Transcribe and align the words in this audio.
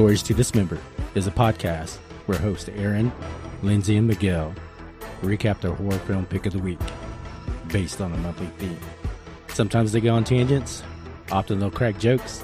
Stories 0.00 0.22
to 0.22 0.32
Dismember 0.32 0.78
is 1.14 1.26
a 1.26 1.30
podcast 1.30 1.98
where 2.24 2.38
hosts 2.38 2.70
Aaron, 2.70 3.12
Lyndsey, 3.62 3.98
and 3.98 4.08
Miguel 4.08 4.54
recap 5.20 5.60
their 5.60 5.74
horror 5.74 5.98
film 5.98 6.24
pick 6.24 6.46
of 6.46 6.54
the 6.54 6.58
week 6.58 6.78
based 7.68 8.00
on 8.00 8.10
a 8.10 8.16
monthly 8.16 8.46
theme. 8.56 8.80
Sometimes 9.48 9.92
they 9.92 10.00
go 10.00 10.14
on 10.14 10.24
tangents, 10.24 10.82
often 11.30 11.58
they'll 11.58 11.70
crack 11.70 11.98
jokes, 11.98 12.42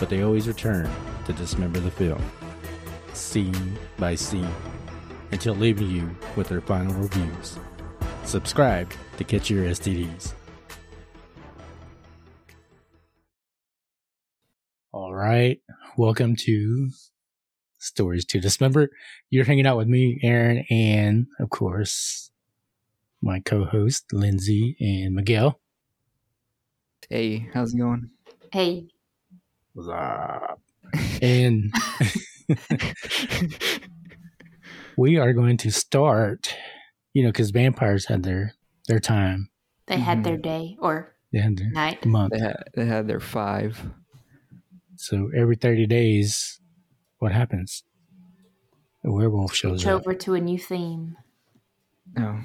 but 0.00 0.08
they 0.08 0.22
always 0.22 0.48
return 0.48 0.90
to 1.26 1.34
dismember 1.34 1.78
the 1.78 1.90
film, 1.90 2.24
scene 3.12 3.76
by 3.98 4.14
scene, 4.14 4.48
until 5.30 5.54
leaving 5.54 5.90
you 5.90 6.16
with 6.36 6.48
their 6.48 6.62
final 6.62 6.94
reviews. 6.94 7.58
Subscribe 8.24 8.90
to 9.18 9.24
catch 9.24 9.50
your 9.50 9.64
STDs. 9.64 10.32
All 14.90 15.12
right. 15.12 15.60
Welcome 15.96 16.36
to 16.36 16.90
Stories 17.78 18.24
to 18.26 18.40
Dismember. 18.40 18.90
You're 19.30 19.44
hanging 19.44 19.66
out 19.66 19.76
with 19.76 19.88
me, 19.88 20.18
Aaron, 20.22 20.64
and 20.70 21.26
of 21.40 21.50
course, 21.50 22.30
my 23.20 23.40
co 23.40 23.64
host, 23.64 24.06
Lyndsey 24.12 24.76
and 24.80 25.14
Miguel. 25.14 25.58
Hey, 27.08 27.48
how's 27.52 27.74
it 27.74 27.78
going? 27.78 28.10
Hey. 28.52 28.88
What's 29.74 29.88
up? 29.88 30.60
and 31.20 31.72
we 34.96 35.16
are 35.18 35.32
going 35.32 35.56
to 35.58 35.70
start, 35.70 36.54
you 37.12 37.22
know, 37.22 37.28
because 37.30 37.50
vampires 37.50 38.06
had 38.06 38.22
their 38.22 38.54
their 38.86 39.00
time. 39.00 39.50
They 39.86 39.96
had 39.98 40.18
Mhm. 40.18 40.24
their 40.24 40.36
day 40.36 40.76
or 40.80 41.14
They 41.32 41.40
had 41.40 41.56
their 41.58 41.70
night. 41.70 42.04
month. 42.06 42.32
They 42.32 42.40
had 42.40 42.64
they 42.74 42.86
had 42.86 43.06
their 43.08 43.20
five. 43.20 43.80
So 45.00 45.30
every 45.36 45.54
30 45.56 45.86
days, 45.86 46.60
what 47.18 47.30
happens? 47.32 47.84
A 49.04 49.12
werewolf 49.12 49.54
shows 49.54 49.82
Switch 49.82 49.86
up. 49.92 50.00
over 50.00 50.12
to 50.14 50.34
a 50.34 50.40
new 50.40 50.58
theme. 50.58 51.16
Oh, 52.18 52.40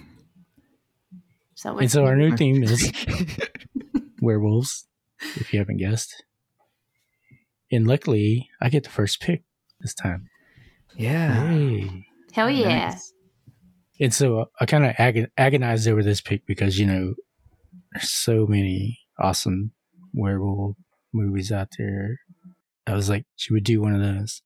So 1.55 1.77
And 1.79 1.89
so 1.91 2.05
our 2.05 2.15
new 2.15 2.37
theme 2.37 2.63
is 2.63 2.91
werewolves, 4.21 4.87
if 5.35 5.51
you 5.51 5.59
haven't 5.59 5.77
guessed. 5.77 6.23
And 7.71 7.87
luckily, 7.87 8.49
I 8.61 8.69
get 8.69 8.83
the 8.83 8.89
first 8.91 9.19
pick 9.19 9.43
this 9.79 9.93
time. 9.95 10.29
yeah. 10.95 11.47
Hey. 11.49 12.05
Hell 12.33 12.49
yeah. 12.51 12.89
Nice. 12.89 13.13
And 13.99 14.13
so 14.13 14.49
I 14.59 14.65
kind 14.65 14.85
of 14.85 14.93
ag- 14.97 15.31
agonized 15.37 15.87
over 15.87 16.03
this 16.03 16.21
pick 16.21 16.45
because, 16.45 16.79
you 16.79 16.85
know, 16.85 17.15
there's 17.91 18.09
so 18.11 18.45
many 18.47 18.99
awesome 19.19 19.71
werewolf 20.13 20.77
movies 21.13 21.51
out 21.51 21.69
there. 21.77 22.19
I 22.87 22.93
was 22.95 23.09
like, 23.09 23.25
she 23.35 23.53
would 23.53 23.63
do 23.63 23.81
one 23.81 23.93
of 23.95 24.01
those. 24.01 24.41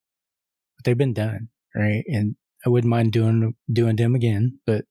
But 0.78 0.86
they've 0.86 0.98
been 0.98 1.14
done, 1.14 1.50
right? 1.76 2.04
And 2.08 2.36
I 2.66 2.70
wouldn't 2.70 2.90
mind 2.90 3.12
doing 3.12 3.56
doing 3.72 3.96
them 3.96 4.16
again. 4.16 4.60
But, 4.66 4.86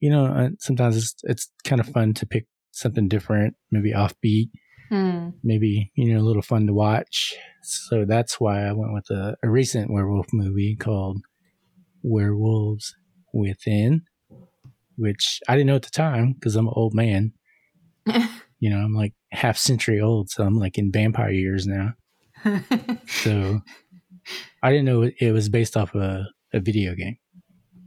you 0.00 0.10
know, 0.10 0.50
sometimes 0.58 0.96
it's, 0.96 1.14
it's 1.24 1.50
kind 1.64 1.80
of 1.80 1.88
fun 1.88 2.14
to 2.14 2.26
pick 2.26 2.46
something 2.70 3.08
different, 3.08 3.54
maybe 3.70 3.92
offbeat, 3.92 4.50
Hmm. 4.88 5.30
maybe, 5.42 5.90
you 5.94 6.12
know, 6.12 6.20
a 6.20 6.26
little 6.26 6.42
fun 6.42 6.66
to 6.66 6.74
watch. 6.74 7.34
So 7.62 8.04
that's 8.04 8.38
why 8.38 8.62
I 8.66 8.72
went 8.72 8.92
with 8.92 9.08
a, 9.10 9.36
a 9.42 9.48
recent 9.48 9.90
werewolf 9.90 10.26
movie 10.32 10.76
called 10.76 11.22
Werewolves 12.02 12.94
Within, 13.32 14.02
which 14.96 15.40
I 15.48 15.54
didn't 15.54 15.68
know 15.68 15.76
at 15.76 15.82
the 15.82 15.90
time 15.90 16.34
because 16.34 16.56
I'm 16.56 16.66
an 16.68 16.74
old 16.76 16.94
man. 16.94 17.32
You 18.60 18.70
know, 18.70 18.76
I'm 18.78 18.94
like 18.94 19.12
half 19.32 19.56
century 19.58 20.00
old, 20.00 20.30
so 20.30 20.44
I'm 20.44 20.56
like 20.56 20.78
in 20.78 20.92
vampire 20.92 21.32
years 21.32 21.66
now. 21.66 21.94
So 23.06 23.60
I 24.62 24.70
didn't 24.70 24.86
know 24.86 25.02
it 25.02 25.14
it 25.20 25.32
was 25.32 25.48
based 25.48 25.76
off 25.76 25.94
a, 25.94 26.28
a 26.52 26.60
video 26.60 26.94
game. 26.94 27.18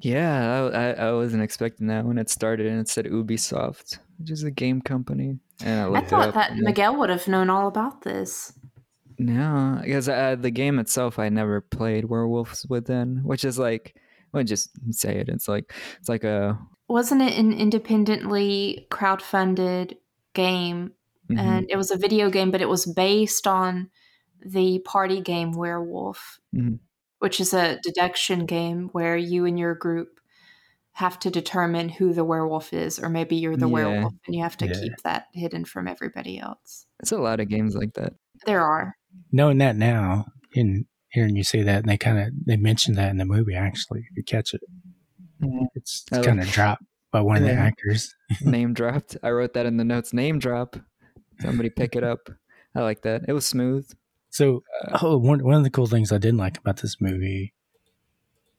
Yeah, 0.02 0.70
I, 0.74 0.92
I, 0.92 1.08
I 1.08 1.14
wasn't 1.14 1.44
expecting 1.44 1.88
that 1.88 2.06
when 2.06 2.18
it 2.18 2.30
started 2.30 2.68
and 2.68 2.80
it 2.80 2.90
said 2.90 3.06
Ubisoft, 3.06 4.00
which 4.18 4.30
is 4.30 4.44
a 4.44 4.52
game 4.52 4.82
company. 4.82 5.40
And 5.64 5.80
I 5.82 5.88
I 5.94 6.02
looked 6.02 6.12
it 6.12 6.20
thought 6.20 6.34
that 6.34 6.52
and 6.52 6.62
Miguel 6.62 6.96
would 6.98 7.10
have 7.10 7.28
known 7.28 7.50
all 7.50 7.68
about 7.68 8.02
this. 8.04 8.54
No, 9.18 9.80
because 9.82 10.10
uh, 10.10 10.36
the 10.36 10.52
game 10.52 10.78
itself, 10.80 11.20
I 11.20 11.30
never 11.30 11.62
played 11.62 12.06
Werewolves 12.06 12.66
Within, 12.70 13.22
which 13.24 13.46
is 13.46 13.58
like, 13.58 13.96
well, 14.34 14.44
just 14.44 14.72
say 14.94 15.18
it. 15.18 15.30
It's 15.30 15.48
like 15.48 15.74
it's 16.00 16.10
like 16.10 16.26
a 16.26 16.60
Wasn't 16.88 17.22
it 17.22 17.38
an 17.38 17.54
independently 17.54 18.88
crowdfunded 18.92 19.98
game? 20.34 20.94
mhm. 21.30 21.40
And 21.40 21.66
it 21.70 21.78
was 21.78 21.92
a 21.92 21.98
video 21.98 22.30
game, 22.30 22.52
but 22.52 22.62
it 22.62 22.70
was 22.70 22.86
based 22.86 23.48
on 23.48 23.90
the 24.46 24.80
party 24.80 25.22
game 25.22 25.52
Werewolf, 25.52 26.40
Mhm. 26.54 26.80
which 27.20 27.40
is 27.40 27.54
a 27.54 27.80
deduction 27.82 28.46
game 28.46 28.90
where 28.92 29.18
you 29.18 29.46
and 29.46 29.58
your 29.60 29.74
group 29.76 30.20
have 30.94 31.20
to 31.20 31.30
determine 31.30 31.90
who 31.90 32.14
the 32.14 32.24
werewolf 32.24 32.72
is, 32.72 33.00
or 33.00 33.10
maybe 33.10 33.36
you're 33.36 33.58
the 33.58 33.68
Yeah. 33.68 33.74
werewolf 33.74 34.14
and 34.26 34.36
you 34.36 34.42
have 34.44 34.56
to 34.58 34.68
Yeah. 34.68 34.74
keep 34.74 34.94
that 35.04 35.26
hidden 35.34 35.66
from 35.66 35.88
everybody 35.88 36.40
else. 36.40 36.86
it's 37.02 37.12
a 37.12 37.18
lot 37.18 37.40
of 37.42 37.50
games 37.50 37.76
like 37.76 37.94
that. 37.96 38.14
There 38.46 38.62
are. 38.62 38.96
Knowing 39.32 39.58
that 39.58 39.76
now, 39.76 40.28
and 40.56 40.86
hearing 41.10 41.36
you 41.36 41.44
say 41.44 41.62
that, 41.64 41.80
and 41.80 41.90
they 41.90 41.98
kind 41.98 42.18
of 42.20 42.34
they 42.46 42.56
mentioned 42.58 42.96
that 42.98 43.10
in 43.12 43.18
the 43.18 43.26
movie. 43.26 43.54
Actually, 43.56 44.02
if 44.10 44.16
you 44.18 44.24
catch 44.24 44.54
it, 44.54 44.62
Mhm. 45.42 45.68
it's 45.76 46.06
I 46.12 46.18
like- 46.18 46.26
kind 46.26 46.40
of 46.40 46.48
dropped 46.48 46.84
by 47.12 47.20
one 47.22 47.38
of 47.38 47.44
the 47.44 47.52
actors. 47.54 48.16
Name 48.42 48.74
dropped. 48.74 49.18
I 49.24 49.32
wrote 49.32 49.54
that 49.54 49.66
in 49.66 49.76
the 49.78 49.84
notes. 49.84 50.14
Name 50.14 50.40
drop. 50.40 50.78
Somebody 51.42 51.70
pick 51.70 51.96
it 51.98 52.04
up. 52.04 52.30
I 52.74 52.82
like 52.82 53.02
that. 53.02 53.24
It 53.28 53.34
was 53.34 53.46
smooth. 53.46 53.90
So, 54.36 54.64
oh, 55.02 55.16
one 55.18 55.42
one 55.46 55.54
of 55.54 55.64
the 55.64 55.70
cool 55.70 55.88
things 55.88 56.12
I 56.12 56.18
didn't 56.18 56.40
like 56.40 56.58
about 56.58 56.82
this 56.82 57.00
movie 57.00 57.54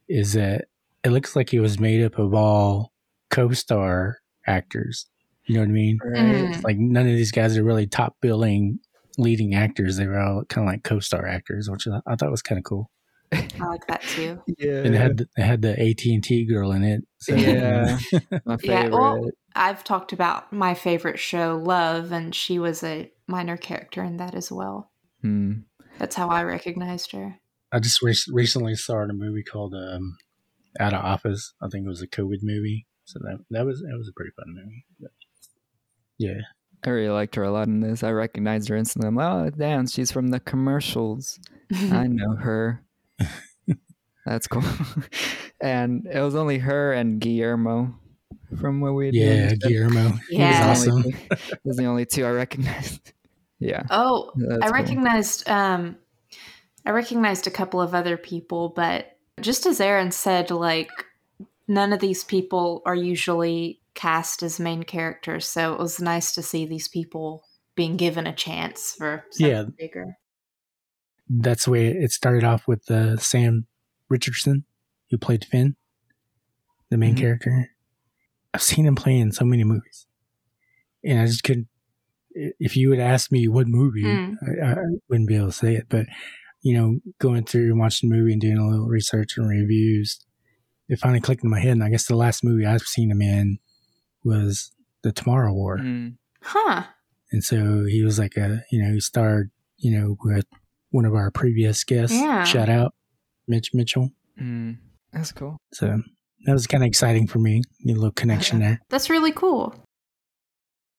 is 0.09 0.32
that 0.32 0.69
it 1.04 1.10
looks 1.10 1.37
like 1.37 1.53
it 1.53 1.60
was 1.60 1.78
made 1.78 2.03
up 2.03 2.19
of 2.19 2.32
all 2.32 2.94
co-star 3.28 4.20
actors. 4.47 5.04
You 5.44 5.56
know 5.56 5.60
what 5.60 5.69
I 5.69 5.72
mean? 5.72 5.98
Right. 6.03 6.19
Mm. 6.19 6.64
Like 6.64 6.78
none 6.78 7.06
of 7.06 7.12
these 7.12 7.31
guys 7.31 7.59
are 7.59 7.62
really 7.62 7.87
top 7.87 8.16
billing 8.22 8.78
leading 9.19 9.54
actors. 9.54 9.98
They 9.98 10.06
were 10.06 10.19
all 10.19 10.44
kind 10.47 10.66
of 10.66 10.72
like 10.72 10.82
co-star 10.82 11.26
actors, 11.26 11.69
which 11.69 11.87
I, 11.87 12.00
I 12.06 12.16
thought 12.16 12.31
was 12.31 12.41
kind 12.41 12.58
of 12.58 12.64
cool. 12.64 12.91
I 13.32 13.66
like 13.66 13.87
that 13.88 14.00
too. 14.00 14.43
Yeah. 14.56 14.78
And 14.82 14.94
it 14.94 14.98
had 14.98 15.20
it 15.37 15.43
had 15.43 15.60
the 15.60 15.72
AT 15.78 16.06
and 16.06 16.25
T 16.25 16.47
girl 16.47 16.72
in 16.72 16.84
it. 16.84 17.03
So, 17.19 17.34
Yeah. 17.34 17.98
My 18.47 18.56
favorite. 18.56 18.64
Yeah, 18.64 18.88
well, 18.88 19.28
I've 19.54 19.84
talked 19.84 20.14
about 20.14 20.54
my 20.54 20.72
favorite 20.72 21.19
show, 21.19 21.60
Love, 21.62 22.12
and 22.12 22.34
she 22.34 22.58
was 22.58 22.82
a 22.82 23.10
minor 23.26 23.58
character 23.58 24.03
in 24.03 24.16
that 24.16 24.34
as 24.34 24.50
well. 24.50 24.91
Hmm. 25.22 25.53
That's 25.99 26.15
how 26.15 26.28
I 26.28 26.43
recognized 26.43 27.12
her. 27.12 27.38
I 27.72 27.81
just 27.81 28.03
re- 28.03 28.15
recently 28.28 28.75
saw 28.75 29.03
in 29.03 29.10
a 29.10 29.15
movie 29.15 29.43
called 29.43 29.75
um, 29.75 30.16
Out 30.78 30.94
of 30.94 31.04
Office. 31.04 31.54
I 31.62 31.69
think 31.69 31.87
it 31.87 31.88
was 31.88 32.03
a 32.03 32.06
COVID 32.06 32.43
movie. 32.43 32.87
So 33.04 33.21
that 33.21 33.38
that 33.50 33.65
was 33.65 33.81
that 33.81 33.97
was 33.97 34.09
a 34.09 34.12
pretty 34.12 34.32
fun 34.37 34.55
movie. 34.55 34.84
But, 35.00 35.10
yeah. 36.19 36.41
I 36.84 36.91
really 36.91 37.09
liked 37.09 37.34
her 37.37 37.43
a 37.43 37.50
lot 37.50 37.69
in 37.69 37.81
this. 37.81 38.03
I 38.03 38.10
recognized 38.10 38.69
her 38.69 38.76
instantly. 38.76 39.09
I'm 39.09 39.16
like, 39.16 39.55
oh, 39.55 39.56
damn, 39.56 39.87
she's 39.87 40.12
from 40.12 40.28
the 40.28 40.41
commercials. 40.41 41.38
I 41.72 42.06
know 42.09 42.37
her. 42.37 42.84
That's 44.26 44.47
cool. 44.47 44.62
and 45.60 46.06
it 46.06 46.21
was 46.21 46.34
only 46.34 46.59
her 46.59 46.93
and 46.93 47.21
Guillermo 47.21 47.99
from 48.60 48.81
where 48.81 48.93
we 48.93 49.10
Yeah, 49.10 49.55
Guillermo. 49.55 50.19
Yeah. 50.31 50.75
He 50.75 50.88
was 50.88 50.88
awesome. 50.88 51.03
Those 51.65 51.78
are 51.78 51.82
the 51.82 51.87
only 51.87 52.06
two 52.06 52.25
I 52.25 52.31
recognized. 52.31 53.12
Yeah. 53.59 53.83
oh, 53.91 54.33
That's 54.37 54.62
I 54.62 54.67
cool. 54.67 54.72
recognized 54.75 55.49
um 55.49 55.97
I 56.84 56.91
recognized 56.91 57.47
a 57.47 57.50
couple 57.50 57.81
of 57.81 57.94
other 57.94 58.17
people, 58.17 58.69
but 58.69 59.17
just 59.41 59.67
as 59.67 59.81
Aaron 59.81 60.11
said, 60.12 60.50
like 60.50 60.91
none 61.67 61.93
of 61.93 62.00
these 62.00 62.23
people 62.25 62.82
are 62.87 62.94
usually 62.94 63.81
cast 63.94 64.43
as 64.43 64.61
main 64.61 64.82
characters, 64.85 65.47
so 65.49 65.73
it 65.73 65.79
was 65.81 66.00
nice 66.00 66.32
to 66.35 66.43
see 66.43 66.64
these 66.67 66.87
people 66.88 67.43
being 67.75 67.97
given 67.97 68.26
a 68.26 68.35
chance 68.35 68.94
for 68.97 69.25
something 69.31 69.55
Yeah. 69.55 69.64
bigger. 69.79 70.17
That's 71.29 71.64
the 71.64 71.70
way 71.73 71.88
it 71.88 72.12
started 72.12 72.44
off 72.44 72.69
with 72.69 72.88
uh, 72.91 73.17
Sam 73.17 73.67
Richardson, 74.08 74.64
who 75.11 75.19
played 75.19 75.44
Finn, 75.44 75.76
the 76.91 76.97
main 76.97 77.14
Mhm. 77.17 77.20
character. 77.20 77.70
I've 78.55 78.62
seen 78.62 78.87
him 78.87 78.94
play 78.94 79.19
in 79.19 79.32
so 79.32 79.44
many 79.44 79.64
movies, 79.64 80.06
and 81.05 81.19
I 81.19 81.26
just 81.26 81.43
couldn't. 81.43 81.67
If 82.59 82.77
you 82.77 82.91
would 82.91 83.00
ask 83.00 83.33
me 83.33 83.49
what 83.49 83.67
movie, 83.67 84.03
Hmm. 84.03 84.35
I, 84.62 84.73
I 84.73 84.77
wouldn't 85.09 85.29
be 85.29 85.37
able 85.37 85.47
to 85.47 85.53
say 85.53 85.75
it. 85.77 85.87
But 85.88 86.06
you 86.62 86.75
know, 86.77 86.99
going 87.21 87.44
through 87.44 87.71
and 87.71 87.79
watching 87.79 88.11
the 88.11 88.17
movie 88.17 88.33
and 88.33 88.41
doing 88.41 88.59
a 88.59 88.69
little 88.69 88.87
research 88.88 89.37
and 89.37 89.49
reviews, 89.49 90.19
it 90.88 90.99
finally 90.99 91.21
clicked 91.21 91.44
in 91.44 91.50
my 91.50 91.61
head. 91.61 91.73
And 91.73 91.85
I 91.85 91.91
guess 91.91 92.06
the 92.06 92.17
last 92.17 92.43
movie 92.43 92.67
I've 92.67 92.83
seen 92.83 93.11
him 93.11 93.23
in 93.23 93.59
was 94.25 94.73
The 95.03 95.12
Tomorrow 95.12 95.53
War. 95.53 95.79
Mm. 95.79 96.17
Huh. 96.43 96.85
And 97.33 97.44
so 97.44 97.85
he 97.85 98.03
was 98.03 98.19
like 98.19 98.37
a, 98.37 98.62
you 98.73 98.82
know, 98.82 98.93
he 98.93 99.00
starred, 99.00 99.50
you 99.77 99.97
know, 99.97 100.17
with 100.25 100.47
one 100.91 101.05
of 101.05 101.15
our 101.15 101.31
previous 101.31 101.85
guests. 101.85 102.17
Yeah. 102.17 102.44
Shout 102.44 102.69
out, 102.69 102.94
Mitch 103.47 103.71
Mitchell. 103.73 104.11
Mm. 104.41 104.79
That's 105.12 105.32
cool. 105.32 105.59
So 105.73 106.03
that 106.47 106.53
was 106.53 106.67
kind 106.67 106.82
of 106.82 106.89
exciting 106.89 107.27
for 107.29 107.39
me. 107.39 107.62
A 107.89 107.93
little 107.93 108.11
connection 108.11 108.59
there. 108.61 108.81
That's 108.89 109.09
really 109.11 109.32
cool. 109.32 109.75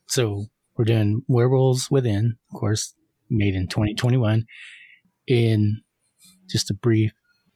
So 0.07 0.45
we're 0.77 0.85
doing 0.85 1.23
Werewolves 1.27 1.89
Within, 1.89 2.37
of 2.51 2.59
course, 2.59 2.93
made 3.29 3.55
in 3.55 3.67
2021. 3.67 4.45
In 5.27 5.81
just 6.49 6.69
a 6.69 6.75
brief 6.75 7.11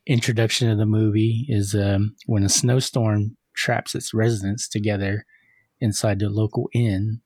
introduction 0.08 0.70
of 0.70 0.78
the 0.78 0.86
movie 0.86 1.46
is 1.48 1.76
um, 1.76 2.16
when 2.26 2.44
a 2.44 2.50
snowstorm 2.50 3.38
traps 3.56 3.96
its 3.96 4.14
residents 4.14 4.68
together 4.68 5.26
inside 5.80 6.20
the 6.20 6.30
local 6.30 6.68
inn. 6.74 7.22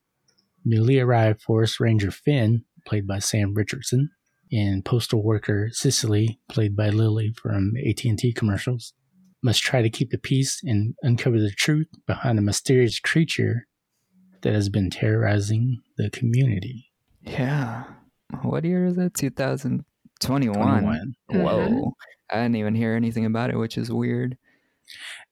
Newly 0.64 1.00
arrived 1.00 1.40
Forest 1.40 1.80
Ranger 1.80 2.10
Finn, 2.10 2.64
played 2.86 3.06
by 3.06 3.18
Sam 3.18 3.54
Richardson, 3.54 4.10
and 4.52 4.84
postal 4.84 5.22
worker 5.22 5.70
Cecily, 5.72 6.40
played 6.48 6.76
by 6.76 6.90
Lily 6.90 7.32
from 7.40 7.72
AT&T 7.88 8.32
commercials, 8.34 8.92
must 9.42 9.62
try 9.62 9.82
to 9.82 9.90
keep 9.90 10.10
the 10.10 10.18
peace 10.18 10.60
and 10.64 10.94
uncover 11.02 11.40
the 11.40 11.50
truth 11.50 11.88
behind 12.06 12.38
a 12.38 12.42
mysterious 12.42 12.98
creature 13.00 13.65
that 14.46 14.54
has 14.54 14.68
been 14.68 14.90
terrorizing 14.90 15.82
the 15.96 16.08
community. 16.10 16.92
Yeah. 17.22 17.84
What 18.42 18.64
year 18.64 18.86
is 18.86 18.96
it? 18.96 19.14
2021. 19.14 21.14
21. 21.30 21.44
Whoa. 21.44 21.68
Mhm. 21.68 21.92
I 22.30 22.34
didn't 22.36 22.56
even 22.56 22.74
hear 22.76 22.94
anything 22.94 23.24
about 23.24 23.50
it, 23.50 23.56
which 23.58 23.76
is 23.76 23.90
weird. 23.90 24.38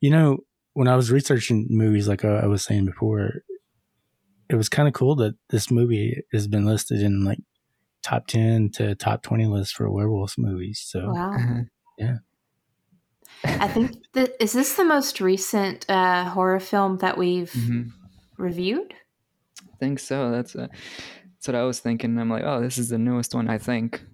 You 0.01 0.11
know, 0.11 0.39
when 0.73 0.89
I 0.89 0.97
was 0.97 1.13
researching 1.13 1.69
movies, 1.71 2.09
like 2.09 2.25
I 2.25 2.39
I 2.41 2.47
was 2.47 2.65
saying 2.65 2.87
before, 2.87 3.43
it 4.49 4.57
was 4.57 4.69
kind 4.69 4.89
of 4.89 4.95
cool 4.95 5.15
that 5.17 5.37
this 5.51 5.71
movie 5.71 6.21
has 6.33 6.49
been 6.49 6.67
listed 6.67 7.01
in 7.01 7.25
like 7.25 7.39
top 8.03 8.27
10 8.27 8.71
to 8.71 8.95
top 8.97 9.23
20 9.23 9.47
lists 9.47 9.73
for 9.73 9.89
werewolf 9.91 10.35
movies. 10.37 10.83
So, 10.85 11.13
Wow. 11.13 11.65
Yeah. 11.99 12.17
I 13.45 13.69
think 13.69 13.93
that 14.15 14.31
is 14.43 14.53
this 14.53 14.75
the 14.75 14.85
most 14.85 15.21
recent 15.21 15.89
uh, 15.89 16.25
horror 16.25 16.59
film 16.61 16.99
that 16.99 17.17
we've 17.17 17.53
Mhm. 17.53 17.91
reviewed? 18.37 18.95
I 19.75 19.77
think 19.79 19.99
so. 19.99 20.31
That's, 20.31 20.55
uh, 20.55 20.69
that's 20.69 21.49
what 21.49 21.55
I 21.57 21.65
was 21.65 21.81
thinking. 21.81 22.17
I'm 22.19 22.31
like, 22.31 22.45
oh, 22.45 22.61
this 22.61 22.79
is 22.79 22.89
the 22.91 22.99
newest 22.99 23.35
one, 23.35 23.49
I 23.51 23.59
think. 23.59 24.05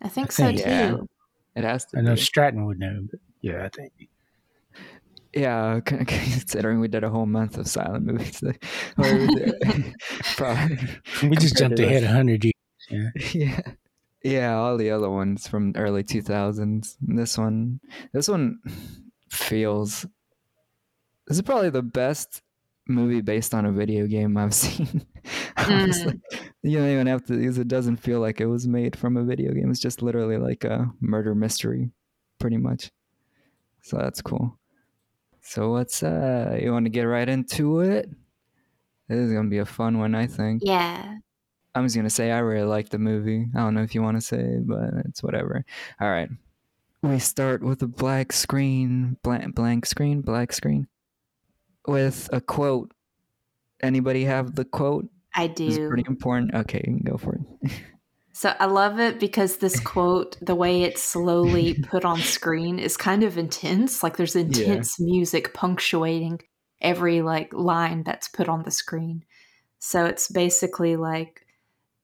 I 0.00 0.08
think 0.08 0.28
I 0.28 0.30
so 0.30 0.44
think- 0.46 0.62
too. 0.62 1.08
It 1.56 1.64
has 1.64 1.86
to 1.86 1.98
I 1.98 2.02
know 2.02 2.14
be. 2.14 2.20
Stratton 2.20 2.66
would 2.66 2.78
know, 2.78 3.00
but 3.10 3.18
yeah, 3.40 3.64
I 3.64 3.68
think. 3.68 3.92
Yeah, 5.34 5.80
considering 5.84 6.78
we 6.78 6.86
did 6.86 7.02
a 7.02 7.10
whole 7.10 7.26
month 7.26 7.58
of 7.58 7.66
silent 7.66 8.04
movies. 8.04 8.40
we 8.42 8.54
Probably. 10.36 10.78
We 11.24 11.36
just 11.36 11.56
jumped 11.56 11.80
ahead 11.80 12.04
this. 12.04 12.08
100 12.08 12.44
years. 12.44 12.54
Yeah. 12.90 13.10
yeah 13.34 13.60
yeah 14.24 14.54
all 14.56 14.76
the 14.76 14.90
other 14.90 15.08
ones 15.08 15.46
from 15.46 15.72
early 15.76 16.02
2000s 16.02 16.96
this 17.00 17.38
one 17.38 17.78
this 18.12 18.26
one 18.28 18.58
feels 19.30 20.04
this 21.28 21.36
is 21.36 21.42
probably 21.42 21.70
the 21.70 21.82
best 21.82 22.42
movie 22.88 23.20
based 23.20 23.54
on 23.54 23.66
a 23.66 23.72
video 23.72 24.06
game 24.06 24.36
i've 24.36 24.54
seen 24.64 25.04
honestly 25.56 26.20
you 26.62 26.78
don't 26.78 26.88
even 26.88 27.06
have 27.06 27.24
to 27.24 27.36
because 27.38 27.58
it 27.58 27.68
doesn't 27.68 27.96
feel 27.98 28.20
like 28.20 28.40
it 28.40 28.46
was 28.46 28.66
made 28.66 28.96
from 28.96 29.16
a 29.16 29.22
video 29.24 29.52
game 29.52 29.70
it's 29.70 29.80
just 29.80 30.02
literally 30.02 30.36
like 30.38 30.64
a 30.64 30.90
murder 31.00 31.34
mystery 31.34 31.90
pretty 32.38 32.56
much 32.56 32.90
so 33.82 33.96
that's 33.98 34.22
cool 34.22 34.58
so 35.42 35.70
what's 35.70 36.02
uh 36.02 36.58
you 36.60 36.72
want 36.72 36.84
to 36.86 36.90
get 36.90 37.02
right 37.02 37.28
into 37.28 37.80
it 37.80 38.08
this 39.08 39.18
is 39.18 39.32
gonna 39.32 39.48
be 39.48 39.58
a 39.58 39.66
fun 39.66 39.98
one 39.98 40.14
i 40.14 40.26
think 40.26 40.62
Yeah. 40.64 41.16
I'm 41.74 41.84
just 41.84 41.94
gonna 41.94 42.10
say 42.10 42.32
I 42.32 42.38
really 42.38 42.66
like 42.66 42.88
the 42.88 42.98
movie. 42.98 43.46
I 43.54 43.58
don't 43.60 43.74
know 43.74 43.82
if 43.82 43.94
you 43.94 44.02
want 44.02 44.16
to 44.16 44.20
say, 44.20 44.56
but 44.60 44.90
it's 45.04 45.22
whatever. 45.22 45.64
All 46.00 46.10
right. 46.10 46.28
We 47.02 47.20
start 47.20 47.62
with 47.62 47.82
a 47.82 47.86
black 47.86 48.32
screen, 48.32 49.16
blank, 49.22 49.54
blank 49.54 49.86
screen, 49.86 50.20
black 50.22 50.52
screen, 50.52 50.88
with 51.86 52.28
a 52.32 52.40
quote. 52.40 52.92
Anybody 53.80 54.24
have 54.24 54.54
the 54.54 54.64
quote? 54.64 55.08
I 55.34 55.46
do. 55.46 55.66
It's 55.66 55.78
pretty 55.78 56.04
important. 56.08 56.54
Okay, 56.54 56.78
you 56.78 56.98
can 56.98 57.04
go 57.04 57.16
for 57.16 57.34
it. 57.36 57.72
So 58.38 58.54
I 58.60 58.66
love 58.66 59.00
it 59.00 59.18
because 59.18 59.56
this 59.56 59.80
quote, 59.84 60.36
the 60.40 60.54
way 60.54 60.84
it's 60.84 61.02
slowly 61.02 61.74
put 61.74 62.04
on 62.04 62.20
screen, 62.20 62.78
is 62.78 62.96
kind 62.96 63.24
of 63.24 63.36
intense. 63.36 64.04
Like 64.04 64.16
there's 64.16 64.36
intense 64.36 65.00
music 65.00 65.54
punctuating 65.54 66.42
every 66.80 67.20
like 67.20 67.52
line 67.52 68.04
that's 68.04 68.28
put 68.28 68.48
on 68.48 68.62
the 68.62 68.70
screen. 68.70 69.24
So 69.80 70.06
it's 70.06 70.30
basically 70.30 70.94
like 70.94 71.46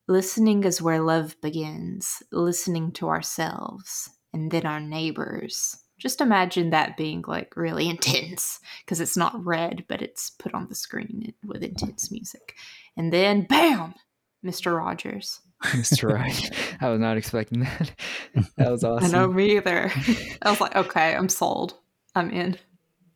listening 0.09 0.65
is 0.65 0.81
where 0.81 0.99
love 0.99 1.37
begins, 1.41 2.21
listening 2.33 2.91
to 2.93 3.07
ourselves 3.07 4.09
and 4.33 4.51
then 4.51 4.65
our 4.65 4.81
neighbors. 4.81 5.77
Just 5.97 6.21
imagine 6.21 6.71
that 6.71 6.97
being 6.97 7.23
like 7.27 7.55
really 7.55 7.89
intense 7.89 8.59
because 8.83 8.99
it's 8.99 9.17
not 9.17 9.43
read, 9.45 9.85
but 9.87 10.01
it's 10.01 10.29
put 10.29 10.53
on 10.53 10.67
the 10.67 10.75
screen 10.75 11.33
with 11.45 11.63
intense 11.63 12.11
music. 12.11 12.55
And 12.97 13.11
then, 13.11 13.43
bam, 13.43 13.93
Mr. 14.45 14.77
Rogers. 14.77 15.41
Mr. 15.63 16.13
Rogers. 16.13 16.51
I 16.81 16.89
was 16.89 16.99
not 16.99 17.17
expecting 17.17 17.61
that. 17.61 17.91
That 18.57 18.71
was 18.71 18.83
awesome. 18.83 19.05
I 19.05 19.11
know 19.11 19.27
me 19.27 19.57
either. 19.57 19.91
I 20.41 20.49
was 20.49 20.59
like, 20.59 20.75
okay, 20.75 21.15
I'm 21.15 21.29
sold. 21.29 21.75
I'm 22.13 22.29
in. 22.31 22.57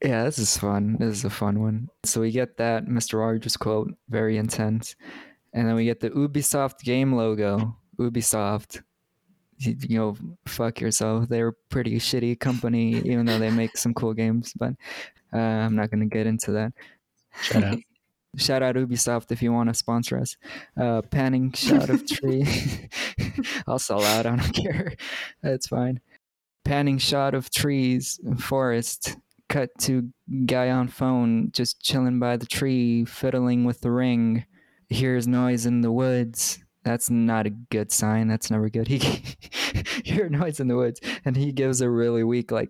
Yeah, 0.01 0.23
this 0.23 0.39
is 0.39 0.57
fun. 0.57 0.95
This 0.99 1.17
is 1.17 1.25
a 1.25 1.29
fun 1.29 1.61
one. 1.61 1.89
So 2.05 2.21
we 2.21 2.31
get 2.31 2.57
that 2.57 2.85
Mr. 2.85 3.19
Rogers 3.19 3.57
quote, 3.57 3.93
very 4.09 4.37
intense. 4.37 4.95
And 5.53 5.67
then 5.67 5.75
we 5.75 5.85
get 5.85 5.99
the 5.99 6.09
Ubisoft 6.11 6.79
game 6.79 7.13
logo. 7.13 7.75
Ubisoft. 7.99 8.81
You, 9.59 9.75
you 9.87 9.97
know, 9.99 10.17
fuck 10.45 10.81
yourself. 10.81 11.29
They're 11.29 11.49
a 11.49 11.53
pretty 11.69 11.99
shitty 11.99 12.39
company, 12.39 12.95
even 12.95 13.25
though 13.25 13.39
they 13.39 13.51
make 13.51 13.77
some 13.77 13.93
cool 13.93 14.13
games. 14.13 14.53
But 14.57 14.73
uh, 15.33 15.37
I'm 15.37 15.75
not 15.75 15.91
going 15.91 16.01
to 16.01 16.13
get 16.13 16.27
into 16.27 16.51
that. 16.53 16.73
Shut 17.41 17.63
up. 17.63 17.79
Shout 18.37 18.61
out 18.61 18.75
Ubisoft 18.75 19.31
if 19.31 19.41
you 19.41 19.51
want 19.51 19.69
to 19.69 19.73
sponsor 19.73 20.19
us. 20.19 20.37
Uh, 20.79 21.01
panning 21.01 21.51
shot 21.51 21.89
of 21.89 22.05
tree. 22.07 22.45
I'll 23.67 23.79
sell 23.79 24.03
out. 24.03 24.25
I 24.27 24.35
don't 24.35 24.53
care. 24.53 24.93
That's 25.41 25.67
fine. 25.67 25.99
Panning 26.63 26.99
shot 26.99 27.33
of 27.33 27.49
trees, 27.49 28.19
forest. 28.37 29.17
Cut 29.47 29.71
to 29.79 30.09
guy 30.45 30.69
on 30.69 30.89
phone, 30.89 31.51
just 31.51 31.81
chilling 31.81 32.19
by 32.19 32.37
the 32.37 32.45
tree, 32.45 33.03
fiddling 33.05 33.65
with 33.65 33.81
the 33.81 33.89
ring. 33.89 34.45
Hears 34.89 35.27
noise 35.27 35.65
in 35.65 35.81
the 35.81 35.91
woods. 35.91 36.59
That's 36.83 37.09
not 37.09 37.45
a 37.45 37.49
good 37.49 37.91
sign. 37.91 38.27
That's 38.27 38.49
never 38.49 38.69
good. 38.69 38.87
He 38.87 38.99
hear 40.03 40.29
noise 40.29 40.59
in 40.59 40.67
the 40.67 40.75
woods, 40.75 41.01
and 41.25 41.35
he 41.35 41.51
gives 41.51 41.81
a 41.81 41.89
really 41.89 42.23
weak 42.23 42.51
like, 42.51 42.69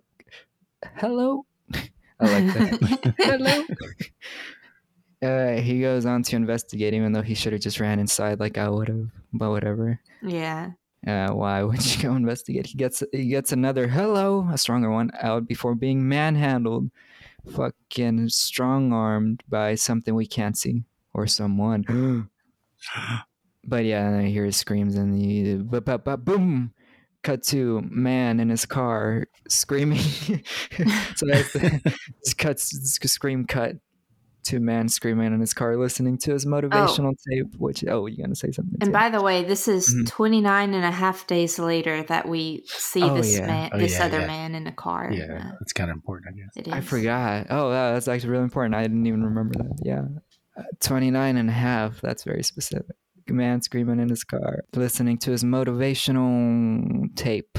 "Hello." 0.95 1.45
I 1.73 2.41
like 2.41 2.53
that. 2.53 3.13
Hello. 3.19 3.65
Uh, 5.21 5.61
he 5.61 5.81
goes 5.81 6.05
on 6.05 6.23
to 6.23 6.35
investigate, 6.35 6.93
even 6.93 7.13
though 7.13 7.21
he 7.21 7.35
should 7.35 7.53
have 7.53 7.61
just 7.61 7.79
ran 7.79 7.99
inside 7.99 8.39
like 8.39 8.57
I 8.57 8.69
would 8.69 8.87
have. 8.87 9.07
But 9.31 9.51
whatever. 9.51 9.99
Yeah. 10.21 10.71
Uh, 11.05 11.29
why 11.29 11.63
would 11.63 11.85
you 11.85 12.01
go 12.01 12.15
investigate? 12.15 12.65
He 12.65 12.77
gets 12.77 13.03
he 13.11 13.27
gets 13.27 13.51
another 13.51 13.87
hello, 13.87 14.49
a 14.51 14.57
stronger 14.57 14.89
one 14.89 15.11
out 15.21 15.47
before 15.47 15.75
being 15.75 16.09
manhandled, 16.09 16.89
fucking 17.55 18.29
strong 18.29 18.91
armed 18.91 19.43
by 19.47 19.75
something 19.75 20.15
we 20.15 20.27
can't 20.27 20.57
see 20.57 20.83
or 21.13 21.27
someone. 21.27 22.29
but 23.63 23.85
yeah, 23.85 24.07
and 24.07 24.15
I 24.17 24.29
hear 24.29 24.45
his 24.45 24.57
screams 24.57 24.95
and 24.95 25.13
the 25.13 25.63
ba 25.63 25.81
ba 25.81 25.97
ba 25.97 26.17
boom. 26.17 26.73
Cut 27.21 27.43
to 27.47 27.81
man 27.81 28.39
in 28.39 28.47
his 28.49 28.65
car 28.65 29.25
screaming. 29.49 29.99
so 31.15 31.25
that's 31.25 31.51
the 31.53 32.33
cuts 32.37 32.69
scream 33.11 33.45
cut 33.45 33.75
to 34.45 34.61
man 34.61 34.87
screaming 34.87 35.33
in 35.33 35.39
his 35.41 35.53
car 35.53 35.75
listening 35.75 36.17
to 36.19 36.31
his 36.31 36.45
motivational 36.45 37.13
tape. 37.29 37.53
Which 37.57 37.83
oh, 37.89 38.05
you're 38.05 38.25
gonna 38.25 38.35
say 38.35 38.51
something? 38.51 38.77
And 38.79 38.87
too. 38.87 38.93
by 38.93 39.09
the 39.09 39.21
way, 39.21 39.43
this 39.43 39.67
is 39.67 39.93
Mhm. 39.93 40.07
29 40.07 40.73
and 40.73 40.85
a 40.85 40.91
half 40.91 41.27
days 41.27 41.59
later 41.59 42.03
that 42.03 42.25
we 42.29 42.63
see 42.67 43.03
Oh, 43.03 43.15
this 43.15 43.37
yeah. 43.37 43.47
man, 43.47 43.69
Oh, 43.73 43.77
this 43.77 43.95
yeah, 43.99 44.05
other 44.05 44.21
yeah. 44.21 44.27
man 44.27 44.55
in 44.55 44.65
a 44.65 44.71
car. 44.71 45.11
Yeah, 45.11 45.25
Uh, 45.25 45.51
that's 45.59 45.73
kind 45.73 45.89
of 45.91 45.95
important, 45.97 46.33
I 46.33 46.39
guess. 46.39 46.51
it 46.55 46.67
is. 46.67 46.73
I 46.73 46.79
forgot. 46.79 47.47
Oh, 47.49 47.69
wow, 47.69 47.93
that's 47.93 48.07
actually 48.07 48.29
really 48.29 48.43
important. 48.45 48.75
I 48.75 48.83
didn't 48.83 49.05
even 49.05 49.25
remember 49.25 49.55
that. 49.61 49.77
Yeah. 49.83 50.05
Uh, 50.57 50.63
29 50.79 51.35
and 51.35 51.49
a 51.49 51.53
half. 51.53 51.99
That's 51.99 52.23
very 52.23 52.43
specific. 52.43 52.95
Man 53.31 53.61
screaming 53.61 53.99
in 53.99 54.09
his 54.09 54.23
car, 54.23 54.63
listening 54.75 55.17
to 55.19 55.31
his 55.31 55.43
motivational 55.43 57.15
tape. 57.15 57.57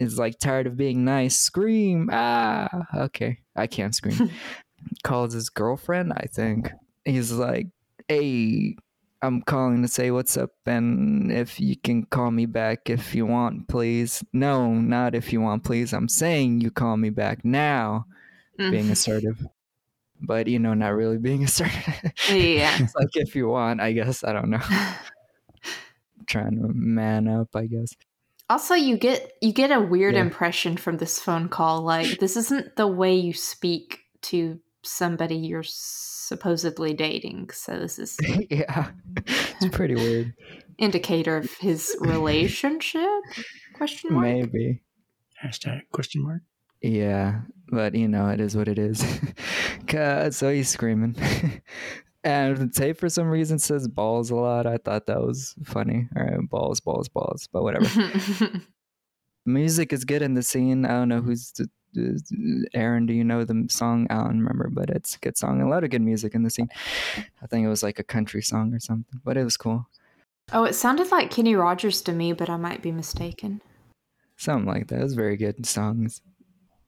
Is 0.00 0.18
like 0.18 0.38
tired 0.40 0.66
of 0.66 0.76
being 0.76 1.04
nice. 1.04 1.36
Scream. 1.38 2.08
Ah. 2.12 2.68
Okay. 2.92 3.38
I 3.54 3.68
can't 3.68 3.94
scream. 3.94 4.30
Calls 5.04 5.32
his 5.32 5.48
girlfriend, 5.48 6.12
I 6.12 6.26
think. 6.32 6.72
He's 7.04 7.30
like, 7.30 7.68
hey, 8.08 8.74
I'm 9.22 9.42
calling 9.42 9.80
to 9.82 9.86
say 9.88 10.10
what's 10.10 10.36
up 10.36 10.50
and 10.66 11.30
if 11.30 11.60
you 11.60 11.76
can 11.76 12.04
call 12.06 12.32
me 12.32 12.46
back 12.46 12.90
if 12.90 13.14
you 13.14 13.26
want, 13.26 13.68
please. 13.68 14.24
No, 14.32 14.74
not 14.74 15.14
if 15.14 15.32
you 15.32 15.40
want, 15.40 15.62
please. 15.62 15.92
I'm 15.92 16.08
saying 16.08 16.62
you 16.62 16.72
call 16.72 16.96
me 16.96 17.10
back 17.10 17.44
now 17.44 18.06
being 18.58 18.86
Mhm. 18.86 18.90
assertive. 18.90 19.46
But 20.24 20.46
you 20.46 20.58
know, 20.58 20.72
not 20.74 20.94
really 20.94 21.18
being 21.18 21.42
assertive. 21.44 22.12
yeah. 22.30 22.76
it's 22.80 22.94
like 22.98 23.08
if 23.14 23.34
you 23.34 23.48
want, 23.48 23.80
I 23.80 23.92
guess. 23.92 24.22
I 24.24 24.32
don't 24.32 24.50
know. 24.50 24.60
Trying 26.26 26.56
to 26.62 26.68
man 26.72 27.26
up, 27.28 27.48
I 27.54 27.66
guess. 27.66 27.92
Also, 28.48 28.74
you 28.74 28.96
get 28.96 29.32
you 29.40 29.52
get 29.52 29.70
a 29.72 29.80
weird 29.80 30.14
Yeah. 30.14 30.20
impression 30.22 30.76
from 30.76 30.98
this 30.98 31.18
phone 31.18 31.48
call. 31.48 31.82
Like 31.82 32.18
this 32.20 32.36
isn't 32.36 32.76
the 32.76 32.86
way 32.86 33.14
you 33.16 33.32
speak 33.32 34.00
to 34.22 34.60
somebody 34.82 35.36
you're 35.36 35.64
supposedly 35.64 36.94
dating. 36.94 37.50
So 37.50 37.78
this 37.78 37.98
is 37.98 38.16
yeah. 38.50 38.90
It's 39.26 39.74
pretty 39.76 39.94
weird. 39.94 40.34
indicator 40.78 41.36
of 41.38 41.50
his 41.58 41.96
relationship? 42.00 43.08
Question 43.74 44.14
mark. 44.14 44.26
Maybe. 44.26 44.82
Hashtag 45.42 45.82
question 45.92 46.22
mark. 46.22 46.42
Yeah, 46.82 47.42
but 47.68 47.94
you 47.94 48.08
know, 48.08 48.28
it 48.28 48.40
is 48.40 48.56
what 48.56 48.68
it 48.68 48.78
is. 48.78 49.04
so 50.36 50.52
he's 50.52 50.68
screaming. 50.68 51.16
and 52.24 52.56
the 52.56 52.68
tape 52.68 52.98
for 52.98 53.08
some 53.08 53.28
reason 53.28 53.58
says 53.58 53.86
balls 53.88 54.30
a 54.30 54.34
lot. 54.36 54.66
I 54.66 54.78
thought 54.78 55.06
that 55.06 55.20
was 55.20 55.54
funny. 55.64 56.08
All 56.16 56.24
right, 56.24 56.48
balls, 56.48 56.80
balls, 56.80 57.08
balls, 57.08 57.48
but 57.52 57.62
whatever. 57.62 57.88
Music 59.46 59.92
is 59.92 60.04
good 60.04 60.22
in 60.22 60.34
the 60.34 60.42
scene. 60.42 60.84
I 60.84 60.90
don't 60.90 61.08
know 61.08 61.20
who's 61.20 61.50
the, 61.52 61.68
the- 61.94 62.66
Aaron, 62.74 63.06
do 63.06 63.12
you 63.12 63.24
know 63.24 63.44
the 63.44 63.66
song? 63.68 64.06
I 64.08 64.14
don't 64.18 64.38
remember, 64.38 64.68
but 64.70 64.88
it's 64.88 65.16
a 65.16 65.18
good 65.18 65.36
song. 65.36 65.60
A 65.60 65.68
lot 65.68 65.82
of 65.84 65.90
good 65.90 66.00
music 66.02 66.34
in 66.34 66.42
the 66.44 66.50
scene. 66.50 66.68
I 67.42 67.46
think 67.48 67.64
it 67.66 67.68
was 67.68 67.82
like 67.82 67.98
a 67.98 68.04
country 68.04 68.40
song 68.42 68.72
or 68.72 68.78
something, 68.80 69.20
but 69.24 69.36
it 69.36 69.44
was 69.44 69.56
cool. 69.56 69.86
oh, 70.52 70.64
it 70.64 70.74
sounded 70.74 71.10
like 71.10 71.30
Kenny 71.30 71.54
Rogers 71.56 72.02
to 72.02 72.12
me, 72.12 72.32
but 72.32 72.48
I 72.48 72.56
might 72.56 72.82
be 72.82 72.92
mistaken. 72.92 73.60
Something 74.36 74.66
like 74.66 74.88
that. 74.88 75.00
It 75.00 75.04
was 75.04 75.14
very 75.14 75.36
good 75.36 75.66
songs. 75.66 76.20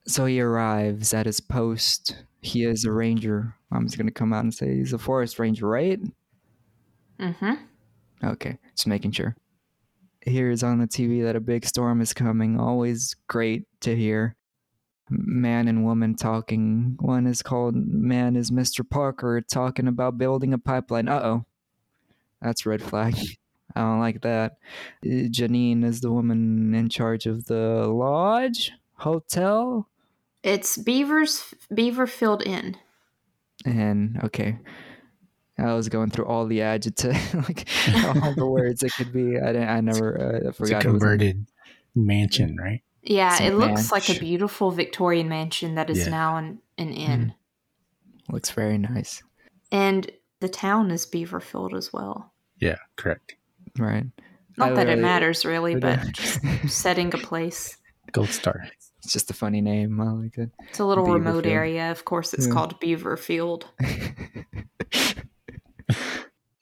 So 0.07 0.25
he 0.25 0.39
arrives 0.39 1.13
at 1.13 1.25
his 1.25 1.39
post. 1.39 2.23
He 2.41 2.63
is 2.63 2.85
a 2.85 2.91
ranger. 2.91 3.55
I'm 3.71 3.85
just 3.85 3.97
gonna 3.97 4.11
come 4.11 4.33
out 4.33 4.43
and 4.43 4.53
say 4.53 4.75
he's 4.75 4.93
a 4.93 4.99
forest 4.99 5.39
ranger, 5.39 5.67
right? 5.67 5.99
Mm-hmm. 7.19 7.53
Okay, 8.23 8.57
just 8.75 8.87
making 8.87 9.11
sure. 9.11 9.35
Hears 10.21 10.63
on 10.63 10.79
the 10.79 10.87
TV 10.87 11.23
that 11.23 11.35
a 11.35 11.39
big 11.39 11.65
storm 11.65 12.01
is 12.01 12.13
coming. 12.13 12.59
Always 12.59 13.15
great 13.27 13.65
to 13.81 13.95
hear. 13.95 14.35
Man 15.09 15.67
and 15.67 15.85
woman 15.85 16.15
talking. 16.15 16.97
One 16.99 17.27
is 17.27 17.41
called 17.43 17.75
Man 17.75 18.35
is 18.35 18.49
Mr. 18.49 18.87
Parker 18.87 19.41
talking 19.41 19.87
about 19.87 20.17
building 20.17 20.53
a 20.53 20.57
pipeline. 20.57 21.07
Uh 21.07 21.21
oh. 21.23 21.45
That's 22.41 22.65
red 22.65 22.81
flag. 22.81 23.15
I 23.75 23.81
don't 23.81 23.99
like 23.99 24.21
that. 24.21 24.57
Janine 25.03 25.83
is 25.83 26.01
the 26.01 26.11
woman 26.11 26.73
in 26.73 26.89
charge 26.89 27.25
of 27.25 27.45
the 27.45 27.87
lodge, 27.87 28.71
hotel, 28.95 29.89
It's 30.45 30.77
Beaver's 30.77 31.55
Beaverfield 31.73 32.45
Inn. 32.45 32.77
and 33.65 34.19
okay. 34.23 34.59
I 35.57 35.73
was 35.73 35.89
going 35.89 36.11
through 36.11 36.25
all 36.25 36.45
the 36.45 36.61
adjectives, 36.61 37.33
like 37.33 37.67
all 38.23 38.33
the 38.35 38.45
words 38.45 38.83
it 38.83 38.91
could 38.93 39.11
be. 39.11 39.39
I 39.39 39.47
didn't. 39.53 39.69
I 39.69 39.81
never 39.81 40.21
uh, 40.21 40.37
It's 40.49 40.59
a 40.59 40.63
forgot. 40.63 40.85
it 40.85 40.91
was 40.91 40.99
converted 41.01 41.47
mansion, 41.95 42.57
right? 42.57 42.83
Yeah, 43.01 43.35
Some 43.37 43.47
it 43.47 43.53
looks 43.55 43.91
like 43.91 44.09
a 44.09 44.19
beautiful 44.19 44.69
Victorian 44.71 45.29
mansion 45.29 45.75
that 45.75 45.89
is 45.89 45.99
Yeah. 46.05 46.09
now 46.09 46.37
an, 46.37 46.59
an 46.77 46.91
inn. 46.93 47.33
Looks 48.29 48.51
very 48.51 48.77
nice. 48.77 49.23
And 49.71 50.11
the 50.41 50.49
town 50.49 50.91
is 50.91 51.05
Beaverfield 51.07 51.73
as 51.75 51.91
well. 51.93 52.33
Yeah, 52.59 52.77
correct. 52.97 53.35
Right. 53.79 54.05
Not 54.57 54.71
I 54.73 54.75
that 54.75 54.89
it 54.89 54.99
matters 54.99 55.43
really, 55.45 55.75
but 55.75 55.99
just 56.11 56.39
setting 56.67 57.13
a 57.15 57.17
place. 57.17 57.77
Gold 58.11 58.29
star. 58.29 58.67
It's 59.05 59.13
just 59.13 59.29
a 59.29 59.35
funny 59.35 59.61
name. 59.61 60.01
I 60.01 60.11
like 60.11 60.37
it. 60.39 60.49
It's 60.67 60.79
a 60.79 60.85
little 60.85 61.05
remote 61.05 61.43
Beaverfield. 61.45 61.51
area. 61.51 61.91
Of 61.91 62.05
course, 62.05 62.33
it's 62.33 62.47
Yeah. 62.47 62.53
called 62.53 62.81
Beaverfield. 62.81 63.65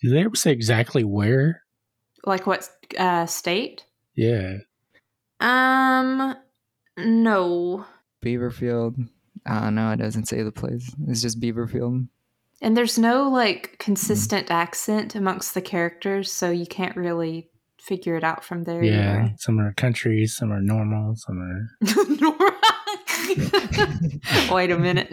Did 0.01 0.11
they 0.11 0.23
ever 0.25 0.35
say 0.35 0.51
exactly 0.51 1.03
where? 1.05 1.63
Like 2.25 2.45
what 2.45 2.69
uh, 2.99 3.25
state? 3.25 3.85
Yeah. 4.15 4.57
Um, 5.39 6.35
no. 6.97 7.85
Beaverfield. 8.23 9.07
I 9.45 9.61
don't 9.61 9.75
know. 9.75 9.91
It 9.91 9.97
doesn't 9.97 10.27
say 10.27 10.43
the 10.43 10.51
place. 10.51 10.93
It's 11.07 11.21
just 11.21 11.39
Beaverfield. 11.39 12.07
And 12.61 12.75
there's 12.77 12.97
no 12.97 13.29
like 13.29 13.67
Mm-hmm. 13.67 13.75
consistent 13.79 14.51
accent 14.51 15.15
amongst 15.15 15.53
the 15.53 15.61
characters, 15.61 16.31
so 16.31 16.49
you 16.51 16.65
can't 16.65 16.95
really 16.95 17.49
figure 17.83 18.15
it 18.15 18.23
out 18.23 18.45
from 18.45 18.63
there. 18.63 18.81
Yeah. 18.81 19.29
Some 19.37 19.59
are 19.59 19.73
countries, 19.73 20.35
some 20.35 20.53
are 20.53 20.61
normal, 20.61 21.15
some 21.17 21.41
are. 21.41 21.69
Wait 24.55 24.71
a 24.71 24.77
minute. 24.77 25.11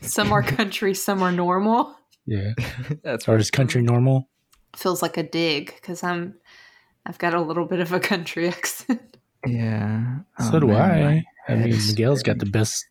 some 0.00 0.32
are 0.32 0.42
country, 0.42 0.94
some 0.94 1.22
are 1.22 1.30
normal. 1.30 1.94
Yeah. 2.26 2.52
That's 3.04 3.28
Or 3.28 3.36
is 3.36 3.50
country 3.50 3.80
normal? 3.80 4.28
Feels 4.76 5.00
like 5.00 5.16
a 5.16 5.22
dig 5.22 5.66
because 5.76 6.02
I'm, 6.02 6.34
I've 7.06 7.18
got 7.18 7.32
a 7.32 7.40
little 7.40 7.64
bit 7.66 7.78
of 7.80 7.92
a 7.92 8.00
country 8.00 8.48
accent. 8.54 9.16
Yeah. 9.46 10.18
Oh, 10.40 10.50
so 10.50 10.56
Oh, 10.56 10.60
do 10.60 10.66
man, 10.68 11.24
I. 11.46 11.52
I 11.52 11.54
mean, 11.56 11.72
head 11.72 11.86
Miguel's 11.86 12.24
got 12.24 12.38
the 12.38 12.46
best 12.46 12.84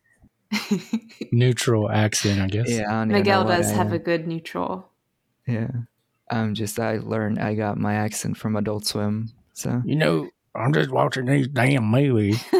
neutral 1.30 1.90
accent, 1.90 2.40
I 2.40 2.46
guess. 2.46 2.70
Yeah. 2.70 2.90
I 2.90 3.04
Miguel 3.04 3.44
does 3.44 3.70
have 3.70 3.88
am. 3.88 3.92
a 3.92 3.98
good 3.98 4.26
neutral. 4.26 4.88
Yeah. 5.46 5.68
I'm 6.30 6.54
just. 6.54 6.78
I 6.78 6.98
learned. 6.98 7.38
I 7.38 7.54
got 7.54 7.78
my 7.78 7.94
accent 7.94 8.36
from 8.36 8.56
Adult 8.56 8.86
Swim. 8.86 9.30
So. 9.54 9.82
You 9.84 9.96
know, 9.96 10.28
I'm 10.54 10.72
just 10.72 10.90
watching 10.90 11.26
these 11.26 11.48
damn 11.48 11.84
movies. 11.84 12.42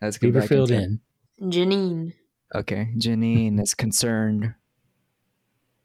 Let's 0.00 0.18
go 0.18 0.30
back 0.32 0.44
Beaverfield 0.44 0.70
into- 0.70 0.82
Inn. 0.82 1.00
Janine. 1.42 2.12
Okay. 2.54 2.88
Janine 2.98 3.60
is 3.60 3.74
concerned. 3.74 4.54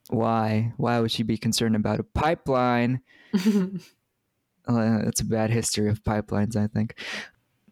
Why? 0.10 0.74
Why 0.78 1.00
would 1.00 1.12
she 1.12 1.24
be 1.24 1.38
concerned 1.38 1.76
about 1.76 2.00
a 2.00 2.04
pipeline? 2.04 3.02
Uh, 4.70 5.00
it's 5.08 5.22
a 5.22 5.26
bad 5.26 5.50
history 5.50 5.90
of 5.90 6.04
pipelines, 6.04 6.58
I 6.58 6.68
think. 6.68 6.96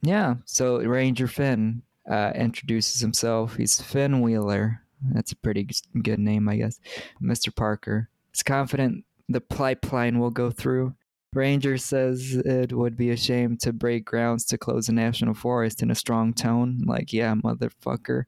Yeah. 0.02 0.36
So 0.46 0.78
Ranger 0.78 1.28
Finn 1.28 1.82
uh, 2.10 2.32
introduces 2.34 3.02
himself. 3.02 3.58
He's 3.58 3.82
Finn 3.82 4.22
Wheeler. 4.22 4.82
That's 5.02 5.32
a 5.32 5.36
pretty 5.36 5.68
good 6.02 6.20
name, 6.20 6.48
I 6.50 6.58
guess. 6.58 6.80
Mr. 7.22 7.56
Parker 7.56 8.10
is 8.34 8.44
confident 8.44 9.06
the 9.28 9.42
pipeline 9.42 10.20
will 10.20 10.30
go 10.32 10.52
through. 10.52 10.94
Ranger 11.34 11.78
says 11.78 12.36
it 12.36 12.72
would 12.72 12.96
be 12.96 13.10
a 13.10 13.18
shame 13.18 13.58
to 13.58 13.74
break 13.74 14.06
grounds 14.06 14.46
to 14.46 14.58
close 14.58 14.88
a 14.88 14.94
national 14.94 15.34
forest 15.34 15.82
in 15.84 15.92
a 15.92 15.96
strong 15.96 16.34
tone. 16.34 16.82
Like, 16.86 17.12
yeah, 17.12 17.34
motherfucker, 17.36 18.24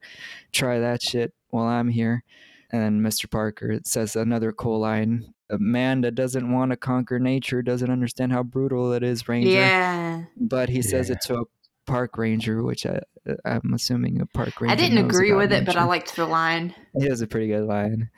try 0.51 0.79
that 0.79 1.01
shit 1.01 1.33
while 1.49 1.65
I'm 1.65 1.87
here. 1.89 2.23
And 2.69 3.01
Mr. 3.01 3.29
Parker 3.29 3.79
says 3.85 4.15
another 4.17 4.51
cool 4.51 4.79
line 4.79 5.33
a 5.49 5.57
man 5.57 6.01
that 6.01 6.13
doesn't 6.15 6.51
want 6.51 6.71
to 6.71 6.75
conquer 6.75 7.19
nature 7.19 7.61
doesn't 7.61 7.89
understand 7.89 8.33
how 8.33 8.43
brutal 8.43 8.91
it 8.91 9.01
is, 9.01 9.29
Ranger. 9.29 9.49
Yeah. 9.51 10.25
But 10.35 10.67
he 10.67 10.81
says 10.81 11.07
Yeah. 11.07 11.15
it 11.15 11.21
to 11.21 11.35
a 11.35 11.43
park 11.87 12.17
ranger, 12.17 12.61
which 12.61 12.85
I, 12.85 12.99
I'm 13.43 13.73
assuming 13.73 14.21
a 14.21 14.25
park 14.27 14.61
ranger. 14.61 14.71
I 14.71 14.75
didn't 14.75 14.99
agree 14.99 15.33
with 15.33 15.51
it, 15.51 15.65
but 15.65 15.75
I 15.75 15.85
liked 15.85 16.15
the 16.15 16.27
line. 16.27 16.75
It 16.93 17.09
was 17.09 17.21
a 17.21 17.27
pretty 17.27 17.47
good 17.47 17.65
line. 17.65 18.09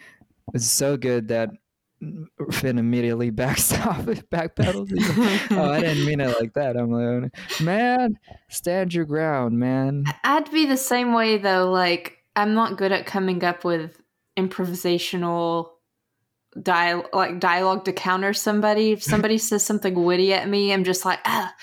It's 0.53 0.65
so 0.65 0.97
good 0.97 1.29
that 1.29 1.51
Finn 2.51 2.77
immediately 2.77 3.29
backs 3.29 3.73
off, 3.73 4.05
backpedals. 4.05 4.91
Like, 4.91 5.51
oh, 5.51 5.71
I 5.71 5.81
didn't 5.81 6.05
mean 6.05 6.19
it 6.19 6.39
like 6.39 6.53
that. 6.53 6.77
I'm 6.77 6.91
like, 6.91 7.31
man, 7.61 8.17
stand 8.49 8.93
your 8.93 9.05
ground, 9.05 9.59
man. 9.59 10.05
I'd 10.23 10.51
be 10.51 10.65
the 10.65 10.77
same 10.77 11.13
way 11.13 11.38
though. 11.38 11.69
Like 11.69 12.17
I'm 12.35 12.53
not 12.53 12.77
good 12.77 12.91
at 12.91 13.05
coming 13.05 13.43
up 13.43 13.63
with 13.63 14.01
improvisational 14.38 15.71
dial 16.61 17.05
like 17.13 17.39
dialogue 17.39 17.85
to 17.85 17.93
counter 17.93 18.33
somebody. 18.33 18.91
If 18.91 19.03
somebody 19.03 19.38
says 19.38 19.65
something 19.65 20.01
witty 20.03 20.33
at 20.33 20.47
me, 20.47 20.71
I'm 20.71 20.83
just 20.83 21.05
like 21.05 21.19
ah, 21.25 21.53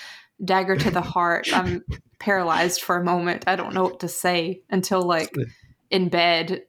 dagger 0.43 0.75
to 0.75 0.91
the 0.91 1.01
heart. 1.01 1.47
I'm 1.53 1.83
paralyzed 2.19 2.81
for 2.81 2.97
a 2.97 3.03
moment. 3.03 3.43
I 3.47 3.55
don't 3.55 3.73
know 3.73 3.83
what 3.83 3.99
to 4.01 4.07
say 4.07 4.61
until 4.69 5.01
like 5.01 5.33
in 5.89 6.09
bed 6.09 6.63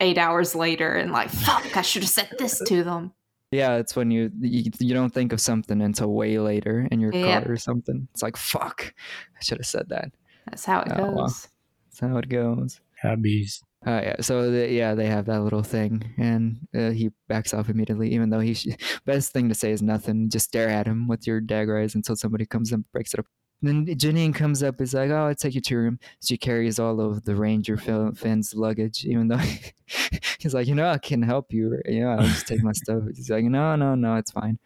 eight 0.00 0.18
hours 0.18 0.54
later 0.54 0.92
and 0.94 1.12
like 1.12 1.30
fuck, 1.30 1.76
I 1.76 1.82
should 1.82 2.02
have 2.02 2.10
said 2.10 2.30
this 2.38 2.60
to 2.66 2.82
them. 2.84 3.12
Yeah, 3.50 3.76
it's 3.76 3.94
when 3.94 4.10
you, 4.10 4.32
you 4.40 4.70
you 4.80 4.94
don't 4.94 5.14
think 5.14 5.32
of 5.32 5.40
something 5.40 5.80
until 5.80 6.12
way 6.12 6.38
later 6.38 6.88
in 6.90 6.98
your 7.00 7.14
Yeah. 7.14 7.40
car 7.42 7.52
or 7.52 7.56
something. 7.56 8.08
It's 8.12 8.22
like 8.22 8.36
fuck, 8.36 8.92
I 9.38 9.44
should 9.44 9.58
have 9.58 9.66
said 9.66 9.88
that. 9.90 10.10
That's 10.46 10.64
how 10.64 10.80
it 10.80 10.88
Oh, 10.96 11.10
wow. 11.12 11.22
goes. 11.26 11.48
That's 11.86 12.00
how 12.00 12.16
it 12.18 12.28
goes. 12.28 12.80
Hobbies. 13.00 13.62
Oh 13.86 13.98
yeah, 13.98 14.16
so 14.20 14.50
the, 14.50 14.70
yeah, 14.70 14.94
they 14.94 15.06
have 15.06 15.26
that 15.26 15.42
little 15.42 15.62
thing, 15.62 16.14
and 16.16 16.66
uh, 16.74 16.90
he 16.90 17.10
backs 17.28 17.52
off 17.52 17.68
immediately. 17.68 18.12
Even 18.14 18.30
though 18.30 18.40
he 18.40 18.54
sh- 18.54 18.68
best 19.04 19.32
thing 19.32 19.48
to 19.50 19.54
say 19.54 19.72
is 19.72 19.82
nothing, 19.82 20.30
just 20.30 20.46
stare 20.46 20.70
at 20.70 20.86
him 20.86 21.06
with 21.06 21.26
your 21.26 21.40
dagger 21.40 21.78
eyes 21.78 21.94
until 21.94 22.16
somebody 22.16 22.46
comes 22.46 22.72
and 22.72 22.90
breaks 22.92 23.12
it 23.12 23.20
up. 23.20 23.26
Then 23.60 23.86
Janine 23.86 24.34
comes 24.34 24.62
up, 24.62 24.80
is 24.80 24.94
like, 24.94 25.10
"Oh, 25.10 25.26
I'll 25.28 25.34
take 25.34 25.54
you 25.54 25.60
to 25.60 25.74
your 25.74 25.82
room." 25.82 25.98
She 26.22 26.38
carries 26.38 26.78
all 26.78 26.98
of 27.00 27.24
the 27.24 27.36
Ranger 27.36 27.76
Finn- 27.76 28.14
Finn's 28.14 28.54
luggage, 28.54 29.04
even 29.04 29.28
though 29.28 29.36
he's 30.38 30.54
like, 30.54 30.66
"You 30.66 30.74
know, 30.74 30.88
I 30.88 30.98
can 30.98 31.22
help 31.22 31.52
you. 31.52 31.78
You 31.84 32.00
know, 32.04 32.10
I'll 32.12 32.26
just 32.26 32.46
take 32.46 32.62
my 32.62 32.72
stuff." 32.84 33.02
He's 33.14 33.28
like, 33.30 33.44
"No, 33.44 33.76
no, 33.76 33.94
no, 33.94 34.16
it's 34.16 34.30
fine," 34.32 34.58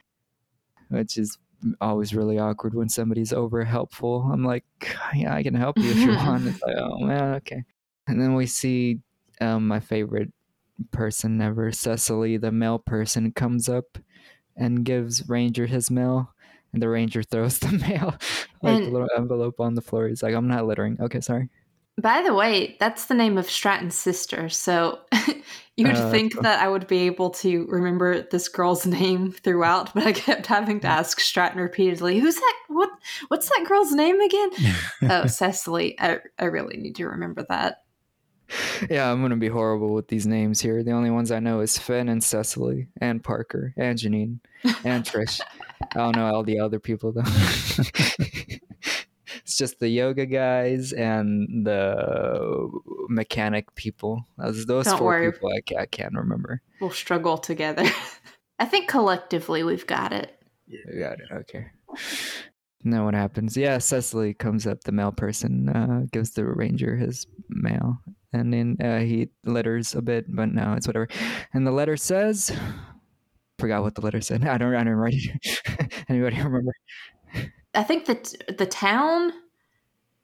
which 0.90 1.18
is 1.18 1.38
always 1.80 2.14
really 2.14 2.38
awkward 2.38 2.74
when 2.74 2.88
somebody's 2.88 3.32
over 3.32 3.64
helpful. 3.64 4.28
I'm 4.32 4.44
like, 4.44 4.64
"Yeah, 5.14 5.34
I 5.34 5.42
can 5.42 5.54
help 5.54 5.78
you 5.78 5.90
if 5.90 5.96
you 5.98 6.10
want." 6.10 6.46
It's 6.46 6.62
like, 6.62 6.76
"Oh 6.78 6.98
man, 7.00 7.34
okay." 7.36 7.64
And 8.06 8.20
then 8.20 8.34
we 8.34 8.46
see 8.46 9.00
um, 9.40 9.66
my 9.68 9.80
favorite 9.80 10.32
person 10.90 11.40
ever, 11.40 11.72
Cecily, 11.72 12.36
the 12.36 12.52
mail 12.52 12.78
person, 12.78 13.32
comes 13.32 13.68
up 13.68 13.98
and 14.56 14.84
gives 14.84 15.28
Ranger 15.28 15.66
his 15.66 15.90
mail. 15.90 16.32
And 16.72 16.82
the 16.82 16.88
ranger 16.88 17.22
throws 17.30 17.58
the 17.60 17.72
mail, 17.72 18.14
like 18.62 18.76
the 18.78 18.84
And- 18.84 18.92
little 18.92 19.08
envelope 19.16 19.58
on 19.60 19.74
the 19.74 19.80
floor. 19.82 20.06
He's 20.08 20.22
like, 20.22 20.34
I'm 20.34 20.48
not 20.48 20.66
littering. 20.66 20.98
Okay, 21.00 21.20
sorry. 21.20 21.48
By 22.00 22.22
the 22.22 22.32
way, 22.34 22.76
that's 22.78 23.06
the 23.06 23.14
name 23.14 23.38
of 23.38 23.50
Stratton's 23.50 23.96
sister. 23.96 24.48
So 24.50 25.00
you'd 25.76 25.96
Uh, 25.96 26.10
think 26.12 26.40
that 26.42 26.60
I 26.62 26.68
would 26.68 26.86
be 26.86 27.06
able 27.06 27.30
to 27.30 27.66
remember 27.68 28.22
this 28.22 28.48
girl's 28.48 28.86
name 28.86 29.32
throughout, 29.32 29.92
but 29.94 30.04
I 30.06 30.12
kept 30.12 30.46
having 30.46 30.78
to 30.80 30.86
ask 30.86 31.18
Stratton 31.18 31.60
repeatedly, 31.60 32.20
"Who's 32.20 32.36
that? 32.36 32.54
What? 32.68 32.90
What's 33.28 33.48
that 33.48 33.64
girl's 33.66 33.90
name 33.90 34.20
again?" 34.20 34.50
oh, 35.10 35.26
Cecily. 35.26 35.98
I 35.98 36.18
I 36.38 36.44
really 36.44 36.76
need 36.76 36.94
to 36.96 37.08
remember 37.08 37.44
that. 37.48 37.82
Yeah, 38.90 39.10
I'm 39.10 39.20
gonna 39.20 39.36
be 39.36 39.48
horrible 39.48 39.92
with 39.92 40.08
these 40.08 40.26
names 40.26 40.60
here. 40.60 40.82
The 40.82 40.92
only 40.92 41.10
ones 41.10 41.32
I 41.32 41.40
know 41.40 41.60
is 41.60 41.76
Finn 41.76 42.08
and 42.08 42.22
Cecily 42.22 42.88
and 43.00 43.22
Parker 43.22 43.74
and 43.76 43.98
Janine 43.98 44.38
and 44.84 45.04
Trish. 45.04 45.40
I 45.94 45.98
don't 45.98 46.16
know 46.16 46.34
all 46.34 46.44
the 46.44 46.60
other 46.60 46.78
people 46.78 47.12
though. 47.12 47.22
it's 47.26 49.56
just 49.56 49.80
the 49.80 49.88
yoga 49.88 50.26
guys 50.26 50.92
and 50.92 51.66
the 51.66 52.70
mechanic 53.08 53.74
people. 53.74 54.24
Those, 54.36 54.66
those 54.66 54.84
Don't 54.86 54.98
four 54.98 55.08
worry. 55.08 55.32
people 55.32 55.50
I, 55.52 55.80
I 55.80 55.86
can't 55.86 56.14
remember. 56.14 56.62
We'll 56.80 56.90
struggle 56.90 57.38
together. 57.38 57.84
I 58.58 58.64
think 58.64 58.88
collectively 58.88 59.62
we've 59.62 59.86
got 59.86 60.12
it. 60.12 60.40
We 60.68 60.98
Got 60.98 61.20
it. 61.20 61.28
Okay. 61.32 61.66
Now 62.84 63.04
what 63.04 63.14
happens? 63.14 63.56
Yeah, 63.56 63.78
Cecily 63.78 64.34
comes 64.34 64.66
up. 64.66 64.84
The 64.84 64.92
mail 64.92 65.12
person 65.12 65.68
uh, 65.68 66.02
gives 66.12 66.30
the 66.30 66.44
ranger 66.44 66.96
his 66.96 67.26
mail, 67.48 68.00
and 68.32 68.52
then 68.52 68.76
uh, 68.82 68.98
he 69.00 69.30
letters 69.44 69.94
a 69.94 70.02
bit, 70.02 70.26
but 70.28 70.50
no, 70.50 70.74
it's 70.74 70.86
whatever. 70.86 71.08
And 71.52 71.66
the 71.66 71.70
letter 71.70 71.96
says, 71.96 72.54
"Forgot 73.58 73.82
what 73.82 73.94
the 73.94 74.00
letter 74.00 74.20
said. 74.20 74.44
I 74.46 74.58
don't. 74.58 74.74
I 74.74 74.84
don't 74.84 74.94
write 74.94 75.14
it. 75.14 76.02
Anybody 76.08 76.36
remember? 76.36 76.72
I 77.74 77.82
think 77.82 78.06
that 78.06 78.34
the 78.56 78.66
town. 78.66 79.32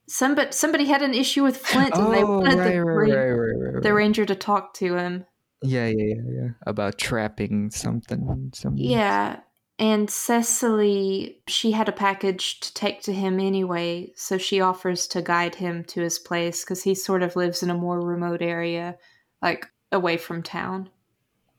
Somebody 0.06 0.52
somebody 0.52 0.84
had 0.84 1.00
an 1.00 1.14
issue 1.14 1.42
with 1.42 1.56
Flint, 1.56 1.94
and 1.94 2.12
they 2.12 2.22
oh, 2.22 2.40
wanted 2.40 2.58
right, 2.58 2.72
the, 2.74 2.84
right, 2.84 3.10
right, 3.10 3.82
the 3.82 3.94
ranger 3.94 4.26
to 4.26 4.34
talk 4.34 4.74
to 4.74 4.96
him. 4.96 5.24
Yeah, 5.62 5.86
yeah, 5.86 6.14
yeah, 6.14 6.42
yeah. 6.42 6.48
About 6.66 6.98
trapping 6.98 7.70
something. 7.70 8.50
Some. 8.54 8.76
Yeah. 8.76 9.40
And 9.78 10.08
Cecily, 10.08 11.40
she 11.48 11.72
had 11.72 11.88
a 11.88 11.92
package 11.92 12.60
to 12.60 12.72
take 12.74 13.02
to 13.02 13.12
him 13.12 13.40
anyway, 13.40 14.12
so 14.14 14.38
she 14.38 14.60
offers 14.60 15.08
to 15.08 15.20
guide 15.22 15.56
him 15.56 15.82
to 15.86 16.00
his 16.00 16.18
place 16.18 16.62
because 16.62 16.84
he 16.84 16.94
sort 16.94 17.24
of 17.24 17.34
lives 17.34 17.62
in 17.62 17.70
a 17.70 17.74
more 17.74 18.00
remote 18.00 18.40
area, 18.40 18.96
like 19.42 19.66
away 19.90 20.16
from 20.16 20.42
town. 20.44 20.90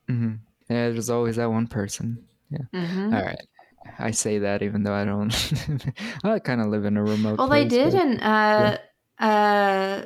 hmm 0.07 0.36
Yeah, 0.69 0.89
there's 0.91 1.10
always 1.10 1.36
that 1.36 1.51
one 1.51 1.67
person. 1.67 2.25
hmm 2.74 3.13
All 3.13 3.22
right. 3.22 3.41
I 4.00 4.12
say 4.12 4.39
that 4.39 4.62
even 4.63 4.84
though 4.84 4.93
I 4.93 5.03
don't. 5.05 5.34
I 6.24 6.39
kind 6.39 6.62
of 6.62 6.67
live 6.67 6.86
in 6.86 6.95
a 6.98 7.03
remote. 7.03 7.38
Well, 7.38 7.50
they 7.50 7.67
did 7.67 7.91
but- 7.93 8.01
in 8.01 8.19
uh, 8.22 8.77
uh, 9.19 10.05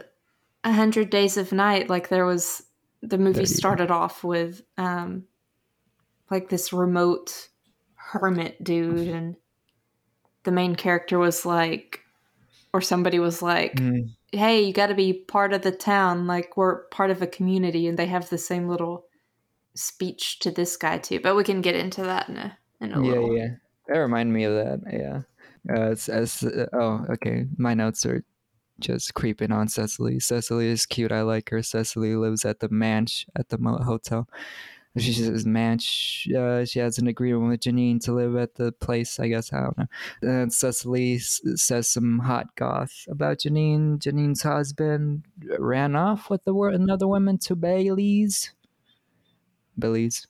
A 0.63 0.73
Hundred 0.73 1.09
Days 1.11 1.37
of 1.37 1.51
Night. 1.51 1.89
Like 1.89 2.09
there 2.09 2.25
was, 2.25 2.63
the 3.01 3.17
movie 3.19 3.41
you 3.41 3.45
go. 3.45 3.53
started 3.53 3.91
off 3.91 4.23
with 4.23 4.63
um, 4.77 5.25
like 6.31 6.49
this 6.49 6.73
remote 6.73 7.47
hermit 8.11 8.63
dude, 8.63 9.07
and 9.07 9.35
the 10.43 10.51
main 10.51 10.75
character 10.75 11.19
was 11.19 11.45
like, 11.45 12.01
or 12.73 12.81
somebody 12.81 13.19
was 13.19 13.41
like, 13.41 13.75
Mm. 13.75 14.09
hey, 14.31 14.61
you 14.63 14.73
got 14.73 14.87
to 14.87 14.95
be 14.95 15.13
part 15.13 15.53
of 15.53 15.61
the 15.61 15.71
town. 15.71 16.27
Like 16.27 16.55
we're 16.57 16.83
part 16.89 17.11
of 17.11 17.21
a 17.21 17.27
community, 17.27 17.87
and 17.87 17.97
they 17.97 18.07
have 18.07 18.29
the 18.29 18.37
same 18.37 18.67
little 18.67 19.05
speech 19.75 20.39
to 20.39 20.51
this 20.51 20.75
guy 20.77 20.97
too. 20.97 21.19
But 21.19 21.35
we 21.35 21.43
can 21.43 21.61
get 21.61 21.75
into 21.75 22.01
that 22.03 22.29
in 22.29 22.37
a 22.37 22.57
in 22.81 22.93
a 22.93 23.03
yeah, 23.03 23.09
little. 23.11 23.35
yeah. 23.37 23.47
That 23.87 23.97
reminded 23.99 24.33
me 24.33 24.43
of 24.43 24.53
that. 24.53 24.79
Yeah. 24.91 25.21
Uh, 25.69 25.91
it's, 25.91 26.07
as 26.09 26.43
uh, 26.43 26.67
oh, 26.73 27.05
okay. 27.09 27.45
My 27.57 27.73
notes 27.73 28.05
are 28.05 28.23
just 28.79 29.13
creeping 29.13 29.51
on 29.51 29.67
Cecily. 29.67 30.19
Cecily 30.19 30.67
is 30.67 30.85
cute. 30.85 31.11
I 31.11 31.21
like 31.23 31.49
her. 31.49 31.61
Cecily 31.61 32.15
lives 32.15 32.45
at 32.45 32.59
the 32.59 32.69
manch 32.69 33.25
at 33.35 33.49
the 33.49 33.57
hotel. 33.57 34.27
She 34.99 35.13
says 35.13 35.45
manch. 35.45 36.33
Uh, 36.33 36.65
she 36.65 36.79
has 36.79 36.97
an 36.97 37.07
agreement 37.07 37.49
with 37.49 37.61
Janine 37.61 37.99
to 38.05 38.13
live 38.13 38.35
at 38.35 38.55
the 38.55 38.71
place. 38.71 39.19
I 39.19 39.27
guess 39.27 39.51
I 39.53 39.61
don't 39.61 39.77
know. 39.77 39.87
And 40.21 40.53
Cecily 40.53 41.15
s- 41.15 41.41
says 41.55 41.89
some 41.89 42.19
hot 42.19 42.55
goth 42.55 43.05
about 43.09 43.39
Janine. 43.39 43.99
Janine's 43.99 44.43
husband 44.43 45.23
ran 45.57 45.95
off 45.95 46.29
with 46.29 46.43
the 46.43 46.53
wo- 46.53 46.69
another 46.73 47.07
woman 47.07 47.37
to 47.39 47.55
Bailey's. 47.55 48.51
Bailey's. 49.77 50.27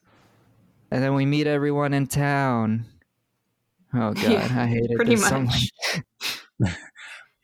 And 0.92 1.04
then 1.04 1.14
we 1.14 1.26
meet 1.26 1.48
everyone 1.48 1.94
in 1.94 2.08
town. 2.08 2.86
Oh 3.94 4.14
god, 4.14 4.18
Yeah, 4.24 4.48
I 4.56 4.68
hate 4.68 4.86
it. 4.90 4.96
pretty 4.96 5.16
There's 5.16 5.28
so 5.28 5.42
much. 5.42 5.72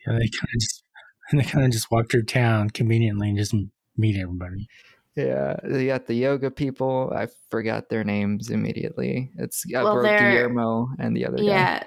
Yeah, 0.08 0.14
they 0.20 0.28
kind 0.28 0.50
of 0.54 0.60
just 0.62 0.84
they 1.34 1.44
kind 1.44 1.66
of 1.66 1.72
just 1.72 1.90
walk 1.90 2.12
through 2.12 2.26
town 2.26 2.70
conveniently 2.70 3.30
and 3.30 3.38
just 3.38 3.56
meet 3.98 4.18
everybody. 4.20 4.68
Yeah, 5.16 5.56
you 5.66 5.88
got 5.88 6.08
the 6.08 6.14
yoga 6.16 6.52
people. 6.52 7.12
I 7.16 7.28
forgot 7.50 7.90
their 7.90 8.04
names 8.04 8.50
immediately. 8.50 9.32
It's 9.38 9.64
Well, 9.72 9.94
Bro- 10.02 10.04
Guillermo 10.18 10.90
and 11.00 11.16
the 11.16 11.26
other 11.26 11.38
guy. 11.38 11.44
Yeah, 11.44 11.84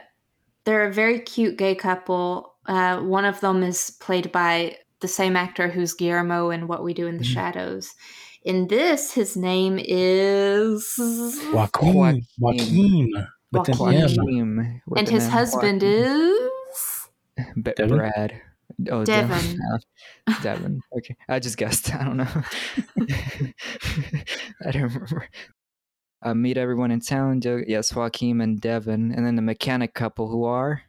they're 0.64 0.88
a 0.88 0.92
very 0.92 1.20
cute 1.20 1.56
gay 1.58 1.74
couple. 1.74 2.54
Uh, 2.66 3.00
one 3.00 3.24
of 3.26 3.40
them 3.40 3.62
is 3.62 3.90
played 4.00 4.32
by 4.32 4.76
the 5.00 5.08
same 5.08 5.36
actor 5.36 5.68
who's 5.68 5.92
Guillermo 5.94 6.50
in 6.50 6.68
What 6.68 6.82
We 6.82 6.94
Do 6.94 7.06
in 7.06 7.18
the 7.18 7.24
Mhm. 7.24 7.34
Shadows. 7.34 7.94
In 8.44 8.68
this, 8.68 9.12
his 9.12 9.36
name 9.36 9.78
is, 9.78 10.94
Joaquin, 11.52 11.94
Joaquin. 11.94 12.24
Joaquin, 12.38 13.12
Joaquin. 13.52 13.76
Joaquin 14.86 14.96
and 14.96 15.08
his 15.08 15.28
husband 15.28 15.82
Joaquin. 15.82 16.48
is 16.66 17.08
Be- 17.62 17.72
Brad. 17.86 18.40
Oh, 18.90 19.04
Devin. 19.04 19.38
Devin. 19.38 19.58
Devin. 20.42 20.80
Okay, 20.96 21.16
I 21.28 21.38
just 21.38 21.56
guessed. 21.56 21.94
I 21.94 22.04
don't 22.04 22.16
know. 22.16 22.26
I 24.66 24.70
don't 24.70 24.82
remember. 24.82 25.28
Uh, 26.22 26.34
meet 26.34 26.56
everyone 26.56 26.90
in 26.90 27.00
town. 27.00 27.40
Yes, 27.66 27.94
Joaquin 27.94 28.40
and 28.40 28.60
Devin, 28.60 29.12
and 29.12 29.24
then 29.24 29.36
the 29.36 29.42
mechanic 29.42 29.94
couple 29.94 30.28
who 30.28 30.44
are. 30.44 30.82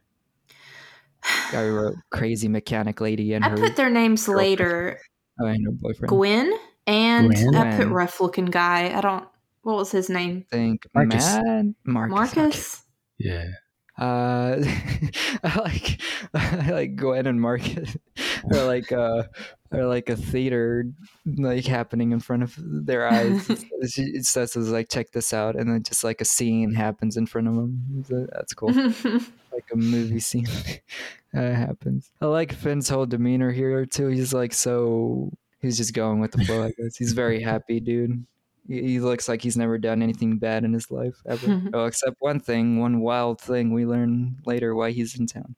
I 1.54 1.68
wrote 1.68 1.96
crazy 2.12 2.48
mechanic 2.48 3.02
lady 3.02 3.34
and 3.34 3.44
I 3.44 3.50
her, 3.50 3.58
put 3.58 3.76
their 3.76 3.90
names 3.90 4.26
girlfriend. 4.26 4.50
later. 4.50 5.02
oh, 5.42 5.46
and 5.48 5.66
her 5.66 5.72
boyfriend. 5.72 6.10
Gwen 6.10 6.54
and 6.88 7.34
Gwen? 7.34 7.56
I 7.56 7.78
put 7.78 7.88
rough 7.90 8.22
looking 8.22 8.46
guy. 8.46 8.98
I 8.98 9.02
don't. 9.02 9.28
What 9.62 9.76
was 9.76 9.92
his 9.92 10.10
name? 10.10 10.46
I 10.52 10.56
think 10.56 10.88
Marcus. 10.96 11.36
Matt 11.36 11.66
Marcus. 11.86 12.32
okay. 12.32 12.42
Marcus. 12.42 12.84
Yeah, 13.18 13.48
Uh, 14.00 14.56
I 15.44 15.60
like 15.60 16.02
I 16.34 16.72
like 16.72 16.96
Gwen 16.96 17.28
and 17.28 17.42
Marcus 17.42 17.98
are 18.54 18.64
like 18.66 18.92
uh 18.92 19.24
are 19.72 19.86
like 19.86 20.10
a 20.10 20.16
theater 20.16 20.86
like 21.26 21.66
happening 21.66 22.12
in 22.14 22.20
front 22.22 22.44
of 22.44 22.56
their 22.58 23.08
eyes. 23.08 23.46
She- 23.90 24.04
it 24.04 24.26
says 24.26 24.56
it's 24.56 24.70
like 24.70 24.90
check 24.90 25.12
this 25.12 25.34
out, 25.34 25.56
and 25.56 25.70
then 25.70 25.84
just 25.84 26.04
like 26.04 26.22
a 26.22 26.26
scene 26.26 26.74
happens 26.74 27.18
in 27.18 27.26
front 27.26 27.48
of 27.50 27.56
them. 27.56 28.06
That's 28.32 28.54
cool, 28.54 28.72
like 28.72 29.66
a 29.72 29.76
movie 29.76 30.20
scene 30.22 30.48
uh, 31.36 31.40
happens. 31.52 32.10
I 32.22 32.28
like 32.28 32.54
Finn's 32.54 32.88
whole 32.90 33.06
demeanor 33.06 33.52
here 33.52 33.86
too. 33.86 34.08
He's 34.08 34.34
like 34.34 34.54
so 34.54 35.32
he's 35.62 35.76
just 35.78 35.94
going 35.94 36.20
with 36.22 36.32
the 36.32 36.46
flow. 36.46 36.64
I 36.64 36.72
guess 36.72 36.96
he's 36.96 37.12
very 37.12 37.42
happy, 37.42 37.80
dude. 37.82 38.26
He 38.68 38.82
he 38.82 39.00
looks 39.00 39.28
like 39.28 39.42
he's 39.42 39.58
never 39.58 39.78
done 39.78 40.02
anything 40.02 40.38
bad 40.38 40.64
in 40.64 40.74
his 40.74 40.92
life 40.92 41.22
ever. 41.28 41.62
oh, 41.74 41.86
except 41.86 42.16
one 42.20 42.40
thing, 42.40 42.80
one 42.80 43.02
wild 43.02 43.40
thing 43.42 43.74
we 43.74 43.86
learn 43.86 44.38
later 44.46 44.76
why 44.76 44.92
he's 44.92 45.20
in 45.20 45.28
town. 45.28 45.56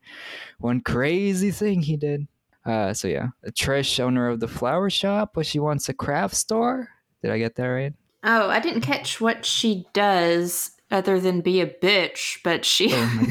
One 0.59 0.81
crazy 0.81 1.51
thing 1.51 1.81
he 1.81 1.97
did. 1.97 2.27
Uh, 2.65 2.93
so 2.93 3.07
yeah, 3.07 3.27
A 3.43 3.51
Trish, 3.51 3.99
owner 3.99 4.27
of 4.27 4.39
the 4.39 4.47
flower 4.47 4.89
shop, 4.89 5.31
but 5.33 5.45
she 5.45 5.59
wants 5.59 5.89
a 5.89 5.93
craft 5.93 6.35
store. 6.35 6.89
Did 7.21 7.31
I 7.31 7.37
get 7.37 7.55
that 7.55 7.65
right? 7.65 7.93
oh, 8.23 8.49
I 8.49 8.59
didn't 8.59 8.81
catch 8.81 9.19
what 9.19 9.45
she 9.45 9.85
does 9.93 10.71
other 10.89 11.19
than 11.19 11.41
be 11.41 11.61
a 11.61 11.67
bitch, 11.67 12.37
but 12.43 12.65
she 12.65 12.89
Oh 12.91 13.25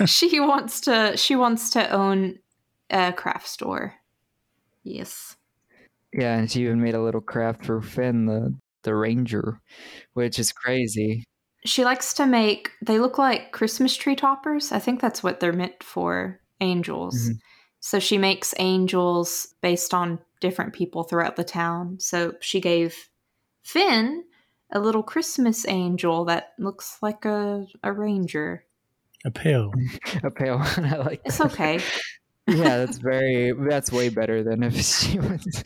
she 0.06 0.40
wants 0.40 0.80
to 0.82 1.16
she 1.16 1.36
wants 1.36 1.70
to 1.70 1.90
own 1.90 2.38
a 2.90 3.12
craft 3.12 3.48
store. 3.48 3.94
Yes. 4.84 5.36
Yeah, 6.12 6.36
and 6.36 6.50
she 6.50 6.62
even 6.62 6.82
made 6.82 6.94
a 6.94 7.02
little 7.02 7.20
craft 7.20 7.64
for 7.64 7.80
Finn, 7.80 8.26
the 8.26 8.54
the 8.82 8.94
ranger, 8.94 9.60
which 10.14 10.38
is 10.38 10.52
crazy. 10.52 11.24
She 11.64 11.84
likes 11.84 12.12
to 12.14 12.26
make 12.26 12.70
they 12.82 12.98
look 12.98 13.18
like 13.18 13.52
Christmas 13.52 13.96
tree 13.96 14.16
toppers. 14.16 14.72
I 14.72 14.78
think 14.78 15.00
that's 15.00 15.22
what 15.22 15.40
they're 15.40 15.52
meant 15.52 15.82
for, 15.82 16.40
angels. 16.60 17.28
Mhm. 17.30 17.38
So 17.80 17.98
she 17.98 18.18
makes 18.18 18.54
angels 18.58 19.54
based 19.60 19.92
on 19.94 20.18
different 20.40 20.72
people 20.72 21.04
throughout 21.04 21.36
the 21.36 21.44
town. 21.44 21.98
So 22.00 22.34
she 22.40 22.60
gave 22.60 22.96
Finn 23.62 24.24
a 24.72 24.80
little 24.80 25.02
Christmas 25.02 25.66
angel 25.68 26.24
that 26.26 26.52
looks 26.58 26.98
like 27.02 27.24
a, 27.24 27.66
a 27.82 27.92
ranger. 27.92 28.64
a 29.24 29.30
pale. 29.30 29.72
A 30.24 30.30
pale 30.30 30.58
one. 30.76 30.84
I 30.84 30.96
like. 30.96 31.20
It's 31.24 31.38
that. 31.38 31.52
okay. 31.52 31.78
yeah, 32.48 32.78
that's 32.78 32.98
very. 32.98 33.52
That's 33.52 33.92
way 33.92 34.08
better 34.08 34.42
than 34.42 34.62
if 34.64 34.74
she 34.84 35.18
was. 35.20 35.62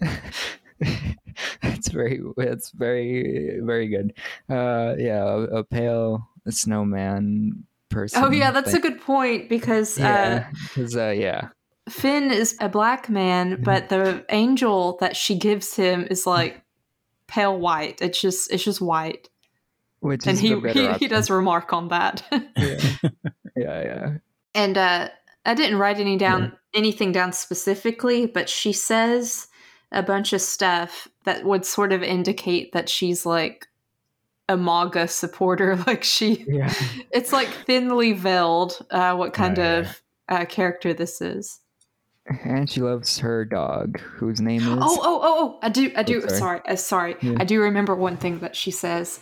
That's 1.62 1.88
very. 1.88 2.20
That's 2.36 2.70
very 2.70 3.60
very 3.62 3.88
good. 3.88 4.14
Uh, 4.48 4.94
yeah, 4.98 5.22
a, 5.24 5.38
a 5.60 5.64
pale 5.64 6.28
snowman 6.50 7.64
person. 7.88 8.22
Oh 8.24 8.30
yeah, 8.30 8.50
that's 8.50 8.74
a 8.74 8.80
good 8.80 9.00
point 9.00 9.48
because 9.48 9.98
uh, 9.98 10.02
Yeah, 10.02 10.50
'cause, 10.74 10.96
uh, 10.96 11.14
yeah. 11.16 11.48
Finn 11.88 12.30
is 12.30 12.56
a 12.60 12.68
black 12.68 13.08
man, 13.08 13.52
Mm-hmm. 13.54 13.64
but 13.64 13.88
the 13.88 14.24
angel 14.28 14.96
that 15.00 15.16
she 15.16 15.36
gives 15.36 15.74
him 15.74 16.06
is 16.10 16.26
like 16.26 16.62
pale 17.26 17.58
white. 17.58 18.00
It's 18.00 18.20
just 18.20 18.52
it's 18.52 18.64
just 18.64 18.80
white, 18.80 19.28
Which 20.00 20.26
and 20.26 20.34
is 20.34 20.40
he 20.40 20.58
he, 20.72 20.92
he 20.94 21.08
does 21.08 21.30
remark 21.30 21.72
on 21.72 21.88
that. 21.88 22.22
Yeah, 22.56 22.78
yeah, 23.56 23.82
yeah. 23.84 24.10
and 24.54 24.78
uh, 24.78 25.08
I 25.44 25.54
didn't 25.54 25.78
write 25.78 25.98
any 25.98 26.16
down 26.16 26.56
anything 26.74 27.12
down 27.12 27.32
specifically, 27.32 28.26
but 28.26 28.48
she 28.48 28.72
says 28.72 29.48
a 29.92 30.02
bunch 30.02 30.32
of 30.32 30.40
stuff 30.40 31.08
that 31.24 31.44
would 31.44 31.64
sort 31.64 31.92
of 31.92 32.02
indicate 32.02 32.72
that 32.72 32.88
she's 32.88 33.24
like 33.26 33.66
a 34.48 34.56
MAGA 34.56 35.08
supporter. 35.08 35.76
Like 35.86 36.02
she, 36.04 36.44
Yeah. 36.48 36.72
it's 37.10 37.32
like 37.32 37.48
thinly 37.66 38.12
veiled 38.12 38.78
uh, 38.90 39.14
what 39.14 39.32
kind 39.32 39.58
Right, 39.58 39.66
of 39.78 40.02
uh, 40.28 40.44
character 40.46 40.94
this 40.94 41.20
is. 41.20 41.60
And 42.44 42.70
she 42.70 42.80
loves 42.80 43.18
her 43.18 43.44
dog, 43.44 43.98
whose 44.00 44.40
name 44.40 44.62
is. 44.62 44.68
Oh, 44.68 44.76
oh, 44.80 45.00
oh, 45.02 45.20
oh! 45.24 45.58
I 45.60 45.68
do, 45.68 45.90
I 45.96 46.04
do. 46.04 46.20
sorry. 46.20 46.38
sorry, 46.38 46.60
uh, 46.68 46.76
sorry. 46.76 47.16
Yeah. 47.20 47.34
I 47.40 47.44
do 47.44 47.60
remember 47.60 47.96
one 47.96 48.16
thing 48.16 48.38
that 48.38 48.54
she 48.54 48.70
says. 48.70 49.18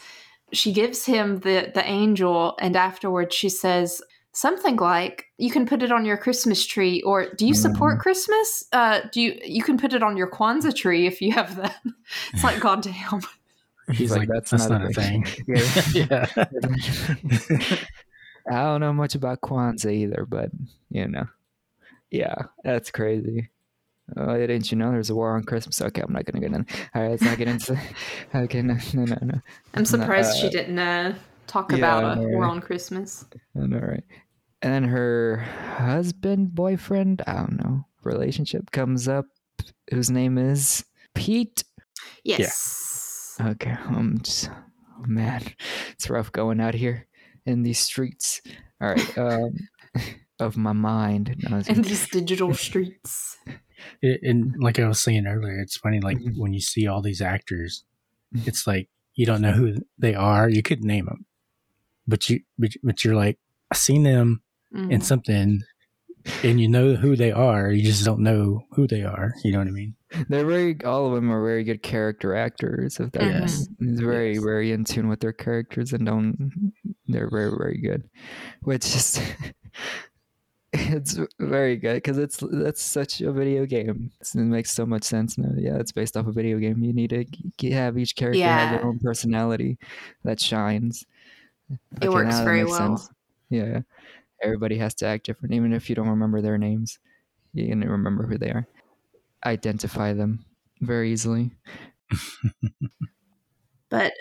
She 0.52 0.72
gives 0.72 1.06
him 1.06 1.38
the 1.40 1.70
the 1.74 1.82
angel, 1.86 2.56
and 2.60 2.76
afterwards 2.76 3.34
she 3.34 3.48
says 3.48 4.02
something 4.32 4.76
like, 4.76 5.26
"You 5.38 5.50
can 5.50 5.66
put 5.66 5.82
it 5.82 5.92
on 5.92 6.04
your 6.04 6.16
Christmas 6.16 6.66
tree," 6.66 7.02
or 7.02 7.32
"Do 7.34 7.46
you 7.46 7.54
support 7.54 7.98
Mm. 7.98 8.00
Christmas? 8.00 8.64
Uh, 8.72 9.00
do 9.12 9.20
you 9.20 9.38
you 9.44 9.62
can 9.62 9.76
put 9.78 9.92
it 9.92 10.02
on 10.02 10.16
your 10.16 10.30
Kwanzaa 10.30 10.74
tree 10.74 11.06
if 11.06 11.20
you 11.20 11.32
have 11.32 11.56
that?" 11.56 11.76
it's 12.32 12.44
like, 12.44 12.60
goddamn. 12.66 13.20
He's 13.92 14.10
like, 14.10 14.20
like, 14.20 14.28
"That's 14.28 14.50
that's, 14.50 14.68
not 14.68 14.82
not, 14.82 14.96
a 14.96 15.00
a 15.00 15.02
thing. 15.02 15.26
Yeah. 15.94 16.26
yeah. 16.34 17.76
I 18.50 18.62
don't 18.64 18.80
know 18.80 18.92
much 18.92 19.14
about 19.14 19.40
Kwanzaa 19.40 19.92
either, 19.92 20.26
but 20.28 20.50
you 20.90 21.08
know, 21.08 21.26
yeah, 22.10 22.34
that's 22.64 22.90
crazy. 22.90 23.50
Oh, 24.16 24.36
didn't 24.36 24.72
you 24.72 24.78
know 24.78 24.90
there's 24.90 25.10
a 25.10 25.14
war 25.14 25.36
on 25.36 25.44
Christmas? 25.44 25.80
Okay, 25.80 26.02
I'm 26.02 26.12
not 26.12 26.24
gonna 26.24 26.40
get 26.40 26.52
in. 26.52 26.66
All 26.94 27.02
right, 27.02 27.10
let's 27.10 27.22
not 27.22 27.38
get 27.38 27.48
into. 27.48 27.78
Okay, 28.34 28.62
no, 28.62 28.76
no, 28.94 29.04
no, 29.04 29.18
no. 29.22 29.40
I'm 29.74 29.84
surprised 29.84 30.36
she 30.38 30.48
uh, 30.48 30.50
didn't 30.50 30.78
uh, 30.78 31.14
talk 31.50 31.70
yeah, 31.72 31.78
about 31.78 32.04
I 32.04 32.12
a 32.12 32.16
know, 32.16 32.28
war 32.28 32.42
right? 32.42 32.50
on 32.50 32.60
Christmas. 32.60 33.24
I 33.60 33.66
know, 33.66 33.78
right? 33.78 34.04
And 34.62 34.72
then 34.74 34.84
her 34.84 35.38
husband, 35.76 36.54
boyfriend, 36.54 37.22
I 37.26 37.32
don't 37.34 37.58
know, 37.64 37.86
relationship 38.04 38.70
comes 38.70 39.08
up, 39.08 39.26
whose 39.90 40.10
name 40.10 40.38
is 40.38 40.84
Pete. 41.14 41.64
Yes. 42.24 43.36
Okay, 43.40 43.74
I'm 43.88 44.20
just, 44.20 44.50
oh 44.50 45.04
man, 45.06 45.42
it's 45.92 46.10
rough 46.10 46.30
going 46.32 46.60
out 46.60 46.74
here 46.74 47.06
in 47.46 47.62
these 47.62 47.78
streets. 47.78 48.42
All 48.80 48.88
right, 48.90 49.18
um, 49.18 49.54
of 50.38 50.56
my 50.56 50.72
mind. 50.72 51.36
No, 51.48 51.58
it's- 51.58 51.74
In 51.74 51.82
these 51.82 52.08
digital 52.08 52.52
streets. 52.54 53.36
It- 54.02 54.20
and 54.22 54.54
like 54.58 54.78
I 54.78 54.86
was 54.86 55.00
saying 55.02 55.26
earlier, 55.26 55.58
it's 55.58 55.76
funny. 55.78 56.00
Like 56.00 56.18
Mhm. 56.18 56.36
when 56.36 56.52
you 56.52 56.60
see 56.60 56.86
all 56.86 57.00
these 57.02 57.22
actors, 57.22 57.84
Mhm. 58.36 58.46
it's 58.46 58.66
like 58.66 58.88
you 59.14 59.24
don't 59.26 59.40
know 59.40 59.52
who 59.52 59.76
they 59.98 60.14
are. 60.14 60.48
You 60.50 60.62
could 60.62 60.84
name 60.84 61.06
them, 61.06 61.24
but 62.10 62.28
you 62.28 62.40
but, 62.58 62.70
but 62.82 63.04
you're 63.04 63.14
like, 63.14 63.38
I 63.70 63.76
seen 63.76 64.02
them 64.02 64.42
in 64.72 65.00
Mhm. 65.00 65.04
something, 65.04 65.62
and 66.44 66.60
you 66.60 66.68
know 66.68 66.94
who 66.96 67.16
they 67.16 67.32
are. 67.32 67.70
You 67.72 67.82
just 67.84 68.04
don't 68.04 68.20
know 68.22 68.66
who 68.72 68.86
they 68.86 69.02
are. 69.04 69.32
You 69.44 69.52
know 69.52 69.58
what 69.58 69.68
I 69.68 69.72
mean? 69.72 69.94
They're 70.28 70.44
very, 70.46 70.76
all 70.84 71.06
of 71.06 71.14
them 71.14 71.30
are 71.30 71.42
very 71.44 71.62
good 71.64 71.82
character 71.82 72.34
actors. 72.34 72.98
If 73.00 73.12
that 73.12 73.22
Mhm. 73.22 73.44
is 73.44 73.68
is 73.80 74.00
very, 74.00 74.34
Yes. 74.34 74.42
very 74.44 74.72
in 74.72 74.84
tune 74.84 75.08
with 75.08 75.20
their 75.20 75.32
characters 75.32 75.92
and 75.92 76.04
don't, 76.04 76.72
they're 77.06 77.30
very, 77.30 77.50
very 77.56 77.78
good. 77.78 78.02
Which 78.62 78.84
is, 78.86 79.20
it's 80.72 81.18
very 81.40 81.76
good 81.76 81.94
because 81.94 82.18
it's 82.18 82.38
that's 82.50 82.82
such 82.82 83.20
a 83.20 83.32
video 83.32 83.66
game. 83.66 84.10
It 84.20 84.34
makes 84.36 84.70
so 84.70 84.86
much 84.86 85.02
sense 85.04 85.36
now. 85.38 85.50
Yeah, 85.56 85.76
it's 85.78 85.92
based 85.92 86.16
off 86.16 86.26
a 86.26 86.32
video 86.32 86.58
game. 86.58 86.82
You 86.82 86.92
need 86.92 87.10
to 87.10 87.70
have 87.72 87.98
each 87.98 88.14
character 88.14 88.44
have 88.44 88.70
their 88.70 88.84
own 88.84 88.98
personality 89.00 89.78
that 90.24 90.40
shines. 90.40 91.04
It 92.00 92.10
works 92.10 92.40
very 92.40 92.64
well. 92.64 93.10
Yeah, 93.48 93.80
everybody 94.42 94.78
has 94.78 94.94
to 94.96 95.06
act 95.06 95.26
different, 95.26 95.54
even 95.54 95.72
if 95.72 95.88
you 95.88 95.94
don't 95.96 96.08
remember 96.08 96.40
their 96.40 96.58
names. 96.58 96.98
You 97.52 97.68
can 97.68 97.80
remember 97.80 98.26
who 98.26 98.38
they 98.38 98.50
are. 98.50 98.66
Identify 99.44 100.12
them 100.12 100.44
very 100.80 101.12
easily. 101.12 101.50
But 103.88 104.12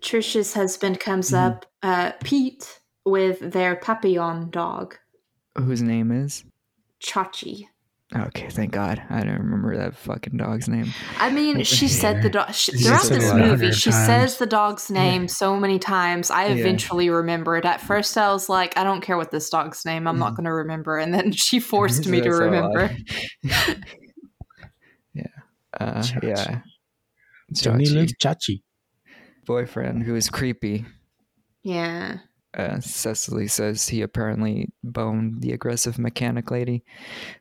Trish's 0.00 0.54
husband 0.54 1.00
comes 1.00 1.30
Mhm. 1.30 1.34
up, 1.46 1.66
uh, 1.82 2.12
Pete, 2.22 2.80
with 3.04 3.52
their 3.52 3.76
Papillon 3.76 4.50
dog, 4.50 4.96
Whose 5.56 5.82
name 5.82 6.10
is? 6.10 6.44
Chachi. 7.00 7.68
Okay, 8.16 8.48
thank 8.48 8.70
God. 8.70 9.02
I 9.10 9.24
don't 9.24 9.38
remember 9.38 9.76
that 9.76 9.96
fucking 9.96 10.36
dog's 10.36 10.68
name. 10.68 10.86
I 11.18 11.30
mean, 11.32 11.64
she 11.64 11.88
said 11.88 12.22
the 12.22 12.30
dog 12.30 12.54
She 12.54 12.70
throughout 12.70 13.02
this 13.08 13.34
movie. 13.34 13.72
She 13.72 13.90
times. 13.90 14.06
says 14.06 14.38
the 14.38 14.46
dog's 14.46 14.88
name 14.88 15.26
so 15.26 15.58
many 15.58 15.80
times. 15.80 16.30
I 16.30 16.46
Yeah. 16.46 16.54
eventually 16.54 17.10
remembered. 17.10 17.66
At 17.66 17.80
first, 17.80 18.16
I 18.16 18.32
was 18.32 18.48
like, 18.48 18.76
I 18.78 18.84
don't 18.84 19.00
care 19.00 19.16
what 19.16 19.32
this 19.32 19.50
dog's 19.50 19.84
name. 19.84 20.06
I'm 20.06 20.18
not 20.20 20.32
Mhm. 20.32 20.36
going 20.36 20.44
to 20.44 20.52
remember. 20.52 20.96
And 20.96 21.12
then 21.12 21.32
she 21.32 21.58
forced 21.72 22.06
me 22.06 22.20
to 22.20 22.24
That's 22.30 22.38
a 22.38 22.44
lot. 22.44 22.44
remember. 22.44 22.96
yeah. 25.12 25.26
Uh, 25.80 26.00
Chachi. 26.02 26.22
yeah. 26.22 26.60
Tony 27.60 27.84
Chachi. 27.84 27.94
looks 27.94 28.12
chachi. 28.22 28.62
boyfriend 29.44 30.04
who 30.04 30.14
is 30.14 30.30
creepy. 30.30 30.84
Yeah. 31.62 32.18
Uh, 32.54 32.78
Cecily 32.80 33.48
says 33.48 33.88
he 33.88 34.00
apparently 34.02 34.70
boned 34.84 35.40
the 35.42 35.52
aggressive 35.52 35.98
mechanic 35.98 36.50
lady, 36.50 36.84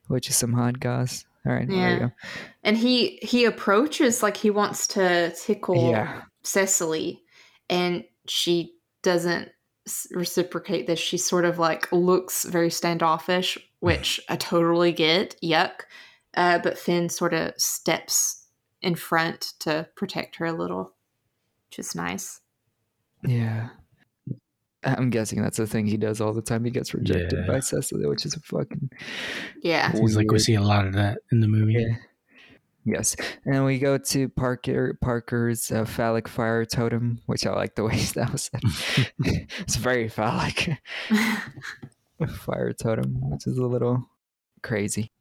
which 0.08 0.28
is 0.30 0.36
some 0.36 0.54
hot 0.54 0.80
goss. 0.80 1.26
All 1.46 1.54
right, 1.54 1.68
there 1.68 1.78
Yeah. 1.78 1.94
you 1.94 2.00
go. 2.00 2.12
And 2.64 2.78
he 2.78 3.20
he 3.22 3.46
approaches 3.46 4.24
like 4.24 4.38
he 4.38 4.50
wants 4.50 4.88
to 4.90 5.32
tickle 5.36 5.92
Yeah. 5.92 6.22
Cecily, 6.44 7.22
and 7.70 8.04
she 8.28 8.76
doesn't 9.02 9.50
reciprocate 10.12 10.88
this. 10.88 11.00
She 11.00 11.18
sort 11.18 11.46
of 11.46 11.60
like 11.60 11.92
looks 11.92 12.46
very 12.46 12.70
standoffish, 12.70 13.58
which 13.82 14.20
I 14.30 14.36
totally 14.38 14.94
get. 14.94 15.36
Yuck. 15.44 15.82
Uh, 16.36 16.58
but 16.60 16.78
Finn 16.80 17.10
sort 17.10 17.34
of 17.34 17.54
steps 17.58 18.48
in 18.82 18.96
front 18.96 19.54
to 19.60 19.88
protect 19.96 20.38
her 20.38 20.46
a 20.46 20.54
little, 20.54 20.94
which 21.70 21.78
is 21.80 21.94
nice. 21.94 22.42
Yeah. 23.24 23.70
I'm 24.86 25.10
guessing 25.10 25.42
that's 25.42 25.58
the 25.58 25.68
thing 25.68 25.86
he 25.88 25.98
does 25.98 26.22
all 26.22 26.34
the 26.34 26.42
time. 26.42 26.64
He 26.66 26.72
gets 26.72 26.94
rejected 26.94 27.40
Yeah. 27.40 27.48
by 27.48 27.60
Cecily, 27.60 28.06
which 28.06 28.26
is 28.26 28.36
a 28.36 28.40
fucking 28.40 28.90
Yeah. 29.62 29.92
Seems 29.92 30.16
like 30.16 30.32
we 30.32 30.40
see 30.40 30.56
a 30.56 30.62
lot 30.62 30.86
of 30.88 30.94
that 30.94 31.20
in 31.32 31.40
the 31.40 31.48
movie. 31.48 31.74
Yeah. 31.74 31.96
Yes, 32.86 33.16
and 33.46 33.64
we 33.64 33.80
go 33.80 33.98
to 33.98 34.28
Parker 34.28 34.98
Parker's 35.02 35.72
uh, 35.72 35.86
phallic 35.86 36.28
fire 36.28 36.66
totem, 36.66 37.22
which 37.28 37.46
I 37.48 37.54
like 37.54 37.76
the 37.76 37.86
way 37.86 37.96
that 38.16 38.30
was 38.34 38.52
said. 38.52 38.62
it's 39.60 39.78
very 39.78 40.10
phallic 40.10 40.70
fire 42.40 42.74
totem, 42.74 43.30
which 43.32 43.48
is 43.48 43.58
a 43.58 43.66
little 43.66 44.06
crazy. 44.64 45.12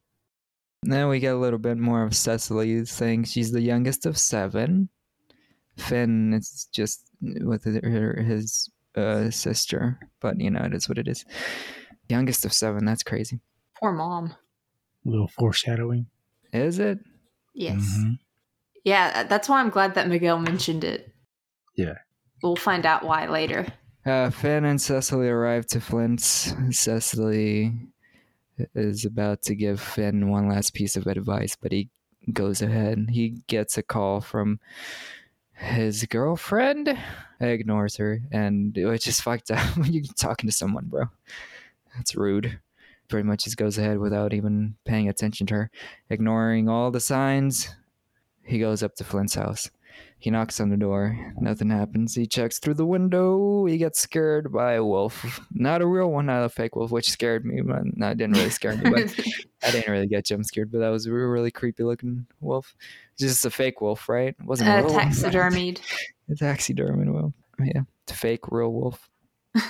Then 0.82 1.06
we 1.08 1.20
get 1.20 1.34
a 1.34 1.38
little 1.38 1.60
bit 1.60 1.78
more 1.78 2.02
of 2.02 2.16
Cecily 2.16 2.84
saying 2.84 3.24
she's 3.24 3.52
the 3.52 3.60
youngest 3.62 4.06
of 4.06 4.18
seven. 4.18 4.88
Finn 5.76 6.34
is 6.34 6.68
just 6.72 7.04
with 7.20 7.64
her, 7.84 8.20
his 8.22 8.68
uh, 8.96 9.30
sister, 9.30 9.98
but 10.20 10.40
you 10.40 10.50
know 10.50 10.62
it 10.62 10.74
is 10.74 10.88
what 10.88 10.98
it 10.98 11.08
is. 11.08 11.24
Youngest 12.08 12.44
of 12.44 12.52
seven. 12.52 12.84
That's 12.84 13.02
crazy. 13.02 13.40
Poor 13.78 13.92
mom. 13.92 14.34
A 15.06 15.08
little 15.08 15.28
foreshadowing. 15.28 16.06
Is 16.52 16.78
it? 16.78 16.98
Yes. 17.54 17.80
Mhm. 17.98 18.18
Yeah, 18.84 19.22
that's 19.24 19.48
why 19.48 19.60
I'm 19.60 19.70
glad 19.70 19.94
that 19.94 20.08
Miguel 20.08 20.38
mentioned 20.38 20.84
it. 20.84 21.12
Yeah. 21.76 21.94
We'll 22.42 22.56
find 22.56 22.84
out 22.84 23.04
why 23.04 23.26
later. 23.28 23.66
Uh, 24.04 24.30
Finn 24.30 24.64
and 24.64 24.80
Cecily 24.80 25.28
arrive 25.28 25.66
to 25.66 25.80
Flint's. 25.80 26.52
Cecily 26.70 27.72
is 28.74 29.04
about 29.04 29.42
to 29.42 29.54
give 29.54 29.80
Finn 29.80 30.28
one 30.28 30.48
last 30.48 30.74
piece 30.74 30.96
of 30.96 31.06
advice, 31.06 31.56
but 31.60 31.70
he 31.72 31.88
goes 32.32 32.60
ahead. 32.62 33.06
He 33.10 33.42
gets 33.46 33.78
a 33.78 33.82
call 33.82 34.20
from 34.20 34.58
his 35.62 36.04
girlfriend, 36.06 36.98
ignores 37.40 37.96
her, 37.96 38.20
and 38.30 38.76
which 38.76 39.04
just 39.04 39.22
fucked 39.24 39.50
up. 39.50 39.64
You're 39.84 40.04
talking 40.16 40.48
to 40.48 40.54
someone, 40.54 40.86
bro. 40.86 41.04
That's 41.96 42.16
rude. 42.16 42.58
Pretty 43.08 43.26
much 43.26 43.44
just 43.44 43.56
goes 43.56 43.78
ahead 43.78 43.98
without 43.98 44.32
even 44.32 44.76
paying 44.84 45.08
attention 45.08 45.46
to 45.48 45.54
her, 45.54 45.70
ignoring 46.10 46.68
all 46.68 46.90
the 46.90 47.00
signs. 47.00 47.74
He 48.44 48.58
goes 48.58 48.82
up 48.82 48.94
to 48.96 49.04
Flint's 49.04 49.34
house. 49.34 49.70
He 50.22 50.30
knocks 50.30 50.60
on 50.60 50.70
the 50.70 50.76
door. 50.76 51.18
Nothing 51.40 51.68
happens. 51.68 52.14
He 52.14 52.28
checks 52.28 52.60
through 52.60 52.74
the 52.74 52.86
window. 52.86 53.66
He 53.66 53.76
gets 53.76 53.98
scared 53.98 54.52
by 54.52 54.74
a 54.74 54.84
wolf. 54.84 55.40
Not 55.52 55.82
a 55.82 55.86
real 55.86 56.12
one, 56.12 56.26
not 56.26 56.44
a 56.44 56.48
fake 56.48 56.76
wolf, 56.76 56.92
which 56.92 57.10
scared 57.10 57.44
me. 57.44 57.60
But 57.60 57.82
no, 57.96 58.10
it 58.10 58.18
didn't 58.18 58.36
really 58.36 58.50
scare 58.50 58.76
me. 58.76 58.88
But 58.88 59.12
I 59.64 59.72
didn't 59.72 59.90
really 59.90 60.06
get 60.06 60.24
jump 60.24 60.44
scared. 60.44 60.70
But 60.70 60.78
that 60.78 60.90
was 60.90 61.06
a 61.06 61.12
really 61.12 61.50
creepy 61.50 61.82
looking 61.82 62.24
wolf. 62.40 62.76
Just 63.18 63.44
a 63.44 63.50
fake 63.50 63.80
wolf, 63.80 64.08
right? 64.08 64.36
It 64.38 64.46
wasn't 64.46 64.70
a 64.70 64.74
uh, 64.74 64.76
real 64.82 64.94
one. 64.94 65.06
taxidermied. 65.06 65.80
A 66.30 66.36
taxidermy 66.36 67.10
wolf. 67.10 67.32
Yeah, 67.58 67.82
it's 68.04 68.12
a 68.12 68.16
fake 68.16 68.52
real 68.52 68.72
wolf. 68.72 69.10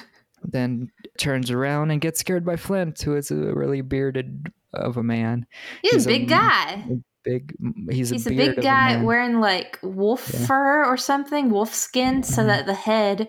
then 0.44 0.92
turns 1.18 1.50
around 1.50 1.90
and 1.90 2.00
gets 2.00 2.20
scared 2.20 2.44
by 2.44 2.56
Flint, 2.56 3.00
who 3.00 3.16
is 3.16 3.30
a 3.30 3.36
really 3.36 3.80
bearded 3.80 4.52
of 4.74 4.98
a 4.98 5.02
man. 5.02 5.46
He's, 5.80 5.92
He's 5.92 6.06
a 6.06 6.10
a 6.10 6.18
big 6.18 6.28
guy. 6.28 6.84
Big. 7.24 7.54
He's 7.90 8.10
a 8.10 8.14
He's 8.14 8.26
a 8.26 8.30
beard 8.30 8.56
big 8.56 8.64
guy 8.64 8.96
man. 8.96 9.04
wearing 9.04 9.40
like 9.40 9.78
wolf 9.82 10.30
Yeah. 10.32 10.46
fur 10.46 10.84
or 10.84 10.96
something, 10.96 11.50
wolf 11.50 11.72
skin, 11.74 12.22
so 12.22 12.42
Mhm. 12.42 12.46
that 12.46 12.66
the 12.66 12.74
head. 12.74 13.28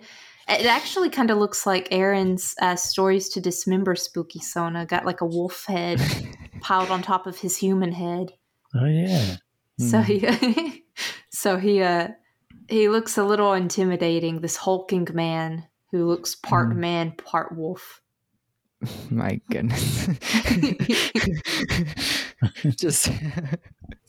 It 0.49 0.65
actually 0.65 1.09
kind 1.09 1.29
of 1.31 1.37
looks 1.37 1.65
like 1.65 1.87
Aaron's 1.91 2.53
uh, 2.61 2.75
stories 2.75 3.29
to 3.29 3.39
dismember 3.41 3.95
spooky 3.95 4.39
Sona. 4.39 4.85
Got 4.85 5.05
like 5.05 5.21
a 5.21 5.25
wolf 5.25 5.65
head 5.67 5.99
piled 6.61 6.89
on 6.89 7.01
top 7.01 7.27
of 7.27 7.37
his 7.39 7.55
human 7.57 7.91
head. 7.93 8.31
Oh 8.75 8.85
yeah. 8.85 9.35
So 9.79 9.99
Mm. 10.01 10.05
he, 10.05 10.83
so 11.29 11.57
he, 11.57 11.81
uh, 11.81 12.09
he 12.69 12.89
looks 12.89 13.17
a 13.17 13.23
little 13.23 13.53
intimidating. 13.53 14.41
This 14.41 14.57
hulking 14.57 15.07
man 15.13 15.65
who 15.91 16.05
looks 16.07 16.35
part 16.35 16.71
Mm. 16.71 16.75
man, 16.77 17.11
part 17.11 17.55
wolf. 17.55 18.01
My 19.09 19.39
goodness. 19.49 20.09
just 22.77 23.09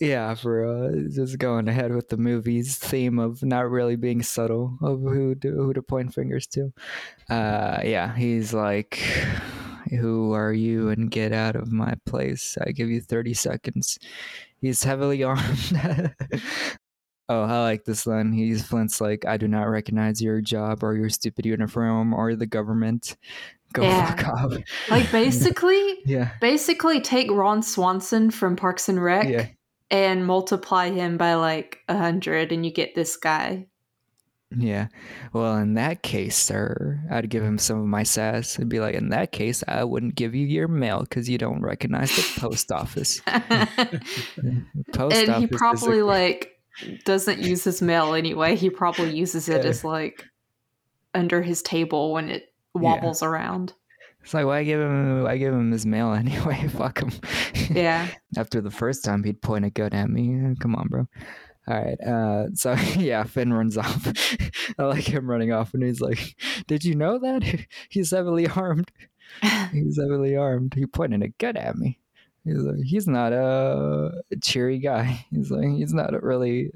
yeah, 0.01 0.35
for 0.35 0.67
uh, 0.67 0.93
just 1.11 1.39
going 1.39 1.69
ahead 1.69 1.95
with 1.95 2.09
the 2.09 2.17
movie's 2.17 2.79
theme 2.79 3.19
of 3.19 3.43
not 3.43 3.71
really 3.71 3.97
being 3.97 4.23
subtle 4.23 4.79
of 4.83 5.01
who 5.01 5.35
to, 5.37 5.51
who 5.51 5.73
to 5.73 5.83
point 5.83 6.15
fingers 6.15 6.47
to. 6.49 6.73
Uh, 7.29 7.81
yeah, 7.85 8.15
he's 8.15 8.53
like, 8.53 8.97
"Who 9.91 10.33
are 10.33 10.53
you?" 10.53 10.89
and 10.91 11.11
get 11.11 11.33
out 11.33 11.57
of 11.57 11.73
my 11.73 11.95
place. 12.07 12.57
I 12.61 12.73
give 12.73 12.91
you 12.91 13.01
thirty 13.01 13.35
seconds. 13.35 13.99
He's 14.61 14.83
heavily 14.85 15.23
armed. 15.25 16.15
Oh, 17.29 17.43
I 17.43 17.63
like 17.63 17.85
this 17.85 18.07
line. 18.07 18.33
He's 18.33 18.67
Flint's 18.67 19.01
like, 19.01 19.25
I 19.25 19.37
do 19.39 19.49
not 19.49 19.63
recognize 19.65 20.21
your 20.21 20.41
job 20.43 20.83
or 20.85 20.95
your 20.95 21.09
stupid 21.09 21.47
uniform 21.47 22.13
or 22.13 22.35
the 22.37 22.47
government. 22.47 23.17
Go 23.73 23.83
Yeah. 23.85 24.15
fuck 24.15 24.29
off. 24.29 24.53
Like 24.91 25.11
basically, 25.13 25.99
Yeah. 26.05 26.33
basically 26.41 27.01
take 27.01 27.31
Ron 27.31 27.63
Swanson 27.63 28.31
from 28.31 28.57
Parks 28.57 28.89
and 28.91 29.03
Rec 29.03 29.29
Yeah. 29.29 29.47
and 29.91 30.27
multiply 30.27 30.91
him 30.91 31.17
by 31.17 31.35
like 31.35 31.79
a 31.89 31.97
hundred, 31.97 32.53
and 32.53 32.65
you 32.67 32.71
get 32.73 32.95
this 32.95 33.17
guy. 33.17 33.67
Yeah. 34.57 34.87
Well, 35.33 35.57
in 35.57 35.75
that 35.75 36.03
case, 36.03 36.37
sir, 36.37 37.01
I'd 37.11 37.29
give 37.31 37.43
him 37.43 37.59
some 37.59 37.81
of 37.81 37.87
my 37.87 38.05
sass. 38.05 38.55
It'd 38.57 38.69
be 38.69 38.79
like, 38.79 38.95
in 38.95 39.09
that 39.09 39.33
case, 39.33 39.65
I 39.67 39.83
wouldn't 39.83 40.15
give 40.15 40.35
you 40.35 40.47
your 40.47 40.69
mail 40.69 41.01
because 41.01 41.29
you 41.29 41.39
don't 41.39 41.63
recognize 41.63 42.15
the 42.15 42.41
post 42.41 42.71
office. 42.71 43.21
Post 44.93 45.17
and 45.17 45.27
he 45.27 45.33
office 45.33 45.45
a- 45.45 45.49
probably 45.57 46.03
like 46.03 46.51
doesn't 47.05 47.41
use 47.41 47.65
his 47.65 47.81
mail 47.83 48.15
anyway. 48.15 48.57
He 48.57 48.71
probably 48.71 49.15
uses 49.17 49.49
it 49.49 49.63
Yeah. 49.65 49.71
as 49.71 49.85
like 49.85 50.25
under 51.15 51.43
his 51.43 51.63
table 51.63 52.13
when 52.13 52.29
it 52.29 52.53
wobbles 52.75 53.23
around. 53.23 53.73
It's 54.23 54.33
like, 54.35 54.47
why 54.47 54.65
give 54.65 54.81
him? 54.81 55.23
Why 55.23 55.37
give 55.37 55.53
him 55.53 55.71
his 55.71 55.85
mail 55.85 56.13
anyway? 56.15 56.67
Fuck 56.69 57.01
him. 57.01 57.13
Yeah. 57.71 58.09
After 58.37 58.61
the 58.61 58.71
first 58.71 59.05
time, 59.05 59.23
he'd 59.23 59.43
point 59.43 59.65
a 59.67 59.71
gun 59.71 59.93
at 59.93 60.09
me. 60.09 60.55
Come 60.61 60.75
on, 60.75 60.89
bro. 60.89 61.07
All 61.69 61.77
right. 61.83 62.01
Uh, 62.01 62.47
so 62.55 62.73
yeah, 62.97 63.25
Finn 63.25 63.53
runs 63.53 63.77
off. 63.77 64.07
I 64.79 64.85
like 64.85 65.05
him 65.09 65.31
running 65.31 65.53
off, 65.53 65.75
and 65.75 65.83
he's 65.83 66.01
like, 66.01 66.37
"Did 66.67 66.85
you 66.85 66.95
know 66.95 67.19
that 67.19 67.67
he's 67.91 68.11
heavily 68.11 68.49
armed? 68.49 68.91
He's 69.73 69.99
heavily 70.01 70.37
armed. 70.37 70.75
He 70.75 70.87
pointed 70.87 71.23
a 71.23 71.29
gun 71.29 71.57
at 71.57 71.77
me. 71.77 71.99
He's 72.45 72.59
like, 72.59 72.83
he's 72.85 73.07
not 73.07 73.33
a 73.33 74.23
cheery 74.43 74.79
guy. 74.79 75.27
He's 75.31 75.51
like, 75.51 75.71
he's 75.71 75.95
not 75.95 76.15
a 76.15 76.21
really 76.21 76.71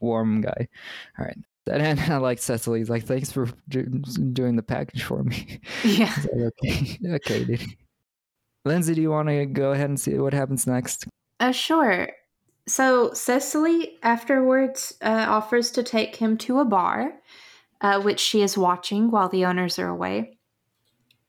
warm 0.00 0.40
guy. 0.40 0.68
All 1.18 1.26
right. 1.26 1.36
And 1.70 2.00
I 2.10 2.16
like 2.16 2.38
Cecily. 2.38 2.80
He's 2.80 2.90
like, 2.90 3.04
thanks 3.04 3.30
for 3.30 3.48
do- 3.68 4.02
doing 4.32 4.56
the 4.56 4.62
package 4.62 5.02
for 5.04 5.22
me. 5.22 5.60
yeah. 5.84 6.14
Like, 6.32 6.52
okay, 6.64 6.98
okay, 7.06 7.44
dude. 7.44 7.64
Lyndsey, 8.66 8.94
do 8.94 9.02
you 9.02 9.10
want 9.10 9.28
to 9.28 9.44
go 9.46 9.72
ahead 9.72 9.88
and 9.88 10.00
see 10.00 10.16
what 10.18 10.32
happens 10.32 10.66
next? 10.66 11.06
Uh, 11.40 11.52
sure. 11.52 12.08
So 12.66 13.12
Cecily 13.12 13.98
afterwards 14.02 14.94
uh, 15.02 15.26
offers 15.28 15.72
to 15.72 15.82
take 15.82 16.14
him 16.14 16.38
to 16.38 16.60
a 16.60 16.64
bar, 16.64 17.12
uh, 17.80 18.00
which 18.00 18.20
she 18.20 18.42
is 18.42 18.56
watching 18.56 19.10
while 19.10 19.28
the 19.28 19.44
owners 19.44 19.78
are 19.78 19.88
away. 19.88 20.38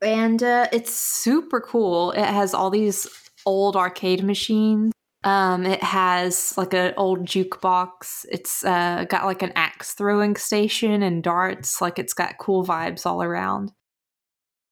And 0.01 0.43
uh, 0.43 0.67
it's 0.71 0.93
super 0.93 1.59
cool. 1.59 2.11
It 2.11 2.25
has 2.25 2.53
all 2.53 2.69
these 2.69 3.07
old 3.45 3.75
arcade 3.75 4.23
machines. 4.23 4.91
Um, 5.23 5.65
it 5.65 5.81
has 5.81 6.53
like 6.57 6.73
an 6.73 6.93
old 6.97 7.25
jukebox. 7.25 8.25
It's 8.29 8.65
uh, 8.65 9.05
got 9.07 9.25
like 9.25 9.41
an 9.41 9.53
axe 9.55 9.93
throwing 9.93 10.35
station 10.35 11.01
and 11.01 11.23
darts. 11.23 11.81
Like 11.81 11.97
it's 11.97 12.13
got 12.13 12.37
cool 12.37 12.65
vibes 12.65 13.05
all 13.05 13.23
around. 13.23 13.71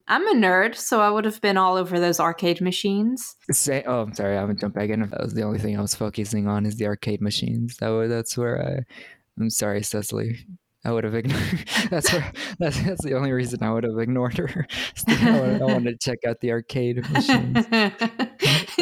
I'm 0.08 0.28
a 0.28 0.34
nerd, 0.34 0.76
so 0.76 1.00
I 1.00 1.10
would 1.10 1.24
have 1.24 1.40
been 1.40 1.56
all 1.56 1.78
over 1.78 1.98
those 1.98 2.20
arcade 2.20 2.60
machines. 2.60 3.36
Say, 3.50 3.82
oh, 3.88 4.02
I'm 4.02 4.14
sorry, 4.14 4.36
I 4.36 4.42
haven't 4.42 4.60
jumped 4.60 4.76
back 4.76 4.90
in. 4.90 5.00
That 5.00 5.22
was 5.22 5.34
the 5.34 5.44
only 5.44 5.60
thing 5.60 5.78
I 5.78 5.82
was 5.82 5.96
focusing 5.96 6.48
on 6.48 6.66
is 6.66 6.76
the 6.76 6.88
arcade 6.88 7.22
machines. 7.22 7.78
That 7.78 7.90
wa- 7.90 8.08
that's 8.08 8.38
where 8.38 8.62
I. 8.62 9.40
I'm 9.40 9.50
sorry, 9.50 9.82
Cecily. 9.84 10.46
I 10.84 10.92
would 10.92 11.04
have 11.04 11.14
ignored. 11.14 11.42
That's 11.90 12.12
where. 12.12 12.34
That's, 12.60 12.82
that's 12.82 13.04
the 13.04 13.14
only 13.14 13.32
reason 13.32 13.62
I 13.64 13.72
would 13.72 13.84
have 13.84 13.98
ignored 14.00 14.38
her. 14.38 14.68
I 15.08 15.40
wanted, 15.40 15.62
I 15.62 15.66
wanted 15.66 16.00
to 16.00 16.10
check 16.10 16.20
out 16.28 16.42
the 16.42 16.52
arcade 16.52 17.08
machines. 17.12 17.66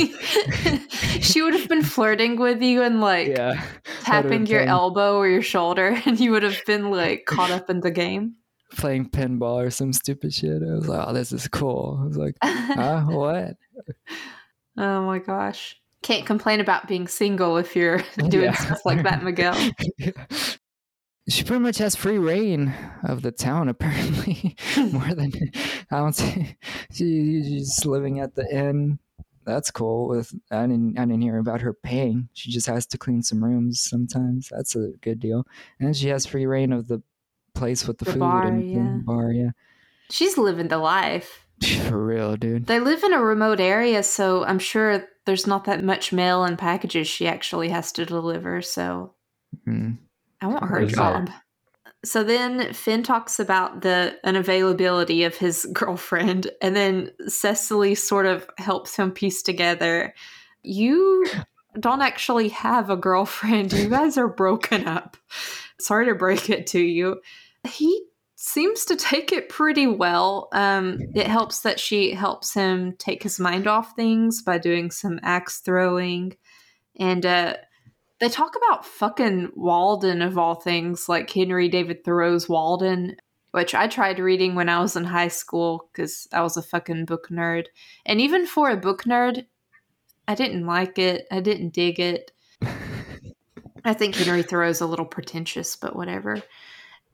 she 1.22 1.42
would 1.42 1.54
have 1.54 1.68
been 1.68 1.84
flirting 1.84 2.38
with 2.40 2.62
you 2.62 2.82
and 2.84 3.02
like 3.02 3.28
yeah, 3.30 3.62
tapping 4.04 4.46
your 4.46 4.60
playing- 4.60 4.70
elbow 4.70 5.18
or 5.18 5.28
your 5.28 5.42
shoulder, 5.42 6.00
and 6.06 6.20
you 6.20 6.32
would 6.32 6.44
have 6.44 6.60
been 6.66 6.92
like 6.92 7.26
caught 7.26 7.52
up 7.52 7.70
in 7.70 7.80
the 7.82 7.92
game. 7.92 8.36
playing 8.78 9.10
pinball 9.10 9.66
or 9.66 9.70
some 9.70 9.94
stupid 9.94 10.34
shit. 10.34 10.62
I 10.62 10.74
was 10.76 10.88
like, 10.88 11.08
oh, 11.08 11.14
this 11.14 11.32
is 11.32 11.48
cool. 11.48 12.00
I 12.02 12.06
was 12.08 12.18
like, 12.18 12.36
ah, 12.42 13.06
what? 13.10 13.56
oh 14.78 15.02
my 15.06 15.20
gosh. 15.20 15.76
Can't 16.02 16.26
complain 16.26 16.62
about 16.62 16.88
being 16.88 17.08
single 17.10 17.58
if 17.58 17.76
you're 17.76 18.02
doing 18.30 18.46
Yeah. 18.46 18.54
stuff 18.54 18.86
like 18.86 19.04
that, 19.04 19.22
Miguel. 19.24 19.54
She 21.28 21.44
pretty 21.44 21.62
much 21.62 21.78
has 21.78 21.96
free 21.96 22.18
rein 22.18 22.74
of 23.04 23.22
the 23.22 23.32
town, 23.32 23.70
apparently. 23.70 24.56
More 24.78 25.14
than 25.14 25.32
I 25.92 25.98
don't 25.98 26.16
see. 26.16 26.56
She, 26.92 27.44
she's 27.44 27.86
living 27.86 28.20
at 28.20 28.34
the 28.34 28.48
inn. 28.50 28.98
That's 29.50 29.72
cool. 29.72 30.08
With 30.08 30.34
I 30.52 30.62
didn't 30.62 30.98
I 31.00 31.06
didn't 31.06 31.22
hear 31.22 31.38
about 31.40 31.62
her 31.62 31.74
paying. 31.74 32.30
She 32.34 32.52
just 32.52 32.68
has 32.68 32.86
to 32.88 32.98
clean 32.98 33.24
some 33.24 33.44
rooms 33.44 33.82
sometimes. 33.82 34.50
That's 34.50 34.76
a 34.76 34.92
good 35.02 35.20
deal. 35.20 35.46
And 35.80 35.96
she 35.96 36.08
has 36.10 36.26
free 36.26 36.46
rein 36.46 36.72
of 36.72 36.88
the 36.88 37.02
place 37.56 37.88
with 37.88 37.98
the, 37.98 38.06
The 38.06 38.12
food 38.12 38.20
bar, 38.20 38.46
and 38.48 38.70
yeah. 38.72 38.78
the 38.98 39.04
bar. 39.04 39.32
Yeah, 39.32 39.50
She's 40.10 40.38
living 40.38 40.68
the 40.68 40.78
life. 40.78 41.46
for 41.88 42.06
real, 42.06 42.38
dude. 42.38 42.68
They 42.68 42.80
live 42.80 43.04
in 43.04 43.14
a 43.14 43.22
remote 43.22 43.60
area, 43.60 44.04
so 44.04 44.46
I'm 44.46 44.60
sure 44.60 45.06
there's 45.26 45.46
not 45.48 45.66
that 45.66 45.84
much 45.84 46.14
mail 46.14 46.44
and 46.46 46.58
packages 46.58 47.08
she 47.08 47.28
actually 47.28 47.70
has 47.70 47.92
to 47.94 48.06
deliver. 48.06 48.62
So 48.62 49.16
Mm. 49.68 49.98
I 50.42 50.48
want 50.48 50.66
her 50.70 50.80
There's 50.80 50.94
job. 50.94 51.30
So 52.06 52.24
then 52.24 52.74
Finn 52.74 53.04
talks 53.04 53.40
about 53.40 53.82
the 53.82 54.18
unavailability 54.26 55.26
of 55.26 55.36
his 55.36 55.66
girlfriend, 55.74 56.50
and 56.62 56.76
then 56.76 57.12
Cecily 57.28 57.96
sort 57.96 58.26
of 58.26 58.50
helps 58.58 58.96
him 58.96 59.12
piece 59.12 59.42
together. 59.42 60.14
You 60.64 61.26
don't 61.80 62.02
actually 62.02 62.50
have 62.50 62.90
a 62.90 62.98
girlfriend. 62.98 63.74
You 63.74 63.90
guys 63.90 64.18
are 64.18 64.28
broken 64.28 64.88
up. 64.88 65.18
Sorry 65.80 66.06
to 66.06 66.16
break 66.16 66.50
it 66.50 66.68
to 66.68 66.80
you. 66.80 67.22
He 67.68 68.06
seems 68.36 68.86
to 68.86 68.96
take 68.96 69.34
it 69.34 69.50
pretty 69.50 69.86
well. 69.86 70.48
Um, 70.54 71.00
it 71.14 71.28
helps 71.28 71.62
that 71.62 71.80
she 71.80 72.12
helps 72.14 72.54
him 72.54 72.96
take 72.98 73.22
his 73.22 73.40
mind 73.40 73.68
off 73.68 73.96
things 73.96 74.42
by 74.42 74.58
doing 74.58 74.92
some 74.92 75.20
axe 75.24 75.60
throwing. 75.60 76.38
And 76.98 77.26
uh, 77.26 77.56
they 78.20 78.30
talk 78.30 78.56
about 78.56 78.86
fucking 78.86 79.52
Walden 79.56 80.22
of 80.22 80.38
all 80.38 80.56
things, 80.56 81.08
like 81.10 81.30
Henry 81.30 81.70
David 81.70 82.04
Thoreau's 82.04 82.50
Walden, 82.50 83.16
which 83.52 83.74
I 83.74 83.88
tried 83.88 84.20
reading 84.20 84.56
when 84.56 84.70
I 84.70 84.80
was 84.80 84.96
in 84.96 85.06
high 85.06 85.30
school 85.30 85.90
because 85.92 86.28
I 86.32 86.42
was 86.42 86.58
a 86.58 86.62
fucking 86.62 87.06
book 87.06 87.30
nerd. 87.30 87.66
And 88.06 88.20
even 88.22 88.46
for 88.46 88.70
a 88.70 88.78
book 88.78 89.04
nerd, 89.04 89.46
I 90.28 90.36
didn't 90.36 90.66
like 90.66 91.00
it. 91.00 91.26
I 91.32 91.40
didn't 91.40 91.74
dig 91.74 92.00
it. 92.00 92.32
I 93.86 93.94
think 93.94 94.16
Henry 94.16 94.44
Thoreau's 94.44 94.82
a 94.82 94.86
little 94.86 95.06
pretentious, 95.06 95.76
but 95.76 95.96
whatever. 95.96 96.42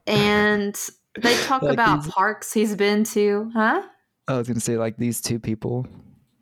And 0.08 0.78
they 1.20 1.36
talk 1.44 1.62
Like 1.62 1.74
about 1.74 2.04
he's- 2.04 2.14
parks 2.14 2.52
he's 2.54 2.76
been 2.76 3.04
to, 3.06 3.52
huh? 3.54 3.84
I 4.28 4.38
was 4.38 4.48
gonna 4.48 4.60
say 4.60 4.78
like 4.78 4.98
these 4.98 5.22
two 5.22 5.38
people, 5.40 5.86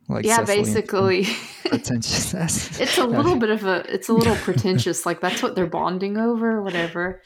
like 0.08 0.24
yeah, 0.24 0.36
Cecily 0.44 0.56
basically. 0.58 1.26
pretentious. 1.66 2.34
it's 2.80 2.98
a 2.98 3.04
little 3.06 3.36
bit 3.36 3.50
of 3.50 3.64
a 3.64 3.84
it's 3.92 4.08
a 4.08 4.12
little 4.12 4.36
pretentious 4.44 5.06
like 5.06 5.20
that's 5.20 5.42
what 5.42 5.54
they're 5.54 5.66
bonding 5.66 6.16
over 6.18 6.62
whatever 6.62 7.22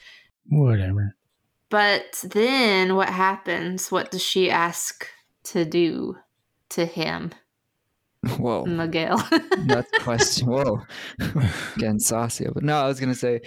Whatever. 0.47 1.15
but 1.69 2.23
then 2.23 2.95
what 2.95 3.09
happens 3.09 3.91
what 3.91 4.11
does 4.11 4.23
she 4.23 4.49
ask 4.49 5.05
to 5.45 5.65
do 5.65 6.15
to 6.69 6.85
him 6.85 7.31
Whoa, 8.37 8.65
miguel 8.65 9.17
that's 9.67 9.89
question. 10.03 10.47
Whoa, 10.49 10.81
getting 11.77 11.99
saucy. 11.99 12.47
But 12.53 12.63
no, 12.63 12.75
I 12.81 12.87
was 12.87 12.99
gonna 12.99 13.15
say 13.15 13.39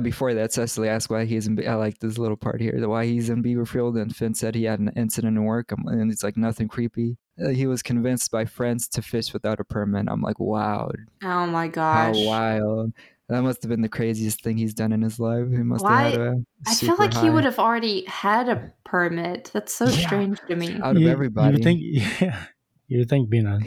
before 0.00 0.34
that, 0.34 0.52
Cecily 0.52 0.88
asked 0.88 1.10
why 1.10 1.24
he's 1.24 1.48
in. 1.48 1.56
Be- 1.56 1.66
I 1.66 1.74
like 1.74 1.98
this 1.98 2.16
little 2.16 2.36
part 2.36 2.60
here. 2.60 2.76
Why 2.88 3.06
he's 3.06 3.28
in 3.28 3.42
Beaverfield, 3.42 4.00
and 4.00 4.14
Finn 4.14 4.34
said 4.34 4.54
he 4.54 4.64
had 4.64 4.78
an 4.78 4.92
incident 4.94 5.36
in 5.36 5.44
work, 5.44 5.72
and 5.72 6.12
it's 6.12 6.22
like 6.22 6.36
nothing 6.36 6.68
creepy. 6.68 7.16
He 7.52 7.66
was 7.66 7.82
convinced 7.82 8.30
by 8.30 8.44
friends 8.44 8.88
to 8.88 9.02
fish 9.02 9.32
without 9.32 9.60
a 9.60 9.64
permit. 9.64 10.06
I'm 10.08 10.20
like, 10.22 10.38
wow, 10.38 10.90
Oh 11.22 11.46
my 11.46 11.68
gosh. 11.68 12.06
how 12.06 12.12
gosh. 12.12 12.26
wild! 12.26 12.92
That 13.28 13.42
must 13.42 13.62
have 13.62 13.70
been 13.70 13.80
the 13.80 13.88
craziest 13.88 14.42
thing 14.44 14.58
he's 14.58 14.74
done 14.74 14.92
in 14.92 15.00
his 15.02 15.18
life. 15.18 15.48
He 15.50 15.56
must 15.58 15.82
Why- 15.82 16.02
have 16.02 16.12
had 16.12 16.20
a 16.20 16.44
I 16.66 16.74
feel 16.74 16.90
super 16.90 17.02
like 17.02 17.14
he 17.14 17.30
would 17.30 17.44
have 17.44 17.58
already 17.58 18.04
had 18.06 18.48
a 18.50 18.70
permit. 18.84 19.50
That's 19.54 19.72
so 19.72 19.86
Yeah. 19.86 20.06
strange 20.06 20.38
to 20.48 20.56
me. 20.56 20.78
out 20.82 20.96
of 20.96 21.02
everybody. 21.06 21.48
You 21.48 21.52
would 21.54 21.64
think, 21.64 21.80
yeah, 22.20 22.44
you 22.88 22.98
would 22.98 23.08
think 23.08 23.30
being 23.30 23.46
a, 23.46 23.58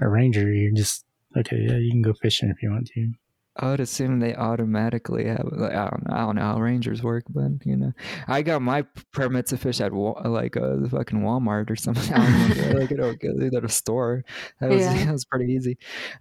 a 0.00 0.08
ranger, 0.08 0.52
you're 0.52 0.72
just 0.72 1.04
okay. 1.36 1.56
Yeah, 1.68 1.78
you 1.78 1.90
can 1.90 2.02
go 2.02 2.12
fishing 2.12 2.50
if 2.50 2.62
you 2.62 2.70
want 2.70 2.88
to. 2.94 3.12
I 3.60 3.70
would 3.70 3.80
assume 3.80 4.20
they 4.20 4.34
automatically 4.34 5.26
have. 5.26 5.46
Like, 5.52 5.72
I 5.72 5.90
don't 5.90 6.08
know. 6.08 6.14
I 6.14 6.18
don't 6.20 6.36
know 6.36 6.42
how 6.42 6.60
rangers 6.60 7.02
work, 7.02 7.24
but 7.28 7.52
you 7.64 7.76
know, 7.76 7.92
I 8.26 8.40
got 8.40 8.62
my 8.62 8.82
p- 8.82 9.02
permit 9.12 9.46
to 9.46 9.58
fish 9.58 9.80
at 9.82 9.92
Wa- 9.92 10.20
like 10.24 10.56
uh, 10.56 10.76
the 10.76 10.88
fucking 10.88 11.20
Walmart 11.20 11.70
or 11.70 11.76
something. 11.76 12.12
I 12.14 12.48
don't 12.48 12.56
know, 12.72 12.78
like 12.78 12.92
at 12.92 13.00
a, 13.00 13.56
at 13.56 13.64
a 13.64 13.68
store. 13.68 14.24
That 14.60 14.70
was 14.70 14.80
Yeah. 14.80 15.04
that 15.04 15.12
was 15.12 15.26
pretty 15.26 15.52
easy. 15.52 15.76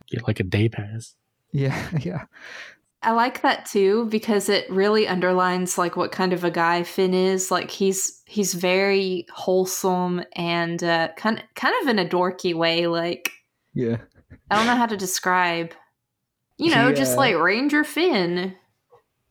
Get 0.08 0.28
like 0.28 0.42
a 0.42 0.44
day 0.44 0.68
pass. 0.68 1.16
Yeah, 1.54 1.90
yeah, 2.02 2.26
I 3.02 3.12
like 3.12 3.42
that 3.42 3.66
too 3.66 4.06
because 4.08 4.50
it 4.50 4.70
really 4.70 5.08
underlines 5.08 5.78
like 5.78 5.96
what 5.96 6.12
kind 6.12 6.34
of 6.34 6.44
a 6.44 6.52
guy 6.52 6.84
Finn 6.84 7.14
is. 7.14 7.52
Like 7.52 7.72
he's 7.72 8.22
he's 8.26 8.54
very 8.54 9.26
wholesome 9.32 10.24
and 10.34 10.84
uh, 10.84 11.10
kind 11.16 11.42
kind 11.56 11.74
of 11.82 11.88
in 11.88 12.00
a 12.00 12.06
dorky 12.06 12.54
way. 12.54 12.88
Like 12.88 13.32
yeah. 13.74 13.98
I 14.52 14.56
don't 14.58 14.66
know 14.66 14.76
how 14.76 14.88
to 14.88 14.98
describe. 14.98 15.74
You 16.60 16.76
know, 16.76 16.92
just 16.94 17.14
Yeah. 17.14 17.18
like 17.18 17.38
Ranger 17.38 17.84
Finn. 17.84 18.56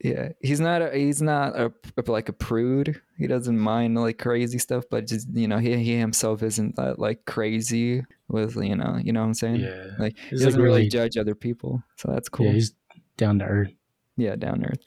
Yeah, 0.03 0.29
he's 0.41 0.61
not. 0.61 0.81
A, 0.81 0.91
he's 0.97 1.21
not 1.21 1.57
a, 1.59 1.73
a- 1.97 2.11
like 2.11 2.29
a 2.29 2.33
prude. 2.33 3.01
He 3.19 3.27
doesn't 3.27 3.59
mind 3.59 3.97
like 3.97 4.17
crazy 4.19 4.59
stuff, 4.59 4.85
but 4.91 5.07
just 5.09 5.29
you 5.35 5.49
know, 5.49 5.59
he 5.59 5.77
he 5.77 5.97
himself 5.99 6.43
isn't 6.45 6.77
that 6.77 6.99
like 7.01 7.25
crazy 7.25 8.05
with 8.29 8.55
you 8.57 8.77
know, 8.77 8.99
you 9.03 9.13
know 9.13 9.21
what 9.21 9.27
I'm 9.27 9.35
saying? 9.35 9.61
Yeah, 9.61 9.87
Like 9.99 10.17
He's 10.31 10.39
he 10.39 10.45
doesn't 10.47 10.61
really 10.63 10.77
really- 10.83 10.89
judge 10.89 11.17
other 11.17 11.35
people, 11.35 11.83
so 11.97 12.11
that's 12.13 12.29
cool. 12.29 12.47
yeah, 12.47 12.53
he's 12.53 12.75
down 13.17 13.41
to 13.41 13.45
earth. 13.47 13.73
yeah, 14.17 14.37
down 14.37 14.65
earth. 14.65 14.79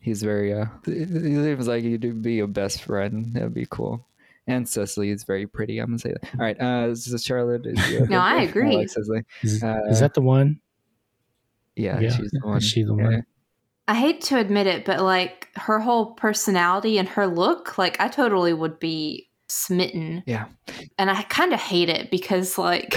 He's 0.00 0.22
very 0.22 0.52
uh 0.52 0.66
he 0.84 1.06
seems 1.06 1.66
like 1.66 1.82
he'd 1.82 2.20
be 2.22 2.40
a 2.40 2.46
best 2.46 2.82
friend. 2.82 3.32
That'd 3.32 3.54
be 3.54 3.66
cool. 3.70 4.06
And 4.46 4.68
Cecily 4.68 5.08
is 5.10 5.24
very 5.24 5.46
pretty. 5.46 5.78
I'm 5.78 5.86
gonna 5.88 5.98
say 5.98 6.12
that. 6.12 6.34
All 6.34 6.40
right, 6.40 6.60
uh 6.60 6.88
this 6.88 7.06
is 7.06 7.24
Charlotte. 7.24 7.64
Is 7.64 7.90
you 7.90 8.06
No, 8.06 8.18
I 8.20 8.42
agree. 8.48 8.76
like 8.76 8.90
Cecily. 8.90 9.22
Is, 9.42 9.62
Uh, 9.64 9.80
is 9.88 10.00
that 10.00 10.12
the 10.12 10.20
one? 10.20 10.60
Yeah, 11.78 12.00
Yeah, 12.00 12.10
she's 12.16 12.30
the 12.30 12.40
one. 12.46 12.56
is 12.58 12.64
she 12.64 12.82
the 12.82 12.94
Yeah. 12.96 13.04
one? 13.04 13.22
I 13.86 13.94
hate 13.94 14.20
to 14.22 14.38
admit 14.38 14.66
it, 14.66 14.84
but 14.84 15.00
like 15.00 15.48
her 15.56 15.78
whole 15.80 16.12
personality 16.14 16.98
and 16.98 17.08
her 17.08 17.26
look, 17.26 17.78
like 17.78 17.98
I 18.00 18.08
totally 18.08 18.52
would 18.52 18.78
be 18.78 19.30
smitten. 19.48 20.22
Yeah. 20.26 20.46
And 20.98 21.10
I 21.10 21.22
kind 21.22 21.54
of 21.54 21.60
hate 21.60 21.88
it 21.88 22.10
because 22.10 22.58
like 22.58 22.94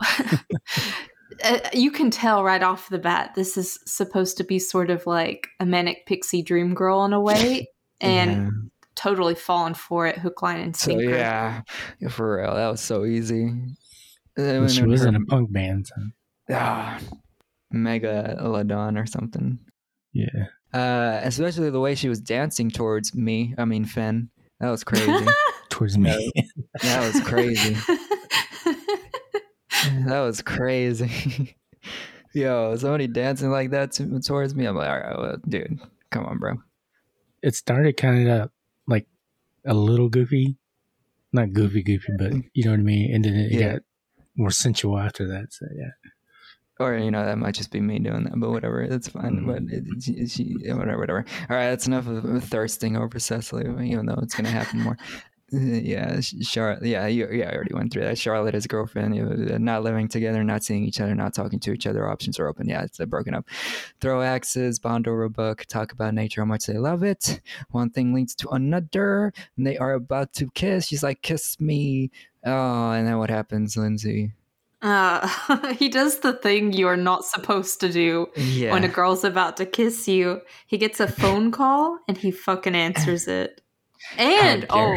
uh, 1.44 1.58
you 1.72 1.90
can 1.90 2.10
tell 2.10 2.44
right 2.44 2.62
off 2.62 2.88
the 2.88 2.98
bat 2.98 3.32
this 3.34 3.56
is 3.56 3.78
supposed 3.86 4.36
to 4.36 4.44
be 4.44 4.58
sort 4.58 4.90
of 4.90 5.06
like 5.06 5.48
a 5.60 5.66
manic 5.66 6.06
pixie 6.06 6.42
dream 6.42 6.74
girl 6.74 7.04
in 7.04 7.12
a 7.12 7.20
way 7.20 7.68
and 8.00 8.30
Yeah. 8.30 8.50
totally 8.94 9.34
fallen 9.34 9.74
for 9.74 10.06
it 10.06 10.18
hook 10.18 10.42
line 10.42 10.60
and 10.60 10.76
So 10.76 10.90
sinker. 10.92 11.10
yeah, 11.10 11.62
for 12.08 12.36
real, 12.36 12.54
that 12.54 12.68
was 12.68 12.80
so 12.80 13.04
easy. 13.04 13.52
Well, 14.36 14.68
she 14.68 14.84
was 14.84 15.04
in 15.04 15.16
a 15.16 15.20
punk 15.20 15.52
band. 15.52 15.88
So, 15.88 15.94
ah, 16.50 17.00
Mega 17.70 18.36
Ladon 18.40 19.00
or 19.00 19.06
something. 19.06 19.58
yeah, 20.12 20.46
Uh, 20.72 21.20
especially 21.22 21.70
the 21.70 21.80
way 21.80 21.94
she 21.94 22.08
was 22.08 22.20
dancing 22.20 22.70
towards 22.70 23.14
me. 23.14 23.54
I 23.58 23.64
mean 23.64 23.84
Finn. 23.84 24.30
That 24.60 24.70
was 24.70 24.82
crazy. 24.84 25.26
towards 25.70 25.96
me. 25.98 26.32
that 26.82 27.00
was 27.06 27.20
crazy. 27.20 27.76
that 30.06 30.20
was 30.20 30.42
crazy. 30.42 31.56
Yo, 32.34 32.76
somebody 32.76 33.06
dancing 33.06 33.50
like 33.50 33.70
that 33.70 33.92
to, 33.92 34.20
towards 34.20 34.54
me. 34.54 34.66
I'm 34.66 34.76
like, 34.76 34.88
all 34.88 34.98
right, 35.00 35.18
well, 35.18 35.36
dude, 35.48 35.78
come 36.10 36.24
on, 36.26 36.38
bro. 36.38 36.54
it 37.42 37.54
started 37.54 37.96
kind 37.96 38.28
of 38.28 38.50
like 38.86 39.06
a 39.64 39.74
little 39.74 40.08
goofy, 40.08 40.56
not 41.32 41.52
goofy 41.52 41.82
goofy, 41.82 42.12
but 42.18 42.32
you 42.52 42.64
know 42.64 42.70
what 42.72 42.80
I 42.80 42.82
mean. 42.82 43.14
And 43.14 43.24
then 43.24 43.34
it 43.34 43.52
Yeah. 43.52 43.72
got 43.74 43.82
more 44.36 44.50
sensual 44.50 44.98
after 44.98 45.26
that. 45.28 45.52
So 45.52 45.66
yeah, 45.76 45.90
Or 46.80 46.96
you 46.96 47.10
know 47.10 47.24
that 47.24 47.38
might 47.38 47.54
just 47.56 47.72
be 47.72 47.80
me 47.80 47.98
doing 47.98 48.24
that, 48.24 48.34
but 48.38 48.50
whatever, 48.50 48.80
it's 48.82 49.08
fine. 49.08 49.40
Mhm. 49.40 49.46
But 49.46 49.62
it, 50.14 50.30
she, 50.30 50.54
whatever, 50.72 50.98
whatever. 50.98 51.24
All 51.50 51.56
right, 51.56 51.70
that's 51.70 51.88
enough 51.88 52.06
of 52.06 52.44
thirsting 52.44 52.96
over 52.96 53.18
Cecily, 53.18 53.64
even 53.90 54.06
though 54.06 54.18
it's 54.22 54.34
gonna 54.34 54.50
happen 54.50 54.82
more. 54.82 54.96
Yeah, 55.50 56.20
Charlotte. 56.20 56.84
Yeah, 56.84 57.06
you, 57.06 57.26
yeah, 57.32 57.48
I 57.48 57.54
already 57.54 57.72
went 57.72 57.90
through 57.90 58.02
that. 58.04 58.18
Charlotte, 58.18 58.52
his 58.52 58.66
girlfriend, 58.66 59.16
you 59.16 59.24
know, 59.24 59.56
not 59.56 59.82
living 59.82 60.06
together, 60.06 60.44
not 60.44 60.62
seeing 60.62 60.84
each 60.84 61.00
other, 61.00 61.14
not 61.14 61.32
talking 61.32 61.58
to 61.60 61.72
each 61.72 61.86
other. 61.86 62.06
Options 62.06 62.38
are 62.38 62.48
open. 62.48 62.68
Yeah, 62.68 62.82
it's 62.82 63.00
uh, 63.00 63.06
broken 63.06 63.32
up. 63.32 63.46
Throw 64.02 64.20
axes, 64.20 64.78
bond 64.78 65.08
over 65.08 65.24
a 65.24 65.30
book, 65.30 65.64
talk 65.64 65.90
about 65.92 66.12
nature, 66.12 66.42
how 66.42 66.44
much 66.44 66.66
they 66.66 66.76
love 66.76 67.02
it. 67.02 67.40
One 67.70 67.88
thing 67.88 68.12
leads 68.12 68.34
to 68.34 68.50
another, 68.50 69.32
and 69.56 69.66
they 69.66 69.78
are 69.78 69.94
about 69.94 70.34
to 70.34 70.50
kiss. 70.50 70.86
She's 70.86 71.02
like, 71.02 71.22
"Kiss 71.22 71.58
me." 71.58 72.10
Oh, 72.44 72.90
and 72.90 73.06
then 73.08 73.16
what 73.16 73.30
happens, 73.30 73.74
Lyndsey? 73.74 74.32
Uh, 74.80 75.72
he 75.74 75.88
does 75.88 76.20
the 76.20 76.32
thing 76.34 76.72
you're 76.72 76.96
not 76.96 77.24
supposed 77.24 77.80
to 77.80 77.92
do 77.92 78.26
Yeah. 78.36 78.72
when 78.72 78.84
a 78.84 78.88
girl's 78.88 79.24
about 79.24 79.56
to 79.58 79.66
kiss 79.66 80.06
you. 80.06 80.40
He 80.66 80.78
gets 80.78 81.00
a 81.00 81.08
phone 81.08 81.50
call 81.60 81.98
and 82.06 82.16
he 82.16 82.30
fucking 82.30 82.74
answers 82.74 83.26
it. 83.26 83.60
And 84.16 84.66
oh, 84.70 84.96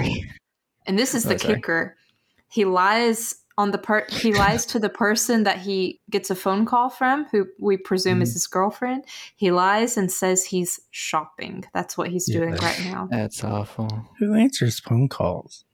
and 0.86 0.98
this 1.00 1.16
is 1.16 1.26
Oh, 1.26 1.30
the 1.30 1.40
sorry. 1.40 1.56
kicker. 1.56 1.98
He 2.50 2.66
lies 2.66 3.36
on 3.58 3.72
the 3.72 3.78
part 3.78 4.10
he 4.12 4.34
lies 4.34 4.66
to 4.68 4.80
the 4.80 4.90
person 4.90 5.44
that 5.44 5.58
he 5.58 6.00
gets 6.10 6.30
a 6.30 6.36
phone 6.36 6.66
call 6.66 6.90
from, 6.90 7.26
who 7.32 7.48
we 7.60 7.76
presume 7.78 8.16
Mm-hmm. 8.16 8.22
is 8.24 8.34
his 8.34 8.48
girlfriend. 8.48 9.06
He 9.36 9.52
lies 9.52 9.98
and 9.98 10.12
says 10.12 10.46
he's 10.46 10.80
shopping. 10.92 11.66
That's 11.74 11.98
what 11.98 12.10
he's 12.10 12.30
Yeah. 12.30 12.40
doing 12.40 12.54
right 12.56 12.80
now. 12.86 13.08
That's 13.12 13.44
awful. 13.44 14.08
who 14.20 14.34
answers 14.36 14.80
phone 14.80 15.10
calls 15.10 15.66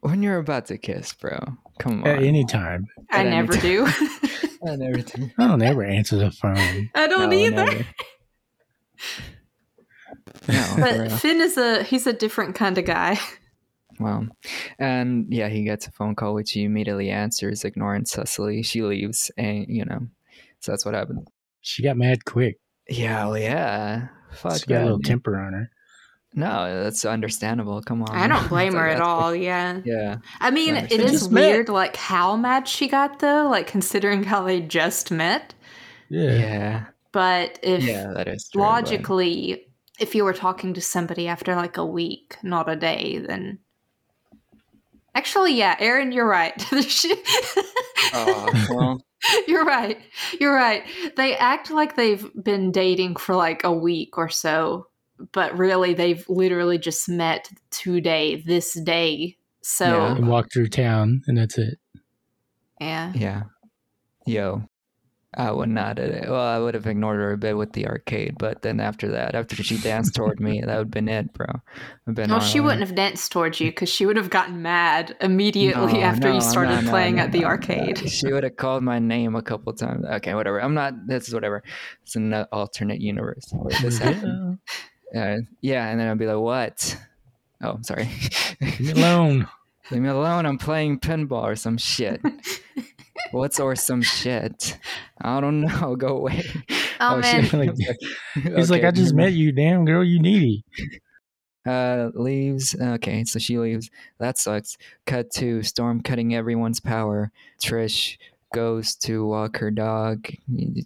When 0.00 0.22
you're 0.22 0.38
about 0.38 0.66
to 0.66 0.78
kiss, 0.78 1.12
bro. 1.14 1.56
Come 1.78 2.02
on. 2.02 2.08
at 2.08 2.22
any 2.22 2.44
time? 2.44 2.86
I 3.10 3.20
At 3.20 3.26
any 3.26 3.36
never 3.36 3.52
time. 3.52 3.62
do. 3.62 3.86
and 4.62 4.82
everything. 4.82 5.32
I 5.38 5.46
don't 5.48 5.62
ever 5.62 5.84
answer 5.84 6.16
the 6.16 6.30
phone. 6.30 6.90
I 6.94 7.06
don't 7.06 7.30
No, 7.30 7.36
either. 7.36 7.86
No, 10.48 10.74
But. 10.78 11.12
Finn 11.12 11.40
is 11.40 11.56
a 11.56 11.82
he's 11.82 12.06
a 12.06 12.12
different 12.12 12.54
kind 12.54 12.78
of 12.78 12.84
guy. 12.84 13.18
Well, 14.00 14.28
and 14.78 15.26
yeah, 15.32 15.48
he 15.48 15.64
gets 15.64 15.86
a 15.86 15.90
phone 15.90 16.14
call, 16.14 16.34
which 16.34 16.52
he 16.52 16.64
immediately 16.64 17.10
answers, 17.10 17.64
ignoring 17.64 18.04
Cecily. 18.06 18.62
She 18.62 18.82
leaves, 18.82 19.30
and 19.36 19.66
you 19.68 19.84
know, 19.84 20.06
so 20.60 20.72
that's 20.72 20.84
what 20.84 20.94
happened. 20.94 21.28
She 21.60 21.82
got 21.82 21.96
mad 21.96 22.24
quick. 22.24 22.58
Yeah, 22.88 23.26
well, 23.26 23.38
yeah. 23.38 24.08
Fuck 24.32 24.60
she 24.60 24.66
got 24.66 24.82
a 24.82 24.84
little 24.84 25.00
temper 25.00 25.38
on 25.38 25.52
her. 25.52 25.70
No, 26.34 26.82
that's 26.84 27.04
understandable. 27.04 27.80
Come 27.82 28.02
on. 28.02 28.14
I 28.14 28.26
don't 28.28 28.48
blame 28.50 28.74
her 28.74 28.86
like, 28.88 28.96
at 28.96 29.00
all. 29.00 29.30
like- 29.32 29.40
Yeah. 29.40 29.80
Yeah, 29.84 30.16
I 30.40 30.50
mean, 30.50 30.74
Yeah, 30.74 30.82
it 30.84 30.88
they 30.90 30.96
is 31.04 31.10
just 31.12 31.32
met. 31.32 31.40
weird, 31.52 31.68
like 31.68 31.96
how 31.96 32.36
mad 32.36 32.68
she 32.68 32.86
got 32.88 33.18
though, 33.18 33.48
like 33.48 33.66
considering 33.66 34.22
how 34.24 34.42
they 34.44 34.60
just 34.60 35.10
met. 35.10 35.54
Yeah, 36.10 36.32
yeah, 36.32 36.84
But 37.12 37.58
if 37.62 37.82
yeah. 37.84 38.12
That 38.14 38.28
is 38.28 38.48
true, 38.50 38.60
but- 38.60 38.66
logically, 38.66 39.66
if 39.98 40.14
you 40.14 40.24
were 40.24 40.32
talking 40.34 40.74
to 40.74 40.80
somebody 40.80 41.26
after 41.28 41.54
like 41.56 41.76
a 41.76 41.84
week, 41.86 42.36
not 42.42 42.68
a 42.68 42.76
day, 42.76 43.18
then 43.18 43.58
actually, 45.14 45.54
yeah, 45.54 45.76
Aaron, 45.80 46.12
you're 46.12 46.28
right. 46.28 46.60
She- 46.88 47.14
Oh, 48.12 48.66
well, 48.70 49.02
you're 49.48 49.64
right. 49.64 49.98
You're 50.40 50.54
right. 50.54 50.84
They 51.16 51.36
act 51.36 51.70
like 51.70 51.96
they've 51.96 52.26
been 52.42 52.70
dating 52.70 53.16
for 53.16 53.34
like 53.34 53.64
a 53.64 53.72
week 53.72 54.16
or 54.16 54.28
so, 54.28 54.86
but 55.32 55.56
really 55.58 55.94
they've 55.94 56.24
literally 56.28 56.78
just 56.78 57.08
met 57.08 57.50
today, 57.70 58.36
this 58.46 58.72
day. 58.80 59.36
So 59.62 59.84
Yeah. 59.86 60.16
and 60.16 60.28
walk 60.28 60.52
through 60.52 60.68
town, 60.68 61.22
and 61.26 61.36
that's 61.38 61.58
it. 61.58 61.78
yeah. 62.80 63.12
yeah. 63.14 63.42
Yo, 64.26 64.62
I 65.34 65.50
would 65.50 65.68
not. 65.70 65.98
Well, 65.98 66.34
I 66.34 66.58
would 66.58 66.74
have 66.74 66.86
ignored 66.86 67.18
her 67.20 67.32
a 67.32 67.38
bit 67.38 67.56
with 67.56 67.72
the 67.72 67.86
arcade, 67.86 68.36
but 68.38 68.60
then 68.62 68.78
after 68.80 69.08
that, 69.12 69.34
after 69.34 69.62
she 69.62 69.78
danced 69.78 70.14
toward 70.14 70.38
me, 70.38 70.60
that 70.60 70.68
would 70.68 70.76
have 70.86 70.90
been 70.90 71.08
it, 71.08 71.32
bro. 71.32 71.46
Been 72.06 72.28
No, 72.28 72.40
she 72.40 72.60
wouldn't 72.60 72.80
have 72.80 72.94
danced 72.94 73.32
towards 73.32 73.58
you 73.60 73.70
because 73.70 73.88
she 73.88 74.04
would 74.04 74.16
have 74.16 74.28
gotten 74.30 74.60
mad 74.62 75.16
immediately 75.20 75.94
No, 75.94 76.00
after 76.00 76.28
no, 76.28 76.34
you 76.34 76.40
started 76.42 76.74
no, 76.76 76.80
no, 76.82 76.90
playing 76.90 77.16
no, 77.16 77.22
at 77.22 77.32
the 77.32 77.40
no, 77.40 77.46
arcade. 77.46 78.00
no. 78.02 78.06
She 78.08 78.30
would 78.32 78.44
have 78.44 78.56
called 78.56 78.82
my 78.82 78.98
name 78.98 79.34
a 79.34 79.42
couple 79.42 79.72
times. 79.72 80.04
Okay, 80.04 80.34
whatever. 80.34 80.60
I'm 80.60 80.74
not. 80.74 81.06
This 81.06 81.28
is 81.28 81.34
whatever. 81.34 81.62
It's 82.02 82.16
an 82.16 82.32
alternate 82.52 83.00
universe 83.00 83.46
where 83.52 83.78
this 83.80 83.98
happened. 83.98 84.58
Yeah. 85.12 85.34
Uh, 85.34 85.36
yeah, 85.60 85.88
and 85.88 85.98
then 86.00 86.08
I'd 86.08 86.18
be 86.18 86.26
like, 86.26 86.38
"What? 86.38 86.96
Oh, 87.62 87.70
I'm 87.72 87.82
sorry. 87.84 88.08
Leave 88.60 88.80
me 88.80 88.90
alone. 88.92 89.48
Leave 89.90 90.02
me 90.02 90.08
alone. 90.08 90.46
I'm 90.46 90.58
playing 90.58 91.00
pinball 91.00 91.42
or 91.44 91.56
some 91.56 91.78
shit. 91.78 92.20
What's 93.30 93.58
or 93.58 93.74
some 93.74 94.02
shit? 94.02 94.78
I 95.20 95.40
don't 95.40 95.62
know. 95.62 95.96
Go 95.96 96.18
away. 96.18 96.44
Oh, 97.00 97.18
man. 97.18 97.48
Like, 97.52 97.76
He's 98.56 98.72
like, 98.72 98.82
I 98.82 98.90
just 98.90 99.14
met 99.14 99.32
you, 99.32 99.52
damn 99.52 99.84
girl, 99.84 100.02
you 100.02 100.18
needy. 100.18 100.64
Uh, 101.64 102.10
leaves. 102.12 102.74
Okay, 102.74 103.22
so 103.22 103.38
she 103.38 103.56
leaves. 103.56 103.88
That 104.18 104.36
sucks. 104.36 104.76
Cut 105.06 105.30
to 105.34 105.62
Storm 105.62 106.02
cutting 106.02 106.34
everyone's 106.34 106.80
power. 106.80 107.30
Trish 107.62 108.18
goes 108.52 108.96
to 108.96 109.24
walk 109.24 109.58
her 109.58 109.70
dog. 109.70 110.26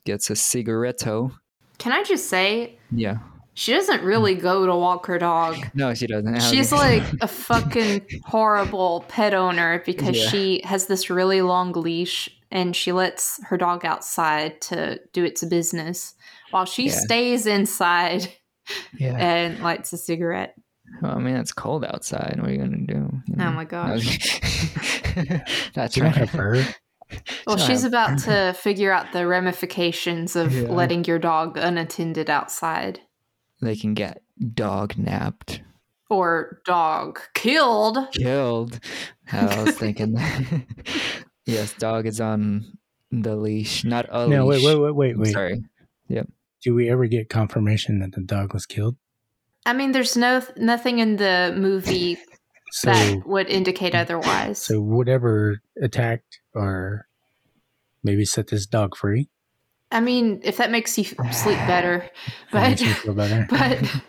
Gets 0.04 0.28
a 0.28 0.36
cigaretto. 0.36 1.32
Can 1.78 1.92
I 1.92 2.02
just 2.02 2.28
say, 2.28 2.76
Yeah. 2.90 3.20
She 3.54 3.72
doesn't 3.72 4.02
really 4.02 4.36
mm. 4.36 4.40
go 4.42 4.66
to 4.66 4.74
walk 4.74 5.06
her 5.06 5.18
dog. 5.18 5.56
No, 5.74 5.94
she 5.94 6.06
doesn't. 6.06 6.42
She's 6.42 6.72
like 6.72 7.02
a 7.20 7.28
fucking 7.28 8.06
horrible 8.24 9.04
pet 9.08 9.34
owner 9.34 9.82
because 9.84 10.16
Yeah. 10.16 10.28
she 10.28 10.62
has 10.64 10.86
this 10.86 11.10
really 11.10 11.42
long 11.42 11.72
leash 11.72 12.28
and 12.50 12.74
she 12.74 12.92
lets 12.92 13.42
her 13.44 13.56
dog 13.56 13.84
outside 13.84 14.60
to 14.62 15.00
do 15.12 15.24
its 15.24 15.44
business 15.44 16.14
while 16.50 16.64
she 16.64 16.86
Yeah. 16.86 16.92
stays 16.92 17.46
inside 17.46 18.28
yeah. 18.98 19.16
and 19.16 19.60
lights 19.60 19.92
a 19.92 19.98
cigarette. 19.98 20.54
Well, 21.00 21.16
I 21.16 21.18
mean, 21.18 21.36
it's 21.36 21.52
cold 21.52 21.84
outside. 21.84 22.36
What 22.38 22.50
are 22.50 22.52
you 22.52 22.58
gonna 22.58 22.86
do? 22.86 23.10
You 23.26 23.34
Oh 23.38 23.52
my 23.52 23.64
gosh. 23.64 24.40
That's 25.74 25.94
Do 25.94 26.02
right. 26.02 26.14
have 26.14 26.30
fur? 26.30 26.66
Well, 27.46 27.56
Shut 27.58 27.66
she's 27.66 27.84
up. 27.84 27.88
about 27.88 28.18
to 28.20 28.54
figure 28.58 28.92
out 28.92 29.12
the 29.12 29.26
ramifications 29.26 30.36
of 30.36 30.54
Yeah. 30.54 30.68
letting 30.68 31.04
your 31.04 31.18
dog 31.18 31.56
unattended 31.58 32.30
outside 32.30 33.00
They 33.62 33.76
can 33.76 33.94
get 33.94 34.22
dog 34.54 34.98
napped, 34.98 35.62
or 36.10 36.60
dog 36.66 37.20
killed. 37.32 37.96
killed. 38.12 38.80
I 39.32 39.62
was 39.62 39.76
thinking. 39.76 40.12
That. 40.14 40.64
yes, 41.46 41.72
dog 41.74 42.06
is 42.06 42.20
on 42.20 42.76
the 43.10 43.36
leash, 43.36 43.84
not 43.84 44.06
a 44.10 44.26
leash. 44.26 44.36
No, 44.36 44.46
wait, 44.46 44.62
wait, 44.64 44.76
wait, 44.76 44.94
wait, 44.94 45.18
wait. 45.18 45.32
Sorry. 45.32 45.62
Yep. 46.08 46.28
Do 46.62 46.74
we 46.74 46.90
ever 46.90 47.06
get 47.06 47.28
confirmation 47.28 48.00
that 48.00 48.12
the 48.12 48.20
dog 48.20 48.52
was 48.52 48.66
killed? 48.66 48.96
I 49.64 49.72
mean, 49.72 49.92
there's 49.92 50.16
no 50.16 50.42
nothing 50.56 50.98
in 50.98 51.16
the 51.16 51.54
movie 51.56 52.18
So, 52.72 52.90
that 52.90 53.26
would 53.26 53.48
indicate 53.50 53.94
otherwise. 53.94 54.58
so 54.58 54.80
whatever 54.80 55.60
attacked 55.82 56.40
or 56.54 57.06
maybe 58.02 58.24
set 58.24 58.46
this 58.46 58.64
dog 58.64 58.96
free. 58.96 59.28
I 59.92 60.00
mean, 60.00 60.40
if 60.42 60.56
that 60.56 60.70
makes 60.70 60.96
you 60.98 61.04
sleep 61.04 61.58
better, 61.66 62.08
but 62.52 62.68
makes 62.70 62.82
me 62.82 62.92
feel 62.92 63.14
better. 63.14 63.46
but 63.50 64.02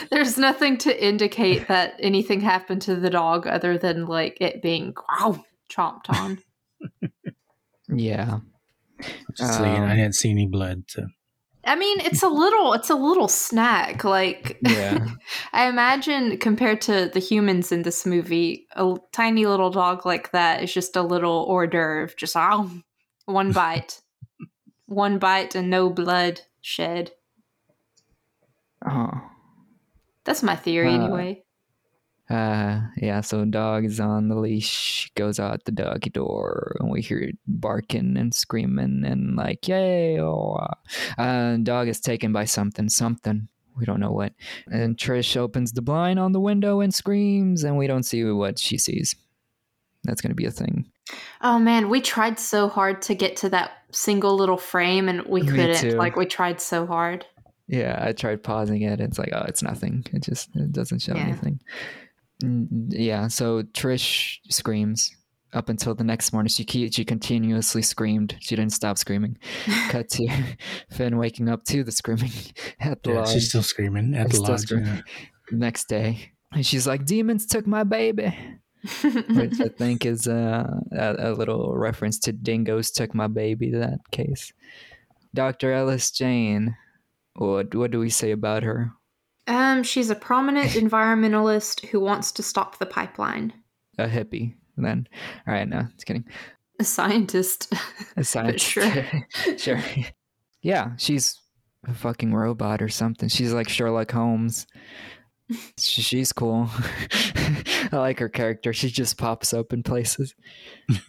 there's 0.10 0.38
nothing 0.38 0.78
to 0.78 1.04
indicate 1.04 1.68
that 1.68 1.94
anything 1.98 2.40
happened 2.40 2.82
to 2.82 2.96
the 2.96 3.10
dog 3.10 3.46
other 3.46 3.78
than 3.78 4.06
like 4.06 4.38
it 4.40 4.62
being 4.62 4.94
wow, 5.08 5.44
chomped 5.70 6.08
on. 6.10 6.38
Yeah. 7.92 8.38
Just 9.36 9.58
saying, 9.58 9.82
I 9.82 9.90
Um, 9.90 9.96
didn't 9.96 10.14
see 10.14 10.30
any 10.30 10.46
blood. 10.46 10.84
So. 10.88 11.06
I 11.64 11.74
mean, 11.76 12.00
it's 12.00 12.22
a 12.22 12.28
little 12.28 12.72
it's 12.72 12.90
a 12.90 12.94
little 12.94 13.28
snack. 13.28 14.04
Like 14.04 14.58
Yeah. 14.62 15.08
I 15.52 15.68
imagine 15.68 16.38
compared 16.38 16.80
to 16.82 17.10
the 17.12 17.18
humans 17.18 17.72
in 17.72 17.82
this 17.82 18.06
movie, 18.06 18.66
a 18.76 18.94
tiny 19.12 19.46
little 19.46 19.70
dog 19.70 20.06
like 20.06 20.30
that 20.32 20.62
is 20.62 20.72
just 20.72 20.96
a 20.96 21.02
little 21.02 21.46
hors 21.48 21.66
d'oeuvre. 21.66 22.14
Just 22.16 22.36
oh, 22.36 22.70
one 23.24 23.50
bite, 23.52 24.00
one 24.90 25.18
bite, 25.18 25.54
and 25.54 25.70
no 25.70 25.88
blood 25.88 26.42
shed. 26.60 27.12
Oh. 28.86 29.22
That's 30.24 30.42
my 30.42 30.56
theory, 30.56 30.88
Uh, 30.88 31.02
anyway. 31.02 31.44
Uh, 32.28 32.82
yeah, 32.96 33.20
so 33.20 33.44
dog 33.44 33.84
is 33.84 33.98
on 33.98 34.28
the 34.28 34.36
leash, 34.36 35.10
goes 35.16 35.40
out 35.40 35.64
the 35.64 35.72
doggy 35.72 36.10
door, 36.10 36.76
and 36.78 36.90
we 36.90 37.00
hear 37.02 37.18
it 37.18 37.36
barking 37.46 38.16
and 38.16 38.32
screaming 38.34 39.04
and 39.04 39.36
like, 39.36 39.66
yay! 39.66 40.20
Oh, 40.20 40.52
uh, 41.18 41.20
uh, 41.20 41.56
dog 41.56 41.88
is 41.88 42.00
taken 42.00 42.32
by 42.32 42.44
something, 42.44 42.88
something. 42.88 43.48
We 43.76 43.84
don't 43.84 44.00
know 44.00 44.12
what. 44.12 44.34
And 44.70 44.96
Trish 44.96 45.36
opens 45.36 45.72
the 45.72 45.82
blind 45.82 46.18
on 46.18 46.32
the 46.32 46.40
window 46.40 46.80
and 46.80 46.92
screams, 46.94 47.64
and 47.64 47.76
we 47.76 47.86
don't 47.86 48.04
see 48.04 48.24
what 48.24 48.58
she 48.58 48.78
sees. 48.78 49.14
That's 50.04 50.20
gonna 50.20 50.34
be 50.34 50.46
a 50.46 50.50
thing. 50.50 50.90
Oh 51.40 51.58
man, 51.58 51.88
we 51.88 52.00
tried 52.00 52.38
so 52.38 52.68
hard 52.68 53.02
to 53.02 53.14
get 53.14 53.36
to 53.38 53.48
that 53.50 53.79
single 53.92 54.36
little 54.36 54.56
frame, 54.56 55.08
and 55.08 55.22
we 55.26 55.42
Me 55.42 55.48
couldn't. 55.48 55.76
too. 55.76 55.90
Like 55.96 56.16
we 56.16 56.26
tried 56.26 56.60
so 56.60 56.86
hard. 56.86 57.26
Yeah, 57.66 57.98
I 58.04 58.12
tried 58.12 58.42
pausing 58.42 58.82
it. 58.82 59.00
It's 59.00 59.18
like, 59.18 59.30
oh, 59.32 59.44
it's 59.46 59.62
nothing. 59.62 60.04
It 60.12 60.22
just 60.24 60.48
it 60.56 60.72
doesn't 60.72 61.00
show 61.02 61.14
Yeah. 61.14 61.22
anything. 61.22 61.60
Yeah, 62.42 63.28
so 63.28 63.62
Trish 63.62 64.38
screams 64.50 65.14
up 65.52 65.68
until 65.68 65.94
the 65.94 66.04
next 66.04 66.32
morning. 66.32 66.48
She 66.48 66.64
ke- 66.64 66.92
she 66.92 67.04
continuously 67.04 67.82
screamed. 67.82 68.36
She 68.40 68.56
didn't 68.56 68.72
stop 68.72 68.96
screaming. 68.98 69.36
Cut 69.88 70.08
to 70.10 70.28
Finn 70.90 71.16
waking 71.18 71.48
up 71.48 71.64
to 71.64 71.84
the 71.84 71.92
screaming 71.92 72.32
at 72.80 73.02
the 73.02 73.10
Yeah, 73.10 73.16
lodge 73.20 73.28
she's 73.30 73.48
still 73.50 73.62
screaming 73.62 74.14
at 74.14 74.30
She's 74.30 74.40
the 74.42 74.50
lodge. 74.50 74.60
screaming. 74.60 74.86
yeah. 74.86 75.02
next 75.52 75.88
day. 75.88 76.32
And 76.52 76.64
she's 76.66 76.86
like, 76.86 77.04
"Demons 77.04 77.46
took 77.46 77.66
my 77.66 77.84
baby," 77.84 78.34
which 79.02 79.60
I 79.60 79.68
think 79.78 80.06
is 80.06 80.26
uh, 80.28 80.66
a, 80.92 81.14
a 81.18 81.32
little 81.32 81.74
reference 81.76 82.18
to 82.20 82.32
"Dingoes 82.32 82.90
took 82.90 83.14
my 83.14 83.26
baby." 83.26 83.70
That 83.70 83.98
case. 84.10 84.52
Dr. 85.34 85.72
Ellis 85.72 86.10
Jane. 86.10 86.76
What 87.34 87.74
what 87.74 87.90
do 87.90 87.98
we 88.00 88.10
say 88.10 88.30
about 88.32 88.62
her? 88.64 88.92
um, 89.46 89.82
she's 89.82 90.10
a 90.10 90.14
prominent 90.14 90.70
environmentalist 90.84 91.86
who 91.86 91.98
wants 92.00 92.30
to 92.32 92.42
stop 92.42 92.78
the 92.78 92.86
pipeline. 92.86 93.52
a 93.98 94.06
hippie 94.06 94.54
then 94.76 95.06
all 95.46 95.54
right 95.54 95.68
no 95.68 95.82
just 95.94 96.06
kidding 96.06 96.24
A 96.78 96.84
scientist. 96.84 97.72
a 98.16 98.24
scientist 98.32 98.64
sure. 98.66 99.04
sure 99.58 99.82
yeah 100.62 100.92
she's 100.98 101.38
a 101.86 101.94
fucking 101.94 102.32
robot 102.34 102.80
or 102.82 102.88
something 102.88 103.28
she's 103.28 103.52
like 103.52 103.68
sherlock 103.68 104.10
holmes 104.10 104.66
she's 105.78 106.32
cool. 106.32 106.68
I 107.92 107.96
like 107.96 108.18
her 108.18 108.28
character. 108.28 108.72
She 108.72 108.90
just 108.90 109.18
pops 109.18 109.52
up 109.52 109.72
in 109.72 109.82
places. 109.82 110.34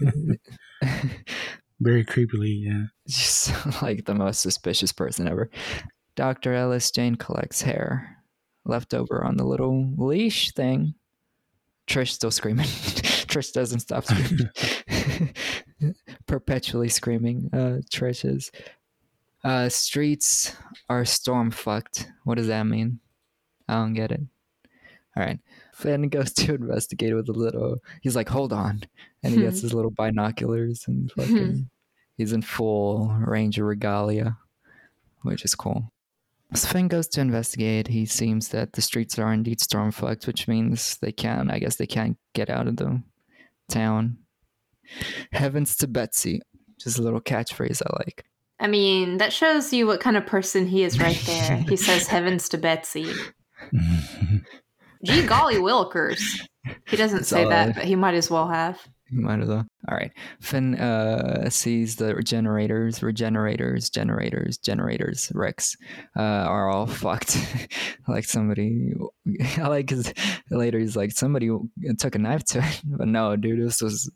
Very 1.79 2.05
creepily, 2.05 2.63
yeah. 2.63 2.83
she's 3.07 3.51
like 3.81 4.05
the 4.05 4.13
most 4.13 4.41
suspicious 4.41 4.91
person 4.91 5.27
ever. 5.27 5.49
Dr 6.15 6.53
ellis 6.53 6.91
jane 6.91 7.15
collects 7.15 7.61
hair 7.61 8.17
left 8.65 8.93
over 8.93 9.23
on 9.23 9.37
the 9.37 9.45
little 9.45 9.91
leash 9.97 10.51
thing. 10.53 10.93
Trish 11.87 12.11
still 12.11 12.29
screaming. 12.31 12.67
Trish 12.67 13.51
doesn't 13.53 13.79
stop 13.79 14.05
screaming. 14.05 14.49
Perpetually 16.27 16.89
screaming 16.89 17.49
uh 17.53 17.81
trish 17.91 18.23
is 18.23 18.51
uh 19.43 19.67
streets 19.67 20.55
are 20.89 21.03
storm 21.03 21.49
fucked 21.49 22.07
what 22.23 22.35
does 22.35 22.47
that 22.47 22.67
mean 22.67 22.99
i 23.68 23.76
don't 23.76 23.93
get 23.93 24.12
it 24.12 24.22
all 25.16 25.24
right 25.24 25.39
finn 25.74 26.09
goes 26.09 26.34
to 26.34 26.55
investigate 26.55 27.16
with 27.16 27.30
a 27.30 27.34
little 27.34 27.78
he's 28.01 28.16
like 28.16 28.30
hold 28.30 28.53
on 28.53 28.82
and 29.24 29.34
he 29.34 29.41
gets 29.41 29.59
hmm. 29.59 29.66
his 29.66 29.74
little 29.74 29.91
binoculars 29.91 30.86
and 30.88 31.12
hmm. 31.12 31.22
fucking 31.22 31.70
he's 32.18 32.34
in 32.34 32.41
full 32.41 33.14
ranger 33.26 33.66
regalia 33.66 34.38
which 35.24 35.45
is 35.45 35.55
cool 35.55 35.91
as 36.53 36.66
Finn 36.66 36.89
goes 36.89 37.07
to 37.09 37.22
investigate, 37.22 37.88
he 37.88 38.05
seems 38.05 38.49
that 38.49 38.74
the 38.74 38.82
streets 38.82 39.18
are 39.18 39.32
indeed 39.32 39.62
storm 39.62 39.91
fucked, 39.91 40.28
which 40.28 40.49
means 40.49 40.97
they 40.97 41.14
can't. 41.14 41.49
I 41.49 41.59
guess, 41.59 41.78
they 41.78 41.88
can't 41.88 42.18
get 42.34 42.49
out 42.49 42.68
of 42.68 42.76
the 42.76 43.01
town. 43.70 44.18
Heavens 45.32 45.78
to 45.78 45.88
Betsy, 45.88 46.41
just 46.78 46.99
a 46.99 47.01
little 47.01 47.22
catchphrase 47.22 47.82
I 47.82 48.03
like. 48.05 48.26
I 48.59 48.68
mean, 48.68 49.18
that 49.18 49.32
shows 49.32 49.72
you 49.72 49.88
what 49.88 50.01
kind 50.01 50.18
of 50.18 50.26
person 50.26 50.68
he 50.68 50.84
is 50.84 50.99
right 50.99 51.20
there. 51.26 51.57
he 51.68 51.78
says 51.78 52.07
heavens 52.09 52.49
to 52.49 52.57
Betsy. 52.57 53.12
Gee 55.05 55.26
golly 55.26 55.55
willikers. 55.55 56.22
He 56.88 56.95
doesn't 56.95 57.24
say 57.24 57.47
that, 57.47 57.76
but 57.76 57.86
he 57.86 57.95
might 57.95 58.14
as 58.14 58.30
well 58.30 58.47
have. 58.47 58.80
Might 59.14 59.41
as 59.41 59.49
well. 59.49 59.66
All 59.89 59.97
right. 59.97 60.12
Finn 60.39 60.76
uh, 60.76 61.49
sees 61.49 61.97
the 61.97 62.22
generators, 62.24 63.03
regenerators, 63.03 63.89
generators, 63.89 64.57
generators, 64.57 65.32
Rex 65.36 65.76
uh, 66.18 66.22
are 66.22 66.70
all 66.70 66.88
fucked. 66.88 67.38
like 68.07 68.24
somebody, 68.24 68.93
I 69.57 69.68
like 69.68 69.89
his 69.89 70.14
later. 70.49 70.80
He's 70.80 70.95
like 70.95 71.12
somebody 71.12 71.49
took 71.99 72.16
a 72.16 72.20
knife 72.20 72.45
to 72.45 72.59
it, 72.59 72.82
but 72.86 73.07
no, 73.07 73.36
dude, 73.36 73.68
this 73.68 73.82
was 73.82 74.09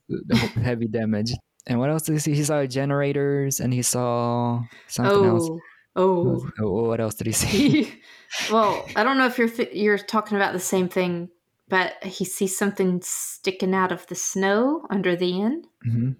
heavy 0.55 0.87
damage. 0.87 1.33
And 1.67 1.79
what 1.79 1.89
else 1.89 2.03
did 2.03 2.13
he 2.13 2.19
see? 2.19 2.35
He 2.35 2.43
saw 2.43 2.65
generators, 2.65 3.59
and 3.59 3.73
he 3.73 3.81
saw 3.81 4.61
something 4.87 5.25
else. 5.25 5.47
Oh, 5.49 5.55
oh. 5.55 5.59
Oh, 5.95 6.45
What 6.59 6.99
else 6.99 7.15
did 7.15 7.27
he 7.27 7.33
see? 7.33 7.93
well, 8.51 8.85
I 8.95 9.03
don't 9.03 9.17
know 9.17 9.27
if 9.27 9.37
you're 9.37 9.49
th- 9.49 9.73
you're 9.73 9.97
talking 9.97 10.35
about 10.37 10.53
the 10.53 10.59
same 10.59 10.89
thing, 10.89 11.29
but 11.69 12.03
he 12.03 12.25
sees 12.25 12.57
something 12.57 12.99
sticking 13.03 13.73
out 13.73 13.91
of 13.91 14.05
the 14.07 14.15
snow 14.15 14.85
under 14.89 15.15
the 15.15 15.39
inn, 15.39 15.63
hmm 15.83 16.11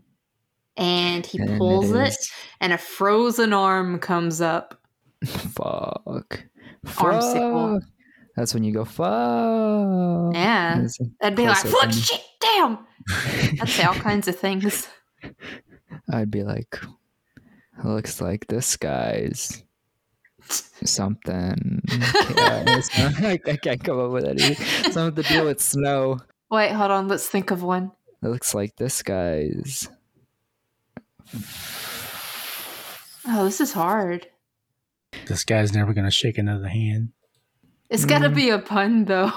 and 0.78 1.26
he 1.26 1.40
And 1.40 1.58
pulls 1.58 1.92
it, 1.92 2.16
and 2.60 2.74
a 2.74 2.78
frozen 2.78 3.54
arm 3.54 3.98
comes 4.00 4.42
up. 4.42 4.82
Fuck. 5.26 6.46
That's 8.36 8.54
when 8.54 8.64
you 8.66 8.74
go 8.74 8.84
fuck. 8.84 10.36
Yeah, 10.36 10.86
I'd 11.22 11.36
be 11.38 11.48
like, 11.48 11.58
"Fuck, 11.58 11.72
"Look, 11.72 11.92
shit, 11.94 12.22
damn!" 12.42 12.80
I'd 13.62 13.70
say 13.70 13.84
all 13.86 13.94
kinds 13.94 14.28
of 14.28 14.38
things. 14.38 14.90
I'd 16.12 16.30
be 16.30 16.44
like, 16.44 16.78
looks 17.84 18.20
like 18.20 18.48
this 18.48 18.76
guy's 18.76 19.64
Something. 20.48 21.82
Yeah, 21.90 22.64
I, 22.96 23.40
I 23.46 23.56
can't 23.58 23.84
come 23.84 24.00
up 24.00 24.12
with 24.12 24.26
anything. 24.26 24.92
Something 24.92 25.24
to 25.24 25.30
do 25.34 25.46
with 25.46 25.62
snow. 25.62 26.20
Wait, 26.52 26.72
hold 26.72 26.92
on. 26.92 27.08
Let's 27.08 27.28
think 27.28 27.52
of 27.52 27.64
one. 27.64 27.92
It 28.24 28.28
looks 28.28 28.54
like 28.54 28.76
this 28.76 29.02
guy's. 29.02 29.90
Oh, 33.28 33.44
this 33.46 33.60
is 33.60 33.74
hard. 33.74 34.28
This 35.28 35.44
guy's 35.44 35.74
never 35.74 35.94
gonna 35.94 36.12
shake 36.12 36.38
another 36.38 36.68
hand. 36.68 37.10
It's 37.90 38.06
got 38.06 38.20
to 38.20 38.30
Mm. 38.30 38.36
be 38.36 38.50
a 38.50 38.60
pun, 38.60 39.06
though. 39.06 39.32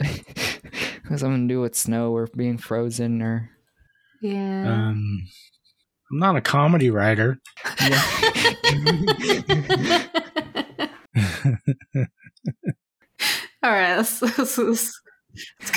Has 0.00 1.20
something 1.20 1.48
to 1.48 1.54
do 1.54 1.60
with 1.60 1.74
snow 1.74 2.12
or 2.14 2.26
being 2.36 2.58
frozen 2.58 3.20
or. 3.22 3.50
Yeah. 4.22 4.88
Um, 4.88 5.26
I'm 6.14 6.20
not 6.20 6.36
a 6.36 6.40
comedy 6.40 6.90
writer. 6.90 7.40
All 13.64 13.72
right, 13.72 13.96
let's, 13.96 14.22
let's, 14.22 14.38
let's, 14.38 14.58
let's 14.58 15.00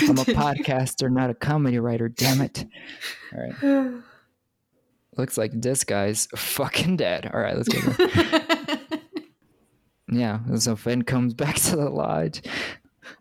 I'm 0.03 0.19
a 0.19 0.25
podcaster, 0.25 1.11
not 1.11 1.31
a 1.31 1.33
comedy 1.33 1.79
writer. 1.79 2.07
Damn 2.07 2.41
it! 2.41 2.63
All 3.33 3.41
right, 3.41 3.93
looks 5.17 5.39
like 5.39 5.53
this 5.55 5.83
guy's 5.83 6.27
fucking 6.35 6.97
dead. 6.97 7.31
All 7.33 7.39
right, 7.39 7.57
let's 7.57 7.69
go. 7.69 8.77
Yeah, 10.09 10.39
so 10.55 10.77
Finn 10.77 11.01
comes 11.01 11.33
back 11.33 11.55
to 11.55 11.75
the 11.75 11.89
lodge. 11.89 12.41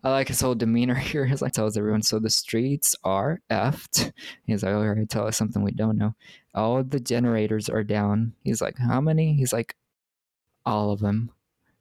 I 0.05 0.11
like 0.11 0.29
his 0.29 0.41
whole 0.41 0.55
demeanor 0.55 0.95
here. 1.11 1.27
He's 1.27 1.43
like 1.43 1.53
tells 1.53 1.77
everyone, 1.77 2.03
so 2.03 2.19
the 2.19 2.31
streets 2.31 2.95
are 3.05 3.41
effed. 3.51 4.13
He's 4.45 4.63
like, 4.63 4.75
all 4.75 4.87
right, 4.87 5.09
tell 5.09 5.27
us 5.27 5.37
something 5.37 5.63
we 5.63 5.73
don't 5.73 5.99
know. 5.99 6.15
All 6.55 6.83
the 6.83 7.01
generators 7.01 7.69
are 7.69 7.85
down. 7.85 8.35
He's 8.45 8.61
like, 8.63 8.79
how 8.79 9.01
many? 9.01 9.35
He's 9.35 9.53
like, 9.53 9.75
all 10.65 10.91
of 10.93 11.01
them. 11.01 11.31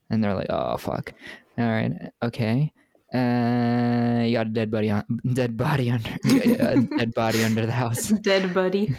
And 0.10 0.24
they're 0.24 0.36
like, 0.36 0.50
oh 0.50 0.78
fuck. 0.78 1.14
All 1.58 1.66
right, 1.66 2.12
okay. 2.22 2.72
Uh, 3.14 4.24
you 4.26 4.34
got 4.34 4.48
a 4.48 4.50
dead 4.52 4.70
body 4.70 4.90
on 4.92 5.06
dead 5.34 5.56
body 5.56 5.90
under 5.90 6.10
a 6.26 6.82
dead 6.82 7.14
body 7.14 7.44
under 7.44 7.66
the 7.66 7.72
house. 7.84 8.10
Dead 8.10 8.54
buddy. 8.54 8.94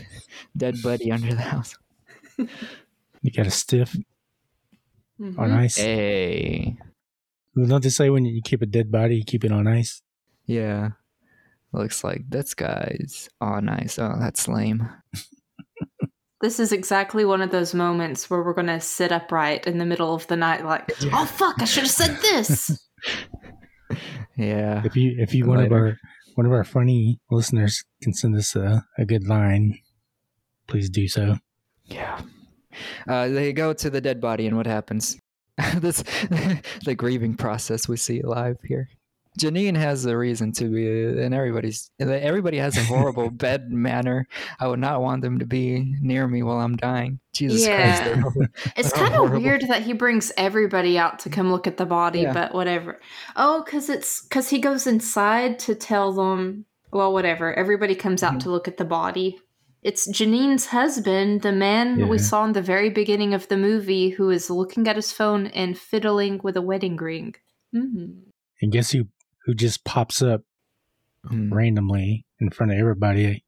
Dead 0.57 0.77
buddy 0.83 1.13
under 1.13 1.35
the 1.35 1.43
house. 1.43 1.77
You 2.39 3.31
got 3.35 3.47
a 3.47 3.51
stiff 3.51 3.95
Mhm. 5.21 5.39
on 5.39 5.51
ice. 5.53 5.77
Hey. 5.77 6.77
Well, 7.57 7.67
Don't 7.67 7.83
they 7.83 7.89
say 7.89 8.11
when 8.11 8.25
you 8.25 8.43
keep 8.45 8.63
a 8.63 8.67
dead 8.67 8.93
body, 8.93 9.17
you 9.17 9.25
keep 9.25 9.45
it 9.45 9.51
on 9.51 9.67
ice? 9.67 10.03
Yeah. 10.45 10.91
Looks 11.73 12.05
like 12.05 12.29
this 12.29 12.55
guy's 12.55 13.29
on 13.41 13.69
ice. 13.69 13.99
Oh, 13.99 14.17
that's 14.21 14.47
lame. 14.47 14.89
This 16.43 16.61
is 16.61 16.71
exactly 16.71 17.25
one 17.25 17.41
of 17.41 17.51
those 17.51 17.73
moments 17.73 18.29
where 18.29 18.43
we're 18.43 18.53
going 18.53 18.67
to 18.67 18.79
sit 18.79 19.11
upright 19.11 19.67
in 19.67 19.79
the 19.79 19.87
middle 19.87 20.15
of 20.15 20.27
the 20.27 20.37
night, 20.37 20.67
like, 20.67 20.93
oh, 21.11 21.25
fuck, 21.25 21.63
I 21.63 21.65
should 21.65 21.85
have 21.85 21.91
said 21.91 22.19
this. 22.21 22.87
Yeah. 24.37 24.83
If 24.85 24.97
you 24.97 25.15
if 25.19 25.35
you 25.35 25.47
one 25.47 25.61
of 25.61 25.73
our 25.73 25.97
one 26.35 26.45
of 26.45 26.53
our 26.53 26.65
funny 26.65 27.19
listeners 27.31 27.83
can 28.03 28.13
send 28.13 28.37
us 28.37 28.55
a, 28.55 28.85
a 28.99 29.07
good 29.07 29.27
line, 29.27 29.79
please 30.67 30.91
do 30.91 31.09
so. 31.09 31.37
Yeah. 31.87 32.21
Uh, 33.09 33.29
they 33.29 33.55
go 33.55 33.73
to 33.73 33.89
the 33.89 34.03
dead 34.03 34.21
body, 34.21 34.47
and 34.47 34.57
what 34.57 34.67
happens? 34.67 35.17
this 35.77 36.03
the 36.85 36.95
grieving 36.97 37.35
process 37.37 37.89
we 37.89 37.97
see 37.97 38.23
live 38.23 38.59
here. 38.65 38.89
Janine 39.39 39.77
has 39.77 40.07
a 40.07 40.17
reason 40.17 40.51
to 40.53 40.65
be, 40.65 40.89
and 41.23 41.35
everybody's 41.35 41.91
everybody 42.01 42.57
has 42.57 42.75
a 42.79 42.85
horrible 42.85 43.29
bed 43.45 43.71
manner. 43.71 44.27
I 44.59 44.67
would 44.67 44.79
not 44.79 45.03
want 45.03 45.21
them 45.21 45.39
to 45.41 45.45
be 45.47 45.95
near 46.01 46.27
me 46.27 46.43
while 46.43 46.59
I'm 46.61 46.77
dying. 46.77 47.21
Jesus 47.35 47.67
Christ! 47.67 48.03
Yeah. 48.03 48.15
horrible. 48.21 48.47
It's 48.79 48.93
kind 48.95 49.15
of 49.15 49.31
weird 49.33 49.63
that 49.69 49.83
he 49.83 49.93
brings 49.93 50.33
everybody 50.39 50.99
out 50.99 51.19
to 51.21 51.29
come 51.29 51.51
look 51.51 51.67
at 51.67 51.77
the 51.77 51.85
body, 51.85 52.21
Yeah. 52.23 52.33
but 52.33 52.55
whatever. 52.55 52.99
Oh, 53.37 53.63
because 53.63 53.91
it's 53.91 54.23
because 54.23 54.49
he 54.49 54.59
goes 54.59 54.87
inside 54.87 55.59
to 55.61 55.75
tell 55.75 56.13
them. 56.13 56.65
Well, 56.93 57.13
whatever. 57.13 57.53
Everybody 57.53 57.95
comes 57.95 58.23
out 58.23 58.35
Mhm. 58.37 58.41
to 58.45 58.51
look 58.51 58.69
at 58.69 58.79
the 58.79 58.85
body. 58.87 59.39
It's 59.87 60.05
Janine's 60.11 60.67
husband, 60.67 61.43
the 61.43 61.53
man 61.53 62.09
we 62.09 62.19
saw 62.19 62.45
in 62.45 62.55
the 62.55 62.61
very 62.75 62.91
beginning 62.91 63.35
of 63.35 63.47
the 63.47 63.57
movie, 63.57 64.09
who 64.11 64.31
is 64.31 64.51
looking 64.51 64.89
at 64.89 64.97
his 64.97 65.13
phone 65.13 65.47
and 65.47 65.79
fiddling 65.79 66.41
with 66.43 66.57
a 66.57 66.61
wedding 66.61 66.97
ring. 66.97 67.37
Mm. 67.73 68.23
And 68.61 68.73
guess 68.73 68.91
who 68.91 69.07
who 69.45 69.55
just 69.55 69.85
pops 69.85 70.21
up 70.23 70.43
Hmm. 71.29 71.53
randomly 71.53 72.25
in 72.41 72.51
front 72.51 72.73
of 72.73 72.79
everybody? 72.79 73.45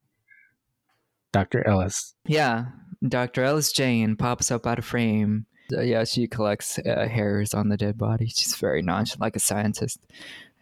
Dr. 1.33 1.67
Ellis. 1.67 2.15
Yeah, 2.25 2.67
Dr. 3.07 3.43
Ellis 3.43 3.73
Jane 3.73 4.15
pops 4.17 4.51
up 4.53 4.65
out 4.65 4.79
of 4.79 4.85
frame. 4.85 5.47
Uh, 5.73 5.81
yeah, 5.83 6.05
she 6.05 6.27
collects 6.29 6.79
uh, 6.79 7.09
hairs 7.09 7.53
on 7.53 7.69
the 7.69 7.77
dead 7.77 7.99
body. 7.99 8.27
She's 8.29 8.55
very 8.55 8.81
nonchalant, 8.83 9.21
like 9.21 9.37
a 9.37 9.41
scientist. 9.41 9.99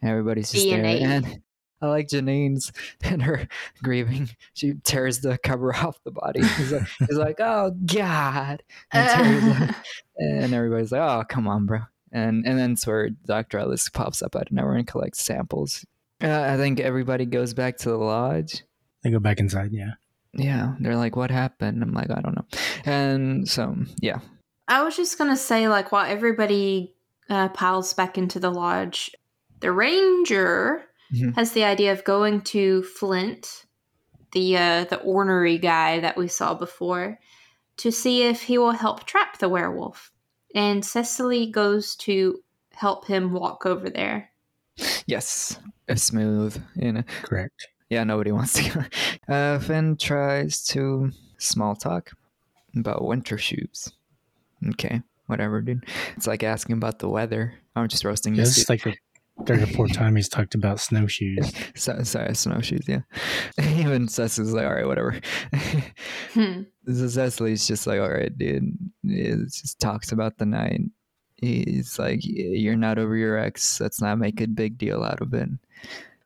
Everybody's 0.03 0.51
just 0.51 0.65
there. 0.65 0.83
DNA. 0.83 1.01
And 1.01 1.41
I 1.81 1.87
like 1.87 2.09
Janine's 2.09 2.71
and 3.03 3.21
her 3.23 3.47
grieving. 3.83 4.29
She 4.53 4.73
tears 4.83 5.19
the 5.19 5.37
cover 5.37 5.75
off 5.75 6.03
the 6.03 6.11
body. 6.11 6.41
He's 6.41 6.71
like, 6.71 6.87
he's 6.99 7.17
like 7.17 7.39
oh, 7.39 7.71
God. 7.85 8.63
And, 8.91 9.49
tears 9.59 9.75
and 10.17 10.53
everybody's 10.53 10.91
like, 10.91 11.01
oh, 11.01 11.23
come 11.27 11.47
on, 11.47 11.65
bro. 11.65 11.79
And, 12.11 12.45
and 12.47 12.57
then 12.57 12.71
it's 12.71 12.87
where 12.87 13.09
Dr. 13.09 13.59
Ellis 13.59 13.89
pops 13.89 14.21
up 14.21 14.35
out 14.35 14.47
of 14.47 14.51
nowhere 14.51 14.75
and 14.75 14.87
collects 14.87 15.21
samples. 15.21 15.85
Uh, 16.23 16.41
I 16.41 16.57
think 16.57 16.79
everybody 16.79 17.25
goes 17.25 17.53
back 17.53 17.77
to 17.79 17.89
the 17.89 17.97
lodge. 17.97 18.63
They 19.03 19.11
go 19.11 19.19
back 19.19 19.39
inside, 19.39 19.71
yeah. 19.71 19.93
Yeah, 20.33 20.75
they're 20.79 20.95
like, 20.95 21.15
"What 21.15 21.31
happened?" 21.31 21.81
I'm 21.81 21.93
like, 21.93 22.11
"I 22.11 22.21
don't 22.21 22.35
know." 22.35 22.45
And 22.85 23.47
so, 23.47 23.75
yeah, 23.99 24.19
I 24.67 24.83
was 24.83 24.95
just 24.95 25.17
gonna 25.17 25.37
say, 25.37 25.67
like, 25.67 25.91
while 25.91 26.05
everybody 26.05 26.93
uh, 27.29 27.49
piles 27.49 27.93
back 27.93 28.17
into 28.17 28.39
the 28.39 28.51
lodge, 28.51 29.11
the 29.61 29.71
ranger 29.71 30.85
Mhm. 31.13 31.35
has 31.35 31.51
the 31.53 31.63
idea 31.63 31.91
of 31.91 32.03
going 32.03 32.41
to 32.41 32.83
Flint, 32.83 33.65
the 34.33 34.57
uh, 34.57 34.83
the 34.85 34.99
ornery 35.01 35.57
guy 35.57 35.99
that 35.99 36.17
we 36.17 36.27
saw 36.27 36.53
before, 36.53 37.19
to 37.77 37.91
see 37.91 38.23
if 38.23 38.41
he 38.41 38.57
will 38.57 38.71
help 38.71 39.05
trap 39.05 39.37
the 39.39 39.49
werewolf. 39.49 40.11
And 40.55 40.83
Cecily 40.83 41.51
goes 41.51 41.95
to 41.97 42.41
help 42.73 43.05
him 43.07 43.31
walk 43.33 43.65
over 43.65 43.89
there. 43.89 44.31
yes, 45.05 45.59
it's 45.87 46.03
smooth. 46.03 46.61
You 46.75 46.93
know, 46.93 47.03
Correct. 47.23 47.67
yeah, 47.89 48.03
nobody 48.03 48.31
wants 48.37 48.53
to 48.53 48.69
go. 49.27 49.33
Uh, 49.33 49.59
Finn 49.59 49.97
tries 49.97 50.63
to 50.67 51.11
small 51.37 51.75
talk 51.75 52.11
about 52.75 53.03
winter 53.05 53.37
shoes. 53.37 53.91
Okay, 54.69 55.01
whatever, 55.27 55.61
dude. 55.61 55.85
It's 56.15 56.27
like 56.27 56.43
asking 56.43 56.77
about 56.77 56.99
the 56.99 57.09
weather. 57.09 57.53
I'm 57.75 57.87
just 57.87 58.03
roasting 58.03 58.33
Yeah, 58.35 58.41
this. 58.43 58.55
this 58.55 58.63
is 58.63 58.69
like 58.69 58.83
the 58.83 58.95
third 59.45 59.61
or 59.61 59.67
fourth 59.67 59.93
time 59.93 60.15
he's 60.15 60.29
talked 60.29 60.55
about 60.55 60.79
snowshoes. 60.79 61.53
So, 61.75 62.01
sorry, 62.03 62.33
snowshoes. 62.35 62.87
Yeah, 62.87 63.01
even 63.61 64.07
Cecily's 64.07 64.53
like, 64.53 64.65
"All 64.65 64.73
right, 64.73 64.87
whatever." 64.87 65.19
Hmm. 66.33 66.61
So 66.87 67.09
Cecily's 67.09 67.67
just 67.67 67.85
like, 67.85 67.99
all 67.99 68.09
right, 68.09 68.35
dude. 68.37 68.77
It 69.03 69.35
just 69.51 69.77
talks 69.81 70.13
about 70.13 70.37
the 70.37 70.45
night. 70.45 70.79
He's 71.35 71.99
like, 71.99 72.21
you're 72.23 72.77
not 72.77 72.97
over 72.97 73.17
your 73.17 73.37
ex. 73.37 73.81
Let's 73.81 74.01
not 74.01 74.19
make 74.19 74.39
a 74.39 74.47
big 74.47 74.77
deal 74.77 75.03
out 75.03 75.21
of 75.21 75.33
it. 75.33 75.49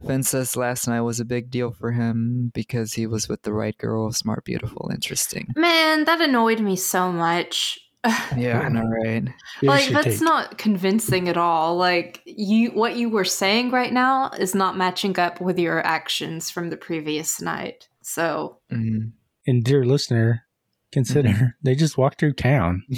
Finn 0.06 0.22
says 0.22 0.56
last 0.56 0.88
night 0.88 1.02
was 1.02 1.20
a 1.20 1.26
big 1.26 1.50
deal 1.50 1.72
for 1.72 1.92
him 1.92 2.52
because 2.54 2.94
he 2.94 3.08
was 3.08 3.28
with 3.28 3.42
the 3.42 3.54
right 3.54 3.78
girl, 3.78 4.12
smart, 4.12 4.46
beautiful, 4.46 4.90
interesting. 4.94 5.48
Man, 5.56 6.06
that 6.06 6.22
annoyed 6.22 6.60
me 6.60 6.76
so 6.76 7.12
much. 7.12 7.80
Yeah, 8.36 8.62
I 8.62 8.70
know, 8.70 8.84
right? 8.84 9.28
Here's 9.60 9.68
like 9.68 9.90
that's 9.90 10.20
take. 10.20 10.22
not 10.22 10.58
convincing 10.58 11.30
at 11.30 11.38
all. 11.38 11.76
Like 11.78 12.22
you 12.26 12.70
what 12.72 12.96
you 12.96 13.10
were 13.10 13.26
saying 13.26 13.70
right 13.72 13.94
now 13.94 14.30
is 14.40 14.56
not 14.56 14.76
matching 14.78 15.20
up 15.20 15.40
with 15.40 15.60
your 15.60 15.86
actions 15.86 16.50
from 16.50 16.70
the 16.70 16.78
previous 16.78 17.40
night. 17.42 17.88
So 18.02 18.58
Mhm. 18.72 19.12
And 19.46 19.64
dear 19.64 19.86
listener, 19.86 20.46
consider 20.92 21.30
Mm-hmm. 21.30 21.46
they 21.64 21.76
just 21.76 21.98
walked 21.98 22.20
through 22.20 22.34
town. 22.34 22.84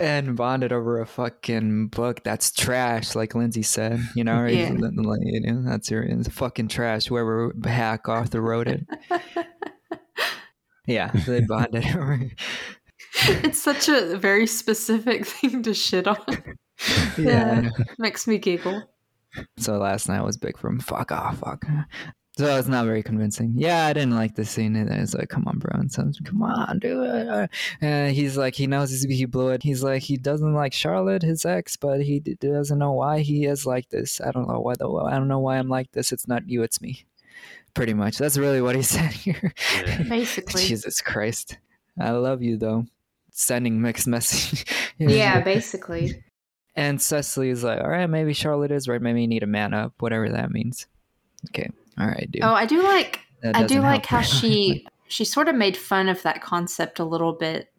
and 0.00 0.36
bonded 0.36 0.72
over 0.72 1.00
a 1.00 1.06
fucking 1.06 1.88
book 1.88 2.22
that's 2.24 2.50
trash, 2.52 3.14
like 3.14 3.32
Lyndsey 3.34 3.64
said. 3.64 4.00
You 4.14 4.24
know, 4.24 4.40
right? 4.40 4.54
Yeah. 4.54 4.70
You 4.72 5.40
know, 5.40 5.62
that's 5.68 5.90
your 5.90 6.02
it's 6.02 6.28
fucking 6.28 6.68
trash. 6.68 7.06
Whoever 7.06 7.52
hack 7.64 8.08
Arthur 8.08 8.40
wrote 8.40 8.66
it. 8.68 8.86
Yeah, 10.86 11.10
they 11.12 11.42
bonded 11.42 11.86
over. 11.94 12.18
it's 13.44 13.62
such 13.62 13.88
a 13.88 14.16
very 14.16 14.46
specific 14.46 15.26
thing 15.26 15.62
to 15.62 15.74
shit 15.74 16.06
on. 16.06 16.18
yeah. 17.18 17.50
I 17.50 17.60
know. 17.62 17.70
Makes 17.98 18.26
me 18.26 18.38
giggle. 18.38 18.84
So 19.58 19.78
last 19.78 20.08
night 20.08 20.24
was 20.24 20.36
big 20.36 20.58
for 20.58 20.68
him. 20.68 20.80
Fuck 20.80 21.12
off, 21.12 21.38
fuck. 21.38 21.64
So 22.36 22.56
it's 22.56 22.68
not 22.68 22.86
very 22.86 23.02
convincing. 23.02 23.52
Yeah, 23.56 23.86
I 23.86 23.92
didn't 23.92 24.14
like 24.14 24.34
the 24.34 24.44
scene. 24.44 24.74
And 24.74 24.88
it's 24.90 25.14
like, 25.14 25.28
come 25.28 25.46
on, 25.46 25.58
bro. 25.58 25.78
And 25.78 25.92
so, 25.92 26.10
come 26.24 26.42
on, 26.42 26.78
do 26.78 27.02
it. 27.02 27.50
And 27.80 28.14
he's 28.14 28.36
like, 28.36 28.54
he 28.54 28.66
knows 28.66 28.90
he's, 28.90 29.02
he 29.02 29.24
blew 29.26 29.50
it. 29.50 29.62
He's 29.62 29.82
like, 29.82 30.02
he 30.02 30.16
doesn't 30.16 30.54
like 30.54 30.72
Charlotte, 30.72 31.22
his 31.22 31.44
ex, 31.44 31.76
but 31.76 32.00
he 32.00 32.20
d- 32.20 32.36
doesn't 32.40 32.78
know 32.78 32.92
why 32.92 33.20
he 33.20 33.44
is 33.44 33.66
like 33.66 33.90
this. 33.90 34.20
I 34.20 34.30
don't 34.30 34.48
know 34.48 34.60
why. 34.60 34.74
Though. 34.78 35.00
I 35.00 35.16
don't 35.16 35.28
know 35.28 35.40
why 35.40 35.58
I'm 35.58 35.68
like 35.68 35.92
this. 35.92 36.12
It's 36.12 36.26
not 36.26 36.48
you, 36.48 36.62
it's 36.62 36.80
me. 36.80 37.04
Pretty 37.74 37.94
much. 37.94 38.16
That's 38.16 38.38
really 38.38 38.62
what 38.62 38.74
he 38.74 38.82
said 38.82 39.12
here. 39.12 39.52
Basically. 40.08 40.64
Jesus 40.64 41.00
Christ. 41.00 41.58
I 41.98 42.12
love 42.12 42.42
you 42.42 42.56
though. 42.56 42.86
Sending 43.40 43.80
mixed 43.80 44.06
messages. 44.06 44.64
Yeah, 44.98 45.40
basically. 45.40 46.22
And 46.76 47.00
Cecily 47.00 47.50
is 47.50 47.64
like, 47.64 47.80
all 47.80 47.90
right, 47.90 48.06
maybe 48.06 48.32
Charlotte 48.32 48.70
is 48.70 48.86
right. 48.88 49.02
Maybe 49.02 49.22
you 49.22 49.28
need 49.28 49.42
a 49.42 49.46
man 49.46 49.74
up, 49.74 49.94
whatever 49.98 50.28
that 50.28 50.50
means. 50.50 50.86
Okay. 51.48 51.68
All 51.98 52.06
right, 52.06 52.30
dude. 52.30 52.42
Oh, 52.44 52.54
I 52.54 52.66
do 52.66 52.82
like 52.82 53.20
I 53.42 53.64
do 53.64 53.80
like 53.80 54.06
how 54.06 54.22
she 54.22 54.86
she 55.08 55.24
sort 55.24 55.48
of 55.48 55.56
made 55.56 55.76
fun 55.76 56.08
of 56.08 56.22
that 56.22 56.42
concept 56.42 56.98
a 56.98 57.04
little 57.04 57.32
bit. 57.32 57.72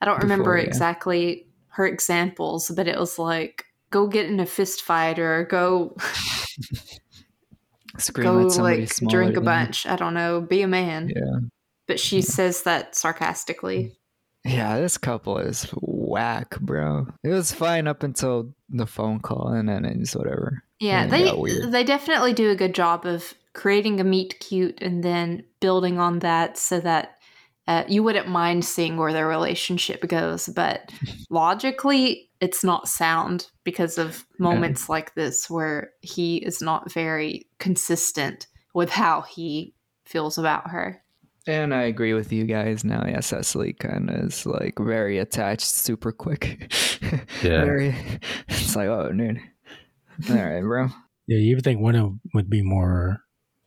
I 0.00 0.06
don't 0.06 0.22
remember 0.22 0.44
Before, 0.44 0.58
yeah. 0.58 0.64
exactly 0.64 1.46
her 1.68 1.86
examples, 1.86 2.70
but 2.74 2.88
it 2.88 2.98
was 2.98 3.18
like 3.18 3.64
go 3.90 4.06
get 4.06 4.26
in 4.26 4.40
a 4.40 4.46
fist 4.46 4.82
fight 4.82 5.18
or 5.18 5.44
go 5.44 5.96
Scream 7.98 8.26
go 8.26 8.46
at 8.46 8.52
somebody 8.52 8.80
like 8.82 8.96
drink 9.08 9.32
a 9.32 9.34
than 9.34 9.42
you. 9.42 9.46
bunch. 9.46 9.86
I 9.86 9.96
don't 9.96 10.14
know, 10.14 10.40
be 10.40 10.62
a 10.62 10.68
man. 10.68 11.10
Yeah. 11.14 11.40
But 11.86 12.00
she 12.00 12.22
says 12.22 12.62
that 12.62 12.94
sarcastically. 12.94 13.96
Yeah, 14.44 14.78
this 14.80 14.96
couple 14.96 15.38
is 15.38 15.64
whack, 15.80 16.58
bro. 16.60 17.06
It 17.22 17.28
was 17.28 17.52
fine 17.52 17.86
up 17.86 18.02
until 18.02 18.54
the 18.68 18.86
phone 18.86 19.20
call, 19.20 19.48
and 19.48 19.68
then 19.68 19.84
it's 19.84 20.14
whatever. 20.14 20.62
Yeah, 20.80 21.04
Yeah, 21.04 21.32
they 21.32 21.70
they 21.70 21.84
definitely 21.84 22.32
do 22.32 22.50
a 22.50 22.56
good 22.56 22.74
job 22.74 23.04
of 23.04 23.34
creating 23.52 24.00
a 24.00 24.04
meet 24.04 24.38
cute 24.40 24.80
and 24.80 25.02
then 25.02 25.42
building 25.60 25.98
on 25.98 26.20
that 26.20 26.56
so 26.56 26.78
that 26.80 27.18
uh, 27.66 27.84
you 27.88 28.02
wouldn't 28.02 28.28
mind 28.28 28.64
seeing 28.64 28.96
where 28.96 29.12
their 29.12 29.28
relationship 29.28 30.06
goes. 30.08 30.48
But 30.48 30.92
logically, 31.30 32.30
it's 32.40 32.64
not 32.64 32.88
sound 32.88 33.48
because 33.64 33.98
of 33.98 34.24
moments 34.38 34.88
like 34.88 35.14
this 35.14 35.50
where 35.50 35.90
he 36.00 36.36
is 36.38 36.62
not 36.62 36.90
very 36.90 37.46
consistent 37.58 38.46
with 38.72 38.90
how 38.90 39.22
he 39.22 39.74
feels 40.06 40.38
about 40.38 40.70
her. 40.70 41.02
And 41.46 41.74
I 41.74 41.82
agree 41.84 42.12
with 42.12 42.32
you 42.32 42.44
guys 42.44 42.84
now. 42.84 43.04
Yeah, 43.06 43.20
Cecily 43.20 43.72
kind 43.72 44.10
of 44.10 44.16
is 44.26 44.44
like 44.44 44.78
very 44.78 45.18
attached, 45.18 45.66
super 45.66 46.12
quick. 46.12 46.72
Yeah. 47.42 47.64
Very. 47.64 47.94
It's 48.48 48.74
like, 48.74 48.88
oh, 48.88 49.12
dude. 49.12 49.40
All 50.28 50.34
right, 50.36 50.60
bro. 50.60 50.88
Yeah, 51.28 51.38
you 51.38 51.54
would 51.54 51.62
think 51.62 51.80
one 51.80 51.94
of 51.94 52.02
them 52.02 52.20
would 52.34 52.50
be 52.50 52.62
more 52.62 53.20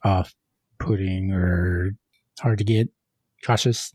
off 0.03 0.33
putting 0.79 1.31
or 1.31 1.95
hard 2.41 2.57
to 2.57 2.63
get, 2.65 2.89
cautious. 3.45 3.93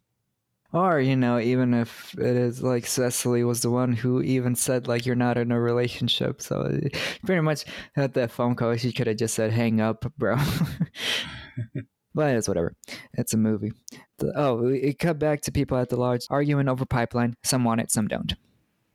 Or, 0.72 1.00
you 1.00 1.14
know, 1.14 1.38
even 1.38 1.74
if 1.74 2.14
it 2.18 2.36
is 2.36 2.62
like 2.62 2.86
Cecily 2.86 3.44
was 3.44 3.60
the 3.62 3.70
one 3.70 3.92
who 3.92 4.22
even 4.22 4.54
said, 4.54 4.88
like, 4.88 5.04
you're 5.04 5.14
not 5.14 5.36
in 5.38 5.52
a 5.52 5.60
relationship. 5.60 6.40
So 6.40 6.80
pretty 7.24 7.42
much 7.42 7.64
at 7.96 8.14
that 8.14 8.30
phone 8.30 8.54
call, 8.54 8.76
she 8.76 8.92
could 8.92 9.06
have 9.06 9.16
just 9.16 9.34
said, 9.34 9.52
hang 9.52 9.80
up, 9.80 10.10
bro. 10.16 10.36
but 12.16 12.34
it's 12.34 12.48
whatever. 12.48 12.74
It's 13.14 13.32
a 13.34 13.36
movie. 13.36 13.70
The- 14.18 14.32
oh, 14.34 14.66
it 14.66 14.98
cut 14.98 15.20
back 15.20 15.42
to 15.42 15.52
people 15.52 15.78
at 15.78 15.88
the 15.90 15.96
lodge 15.96 16.22
arguing 16.30 16.68
over 16.68 16.84
pipeline. 16.84 17.36
Some 17.44 17.62
want 17.62 17.80
it, 17.80 17.92
some 17.92 18.08
don't. 18.08 18.34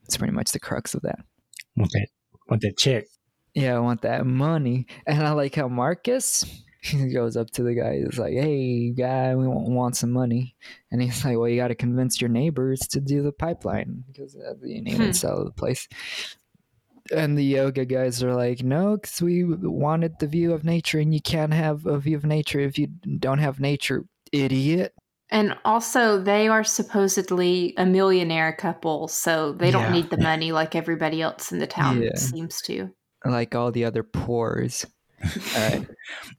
It's 0.04 0.18
pretty 0.18 0.34
much 0.34 0.52
the 0.52 0.60
crux 0.60 0.94
of 0.94 1.04
that. 1.04 1.20
Want 1.78 1.92
that? 1.94 2.08
Want 2.50 2.62
that 2.64 2.78
check? 2.78 3.06
Yeah, 3.54 3.76
I 3.78 3.80
want 3.80 4.02
that 4.02 4.26
money. 4.26 4.88
And 5.08 5.26
I 5.26 5.32
like 5.32 5.56
how 5.56 5.68
Marcus 5.70 6.44
he 6.82 7.14
goes 7.14 7.38
up 7.38 7.52
to 7.52 7.64
the 7.64 7.76
guy. 7.76 8.00
He's 8.04 8.18
like, 8.18 8.34
"Hey, 8.34 8.90
guy, 8.90 9.36
we 9.36 9.48
want, 9.48 9.70
want 9.70 9.96
some 9.96 10.12
money." 10.12 10.56
And 10.92 11.02
he's 11.02 11.24
like, 11.24 11.38
"Well, 11.38 11.48
you 11.48 11.58
got 11.58 11.68
to 11.68 11.76
convince 11.76 12.20
your 12.20 12.30
neighbors 12.30 12.80
to 12.90 13.00
do 13.00 13.22
the 13.22 13.32
pipeline 13.32 14.04
because 14.08 14.36
uh, 14.36 14.56
you 14.64 14.82
need 14.82 14.96
Hmm. 14.96 15.04
to 15.04 15.14
sell 15.14 15.46
the 15.46 15.52
place." 15.52 15.88
And 17.14 17.38
the 17.38 17.44
yoga 17.44 17.86
guys 17.86 18.24
are 18.24 18.34
like, 18.34 18.64
"No, 18.64 18.96
because 18.98 19.22
we 19.22 19.44
wanted 19.44 20.14
the 20.20 20.28
view 20.28 20.54
of 20.54 20.64
nature, 20.64 21.00
and 21.00 21.14
you 21.14 21.22
can't 21.22 21.54
have 21.54 21.86
a 21.86 21.98
view 22.00 22.16
of 22.18 22.26
nature 22.26 22.60
if 22.60 22.78
you 22.78 22.88
don't 23.20 23.40
have 23.40 23.60
nature, 23.60 24.06
idiot." 24.32 24.94
And 25.30 25.56
also, 25.64 26.22
they 26.22 26.48
are 26.50 26.64
supposedly 26.64 27.74
a 27.78 27.86
millionaire 27.86 28.52
couple, 28.54 29.08
so 29.08 29.54
they 29.54 29.72
don't 29.72 29.84
Yeah. 29.84 29.94
need 29.94 30.10
the 30.10 30.18
money 30.18 30.52
like 30.52 30.76
everybody 30.76 31.22
else 31.22 31.52
in 31.52 31.60
the 31.60 31.68
town 31.68 32.02
Yeah. 32.02 32.16
seems 32.16 32.62
to. 32.64 32.90
Like 33.24 33.56
all 33.56 33.72
the 33.72 33.86
other 33.86 34.04
poors. 34.04 34.86
All 35.56 35.70
right. 35.70 35.88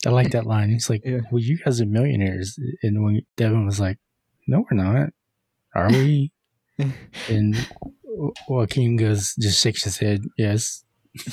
I 0.05 0.11
like 0.11 0.33
that 0.33 0.45
line. 0.45 0.71
He's 0.71 0.91
like, 0.91 1.03
Yeah. 1.05 1.21
"Well, 1.31 1.41
you 1.43 1.57
guys 1.65 1.81
are 1.81 1.87
millionaires," 1.87 2.59
and 2.83 3.03
when 3.05 3.21
Devon 3.37 3.65
was 3.65 3.79
like, 3.81 3.99
"No, 4.49 4.65
we're 4.71 4.77
not. 4.77 5.11
Are 5.75 5.89
we?" 5.89 6.33
and 7.29 7.55
Joaquin 8.49 8.97
goes, 8.97 9.35
just 9.41 9.61
shakes 9.63 9.85
his 9.85 9.97
head. 9.99 10.25
Yes. 10.39 10.85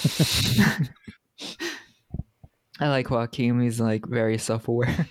I 2.82 2.88
like 2.88 3.10
Joaquin. 3.10 3.60
He's 3.62 3.80
like 3.82 4.06
very 4.06 4.38
self-aware 4.38 5.08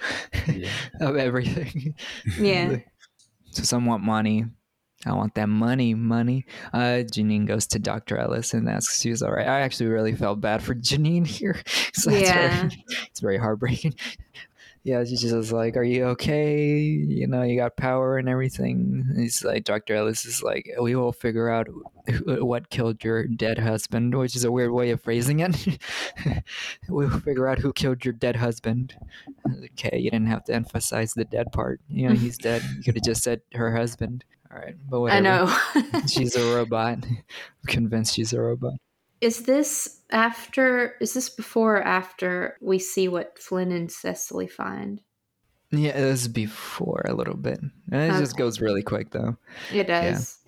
Yeah. 0.46 0.70
of 1.00 1.16
everything. 1.16 1.94
Yeah. 2.38 2.76
so 3.50 3.62
some 3.62 3.84
want 3.86 4.02
money. 4.02 4.46
I 5.06 5.12
want 5.12 5.34
that 5.34 5.48
money, 5.48 5.94
money. 5.94 6.44
Uh, 6.72 7.04
Janine 7.06 7.46
goes 7.46 7.68
to 7.68 7.78
Dr. 7.78 8.18
Ellis 8.18 8.52
and 8.52 8.68
asks 8.68 8.96
if 8.96 9.02
she's 9.02 9.22
all 9.22 9.30
right. 9.30 9.46
I 9.46 9.60
actually 9.60 9.90
really 9.90 10.14
felt 10.14 10.40
bad 10.40 10.60
for 10.62 10.74
Janine 10.74 11.24
here. 11.26 11.60
so 11.92 12.10
that's 12.10 12.22
Yeah. 12.28 12.62
very, 12.68 12.84
it's 13.06 13.20
very 13.20 13.38
heartbreaking. 13.38 13.94
Yeah, 14.88 15.04
she's 15.04 15.20
just 15.20 15.52
like, 15.52 15.76
"Are 15.76 15.84
you 15.84 16.04
okay? 16.16 16.80
You 16.80 17.26
know, 17.26 17.42
you 17.42 17.56
got 17.58 17.76
power 17.76 18.16
and 18.16 18.26
everything." 18.26 19.04
And 19.06 19.20
he's 19.20 19.44
like, 19.44 19.64
Dr. 19.64 19.94
Ellis 19.94 20.24
is 20.24 20.42
like, 20.42 20.66
"We 20.80 20.96
will 20.96 21.12
figure 21.12 21.50
out 21.50 21.68
who, 22.06 22.42
what 22.42 22.70
killed 22.70 23.04
your 23.04 23.26
dead 23.26 23.58
husband," 23.58 24.16
which 24.16 24.34
is 24.34 24.44
a 24.44 24.50
weird 24.50 24.70
way 24.70 24.88
of 24.88 25.02
phrasing 25.02 25.40
it. 25.40 25.78
we'll 26.88 27.20
figure 27.20 27.46
out 27.46 27.58
who 27.58 27.74
killed 27.74 28.02
your 28.02 28.14
dead 28.14 28.36
husband. 28.36 28.96
Okay, 29.64 29.98
you 29.98 30.10
didn't 30.10 30.28
have 30.28 30.44
to 30.44 30.54
emphasize 30.54 31.12
the 31.12 31.26
dead 31.26 31.52
part. 31.52 31.82
You 31.90 32.08
know, 32.08 32.14
he's 32.14 32.38
dead. 32.38 32.62
You 32.78 32.82
could 32.82 32.94
have 32.94 33.04
just 33.04 33.22
said 33.22 33.42
her 33.52 33.76
husband. 33.76 34.24
All 34.50 34.58
right, 34.58 34.74
but 34.88 35.00
whatever. 35.00 35.18
I 35.18 35.20
know. 35.20 36.06
she's 36.08 36.34
a 36.34 36.54
robot. 36.54 37.04
I'm 37.04 37.22
convinced 37.66 38.14
she's 38.14 38.32
a 38.32 38.40
robot. 38.40 38.80
Is 39.20 39.42
this 39.42 40.00
after, 40.10 40.94
is 41.00 41.14
this 41.14 41.28
before 41.28 41.76
or 41.76 41.82
after 41.82 42.56
we 42.60 42.78
see 42.78 43.08
what 43.08 43.38
Flynn 43.38 43.72
and 43.72 43.90
Cecily 43.90 44.46
find? 44.46 45.00
Yeah, 45.70 45.98
it 45.98 46.06
was 46.06 46.28
before 46.28 47.02
a 47.06 47.14
little 47.14 47.36
bit. 47.36 47.60
And 47.92 48.12
it 48.12 48.18
just 48.18 48.36
goes 48.36 48.60
really 48.60 48.82
quick 48.82 49.10
though. 49.10 49.36
It 49.72 49.86
does. 49.86 50.38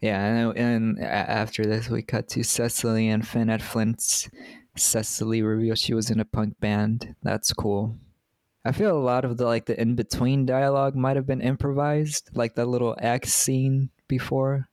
Yeah, 0.00 0.24
and, 0.24 0.56
and 0.56 1.00
after 1.00 1.64
this, 1.64 1.88
we 1.88 2.02
cut 2.02 2.28
to 2.28 2.44
Cecily 2.44 3.08
and 3.08 3.26
Finn 3.26 3.50
at 3.50 3.62
Flint's. 3.62 4.30
Cecily 4.76 5.42
reveals 5.42 5.80
she 5.80 5.94
was 5.94 6.10
in 6.10 6.20
a 6.20 6.24
punk 6.24 6.60
band. 6.60 7.14
That's 7.22 7.52
cool. 7.52 7.96
I 8.64 8.72
feel 8.72 8.96
a 8.96 8.98
lot 8.98 9.24
of 9.24 9.36
the 9.36 9.44
like 9.44 9.66
the 9.66 9.80
in 9.80 9.94
between 9.94 10.46
dialogue 10.46 10.94
might 10.94 11.16
have 11.16 11.26
been 11.26 11.40
improvised, 11.40 12.30
like 12.34 12.54
that 12.54 12.66
little 12.66 12.96
X 12.98 13.32
scene 13.32 13.90
before, 14.08 14.68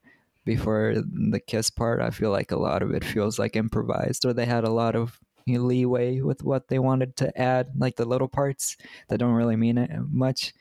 before 0.46 0.96
the 0.96 1.40
kiss 1.40 1.70
part. 1.70 2.02
I 2.02 2.10
feel 2.12 2.32
like 2.32 2.52
a 2.52 2.60
lot 2.60 2.84
of 2.84 2.92
it 2.92 3.04
feels 3.06 3.40
like 3.40 3.56
improvised, 3.56 4.26
or 4.26 4.34
they 4.34 4.46
had 4.46 4.64
a 4.64 4.72
lot 4.72 4.96
of 4.96 5.20
leeway 5.48 6.22
with 6.22 6.44
what 6.44 6.68
they 6.70 6.80
wanted 6.80 7.16
to 7.18 7.38
add, 7.40 7.68
like 7.78 7.96
the 7.98 8.06
little 8.06 8.30
parts 8.30 8.78
that 9.10 9.20
don't 9.20 9.34
really 9.34 9.56
mean 9.58 9.78
it 9.78 9.90
much. 10.10 10.54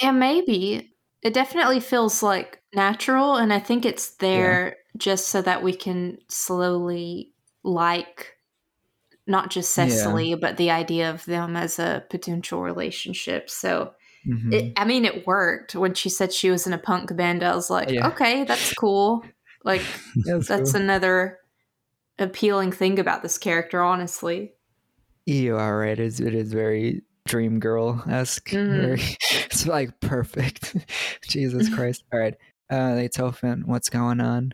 Yeah, 0.00 0.12
maybe. 0.12 0.94
It 1.22 1.34
definitely 1.34 1.80
feels 1.80 2.22
like 2.22 2.62
natural, 2.74 3.36
and 3.36 3.52
I 3.52 3.58
think 3.58 3.84
it's 3.84 4.16
there 4.16 4.76
just 4.96 5.28
so 5.28 5.42
that 5.42 5.62
we 5.62 5.74
can 5.74 6.18
slowly 6.28 7.34
like 7.62 8.36
not 9.26 9.50
just 9.50 9.72
Yeah. 9.76 10.20
Cecily, 10.20 10.34
but 10.34 10.56
the 10.56 10.70
idea 10.70 11.10
of 11.10 11.24
them 11.26 11.56
as 11.56 11.78
a 11.78 12.04
potential 12.10 12.62
relationship. 12.62 13.50
So, 13.50 13.94
Mhm. 14.26 14.52
it, 14.52 14.72
I 14.76 14.84
mean, 14.84 15.04
it 15.04 15.26
worked 15.26 15.74
when 15.74 15.94
she 15.94 16.08
said 16.08 16.32
she 16.32 16.50
was 16.50 16.66
in 16.66 16.72
a 16.72 16.78
punk 16.78 17.14
band. 17.16 17.42
I 17.42 17.54
was 17.54 17.70
like, 17.70 17.90
Yeah. 17.90 18.08
okay, 18.08 18.44
that's 18.44 18.74
cool. 18.74 19.24
Like, 19.64 19.82
That's 20.24 20.48
that's 20.48 20.72
cool. 20.72 20.80
another 20.82 21.38
appealing 22.18 22.72
thing 22.72 22.98
about 22.98 23.22
this 23.22 23.38
character, 23.38 23.82
honestly. 23.82 24.52
You 25.26 25.56
are 25.56 25.78
right. 25.78 25.98
It 25.98 26.00
is, 26.00 26.20
it 26.20 26.34
is 26.34 26.52
very 26.52 27.02
dream 27.26 27.60
girl 27.60 28.02
esque. 28.08 28.50
Mhm. 28.50 28.98
It's 29.46 29.66
like 29.66 29.98
perfect. 30.00 30.76
Jesus 31.28 31.68
Christ. 31.74 32.04
All 32.12 32.20
right. 32.20 32.34
Uh, 32.70 32.94
they 32.94 33.08
tell 33.08 33.32
Flint 33.32 33.66
what's 33.66 33.88
going 33.90 34.20
on. 34.20 34.52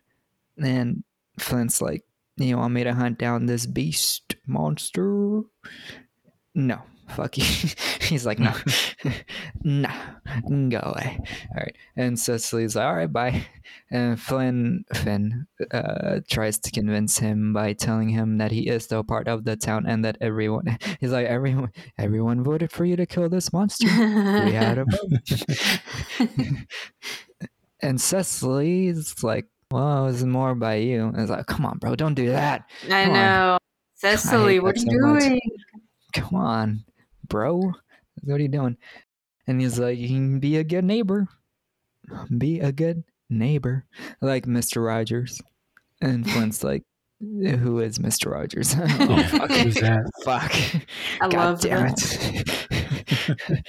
And 0.58 1.04
Flint's 1.38 1.80
like, 1.82 2.02
You 2.36 2.56
want 2.56 2.72
me 2.74 2.82
to 2.84 2.94
hunt 2.94 3.18
down 3.18 3.46
this 3.46 3.66
beast 3.66 4.36
monster? 4.46 5.42
No. 6.54 6.80
Fuck 7.08 7.38
you. 7.38 7.44
He's 8.00 8.26
like, 8.26 8.38
No. 8.38 8.52
nah. 9.62 9.92
Go 10.48 10.78
away. 10.82 11.18
All 11.50 11.56
right. 11.56 11.76
And 11.96 12.18
Cecily's 12.18 12.76
like, 12.76 12.84
All 12.86 12.94
right, 12.94 13.12
bye. 13.12 13.46
And 13.90 14.20
Flynn, 14.20 14.84
Finn, 14.94 15.46
uh, 15.70 16.20
tries 16.28 16.58
to 16.60 16.70
convince 16.70 17.18
him 17.18 17.52
by 17.52 17.72
telling 17.72 18.08
him 18.08 18.38
that 18.38 18.50
he 18.52 18.68
is 18.68 18.84
still 18.84 19.04
part 19.04 19.28
of 19.28 19.44
the 19.44 19.56
town 19.56 19.86
and 19.86 20.04
that 20.04 20.16
everyone, 20.20 20.78
he's 21.00 21.10
like, 21.12 21.26
everyone, 21.26 21.70
everyone 21.98 22.42
voted 22.42 22.72
for 22.72 22.84
you 22.84 22.96
to 22.96 23.06
kill 23.06 23.28
this 23.28 23.52
monster. 23.52 23.86
We 23.86 24.52
had 24.52 24.78
a 24.78 24.84
vote. 24.84 26.28
and 27.80 28.00
Cecily's 28.00 29.22
like, 29.22 29.46
well, 29.70 30.04
it 30.04 30.12
was 30.12 30.24
more 30.24 30.54
by 30.54 30.76
you. 30.76 31.06
And 31.06 31.18
it's 31.20 31.30
like, 31.30 31.46
come 31.46 31.66
on, 31.66 31.78
bro, 31.78 31.94
don't 31.96 32.14
do 32.14 32.28
that. 32.30 32.64
I 32.84 33.04
Come 33.04 33.10
on. 33.10 33.14
know. 33.14 33.58
Cecily, 33.96 34.60
what 34.60 34.76
are 34.76 34.80
you 34.80 35.00
so 35.00 35.08
much. 35.08 35.22
doing? 35.22 35.40
Come 36.12 36.34
on, 36.38 36.84
bro. 37.28 37.72
What 38.22 38.34
are 38.38 38.42
you 38.42 38.48
doing? 38.48 38.76
And 39.46 39.60
he's 39.60 39.78
like, 39.78 39.98
you 39.98 40.08
can 40.08 40.40
be 40.40 40.56
a 40.56 40.64
good 40.64 40.84
neighbor. 40.84 41.28
Be 42.36 42.60
a 42.60 42.72
good 42.72 43.04
neighbor, 43.30 43.84
like 44.20 44.46
Mr. 44.46 44.84
Rogers. 44.84 45.40
And 46.00 46.28
Flint's 46.30 46.62
like, 46.64 46.82
who 47.20 47.80
is 47.80 47.98
Mr. 47.98 48.30
Rogers? 48.32 48.74
oh, 48.78 49.22
fuck. 49.24 49.50
Who's 49.50 49.74
that? 49.76 50.02
Fuck. 50.24 50.52
I 51.20 51.28
God 51.28 51.34
love 51.34 51.60
damn 51.60 51.88
that. 51.88 52.66
it. 53.48 53.66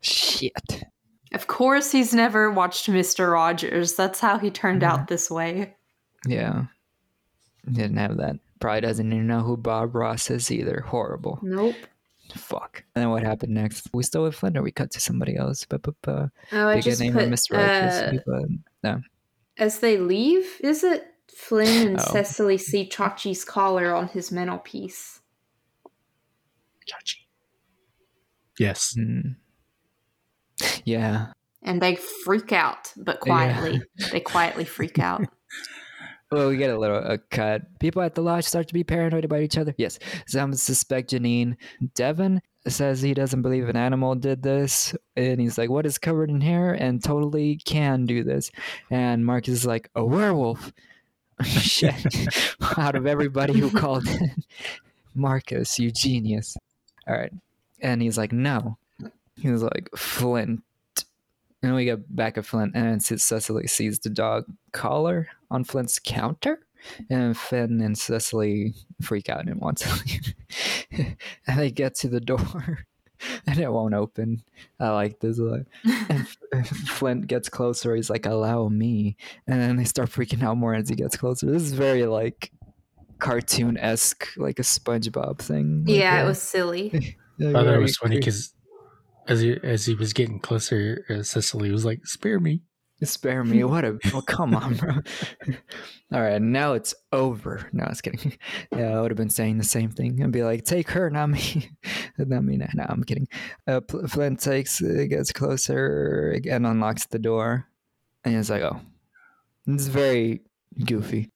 Shit. 0.00 0.84
Of 1.32 1.46
course, 1.46 1.90
he's 1.92 2.12
never 2.14 2.50
watched 2.50 2.88
Mister 2.88 3.30
Rogers. 3.30 3.94
That's 3.94 4.20
how 4.20 4.38
he 4.38 4.50
turned 4.50 4.82
Mhm. 4.82 4.86
out 4.86 5.08
this 5.08 5.30
way. 5.30 5.74
Yeah. 6.26 6.64
Didn't 7.70 7.96
have 7.96 8.16
that. 8.18 8.36
Probably 8.60 8.80
doesn't 8.82 9.12
even 9.12 9.26
know 9.26 9.40
who 9.40 9.56
Bob 9.56 9.94
Ross 9.94 10.30
is 10.30 10.50
either. 10.50 10.82
Horrible. 10.86 11.38
Nope. 11.42 11.74
Fuck. 12.34 12.84
And 12.94 13.02
then 13.02 13.10
what 13.10 13.22
happened 13.22 13.54
next? 13.54 13.88
We 13.92 14.02
still 14.02 14.22
with 14.24 14.34
Flint 14.34 14.56
or 14.56 14.62
we 14.62 14.72
cut 14.72 14.90
to 14.92 15.00
somebody 15.00 15.36
else? 15.36 15.64
But, 15.64 15.82
but, 15.82 15.94
but 16.02 16.30
Oh, 16.52 16.68
I 16.68 16.80
just 16.80 17.00
name 17.00 17.12
put 17.12 17.28
Mr. 17.28 17.56
Uh, 17.56 18.10
People- 18.10 18.46
no. 18.82 19.00
as 19.58 19.78
they 19.80 19.98
leave. 19.98 20.46
Is 20.60 20.84
it 20.84 21.04
Flynn 21.34 21.88
and 21.88 22.00
Oh. 22.00 22.12
Cecily 22.12 22.58
see 22.58 22.88
Chachi's 22.88 23.44
collar 23.44 23.94
on 23.94 24.08
his 24.08 24.30
mantelpiece? 24.30 25.20
Chachi. 26.88 27.16
Yes. 28.58 28.94
Hmm. 28.96 29.20
Yeah. 30.84 31.32
And 31.62 31.82
they 31.82 31.96
freak 31.96 32.52
out, 32.52 32.92
but 32.96 33.16
Yeah. 33.16 33.20
quietly. 33.20 33.82
They 34.12 34.20
quietly 34.20 34.64
freak 34.64 34.98
out. 34.98 35.22
Well, 36.30 36.48
we 36.48 36.56
get 36.56 36.70
a 36.70 36.78
little 36.78 36.98
a 36.98 37.18
cut. 37.18 37.78
People 37.78 38.02
at 38.02 38.16
the 38.16 38.22
lodge 38.22 38.44
start 38.44 38.66
to 38.68 38.74
be 38.74 38.82
paranoid 38.82 39.24
about 39.24 39.42
each 39.42 39.56
other. 39.56 39.74
Yes, 39.78 39.98
some 40.26 40.54
suspect 40.54 41.10
Janine. 41.10 41.56
Devon 41.94 42.42
says 42.66 43.00
he 43.00 43.14
doesn't 43.14 43.42
believe 43.42 43.68
an 43.68 43.76
animal 43.76 44.16
did 44.16 44.42
this, 44.42 44.94
and 45.14 45.40
he's 45.40 45.56
like, 45.56 45.70
"What 45.70 45.86
is 45.86 45.98
covered 45.98 46.30
in 46.30 46.40
hair 46.40 46.74
and 46.74 47.02
totally 47.02 47.56
can 47.64 48.06
do 48.06 48.24
this?" 48.24 48.50
And 48.90 49.24
Marcus 49.24 49.54
is 49.54 49.66
like, 49.66 49.88
"A 49.94 50.04
werewolf." 50.04 50.72
Shit! 51.44 51.94
Out 52.76 52.96
of 52.96 53.06
everybody 53.06 53.58
who 53.58 53.70
called 53.70 54.08
in, 54.08 54.34
Marcus, 55.14 55.78
you 55.78 55.92
genius. 55.92 56.56
All 57.06 57.14
right, 57.14 57.32
and 57.80 58.02
he's 58.02 58.18
like, 58.18 58.32
"No." 58.32 58.78
He 59.36 59.48
was 59.48 59.62
like, 59.62 59.90
"Flint." 59.96 60.62
And 61.62 61.74
we 61.74 61.84
get 61.84 62.14
back 62.14 62.36
at 62.36 62.46
Flint, 62.46 62.72
and 62.74 63.02
Cecily 63.02 63.66
sees 63.68 64.00
the 64.00 64.10
dog 64.10 64.44
collar 64.72 65.28
on 65.50 65.64
Flint's 65.64 65.98
counter, 65.98 66.60
and 67.10 67.36
Finn 67.36 67.80
and 67.80 67.96
Cecily 67.96 68.74
freak 69.02 69.28
out 69.28 69.46
and 69.46 69.60
want 69.60 69.78
to 69.78 69.94
leave. 70.04 71.16
and 71.46 71.58
they 71.58 71.70
get 71.70 71.94
to 71.96 72.08
the 72.08 72.20
door, 72.20 72.86
and 73.46 73.58
it 73.58 73.72
won't 73.72 73.94
open. 73.94 74.42
I 74.78 74.90
like 74.90 75.20
this. 75.20 75.38
Like, 75.38 75.66
and 75.84 76.28
Flint 76.66 77.26
gets 77.26 77.48
closer. 77.48 77.94
He's 77.94 78.10
like, 78.10 78.26
"Allow 78.26 78.68
me," 78.68 79.16
and 79.46 79.60
then 79.60 79.76
they 79.76 79.84
start 79.84 80.10
freaking 80.10 80.42
out 80.42 80.56
more 80.56 80.74
as 80.74 80.88
he 80.88 80.94
gets 80.94 81.16
closer. 81.16 81.46
This 81.46 81.62
is 81.62 81.72
very 81.72 82.06
like 82.06 82.52
cartoon 83.18 83.76
esque, 83.78 84.28
like 84.36 84.58
a 84.58 84.62
SpongeBob 84.62 85.38
thing. 85.38 85.84
Like, 85.86 85.96
yeah, 85.96 86.22
it 86.22 86.26
was 86.26 86.40
silly. 86.40 87.16
yeah, 87.38 87.50
I 87.50 87.52
thought 87.52 87.74
it 87.74 87.80
was 87.80 87.96
funny 87.96 88.16
because 88.16 88.54
as 89.28 89.40
he 89.40 89.56
as 89.62 89.86
he 89.86 89.94
was 89.94 90.12
getting 90.12 90.40
closer, 90.40 91.04
uh, 91.10 91.22
Cecily 91.22 91.70
was 91.70 91.84
like, 91.84 92.06
"Spare 92.06 92.40
me." 92.40 92.62
Spare 93.02 93.44
me. 93.44 93.62
What 93.62 93.84
a. 93.84 93.98
Oh, 94.14 94.22
come 94.22 94.54
on, 94.54 94.74
bro. 94.74 94.94
All 96.12 96.20
right, 96.22 96.40
now 96.40 96.72
it's 96.72 96.94
over. 97.12 97.68
No, 97.72 97.84
I 97.84 97.88
was 97.90 98.00
kidding. 98.00 98.32
Yeah, 98.74 98.96
I 98.96 99.00
would 99.00 99.10
have 99.10 99.18
been 99.18 99.28
saying 99.30 99.58
the 99.58 99.64
same 99.64 99.90
thing 99.90 100.22
and 100.22 100.32
be 100.32 100.42
like, 100.42 100.64
take 100.64 100.90
her, 100.90 101.10
not 101.10 101.28
me. 101.28 101.68
not 102.18 102.42
me. 102.44 102.56
No, 102.56 102.66
no, 102.74 102.86
I'm 102.88 103.04
kidding. 103.04 103.28
Uh, 103.66 103.80
Flint 104.08 104.40
takes, 104.40 104.82
uh, 104.82 105.04
gets 105.08 105.30
closer 105.32 106.40
and 106.48 106.66
unlocks 106.66 107.06
the 107.06 107.18
door. 107.18 107.66
And 108.24 108.34
he's 108.34 108.50
like, 108.50 108.62
oh. 108.62 108.80
It's 109.66 109.88
very 109.88 110.40
goofy. 110.84 111.30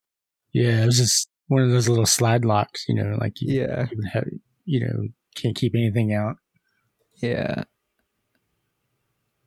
Yeah, 0.53 0.83
it 0.83 0.87
was 0.87 0.99
just 0.99 1.29
one 1.49 1.63
of 1.63 1.71
those 1.71 1.89
little 1.89 2.07
slide 2.07 2.45
locks, 2.45 2.85
you 2.89 2.95
know, 2.95 3.17
like 3.21 3.41
you, 3.41 3.61
Yeah. 3.61 3.87
you 3.91 4.03
have, 4.13 4.29
you 4.65 4.81
know, 4.81 5.09
can't 5.35 5.57
keep 5.57 5.75
anything 5.75 6.15
out. 6.15 6.37
Yeah. 7.17 7.65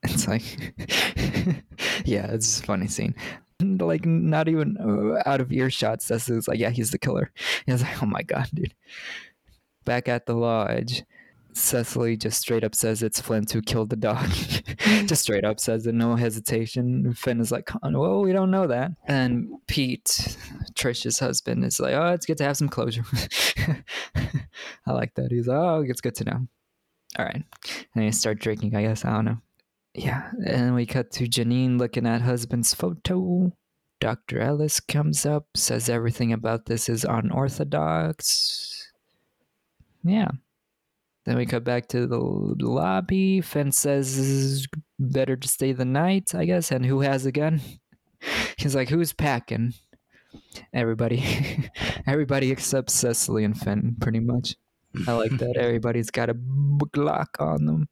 It's 0.09 0.27
like, 0.27 0.43
yeah, 2.05 2.27
it's 2.31 2.59
a 2.59 2.63
funny 2.63 2.87
scene. 2.87 3.15
Like, 3.61 4.05
not 4.05 4.49
even 4.49 4.77
uh, 4.77 5.29
out 5.29 5.39
of 5.39 5.51
earshot, 5.51 6.01
Cecily's 6.01 6.47
like, 6.47 6.59
yeah, 6.59 6.71
he's 6.71 6.91
the 6.91 6.97
killer. 6.97 7.31
And 7.65 7.73
I 7.73 7.75
was 7.75 7.81
like, 7.83 8.03
oh 8.03 8.07
my 8.07 8.21
God, 8.21 8.49
dude. 8.53 8.73
Back 9.85 10.09
at 10.09 10.25
the 10.25 10.33
lodge, 10.33 11.03
Cecily 11.53 12.17
just 12.17 12.41
straight 12.41 12.63
up 12.63 12.73
says 12.73 13.03
it's 13.03 13.21
Flint 13.21 13.51
who 13.51 13.61
killed 13.61 13.89
the 13.89 13.95
dog. 13.95 14.29
just 15.05 15.21
straight 15.23 15.45
up 15.45 15.59
says 15.59 15.85
it, 15.85 15.93
no 15.93 16.15
hesitation. 16.15 17.13
Finn 17.13 17.39
is 17.39 17.51
like, 17.51 17.67
"Con- 17.67 17.97
well, 17.97 18.21
we 18.21 18.33
don't 18.33 18.51
know 18.51 18.67
that. 18.67 18.91
And 19.05 19.49
Pete, 19.67 20.37
Trish's 20.73 21.19
husband, 21.19 21.63
is 21.63 21.79
like, 21.79 21.93
oh, 21.93 22.11
it's 22.11 22.25
good 22.25 22.37
to 22.39 22.43
have 22.43 22.57
some 22.57 22.69
closure. 22.69 23.03
I 24.85 24.91
like 24.91 25.13
that. 25.15 25.31
He's 25.31 25.47
like, 25.47 25.57
oh, 25.57 25.85
it's 25.87 26.01
good 26.01 26.15
to 26.15 26.23
know. 26.25 26.47
All 27.17 27.25
right. 27.25 27.43
And 27.93 28.03
they 28.03 28.11
start 28.11 28.39
drinking, 28.39 28.75
I 28.75 28.81
guess. 28.83 29.05
I 29.05 29.13
don't 29.13 29.25
know. 29.25 29.37
Yeah. 29.93 30.31
And 30.45 30.73
we 30.75 30.85
cut 30.85 31.11
to 31.11 31.25
Janine 31.25 31.77
looking 31.77 32.07
at 32.07 32.21
husband's 32.21 32.73
photo. 32.73 33.51
Dr. 33.99 34.39
Ellis 34.41 34.79
comes 34.79 35.25
up, 35.25 35.47
says 35.55 35.87
everything 35.87 36.33
about 36.33 36.65
this 36.65 36.89
is 36.89 37.05
unorthodox. 37.05 38.91
Yeah. 40.03 40.29
Then 41.25 41.37
we 41.37 41.45
cut 41.45 41.63
back 41.63 41.87
to 41.89 42.05
the 42.05 42.19
lobby. 42.19 43.39
Finn 43.39 43.71
says 43.71 44.67
better 44.99 45.37
to 45.37 45.47
stay 45.47 45.71
the 45.71 45.85
night, 45.85 46.35
I 46.35 46.45
guess. 46.45 46.71
And 46.71 46.85
who 46.85 46.99
has 46.99 47.25
a 47.25 47.31
gun? 47.31 47.61
He's 48.57 48.75
like, 48.75 48.89
who's 48.89 49.13
packing? 49.13 49.73
Everybody. 50.73 51.23
Everybody 52.07 52.51
except 52.51 52.89
Cecily 52.89 53.45
and 53.45 53.57
Finn, 53.57 53.95
pretty 54.01 54.19
much. 54.19 54.55
I 55.07 55.13
like 55.13 55.37
that. 55.37 55.55
Everybody's 55.57 56.11
got 56.11 56.29
a 56.29 56.33
Glock 56.33 57.39
on 57.39 57.65
them. 57.65 57.87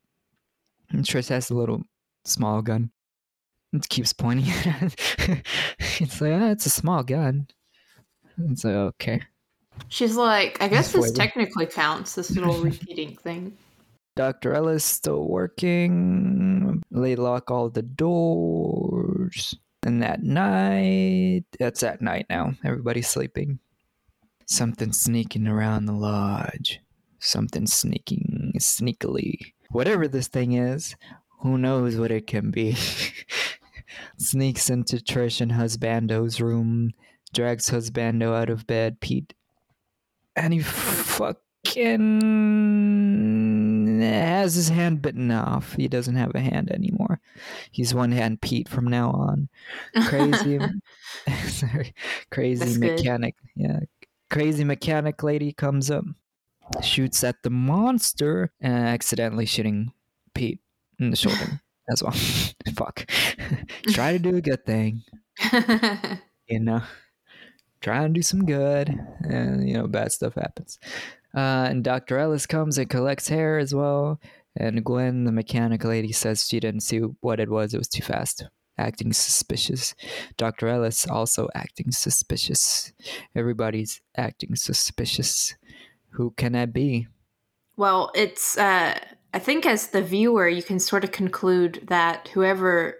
And 0.89 1.06
Trish 1.06 1.30
has 1.30 1.49
a 1.49 1.56
little 1.56 1.84
small 2.26 2.61
gun. 2.61 2.91
It 3.74 3.88
keeps 3.89 4.13
pointing 4.13 4.51
at 4.65 4.84
it. 4.84 5.45
it's 5.99 6.19
like, 6.22 6.34
ah, 6.34 6.49
it's 6.49 6.65
a 6.65 6.69
small 6.69 7.03
gun. 7.03 7.47
It's 8.49 8.63
like, 8.63 8.76
okay. 8.76 9.22
She's 9.88 10.15
like, 10.15 10.61
I 10.61 10.67
guess 10.67 10.91
this 10.91 11.11
technically 11.11 11.65
counts, 11.65 12.15
this 12.15 12.32
little 12.32 12.61
repeating 12.61 13.15
thing. 13.15 13.57
Dr. 14.15 14.53
Ellis 14.53 14.84
still 14.84 15.28
working. 15.28 16.84
They 16.91 17.15
lock 17.15 17.49
all 17.49 17.69
the 17.69 17.82
doors. 17.82 19.55
And 19.84 20.01
that 20.03 20.22
night, 20.22 21.45
that's 21.57 21.82
at 21.82 22.01
night 22.01 22.28
now. 22.30 22.53
Everybody's 22.63 23.07
sleeping. 23.07 23.59
Something 24.45 24.91
sneaking 24.91 25.47
around 25.47 25.86
the 25.86 25.93
lodge. 25.93 26.82
Something 27.19 27.65
sneaking 27.65 28.53
sneakily. 28.57 29.53
Whatever 29.72 30.07
this 30.07 30.28
thing 30.28 30.53
is, 30.53 30.95
who 31.41 31.57
knows 31.57 31.97
what 31.97 32.11
it 32.11 32.27
can 32.27 32.51
be. 32.51 32.75
Sneaks 34.17 34.69
into 34.69 34.97
Trish 34.97 35.41
and 35.41 35.51
Husbando's 35.51 36.39
room, 36.39 36.91
drags 37.33 37.69
Husbando 37.69 38.35
out 38.35 38.49
of 38.49 38.67
bed. 38.67 38.99
Pete 38.99 39.33
and 40.35 40.53
he 40.53 40.59
fucking 40.61 41.41
has 44.01 44.55
his 44.55 44.69
hand 44.69 45.01
bitten 45.01 45.31
off. 45.31 45.73
He 45.73 45.87
doesn't 45.87 46.15
have 46.15 46.31
a 46.35 46.39
hand 46.39 46.71
anymore. 46.71 47.19
He's 47.71 47.93
one 47.93 48.11
hand 48.11 48.41
Pete 48.41 48.69
from 48.69 48.85
now 48.85 49.11
on. 49.11 49.49
Crazy, 50.05 50.59
sorry, 51.47 51.93
crazy 52.31 52.65
That's 52.65 52.77
good. 52.77 52.97
mechanic. 52.97 53.35
Yeah, 53.55 53.81
crazy 54.29 54.63
mechanic 54.63 55.21
lady 55.23 55.51
comes 55.53 55.91
up, 55.91 56.05
shoots 56.81 57.23
at 57.23 57.43
the 57.43 57.49
monster, 57.49 58.51
and 58.59 58.73
accidentally 58.73 59.45
shooting 59.45 59.91
Pete 60.33 60.61
in 61.02 61.10
the 61.10 61.18
shoulder 61.18 61.62
as 61.91 62.04
well. 62.04 62.14
Fuck. 62.76 63.10
Try 63.89 64.14
to 64.14 64.20
do 64.20 64.36
a 64.38 64.41
good 64.41 64.66
thing 64.66 65.04
you 66.47 66.60
know, 66.60 66.82
try 67.82 68.04
and 68.04 68.14
do 68.14 68.22
some 68.22 68.45
good, 68.45 68.89
and 69.22 69.68
you 69.68 69.76
know, 69.76 69.88
bad 69.88 70.12
stuff 70.12 70.36
happens. 70.36 70.80
Uh, 71.36 71.68
and 71.70 71.84
Dr. 71.84 72.18
Ellis 72.18 72.45
comes 72.45 72.78
and 72.78 72.89
collects 72.89 73.30
hair 73.30 73.58
as 73.58 73.74
well. 73.74 74.20
And 74.56 74.84
Gwen, 74.84 75.24
the 75.24 75.32
mechanic 75.32 75.84
lady, 75.86 76.12
says 76.12 76.47
she 76.47 76.60
didn't 76.60 76.82
see 76.82 76.99
what 76.99 77.39
it 77.39 77.49
was. 77.49 77.74
It 77.74 77.78
was 77.78 77.88
too 77.88 78.04
fast, 78.04 78.45
acting 78.78 79.14
suspicious. 79.14 79.95
Dr. 80.36 80.68
Ellis 80.68 81.08
also 81.08 81.47
acting 81.56 81.91
suspicious. 81.91 82.91
Everybody's 83.34 84.02
acting 84.18 84.56
suspicious. 84.56 85.56
Who 86.12 86.32
can 86.32 86.52
that 86.52 86.74
be? 86.74 87.08
well, 87.78 88.12
it's, 88.14 88.58
uh, 88.58 88.99
I 89.34 89.39
think 89.39 89.65
as 89.65 89.88
the 89.88 90.01
viewer, 90.01 90.47
you 90.47 90.61
can 90.63 90.79
sort 90.79 91.03
of 91.03 91.11
conclude 91.11 91.86
that 91.88 92.27
whoever 92.29 92.95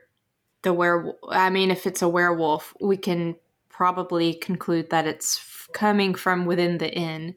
the 0.61 0.73
werewolf, 0.73 1.17
I 1.29 1.49
mean, 1.49 1.71
if 1.71 1.86
it's 1.86 2.01
a 2.01 2.07
werewolf, 2.09 2.73
we 2.79 2.95
can 2.97 3.36
probably 3.69 4.34
conclude 4.36 4.89
that 4.91 5.07
it's 5.07 5.38
f- 5.38 5.69
coming 5.73 6.13
from 6.15 6.45
within 6.45 6.77
the 6.77 6.89
inn. 6.93 7.36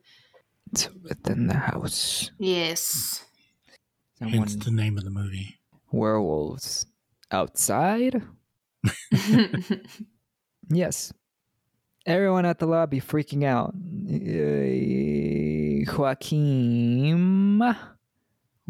It's 0.73 0.89
within 1.03 1.47
the 1.49 1.55
house. 1.55 2.31
Yes. 2.39 3.25
Someone 4.19 4.39
Hence 4.39 4.57
the 4.57 4.71
name 4.71 4.97
of 4.99 5.05
the 5.05 5.11
movie. 5.11 5.59
werewolves 5.91 6.87
outside. 7.31 8.23
Yes. 10.71 11.13
Everyone 12.07 12.47
at 12.47 12.59
the 12.59 12.67
lobby 12.67 13.01
freaking 13.01 13.45
out. 13.45 13.75
Uh, 15.87 15.93
Joaquin 15.99 17.77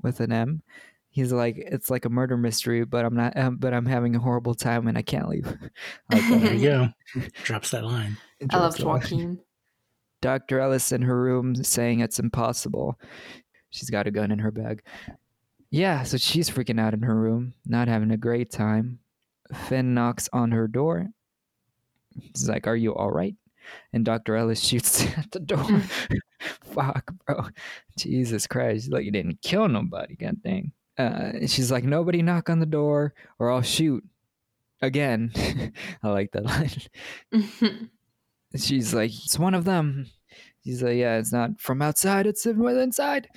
with 0.05 0.21
an 0.21 0.33
M. 0.33 0.63
He's 1.11 1.33
like, 1.33 1.57
it's 1.59 1.91
like 1.91 2.05
a 2.05 2.09
murder 2.09 2.37
mystery, 2.37 2.85
but 2.85 3.05
I'm 3.05 3.15
not. 3.15 3.37
Um, 3.37 3.57
but 3.57 3.73
I'm 3.73 3.87
having 3.87 4.17
a 4.17 4.21
horrible 4.21 4.55
time 4.55 4.89
and 4.89 4.99
I 4.99 5.03
can't 5.03 5.29
leave. 5.29 5.47
like, 6.13 6.23
uh, 6.25 6.39
There 6.39 6.55
you 6.55 6.63
go. 6.63 6.89
Drops 7.45 7.71
that 7.71 7.85
line. 7.85 8.17
I 8.51 8.59
loved 8.59 8.83
Joaquim. 8.83 9.41
Dr. 10.21 10.61
Ellis 10.61 10.91
in 10.91 11.03
her 11.03 11.21
room 11.21 11.55
saying 11.55 12.01
it's 12.01 12.19
impossible. 12.19 12.99
She's 13.71 13.91
got 13.91 14.07
a 14.07 14.11
gun 14.11 14.31
in 14.31 14.39
her 14.39 14.51
bag. 14.51 14.83
Yeah, 15.71 16.03
so 16.05 16.17
she's 16.17 16.49
freaking 16.49 16.81
out 16.81 16.95
in 16.95 17.03
her 17.03 17.15
room, 17.15 17.55
not 17.67 17.89
having 17.89 18.11
a 18.11 18.17
great 18.17 18.51
time. 18.51 19.01
Finn 19.53 19.93
knocks 19.93 20.29
on 20.33 20.53
her 20.53 20.67
door. 20.67 21.09
He's 22.17 22.49
like, 22.49 22.67
Are 22.67 22.77
you 22.77 22.95
all 22.95 23.11
right? 23.11 23.35
And 23.93 24.05
Dr. 24.05 24.37
Ellis 24.37 24.62
shoots 24.62 25.05
at 25.17 25.31
the 25.31 25.41
door. 25.41 25.83
Fuck, 26.65 27.12
bro. 27.27 27.47
Jesus 27.97 28.47
Christ. 28.47 28.91
Like, 28.91 29.05
you 29.05 29.11
didn't 29.11 29.43
kill 29.43 29.69
nobody, 29.69 30.17
god 30.17 30.43
dang. 30.43 30.73
Uh, 30.97 31.47
she's 31.47 31.73
like, 31.73 31.85
Nobody 31.85 32.23
knock 32.23 32.51
on 32.51 32.61
the 32.61 32.67
door 32.67 33.15
or 33.39 33.51
I'll 33.51 33.62
shoot. 33.62 34.05
Again. 34.83 35.33
I 36.03 36.09
like 36.09 36.33
that 36.33 36.45
line. 36.45 36.71
She's 38.57 38.93
like, 38.93 39.11
it's 39.11 39.39
one 39.39 39.55
of 39.55 39.65
them. 39.65 40.07
She's 40.65 40.83
like, 40.83 40.97
yeah, 40.97 41.17
it's 41.19 41.33
not 41.33 41.61
from 41.61 41.83
outside. 41.83 42.27
It's 42.27 42.47
inside. 42.47 43.29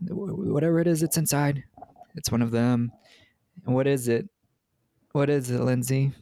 Whatever 0.00 0.80
it 0.80 0.86
is, 0.86 1.02
it's 1.02 1.16
inside. 1.16 1.64
It's 2.16 2.30
one 2.30 2.42
of 2.42 2.50
them. 2.50 2.92
What 3.64 3.86
is 3.86 4.08
it? 4.08 4.28
What 5.12 5.30
is 5.30 5.50
it, 5.50 5.60
Lyndsey? 5.60 6.12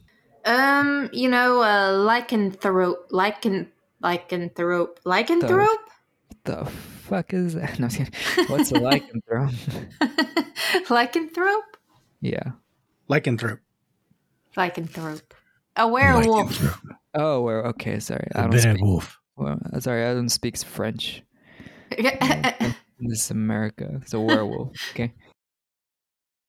Um, 0.45 1.09
you 1.13 1.29
know, 1.29 1.61
uh, 1.61 1.91
lycanthrope, 1.93 3.09
lycan, 3.11 3.67
lycanthrope, 4.03 4.97
lycanthrope. 5.05 5.67
The 6.43 6.65
fuck 6.65 7.33
is 7.33 7.53
that? 7.55 7.79
No, 7.79 7.85
I'm 7.85 7.89
just 7.89 8.11
kidding. 8.11 8.45
What's 8.51 8.71
a 8.71 8.75
lycanthrope? 8.75 9.55
lycanthrope, 10.87 11.61
yeah. 12.21 12.51
Lycanthrope. 13.09 13.59
lycanthrope, 14.55 15.21
a 15.75 15.87
werewolf. 15.87 16.51
Lycanthrope. 16.57 16.95
Oh, 17.15 17.41
well, 17.41 17.65
okay. 17.67 17.99
Sorry, 17.99 18.27
I 18.35 18.39
A 18.39 18.41
don't 18.43 18.51
bad 18.51 18.61
speak. 18.61 18.81
wolf. 18.81 19.19
Well, 19.37 19.57
sorry, 19.79 20.05
I 20.05 20.13
don't 20.13 20.29
speak 20.29 20.57
French. 20.57 21.23
This 22.97 23.25
is 23.25 23.31
America. 23.31 23.99
It's 24.01 24.13
a 24.13 24.19
werewolf. 24.21 24.71
Okay. 24.91 25.13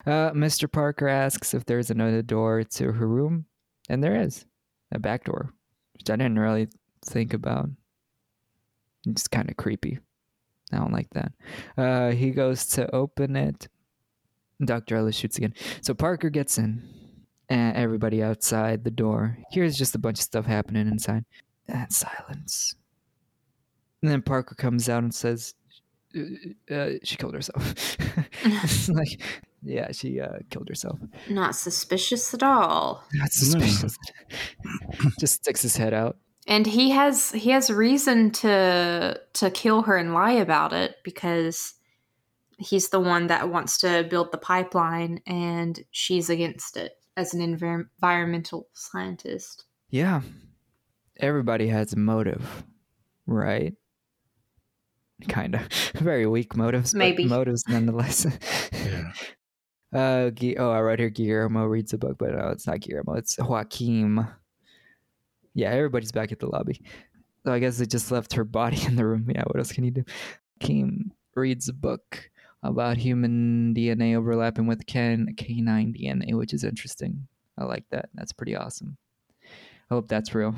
Uh, 0.05 0.31
Mr. 0.31 0.71
Parker 0.71 1.09
asks 1.09 1.53
if 1.53 1.65
there's 1.65 1.89
another 1.91 2.21
door 2.21 2.63
to 2.63 2.93
her 2.93 3.05
room, 3.07 3.45
and 3.89 4.03
there 4.03 4.21
is 4.21 4.45
a 4.91 4.99
back 4.99 5.25
door, 5.25 5.53
which 5.93 6.09
I 6.09 6.15
didn't 6.15 6.39
really 6.39 6.67
think 7.05 7.33
about. 7.33 7.69
It's 9.05 9.27
kind 9.27 9.49
of 9.49 9.57
creepy. 9.57 9.99
I 10.71 10.77
don't 10.77 10.91
like 10.91 11.09
that. 11.11 11.31
Uh, 11.77 12.11
he 12.11 12.31
goes 12.31 12.65
to 12.67 12.93
open 12.93 13.35
it. 13.35 13.69
Dr. 14.63 14.97
Ellis 14.97 15.15
shoots 15.15 15.37
again. 15.37 15.53
So 15.81 15.93
Parker 15.93 16.29
gets 16.29 16.57
in, 16.57 16.83
and 17.49 17.77
everybody 17.77 18.21
outside 18.21 18.83
the 18.83 18.91
door. 18.91 19.37
Here's 19.51 19.77
just 19.77 19.95
a 19.95 19.99
bunch 19.99 20.19
of 20.19 20.23
stuff 20.23 20.45
happening 20.45 20.87
inside. 20.87 21.25
And 21.67 21.91
silence. 21.91 22.75
And 24.01 24.11
then 24.11 24.21
Parker 24.21 24.55
comes 24.55 24.89
out 24.89 25.03
and 25.03 25.13
says, 25.13 25.53
uh, 26.15 26.73
uh, 26.73 26.89
she 27.03 27.15
killed 27.15 27.33
herself. 27.33 27.97
Like, 28.89 29.21
yeah, 29.63 29.91
she 29.91 30.19
uh, 30.19 30.39
killed 30.49 30.69
herself. 30.69 30.99
Not 31.29 31.55
suspicious 31.55 32.33
at 32.33 32.43
all. 32.43 33.03
Not 33.13 33.31
suspicious. 33.31 33.97
Just 35.19 35.35
sticks 35.35 35.61
his 35.61 35.77
head 35.77 35.93
out. 35.93 36.17
And 36.47 36.65
he 36.65 36.91
has 36.91 37.31
he 37.31 37.49
has 37.49 37.69
reason 37.69 38.31
to 38.31 39.19
to 39.33 39.51
kill 39.51 39.81
her 39.83 39.97
and 39.97 40.13
lie 40.13 40.31
about 40.31 40.71
it 40.71 40.95
because 41.03 41.73
he's 42.57 42.89
the 42.89 42.99
one 42.99 43.27
that 43.27 43.49
wants 43.49 43.77
to 43.79 44.07
build 44.09 44.31
the 44.31 44.37
pipeline 44.37 45.21
and 45.27 45.83
she's 45.91 46.29
against 46.29 46.77
it 46.77 46.93
as 47.17 47.33
an 47.33 47.41
envir- 47.41 47.87
environmental 47.97 48.67
scientist. 48.73 49.65
Yeah. 49.89 50.21
Everybody 51.19 51.67
has 51.67 51.93
a 51.93 51.97
motive, 51.97 52.63
right? 53.25 53.73
Kind 55.27 55.55
of. 55.55 55.61
Very 55.95 56.27
weak 56.27 56.55
motives. 56.55 56.93
but 56.93 56.99
Maybe. 56.99 57.25
Motives 57.25 57.63
nonetheless. 57.67 58.25
Yeah. 58.85 59.11
Uh, 59.93 60.31
oh, 60.57 60.71
I 60.71 60.81
wrote 60.81 60.99
here 60.99 61.09
Guillermo 61.09 61.65
reads 61.65 61.93
a 61.93 61.97
book, 61.97 62.17
but 62.17 62.31
no, 62.31 62.49
it's 62.49 62.67
not 62.67 62.81
Guillermo. 62.81 63.13
It's 63.13 63.37
Joaquim. 63.37 64.27
Yeah, 65.53 65.71
everybody's 65.71 66.11
back 66.11 66.31
at 66.31 66.39
the 66.39 66.47
lobby. 66.47 66.81
So 67.45 67.53
I 67.53 67.59
guess 67.59 67.77
they 67.77 67.85
just 67.85 68.11
left 68.11 68.33
her 68.33 68.43
body 68.43 68.79
in 68.85 68.95
the 68.95 69.05
room. 69.05 69.29
Yeah, 69.33 69.43
what 69.45 69.57
else 69.57 69.71
can 69.71 69.85
you 69.85 69.91
do? 69.91 70.03
Joaquim 70.61 71.11
reads 71.35 71.69
a 71.69 71.73
book 71.73 72.29
about 72.63 72.97
human 72.97 73.73
DNA 73.73 74.15
overlapping 74.17 74.67
with 74.67 74.85
can- 74.85 75.33
canine 75.37 75.93
DNA, 75.93 76.33
which 76.33 76.53
is 76.53 76.63
interesting. 76.63 77.27
I 77.57 77.63
like 77.63 77.85
that. 77.91 78.09
That's 78.13 78.33
pretty 78.33 78.55
awesome. 78.55 78.97
I 79.89 79.93
hope 79.93 80.07
that's 80.07 80.35
real. 80.35 80.55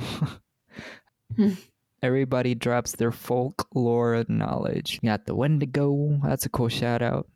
Hmm. 1.35 1.51
Everybody 2.01 2.55
drops 2.55 2.93
their 2.93 3.11
folklore 3.11 4.23
knowledge. 4.29 4.99
You 5.01 5.09
got 5.09 5.25
the 5.25 5.35
Wendigo. 5.35 6.17
That's 6.23 6.45
a 6.45 6.49
cool 6.49 6.69
shout 6.69 7.01
out. 7.01 7.27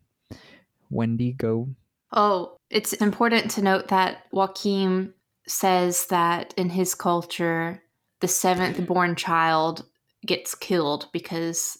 Wendigo. 0.89 1.67
Oh, 2.15 2.57
it's 2.69 2.93
important 2.93 3.51
to 3.51 3.61
note 3.61 3.87
that 3.89 4.25
Joaquim 4.31 5.13
says 5.47 6.05
that 6.07 6.53
in 6.57 6.69
his 6.69 6.93
culture, 6.95 7.81
the 8.21 8.27
seventh 8.27 8.85
born 8.87 9.15
child 9.15 9.85
gets 10.25 10.55
killed 10.55 11.09
because 11.11 11.77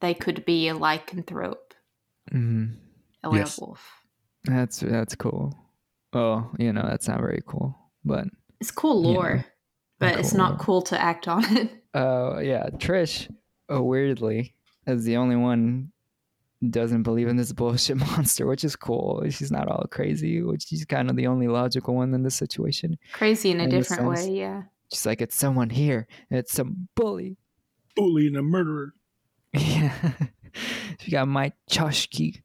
they 0.00 0.14
could 0.14 0.44
be 0.44 0.68
a 0.68 0.74
lycanthrope, 0.74 1.72
hmm 2.30 2.66
a 3.22 3.34
Yes. 3.34 3.58
werewolf. 3.58 4.02
That's 4.44 4.80
that's 4.80 5.14
cool. 5.14 5.54
Oh, 6.12 6.50
you 6.58 6.72
know 6.72 6.82
that's 6.86 7.08
not 7.08 7.20
very 7.20 7.42
cool, 7.46 7.76
but 8.04 8.26
It's 8.60 8.70
cool 8.70 9.02
lore, 9.02 9.44
but 9.98 10.18
it's 10.18 10.34
not 10.34 10.52
lore. 10.52 10.58
cool 10.58 10.82
to 10.82 11.00
act 11.00 11.28
on 11.28 11.44
it. 11.56 11.84
uh, 11.94 12.38
yeah, 12.38 12.68
Trish, 12.78 13.30
oh, 13.68 13.82
weirdly, 13.82 14.54
is 14.86 15.04
the 15.04 15.16
only 15.16 15.36
one 15.36 15.92
doesn't 16.70 17.02
believe 17.02 17.28
in 17.28 17.36
this 17.36 17.52
bullshit 17.52 17.96
monster, 18.10 18.46
which 18.46 18.64
is 18.64 18.76
cool. 18.76 19.22
She's 19.30 19.50
not 19.52 19.68
all 19.68 19.86
crazy, 19.90 20.42
which 20.42 20.64
she's 20.68 20.84
kind 20.84 21.10
of 21.10 21.16
the 21.16 21.26
only 21.26 21.48
logical 21.48 21.94
one 21.94 22.14
in 22.14 22.22
this 22.22 22.34
situation. 22.36 22.96
Crazy 23.12 23.50
in 23.50 23.60
a 23.60 23.64
In 23.64 23.70
different 23.70 24.16
sense. 24.16 24.28
way, 24.28 24.36
yeah. 24.38 24.62
She's 24.92 25.04
like, 25.06 25.20
it's 25.20 25.34
someone 25.36 25.70
here. 25.70 26.06
It's 26.30 26.52
some 26.52 26.88
bully. 26.94 27.36
Bully 27.94 28.26
and 28.28 28.36
a 28.36 28.42
murderer. 28.42 28.94
Yeah. 29.52 29.92
she 31.00 31.10
got 31.10 31.28
Mike 31.28 31.54
Chashki. 31.70 32.42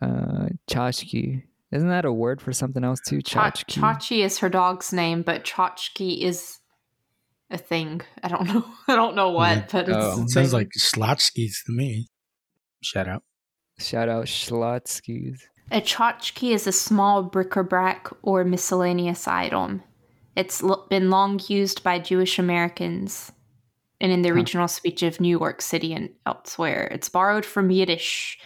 Uh, 0.00 0.48
Chashki. 0.70 1.42
Isn't 1.72 1.88
that 1.88 2.04
a 2.04 2.12
word 2.12 2.40
for 2.40 2.52
something 2.52 2.84
else 2.84 3.00
too? 3.06 3.22
Cha- 3.22 3.50
Chachki. 3.50 3.80
Chachi 3.80 4.24
is 4.24 4.38
her 4.38 4.48
dog's 4.48 4.92
name, 4.92 5.22
but 5.22 5.44
Chachki 5.44 6.20
is 6.22 6.58
a 7.50 7.58
thing. 7.58 8.00
I 8.22 8.28
don't 8.28 8.46
know. 8.52 8.64
I 8.88 8.94
don't 8.96 9.16
know 9.16 9.30
what, 9.30 9.56
Yeah. 9.56 9.66
but 9.72 9.88
it's 9.88 9.98
Oh. 9.98 10.22
It 10.22 10.30
sounds 10.30 10.52
like 10.52 10.68
Schlotzsky's 10.78 11.62
to 11.66 11.72
me. 11.72 12.08
Shout 12.82 13.08
out. 13.08 13.22
Shout 13.82 14.08
out 14.08 14.26
Schlotzsky's. 14.26 15.46
a 15.70 15.80
tchotchke 15.80 16.52
is 16.54 16.66
a 16.66 16.72
small 16.72 17.22
bric-a-brac 17.22 18.08
or 18.22 18.44
miscellaneous 18.44 19.26
item. 19.26 19.82
It's 20.36 20.62
l- 20.62 20.86
been 20.88 21.10
long 21.10 21.40
used 21.48 21.82
by 21.82 21.98
Jewish 21.98 22.38
Americans 22.38 23.32
and 24.00 24.10
in 24.12 24.22
the 24.22 24.30
Huh. 24.30 24.34
regional 24.36 24.68
speech 24.68 25.02
of 25.02 25.20
New 25.20 25.36
York 25.38 25.60
City 25.62 25.92
and 25.92 26.10
elsewhere. 26.26 26.88
It's 26.90 27.08
borrowed 27.08 27.44
from 27.44 27.70
Yiddish. 27.70 28.38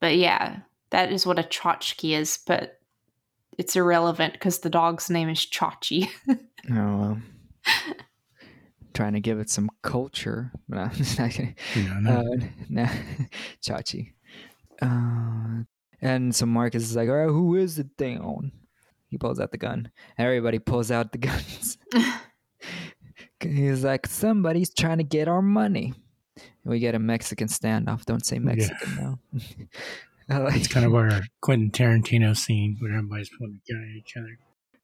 But 0.00 0.16
yeah, 0.16 0.58
that 0.90 1.10
is 1.12 1.26
what 1.26 1.38
a 1.38 1.42
tchotchke 1.42 2.16
is, 2.18 2.38
but 2.46 2.78
it's 3.56 3.76
irrelevant 3.76 4.34
because 4.34 4.58
the 4.60 4.70
dog's 4.70 5.08
name 5.10 5.28
is 5.28 5.38
Chachi. 5.46 6.08
Oh 6.70 6.74
well. 6.98 7.18
Trying 8.94 9.12
to 9.14 9.20
give 9.20 9.38
it 9.40 9.50
some 9.50 9.68
culture. 9.82 10.50
No, 10.68 10.78
I'm 10.78 10.90
just 10.92 11.18
not 11.18 11.30
kidding. 11.30 11.54
You 11.74 11.82
know, 11.84 12.00
no. 12.00 12.20
Uh, 12.20 12.46
nah, 12.70 12.88
Chachi. 13.62 14.12
Uh, 14.82 15.62
and 16.00 16.34
so 16.34 16.46
Marcus 16.46 16.82
is 16.82 16.96
like, 16.96 17.08
all 17.08 17.14
right, 17.14 17.28
who 17.28 17.56
is 17.56 17.76
the 17.76 17.88
thing 17.98 18.20
on? 18.20 18.52
He 19.08 19.18
pulls 19.18 19.40
out 19.40 19.52
the 19.52 19.58
gun. 19.58 19.90
Everybody 20.18 20.58
pulls 20.58 20.90
out 20.90 21.12
the 21.12 21.18
guns. 21.28 21.78
He's 23.40 23.84
like, 23.84 24.06
somebody's 24.06 24.72
trying 24.72 24.98
to 24.98 25.04
get 25.04 25.28
our 25.28 25.42
money. 25.42 25.92
And 26.36 26.70
we 26.70 26.78
get 26.78 26.94
a 26.94 26.98
Mexican 26.98 27.48
standoff. 27.48 28.04
Don't 28.04 28.24
say 28.24 28.38
Mexican 28.38 28.96
now. 28.96 29.18
I 30.30 30.38
like, 30.38 30.56
it's 30.56 30.68
kind 30.68 30.86
of 30.86 30.94
our 30.94 31.22
Quentin 31.42 31.70
Tarantino 31.70 32.34
scene 32.36 32.76
where 32.80 32.92
everybody's 32.92 33.30
pointing 33.38 33.60
a 33.68 33.72
gun 33.72 33.82
at 33.82 33.96
each 33.96 34.16
other. 34.16 34.38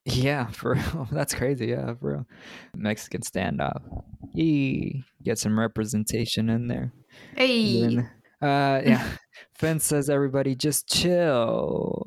Yeah, 0.04 0.46
for 0.48 0.74
real. 0.74 1.08
That's 1.10 1.34
crazy. 1.34 1.66
Yeah, 1.68 1.94
for 1.94 2.12
real. 2.12 2.26
Mexican 2.74 3.22
standoff. 3.22 3.80
Yee. 4.34 5.04
Get 5.22 5.38
some 5.38 5.58
representation 5.58 6.50
in 6.50 6.68
there. 6.68 6.92
hey. 7.36 7.80
Then, 7.80 8.10
uh, 8.42 8.82
yeah. 8.84 9.08
Finn 9.54 9.80
says, 9.80 10.08
everybody 10.10 10.54
just 10.54 10.88
chill. 10.88 12.06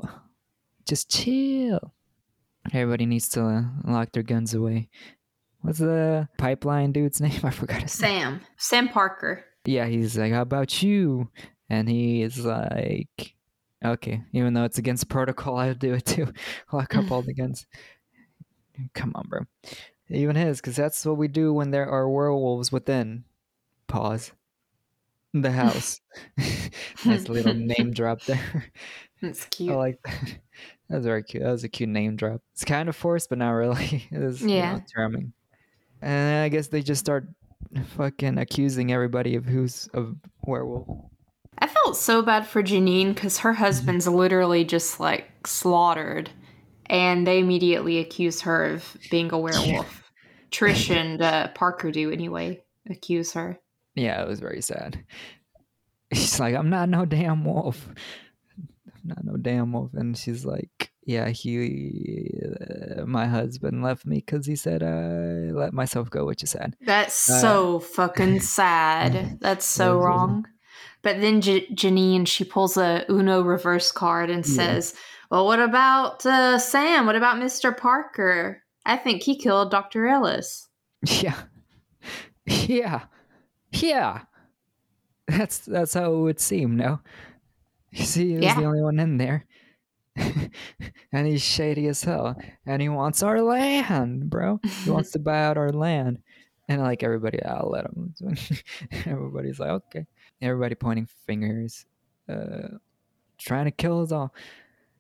Just 0.88 1.10
chill. 1.10 1.94
Everybody 2.74 3.06
needs 3.06 3.30
to 3.30 3.46
uh, 3.46 3.64
lock 3.86 4.12
their 4.12 4.24
guns 4.24 4.54
away. 4.54 4.90
What's 5.62 5.80
the 5.80 6.28
pipeline 6.38 6.92
dude's 6.92 7.22
name? 7.22 7.40
I 7.44 7.50
forgot 7.50 7.82
his 7.82 8.02
name. 8.02 8.22
Sam. 8.22 8.42
Sam 8.58 8.90
Parker. 8.90 9.44
Yeah, 9.66 9.86
he's 9.88 10.18
like, 10.18 10.34
"How 10.34 10.42
about 10.42 10.84
you?" 10.84 11.30
And 11.70 11.88
he 11.88 12.22
is 12.22 12.46
like, 12.46 13.34
"Okay, 13.84 14.22
even 14.34 14.54
though 14.54 14.66
it's 14.66 14.78
against 14.78 15.08
protocol, 15.08 15.58
I'll 15.58 15.74
do 15.74 15.94
it 15.94 16.06
too. 16.06 16.34
Lock 16.74 16.96
up 16.96 17.12
all 17.12 17.22
the 17.22 17.34
guns." 17.36 17.66
Come 18.94 19.14
on, 19.16 19.26
bro. 19.30 19.42
Even 20.10 20.36
his, 20.36 20.60
because 20.60 20.76
that's 20.76 21.06
what 21.06 21.18
we 21.18 21.30
do 21.30 21.54
when 21.54 21.72
there 21.72 21.88
are 21.90 22.10
werewolves 22.10 22.72
within. 22.72 23.24
Pause. 23.88 24.34
The 25.34 25.52
house. 25.52 26.00
nice 27.06 27.28
little 27.28 27.54
name 27.56 27.92
drop 27.94 28.22
there. 28.24 28.66
That's 29.22 29.46
cute. 29.46 29.72
I 29.72 29.76
like 29.76 30.00
that. 30.06 30.36
That 30.90 30.98
was 30.98 31.06
very 31.06 31.24
cute. 31.24 31.42
That 31.42 31.50
was 31.52 31.64
a 31.64 31.70
cute 31.70 31.90
name 31.90 32.18
drop. 32.18 32.42
It's 32.52 32.66
kind 32.66 32.88
of 32.88 32.96
forced, 32.96 33.30
but 33.30 33.40
not 33.40 33.52
really. 33.52 34.08
It 34.12 34.20
was 34.20 34.42
you 34.42 34.50
know, 34.50 34.54
Yeah. 34.54 34.80
charming. 34.94 35.34
And 36.02 36.44
I 36.44 36.50
guess 36.50 36.68
they 36.68 36.84
just 36.84 37.00
start 37.00 37.28
fucking 37.96 38.38
accusing 38.38 38.92
everybody 38.92 39.36
of 39.36 39.46
who's 39.46 39.90
a 39.96 40.04
werewolf. 40.46 40.88
I 41.58 41.68
felt 41.68 41.96
so 41.98 42.22
bad 42.22 42.46
for 42.46 42.62
Janine 42.62 43.16
because 43.16 43.40
her 43.40 43.54
husband's 43.54 44.08
literally 44.08 44.66
just 44.66 45.00
like 45.00 45.48
slaughtered, 45.48 46.30
and 46.88 47.26
they 47.26 47.40
immediately 47.40 47.98
accuse 48.00 48.42
her 48.42 48.66
of 48.66 48.98
being 49.10 49.32
a 49.32 49.40
werewolf. 49.40 50.04
Trish 50.52 50.94
and 50.96 51.22
uh, 51.22 51.48
Parker 51.56 51.92
do 51.92 52.12
anyway, 52.12 52.62
accuse 52.90 53.34
her. 53.34 53.58
Yeah, 53.96 54.22
it 54.22 54.28
was 54.28 54.40
very 54.40 54.62
sad. 54.62 55.04
She's 56.12 56.40
like, 56.40 56.56
I'm 56.56 56.70
not 56.70 56.90
no 56.90 57.06
damn 57.06 57.44
wolf. 57.44 57.88
I'm 58.58 59.02
not 59.06 59.24
no 59.24 59.38
damn 59.38 59.72
wolf. 59.74 59.92
And 59.94 60.18
she's 60.18 60.46
like, 60.46 60.92
Yeah, 61.06 61.30
he, 61.30 62.30
uh, 63.00 63.06
my 63.06 63.26
husband 63.28 63.84
left 63.84 64.06
me 64.06 64.18
because 64.18 64.46
he 64.46 64.56
said 64.56 64.84
I 64.84 65.52
let 65.52 65.74
myself 65.74 66.10
go, 66.10 66.26
which 66.26 66.44
is 66.44 66.52
sad. 66.52 66.76
That's 66.82 67.30
Uh, 67.30 67.40
so 67.40 67.80
fucking 67.80 68.40
sad. 68.60 69.38
That's 69.42 69.66
so 69.66 69.98
wrong. 69.98 70.46
But 71.02 71.20
then 71.20 71.42
J- 71.42 71.68
Janine, 71.68 72.28
she 72.28 72.44
pulls 72.46 72.78
a 72.78 73.06
Uno 73.10 73.42
reverse 73.42 73.92
card 73.92 74.30
and 74.30 74.46
Yeah. 74.48 74.54
says, 74.56 74.94
Well, 75.30 75.46
what 75.46 75.60
about 75.60 76.26
uh, 76.26 76.58
Sam? 76.60 77.06
What 77.06 77.16
about 77.16 77.38
Mr. 77.38 77.76
Parker? 77.76 78.62
I 78.86 78.98
think 78.98 79.24
he 79.24 79.38
killed 79.38 79.72
Dr. 79.72 80.08
Ellis. 80.08 80.68
Yeah. 81.08 81.40
Yeah. 82.46 83.04
Yeah. 83.74 84.22
That's 85.28 85.60
that's 85.60 85.94
how 85.94 86.14
it 86.14 86.18
would 86.20 86.40
seem, 86.40 86.76
no? 86.76 87.00
You 87.92 88.06
see, 88.06 88.28
he 88.30 88.34
was 88.36 88.44
Yeah. 88.44 88.60
the 88.60 88.66
only 88.66 88.82
one 88.82 89.00
in 89.00 89.18
there. 89.18 89.46
and 90.16 91.28
he's 91.28 91.42
shady 91.42 91.88
as 91.88 92.04
hell. 92.04 92.36
And 92.66 92.82
he 92.82 92.90
wants 92.90 93.24
our 93.24 93.42
land, 93.42 94.30
bro. 94.30 94.60
He 94.84 94.90
wants 94.92 95.12
to 95.12 95.20
buy 95.20 95.44
out 95.46 95.58
our 95.58 95.72
land. 95.72 96.20
And 96.68 96.82
like 96.82 97.04
everybody, 97.04 97.44
I'll 97.44 97.70
let 97.70 97.86
him. 97.86 98.14
Everybody's 99.06 99.60
like, 99.60 99.70
okay. 99.70 100.06
Everybody 100.42 100.76
pointing 100.76 101.08
fingers, 101.26 101.86
uh, 102.30 102.78
trying 103.38 103.66
to 103.66 103.72
kill 103.72 104.02
us 104.02 104.12
all. 104.12 104.34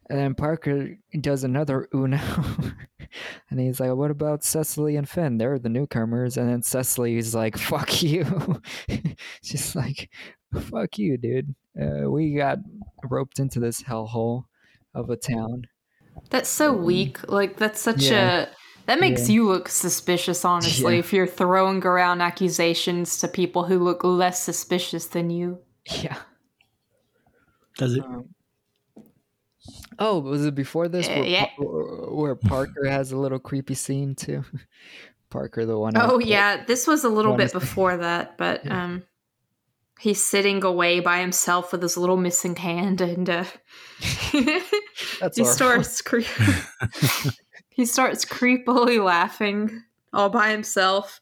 And 0.09 0.19
then 0.19 0.35
Parker 0.35 0.97
does 1.21 1.43
another 1.43 1.87
Uno. 1.93 2.19
and 3.49 3.59
he's 3.59 3.79
like, 3.79 3.93
what 3.93 4.11
about 4.11 4.43
Cecily 4.43 4.95
and 4.97 5.07
Finn? 5.07 5.37
They're 5.37 5.57
the 5.59 5.69
newcomers. 5.69 6.37
And 6.37 6.49
then 6.49 6.61
Cecily's 6.61 7.33
like, 7.33 7.57
fuck 7.57 8.03
you. 8.03 8.61
She's 9.41 9.75
like, 9.75 10.09
fuck 10.69 10.97
you, 10.97 11.17
dude. 11.17 11.55
Uh, 11.79 12.09
we 12.09 12.35
got 12.35 12.59
roped 13.09 13.39
into 13.39 13.59
this 13.59 13.81
hellhole 13.81 14.43
of 14.93 15.09
a 15.09 15.15
town. 15.15 15.63
That's 16.29 16.49
so 16.49 16.71
weak. 16.73 17.27
Like 17.29 17.57
that's 17.57 17.81
such 17.81 18.03
Yeah. 18.03 18.41
a 18.43 18.47
that 18.85 18.99
makes 18.99 19.29
Yeah. 19.29 19.35
you 19.35 19.47
look 19.47 19.69
suspicious, 19.69 20.43
honestly, 20.43 20.93
Yeah. 20.95 20.99
if 20.99 21.13
you're 21.13 21.25
throwing 21.25 21.83
around 21.85 22.21
accusations 22.21 23.17
to 23.19 23.27
people 23.27 23.63
who 23.63 23.79
look 23.79 24.03
less 24.03 24.43
suspicious 24.43 25.05
than 25.07 25.29
you. 25.29 25.59
Yeah. 26.03 26.17
Does 27.77 27.95
it? 27.95 28.03
Um, 28.03 28.32
oh, 29.99 30.19
was 30.19 30.45
it 30.45 30.55
before 30.55 30.87
this? 30.87 31.07
Uh, 31.07 31.13
Where, 31.13 31.23
yeah. 31.25 31.47
Where 31.57 32.35
Parker 32.35 32.87
has 32.87 33.11
a 33.11 33.17
little 33.17 33.39
creepy 33.39 33.73
scene 33.75 34.15
too. 34.15 34.43
Parker, 35.29 35.65
the 35.65 35.77
one. 35.77 35.93
Oh 35.97 36.19
yeah, 36.19 36.63
this 36.65 36.85
was 36.85 37.03
a 37.03 37.09
little 37.09 37.35
bit 37.35 37.51
before 37.59 37.97
that, 37.97 38.37
but 38.37 38.65
Yeah. 38.65 38.83
um 38.83 39.03
he's 39.99 40.21
sitting 40.23 40.63
away 40.63 40.99
by 40.99 41.19
himself 41.19 41.71
with 41.71 41.81
his 41.81 41.95
little 41.95 42.17
missing 42.17 42.55
hand 42.55 42.99
and 42.99 43.29
uh 43.29 43.45
he 44.31 44.41
horrible. 45.37 45.45
starts 45.45 46.01
cre- 46.01 46.19
he 47.69 47.85
starts 47.85 48.25
creepily 48.25 49.01
laughing 49.03 49.81
all 50.11 50.29
by 50.29 50.49
himself 50.51 51.21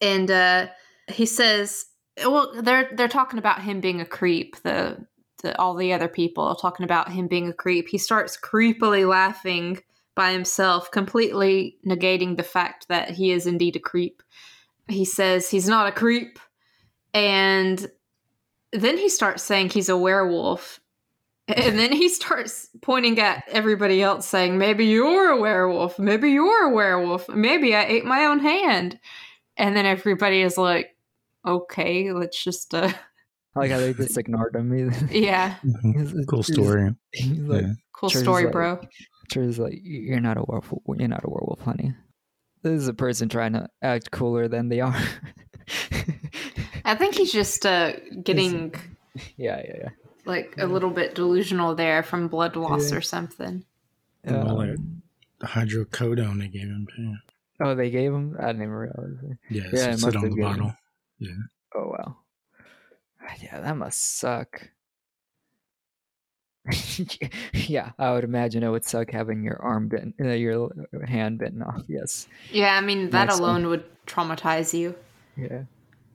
and 0.00 0.30
uh 0.30 0.66
he 1.08 1.26
says 1.26 1.84
well 2.24 2.50
they're 2.62 2.90
they're 2.96 3.08
talking 3.08 3.38
about 3.38 3.62
him 3.62 3.80
being 3.80 4.00
a 4.00 4.06
creep 4.06 4.56
the, 4.62 5.06
the 5.42 5.58
all 5.58 5.74
the 5.74 5.92
other 5.92 6.08
people 6.08 6.54
talking 6.54 6.84
about 6.84 7.10
him 7.10 7.26
being 7.26 7.48
a 7.48 7.52
creep 7.52 7.88
he 7.88 7.98
starts 7.98 8.38
creepily 8.38 9.08
laughing 9.08 9.78
by 10.14 10.32
himself 10.32 10.90
completely 10.90 11.76
negating 11.86 12.36
the 12.36 12.42
fact 12.42 12.88
that 12.88 13.10
he 13.10 13.30
is 13.30 13.46
indeed 13.46 13.76
a 13.76 13.80
creep 13.80 14.22
he 14.88 15.04
says 15.04 15.48
he's 15.48 15.68
not 15.68 15.86
a 15.86 15.92
creep 15.92 16.38
and 17.14 17.90
then 18.72 18.96
he 18.96 19.08
starts 19.08 19.42
saying 19.42 19.68
he's 19.68 19.88
a 19.88 19.96
werewolf 19.96 20.80
and 21.56 21.78
then 21.78 21.92
he 21.92 22.08
starts 22.08 22.68
pointing 22.80 23.18
at 23.18 23.44
everybody 23.48 24.02
else, 24.02 24.26
saying, 24.26 24.58
Maybe 24.58 24.86
you're 24.86 25.30
a 25.30 25.40
werewolf. 25.40 25.98
Maybe 25.98 26.30
you're 26.30 26.70
a 26.70 26.74
werewolf. 26.74 27.28
Maybe 27.28 27.74
I 27.74 27.84
ate 27.84 28.04
my 28.04 28.26
own 28.26 28.38
hand. 28.38 28.98
And 29.56 29.76
then 29.76 29.86
everybody 29.86 30.42
is 30.42 30.56
like, 30.56 30.96
Okay, 31.46 32.12
let's 32.12 32.42
just, 32.42 32.74
uh, 32.74 32.92
I 33.56 33.58
like 33.60 33.70
how 33.70 33.78
they 33.78 33.92
just 33.94 34.16
ignored 34.16 34.54
him. 34.54 35.08
He- 35.08 35.24
yeah, 35.26 35.56
Mhm. 35.64 36.26
Cool 36.28 36.42
story. 36.42 36.94
He's 37.12 37.38
like, 37.40 37.62
Yeah. 37.62 37.72
cool 37.92 38.08
Sure, 38.10 38.22
story, 38.22 38.44
like- 38.44 38.52
bro. 38.52 38.80
Trish's 39.32 39.58
like, 39.58 39.78
you're 39.82 40.20
not 40.20 40.36
a 40.38 40.42
werewolf. 40.46 40.82
You're 40.98 41.08
not 41.08 41.24
a 41.24 41.28
werewolf, 41.30 41.60
honey. 41.60 41.94
This 42.62 42.80
is 42.80 42.88
a 42.88 42.94
person 42.94 43.28
trying 43.28 43.52
to 43.54 43.68
act 43.80 44.10
cooler 44.10 44.48
than 44.48 44.68
they 44.68 44.80
are. 44.80 44.96
I 46.84 46.94
think 46.96 47.14
he's 47.14 47.32
just 47.32 47.64
uh, 47.66 47.92
getting 48.22 48.74
yeah, 49.36 49.62
yeah, 49.64 49.76
yeah. 49.82 49.88
like 50.24 50.54
a 50.58 50.66
little 50.66 50.90
bit 50.90 51.14
delusional 51.14 51.74
there 51.74 52.02
from 52.02 52.28
blood 52.28 52.56
loss 52.56 52.90
Yeah. 52.90 52.98
or 52.98 53.00
something. 53.00 53.64
And 54.24 54.36
all 54.36 54.58
that 54.58 54.70
Um, 54.78 55.02
hydrocodone 55.42 56.38
they 56.40 56.48
gave 56.48 56.68
him 56.68 56.86
too. 56.94 57.14
oh, 57.62 57.74
they 57.74 57.90
gave 57.90 58.12
him. 58.12 58.36
I 58.38 58.46
didn't 58.48 58.62
even 58.62 58.70
realize. 58.74 59.16
it. 59.22 59.38
Yeah, 59.50 59.62
Yeah, 59.62 59.68
yeah 59.72 59.90
it 59.92 59.98
sit 60.00 60.16
on 60.16 60.22
have 60.22 60.22
the 60.22 60.28
given- 60.36 60.42
bottle. 60.42 60.72
Oh 61.76 61.88
wow. 61.88 62.16
Yeah, 63.42 63.60
that 63.60 63.76
must 63.76 64.18
suck. 64.18 64.70
yeah, 67.54 67.92
I 67.98 68.12
would 68.12 68.24
imagine 68.24 68.62
it 68.62 68.68
would 68.68 68.84
suck 68.84 69.10
having 69.10 69.42
your 69.42 69.60
arm 69.62 69.88
bitten, 69.88 70.14
uh, 70.20 70.32
your 70.32 70.70
hand 71.06 71.38
bitten 71.38 71.62
off. 71.62 71.82
Yes. 71.88 72.28
Yeah, 72.50 72.76
I 72.76 72.80
mean, 72.80 73.10
that 73.10 73.26
Next 73.26 73.40
one. 73.40 73.50
alone 73.50 73.66
would 73.68 73.84
traumatize 74.06 74.78
you. 74.78 74.94
Yeah. 75.36 75.62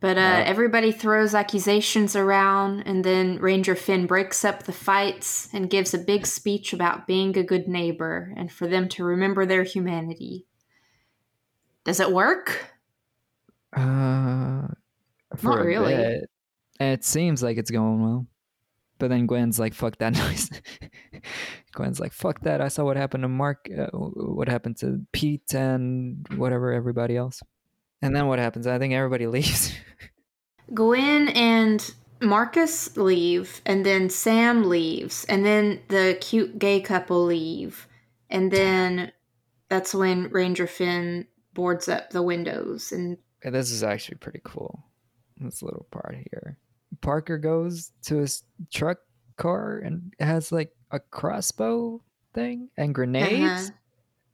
But 0.02 0.18
uh, 0.18 0.44
everybody 0.46 0.92
throws 0.92 1.34
accusations 1.34 2.16
around, 2.16 2.82
and 2.82 3.04
then 3.04 3.40
Ranger 3.40 3.76
Finn 3.76 4.06
breaks 4.06 4.46
up 4.46 4.64
the 4.64 4.72
fights 4.72 5.50
and 5.52 5.70
gives 5.70 5.94
a 5.96 5.98
big 5.98 6.28
speech 6.28 6.74
about 6.74 7.08
being 7.08 7.36
a 7.38 7.44
good 7.44 7.68
neighbor 7.68 8.32
and 8.38 8.52
for 8.52 8.68
them 8.68 8.88
to 8.90 9.04
remember 9.04 9.46
their 9.46 9.64
humanity. 9.64 10.46
Does 11.86 12.00
it 12.00 12.12
work? 12.12 12.72
Uh, 13.76 13.82
a 14.62 15.38
really. 15.42 15.96
bit. 15.96 16.30
It 16.80 17.04
seems 17.04 17.42
like 17.42 17.58
it's 17.58 17.72
going 17.72 18.02
well. 18.02 18.28
But 18.98 19.10
then 19.10 19.28
Gwen's 19.28 19.60
like, 19.60 19.74
fuck 19.74 19.98
that 19.98 20.14
noise. 20.18 20.50
Gwen's 21.74 22.00
like, 22.00 22.14
fuck 22.14 22.42
that. 22.42 22.62
I 22.62 22.70
saw 22.70 22.86
what 22.86 22.98
happened 22.98 23.24
to 23.24 23.28
Mark, 23.28 23.68
uh, 23.78 23.88
what 23.92 24.48
happened 24.48 24.78
to 24.78 25.02
Pete 25.12 25.54
and 25.54 26.26
whatever, 26.38 26.72
everybody 26.72 27.18
else. 27.18 27.42
And 28.02 28.16
then 28.16 28.28
what 28.28 28.40
happens? 28.40 28.68
I 28.68 28.80
think 28.80 28.94
everybody 28.94 29.28
leaves. 29.28 29.74
Gwen 30.74 31.30
and 31.30 31.94
Marcus 32.22 32.96
leave, 32.98 33.62
and 33.66 33.86
then 33.86 34.10
Sam 34.10 34.70
leaves, 34.70 35.26
and 35.26 35.46
then 35.46 35.82
the 35.90 36.18
cute 36.22 36.58
gay 36.58 36.80
couple 36.80 37.26
leave, 37.26 37.88
and 38.30 38.52
then 38.52 39.12
that's 39.70 39.94
when 39.94 40.30
Ranger 40.30 40.66
Finn 40.66 41.28
boards 41.54 41.88
up 41.88 42.10
the 42.10 42.24
windows 42.24 42.92
and 42.92 43.18
this 43.42 43.72
is 43.72 43.84
actually 43.84 44.18
pretty 44.18 44.42
cool. 44.44 44.84
This 45.38 45.62
little 45.62 45.88
part 45.92 46.16
here. 46.32 46.58
Parker 47.02 47.38
goes 47.38 47.92
to 48.04 48.18
his 48.18 48.44
truck 48.74 49.00
car 49.38 49.78
and 49.80 50.14
has 50.20 50.52
like 50.52 50.72
a 50.92 51.00
crossbow 51.00 52.02
thing 52.34 52.70
and 52.78 52.94
grenades 52.96 53.70
Uh-huh. 53.70 53.78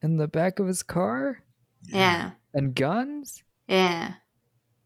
in 0.03 0.17
the 0.17 0.27
back 0.27 0.59
of 0.59 0.67
his 0.67 0.83
car 0.83 1.39
yeah, 1.87 2.31
and 2.53 2.75
guns. 2.75 3.43
yeah. 3.67 4.13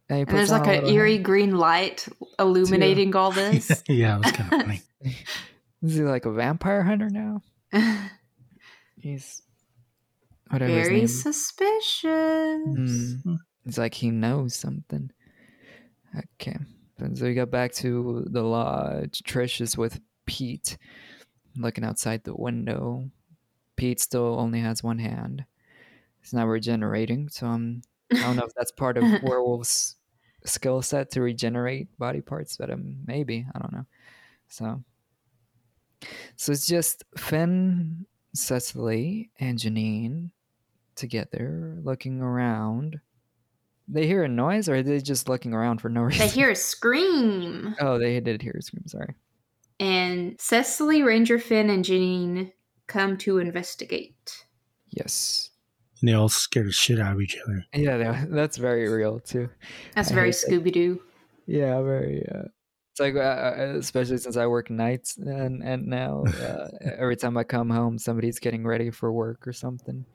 And, 0.07 0.19
And 0.19 0.37
there's 0.37 0.51
like 0.51 0.67
an 0.67 0.85
eerie 0.85 1.17
green 1.17 1.57
light 1.57 2.07
illuminating 2.39 3.15
all 3.15 3.31
this. 3.41 3.83
yeah, 3.89 4.17
it 4.17 4.23
was 4.23 4.31
kind 4.33 4.53
of 4.53 4.61
funny. 4.61 4.81
Is 5.81 5.95
he 5.95 6.03
like 6.03 6.25
a 6.25 6.31
vampire 6.31 6.83
hunter 6.83 7.09
now? 7.09 7.41
He's 8.99 9.41
Whatever 10.49 10.71
his 10.71 10.83
Very 10.87 10.97
name. 10.99 11.07
suspicious. 11.07 12.03
Mm. 12.05 13.37
It's 13.65 13.77
like 13.79 13.95
he 13.95 14.11
knows 14.11 14.53
something. 14.53 15.09
Okay. 16.15 16.57
And 16.97 17.17
so 17.17 17.25
we 17.25 17.33
got 17.33 17.51
back 17.51 17.73
to 17.73 18.25
the 18.29 18.43
lodge. 18.43 19.21
Trish 19.23 19.59
is 19.61 19.77
with 19.77 19.99
Pete, 20.25 20.77
looking 21.57 21.83
outside 21.83 22.23
the 22.23 22.35
window. 22.35 23.09
Pete 23.75 23.99
still 23.99 24.39
only 24.39 24.59
has 24.61 24.83
one 24.83 24.99
hand. 24.99 25.45
He's 26.21 26.33
not 26.33 26.47
regenerating, 26.47 27.29
so 27.29 27.47
I'm, 27.47 27.81
I 28.11 28.21
don't 28.21 28.37
know 28.37 28.45
if 28.45 28.53
that's 28.55 28.71
part 28.71 28.97
of 28.97 29.03
werewolf's 29.23 29.97
skill 30.45 30.81
set 30.81 31.11
to 31.11 31.21
regenerate 31.21 31.87
body 31.97 32.21
parts, 32.21 32.57
but 32.57 32.69
um, 32.69 32.97
maybe 33.05 33.45
I 33.53 33.59
don't 33.59 33.73
know. 33.73 33.85
So, 34.47 34.83
so 36.35 36.51
it's 36.51 36.67
just 36.67 37.03
Finn, 37.17 38.05
Cecily, 38.33 39.31
and 39.39 39.59
Janine 39.59 40.29
together 40.95 41.77
looking 41.83 42.21
around. 42.21 43.01
They 43.87 44.07
hear 44.07 44.23
a 44.23 44.27
noise, 44.27 44.67
or 44.67 44.75
are 44.75 44.83
they 44.83 44.99
just 44.99 45.29
looking 45.29 45.53
around 45.53 45.79
for 45.79 45.89
no 45.89 46.01
reason? 46.01 46.19
They 46.25 46.27
hear 46.33 46.49
a 46.49 46.55
scream. 46.55 47.75
Oh, 47.79 47.99
they 47.99 48.19
did 48.19 48.41
hear 48.41 48.55
a 48.57 48.61
scream. 48.61 48.87
Sorry. 48.87 49.13
And 49.79 50.39
Cecily, 50.39 51.03
Ranger 51.03 51.37
Finn, 51.37 51.69
and 51.69 51.83
Janine 51.85 52.51
come 52.87 53.17
to 53.19 53.37
investigate. 53.39 54.45
Yes. 54.89 55.49
And 56.01 56.09
they 56.09 56.13
all 56.13 56.29
scare 56.29 56.63
the 56.63 56.71
shit 56.71 56.99
out 56.99 57.13
of 57.13 57.21
each 57.21 57.37
other. 57.45 57.65
Yeah, 57.73 57.97
they- 57.97 58.25
that's 58.29 58.57
very 58.57 58.87
real 58.89 59.19
too. 59.19 59.49
That's 59.93 60.11
I 60.11 60.15
very. 60.15 60.31
Scooby 60.31 60.71
Doo. 60.71 61.01
Yeah, 61.45 61.81
very. 61.81 62.25
Uh, 62.33 62.43
it's 62.91 62.99
like, 63.01 63.15
uh, 63.15 63.19
uh, 63.19 63.75
especially 63.77 64.17
since 64.17 64.37
I 64.37 64.47
work 64.47 64.69
nights, 64.69 65.17
and 65.17 65.61
and 65.61 65.85
now 65.87 66.23
uh, 66.41 66.67
every 66.97 67.17
time 67.17 67.37
I 67.37 67.43
come 67.43 67.69
home, 67.69 67.97
somebody's 67.99 68.39
getting 68.39 68.65
ready 68.65 68.89
for 68.89 69.11
work 69.11 69.45
or 69.47 69.53
something. 69.53 70.05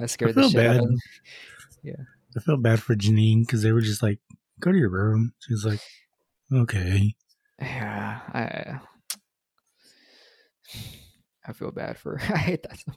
I 0.00 0.06
scare 0.06 0.32
the 0.32 0.40
feel 0.42 0.50
shit 0.50 0.66
out 0.66 0.76
of 0.76 0.80
bad. 0.82 0.88
them. 0.88 2.06
I 2.36 2.40
felt 2.40 2.62
bad 2.62 2.80
for 2.82 2.94
Janine 2.94 3.40
because 3.46 3.62
they 3.62 3.72
were 3.72 3.80
just 3.80 4.02
like, 4.02 4.20
"Go 4.60 4.70
to 4.72 4.78
your 4.78 4.90
room." 4.90 5.32
She 5.40 5.52
was 5.52 5.64
like, 5.64 5.80
"Okay." 6.52 7.14
Yeah, 7.60 8.20
I. 8.32 8.80
I 11.46 11.52
feel 11.52 11.70
bad 11.70 11.96
for 11.98 12.18
her. 12.18 12.34
I 12.34 12.38
hate 12.38 12.62
that. 12.64 12.78
so- 12.78 12.92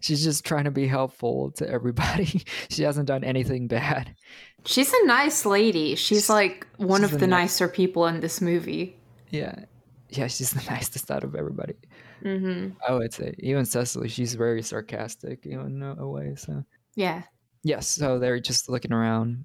She's 0.00 0.24
just 0.24 0.44
trying 0.44 0.64
to 0.64 0.70
be 0.70 0.86
helpful 0.88 1.52
to 1.52 1.68
everybody. 1.68 2.42
she 2.68 2.82
hasn't 2.82 3.06
done 3.06 3.22
anything 3.22 3.68
bad. 3.68 4.14
She's 4.64 4.92
a 4.92 5.06
nice 5.06 5.46
lady. 5.46 5.94
She's 5.94 6.28
like 6.28 6.66
one 6.78 7.02
She's 7.02 7.12
of 7.12 7.20
the 7.20 7.26
nice- 7.26 7.60
nicer 7.60 7.68
people 7.68 8.06
in 8.06 8.20
this 8.20 8.40
movie. 8.40 8.96
Yeah, 9.30 9.64
yeah, 10.08 10.26
she's 10.26 10.50
the 10.50 10.64
nicest 10.70 11.10
out 11.10 11.22
of 11.24 11.34
everybody. 11.34 11.74
hmm 12.22 12.70
I 12.86 12.92
would 12.94 13.12
say 13.14 13.34
even 13.38 13.64
Cecily, 13.64 14.08
she's 14.08 14.34
very 14.34 14.62
sarcastic, 14.62 15.46
even 15.46 15.82
in 15.82 15.98
a 15.98 16.08
way. 16.08 16.34
So 16.36 16.64
Yeah. 16.96 17.22
Yes, 17.66 17.88
so 17.88 18.18
they're 18.18 18.40
just 18.40 18.68
looking 18.68 18.92
around. 18.92 19.44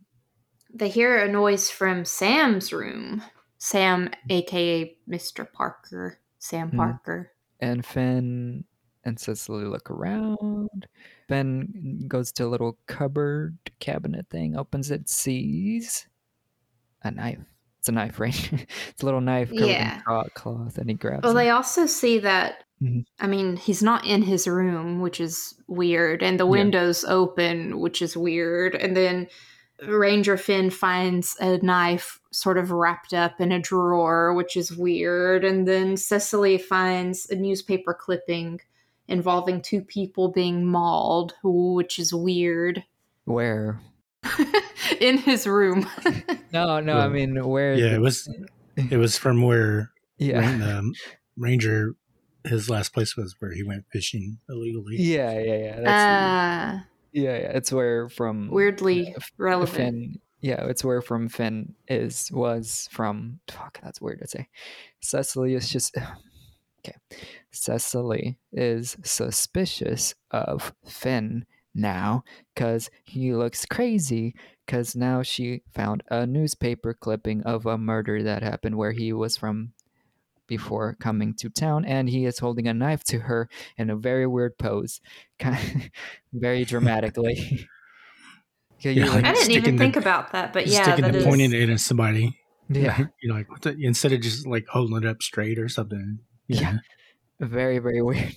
They 0.74 0.88
hear 0.90 1.18
a 1.18 1.32
noise 1.32 1.70
from 1.70 2.06
Sam's 2.06 2.72
room. 2.72 3.24
Sam, 3.58 4.10
aka 4.30 4.96
Mr. 5.10 5.52
Parker. 5.52 6.20
Sam 6.40 6.70
Hmm. 6.70 6.78
Parker. 6.78 7.32
and 7.60 7.86
Finn 7.86 8.64
and 9.04 9.20
Cecily 9.20 9.66
look 9.66 9.92
around. 9.92 10.88
Finn 11.28 12.06
goes 12.08 12.32
to 12.34 12.46
a 12.46 12.48
little 12.50 12.78
cupboard 12.88 13.58
cabinet 13.80 14.28
thing, 14.30 14.56
opens 14.58 14.90
it, 14.92 15.08
sees 15.10 16.08
a 17.04 17.12
knife. 17.12 17.40
It's 17.80 17.90
a 17.90 17.92
knife, 17.92 18.20
right? 18.20 18.54
it's 18.90 19.02
a 19.02 19.06
little 19.06 19.22
knife 19.22 19.50
covered 19.50 19.66
Yeah. 19.68 19.96
in 19.98 20.02
cloth- 20.04 20.34
cloth, 20.34 20.78
and 20.80 20.90
he 20.90 20.96
grabs 20.96 21.24
Well, 21.24 21.34
it. 21.34 21.36
they 21.44 21.50
also 21.52 21.86
see 21.86 22.20
that. 22.20 22.64
Mhm. 22.82 23.06
I 23.20 23.28
mean, 23.28 23.58
he's 23.58 23.84
not 23.84 24.06
in 24.06 24.24
his 24.24 24.48
room, 24.48 25.02
which 25.02 25.20
is 25.20 25.54
weird, 25.68 26.24
and 26.24 26.40
the 26.40 26.46
Yeah. 26.46 26.50
window's 26.52 27.04
open, 27.06 27.80
which 27.80 28.02
is 28.02 28.18
weird. 28.18 28.76
And 28.76 28.96
then 28.98 29.28
Ranger 29.88 30.38
Finn 30.38 30.70
finds 30.70 31.36
a 31.40 31.58
knife 31.60 32.20
sort 32.32 32.58
of 32.58 32.72
wrapped 32.72 33.14
up 33.14 33.40
in 33.42 33.52
a 33.52 33.60
drawer, 33.60 34.34
which 34.34 34.56
is 34.56 34.76
weird. 34.76 35.44
And 35.44 35.68
then 35.68 35.98
Cecily 35.98 36.58
finds 36.58 37.30
a 37.30 37.36
newspaper 37.36 37.94
clipping 37.94 38.62
involving 39.08 39.62
two 39.62 39.82
people 39.82 40.30
being 40.30 40.66
mauled, 40.66 41.34
which 41.44 42.00
is 42.00 42.14
weird. 42.14 42.84
Where? 43.26 43.80
in 45.00 45.18
his 45.18 45.46
room. 45.48 45.88
No, 46.54 46.82
no, 46.82 46.98
I 46.98 47.08
mean 47.08 47.48
where? 47.48 47.76
Yeah, 47.76 47.96
it 47.96 48.02
was. 48.02 48.28
It 48.76 48.98
was 48.98 49.18
from 49.18 49.42
where 49.42 49.90
Yeah, 50.18 50.40
Rain- 50.40 50.62
um, 50.62 50.92
Ranger. 51.38 51.96
His 52.46 52.70
last 52.70 52.94
place 52.94 53.16
was 53.16 53.36
where 53.40 53.52
he 53.54 53.64
went 53.64 53.86
fishing 53.92 54.40
illegally. 54.50 54.96
yeah, 54.98 55.40
yeah, 55.40 55.58
yeah. 55.58 55.76
That's, 55.76 55.88
Ah, 55.90 56.86
yeah, 57.12 57.38
yeah. 57.38 57.52
It's 57.58 57.72
where 57.72 58.10
from 58.10 58.50
weirdly 58.52 59.14
F- 59.16 59.32
relevant. 59.38 59.76
Finn. 59.78 60.20
Yeah, 60.42 60.66
it's 60.66 60.84
where 60.84 61.02
from 61.02 61.30
Finn 61.30 61.76
is 61.88 62.32
was 62.32 62.90
from. 62.92 63.40
Fuck, 63.50 63.80
that's 63.84 64.02
weird 64.02 64.20
to 64.22 64.28
say. 64.28 64.48
Cecily 65.02 65.54
is 65.54 65.70
just 65.70 65.96
okay. 66.80 66.98
Cecily 67.52 68.38
is 68.52 68.98
suspicious 69.04 70.16
of 70.32 70.74
Finn 70.86 71.46
now 71.76 72.24
because 72.56 72.90
he 73.04 73.34
looks 73.34 73.66
crazy. 73.66 74.34
Because 74.66 74.96
now 74.96 75.22
she 75.22 75.64
found 75.74 76.02
a 76.10 76.26
newspaper 76.26 76.94
clipping 76.94 77.44
of 77.44 77.66
a 77.66 77.78
murder 77.78 78.24
that 78.24 78.42
happened 78.42 78.78
where 78.78 78.94
he 78.94 79.12
was 79.12 79.36
from 79.36 79.74
before 80.56 80.98
coming 81.00 81.34
to 81.36 81.50
town, 81.50 81.86
and 81.86 82.10
he 82.10 82.26
is 82.26 82.40
holding 82.40 82.68
a 82.68 82.74
knife 82.74 83.04
to 83.06 83.20
her 83.20 83.48
in 83.78 83.90
a 83.90 83.96
very 83.96 84.28
weird 84.28 84.58
pose, 84.58 85.00
very 86.34 86.66
dramatically. 86.74 87.68
Yeah, 88.84 88.92
Yeah, 88.94 89.10
like- 89.14 89.26
I 89.26 89.34
didn't 89.34 89.52
even 89.52 89.76
the- 89.76 89.84
think 89.84 89.96
about 89.96 90.32
that, 90.32 90.54
but 90.54 90.66
yeah, 90.66 90.82
sticking 90.82 91.04
that 91.04 91.10
and 91.10 91.18
is. 91.18 91.24
pointing 91.24 91.54
it 91.54 91.70
at 91.70 91.80
somebody. 91.80 92.36
yeah. 92.68 92.98
You're 93.22 93.36
like, 93.36 93.48
what 93.52 93.62
the? 93.62 93.76
instead 93.80 94.12
of 94.12 94.22
just 94.22 94.48
like 94.48 94.66
holding 94.68 94.98
it 94.98 95.06
up 95.06 95.22
straight 95.22 95.60
or 95.60 95.70
something. 95.70 96.18
Yeah. 96.48 96.78
very 97.40 97.78
very 97.78 98.02
weird 98.02 98.34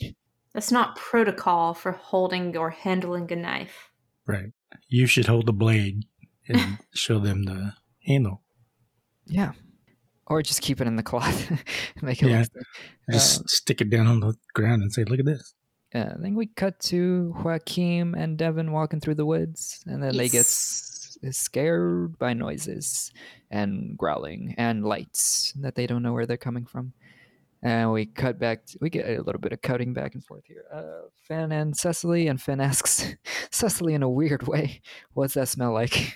That's 0.53 0.71
not 0.71 0.97
protocol 0.97 1.73
for 1.73 1.93
holding 1.93 2.55
or 2.59 2.69
handling 2.71 3.33
a 3.33 3.37
knife. 3.37 3.91
Right. 4.27 4.53
You 4.89 5.07
should 5.07 5.27
hold 5.29 5.47
the 5.47 5.53
blade 5.55 6.05
and 6.47 6.79
show 6.95 7.19
them 7.19 7.45
the 7.45 7.73
handle. 8.07 8.43
yeah 9.27 9.53
or 10.27 10.43
just 10.43 10.63
keep 10.63 10.81
it 10.81 10.87
in 10.87 10.97
the 10.97 11.03
cloth 11.03 11.51
make 12.03 12.23
it 12.23 12.29
Yeah. 12.31 12.39
last 12.39 12.53
Just 13.11 13.41
Uh, 13.41 13.45
stick 13.47 13.81
it 13.81 13.91
down 13.91 14.07
on 14.07 14.21
the 14.21 14.35
ground 14.55 14.83
and 14.83 14.93
say, 14.93 15.05
"Look 15.05 15.21
at 15.21 15.27
this." 15.27 15.55
yeah, 15.95 16.15
then 16.19 16.35
we 16.35 16.47
cut 16.47 16.81
to 16.81 17.33
Joaquim 17.45 18.15
and 18.15 18.37
Devon 18.37 18.73
walking 18.73 19.01
through 19.01 19.15
the 19.17 19.27
woods, 19.27 19.83
and 19.87 20.03
then 20.03 20.17
they 20.17 20.29
get 20.29 20.45
scared 21.31 22.19
by 22.19 22.33
noises 22.35 23.13
and 23.51 23.97
growling 23.97 24.55
and 24.59 24.85
lights 24.85 25.53
that 25.61 25.75
they 25.75 25.87
don't 25.87 26.03
know 26.03 26.13
where 26.13 26.27
they're 26.27 26.37
coming 26.37 26.67
from. 26.67 26.93
And 27.63 27.93
we 27.93 28.05
cut 28.05 28.39
back. 28.39 28.67
To, 28.67 28.79
we 28.83 28.91
get 28.91 29.09
a 29.09 29.23
little 29.23 29.41
bit 29.41 29.53
of 29.53 29.63
cutting 29.63 29.95
back 29.95 30.15
and 30.15 30.23
forth 30.23 30.45
here. 30.47 30.65
Uh, 30.71 31.09
Finn 31.23 31.51
and 31.51 31.75
Cecily, 31.75 32.27
and 32.29 32.39
Finn 32.41 32.61
asks 32.61 33.15
Cecily 33.51 33.95
in 33.95 34.03
a 34.03 34.11
weird 34.11 34.47
way, 34.47 34.83
"What's 35.15 35.33
that 35.35 35.49
smell 35.49 35.73
like?" 35.73 36.15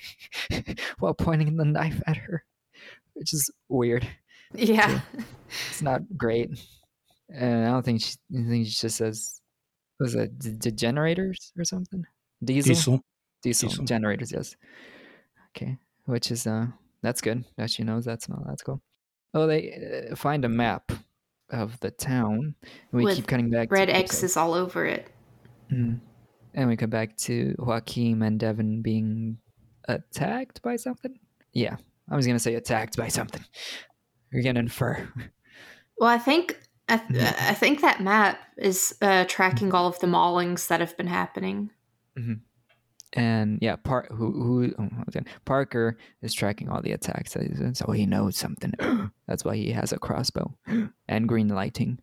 while 0.99 1.15
pointing 1.15 1.57
the 1.57 1.65
knife 1.65 2.03
at 2.07 2.19
her, 2.19 2.45
which 3.19 3.33
is 3.35 3.51
weird. 3.69 4.07
Yeah. 4.55 5.03
It's 5.69 5.83
not 5.83 6.01
great. 6.17 6.49
And 7.29 7.67
I 7.67 7.69
don't 7.71 7.85
think 7.85 8.01
she. 8.01 8.15
I 8.35 8.49
think 8.49 8.65
she 8.67 8.73
just 8.73 8.97
says, 8.97 9.43
"Was 10.01 10.15
it 10.15 10.39
d- 10.39 10.53
d- 10.53 10.71
generators 10.71 11.53
or 11.59 11.65
something?" 11.65 12.07
Diesel? 12.43 12.71
Diesel. 12.71 13.01
Diesel. 13.43 13.69
Diesel. 13.69 13.85
generators. 13.85 14.33
Yes. 14.33 14.57
Okay, 15.51 15.77
which 16.07 16.31
is 16.31 16.47
uh, 16.47 16.69
that's 17.03 17.21
good 17.21 17.45
that 17.59 17.71
she 17.71 17.83
knows 17.85 18.07
that 18.07 18.23
smell. 18.23 18.43
That's 18.49 18.63
cool. 18.63 18.81
Oh, 19.35 19.47
they 19.47 20.09
uh, 20.11 20.17
find 20.17 20.47
a 20.47 20.49
map 20.49 20.91
of 21.51 21.79
the 21.81 21.91
town. 21.91 22.55
We 22.91 23.05
With 23.05 23.17
keep 23.17 23.27
cutting 23.27 23.51
back. 23.51 23.71
Red 23.71 23.87
to, 23.87 23.97
X's 23.97 24.39
all 24.39 24.55
over 24.55 24.87
it. 24.87 25.09
Mhm. 25.71 26.01
And 26.55 26.69
we 26.71 26.77
come 26.79 26.89
back 26.89 27.19
to 27.19 27.55
Joaquim 27.59 28.23
and 28.23 28.41
Devon 28.41 28.81
being 28.81 29.37
attacked 29.87 30.63
by 30.63 30.77
something. 30.77 31.19
Yeah, 31.53 31.77
I 32.11 32.17
was 32.17 32.27
gonna 32.27 32.39
say 32.39 32.55
attacked 32.55 32.97
by 32.97 33.09
something. 33.09 33.45
You're 34.33 34.43
gonna 34.43 34.61
infer. 34.61 35.09
Well, 35.99 36.11
I 36.11 36.19
think 36.19 36.59
I, 36.89 36.97
th- 36.99 37.21
Mhm. 37.21 37.51
I 37.51 37.55
think 37.55 37.81
that 37.83 38.01
map 38.03 38.39
is 38.57 38.97
uh, 39.03 39.25
tracking 39.29 39.73
all 39.75 39.87
of 39.89 39.99
the 40.01 40.07
maulings 40.07 40.69
that 40.69 40.81
have 40.81 40.97
been 40.97 41.07
happening. 41.09 41.71
and 43.15 43.59
yeah, 43.63 43.77
Par- 43.77 44.09
who, 44.11 44.33
who 44.33 44.75
oh, 44.79 44.89
Parker 45.45 45.99
is 46.23 46.33
tracking 46.35 46.69
all 46.69 46.81
the 46.83 46.93
attacks, 46.93 47.33
so 47.75 47.93
he 47.93 48.07
knows 48.07 48.37
something. 48.37 48.73
That's 49.27 49.45
why 49.45 49.57
he 49.57 49.71
has 49.73 49.93
a 49.93 49.99
crossbow 49.99 50.55
and 51.09 51.29
green 51.29 51.49
lighting, 51.49 51.99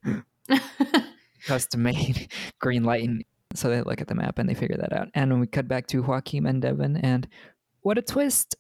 custom 1.46 1.84
made 1.84 2.32
green 2.60 2.84
lighting. 2.84 3.24
So 3.54 3.70
they 3.70 3.82
look 3.82 4.02
at 4.02 4.08
the 4.08 4.16
map 4.16 4.38
and 4.40 4.50
they 4.50 4.54
figure 4.54 4.78
that 4.78 4.94
out. 4.94 5.08
And 5.14 5.32
when 5.32 5.40
we 5.40 5.48
cut 5.48 5.68
back 5.68 5.88
to 5.88 6.02
Joaquim 6.02 6.46
and 6.46 6.62
Devon, 6.62 6.98
and 6.98 7.28
what 7.82 7.98
a 7.98 8.02
twist! 8.02 8.56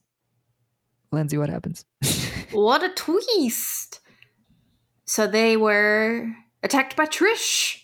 Lyndsey, 1.11 1.37
what 1.37 1.49
happens? 1.49 1.85
what 2.51 2.83
a 2.83 2.89
twist! 2.89 3.99
So 5.05 5.27
they 5.27 5.55
were 5.57 6.31
attacked 6.63 6.95
by 6.95 7.05
Trish. 7.05 7.81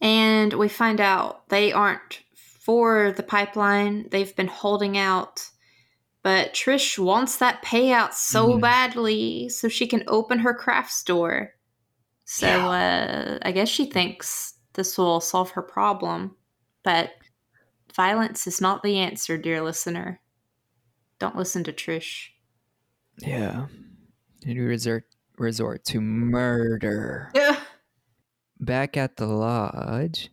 And 0.00 0.52
we 0.52 0.68
find 0.68 1.00
out 1.00 1.48
they 1.48 1.72
aren't 1.72 2.20
for 2.36 3.12
the 3.12 3.22
pipeline. 3.22 4.08
They've 4.10 4.34
been 4.36 4.46
holding 4.48 4.96
out. 4.98 5.50
But 6.22 6.54
Trish 6.54 6.98
wants 6.98 7.36
that 7.38 7.62
payout 7.64 8.14
so 8.14 8.52
Mhm. 8.56 8.60
badly 8.60 9.48
so 9.48 9.68
she 9.68 9.86
can 9.86 10.04
open 10.06 10.38
her 10.40 10.54
craft 10.54 10.92
store. 10.92 11.54
So 12.24 12.46
uh, 12.46 13.38
I 13.42 13.52
guess 13.52 13.68
she 13.68 13.86
thinks 13.86 14.54
this 14.74 14.96
will 14.96 15.20
solve 15.20 15.50
her 15.50 15.62
problem. 15.62 16.36
But 16.82 17.10
violence 17.94 18.46
is 18.46 18.60
not 18.60 18.82
the 18.82 18.98
answer, 18.98 19.36
dear 19.36 19.62
listener. 19.62 20.20
Don't 21.18 21.36
listen 21.36 21.64
to 21.64 21.72
Trish. 21.72 22.28
Yeah. 23.18 23.66
And 24.44 24.58
we 24.58 24.60
resort 24.60 25.04
resort 25.38 25.84
to 25.86 26.00
murder. 26.00 27.30
Yeah. 27.34 27.58
Back 28.60 28.96
at 28.96 29.16
the 29.16 29.26
lodge, 29.26 30.30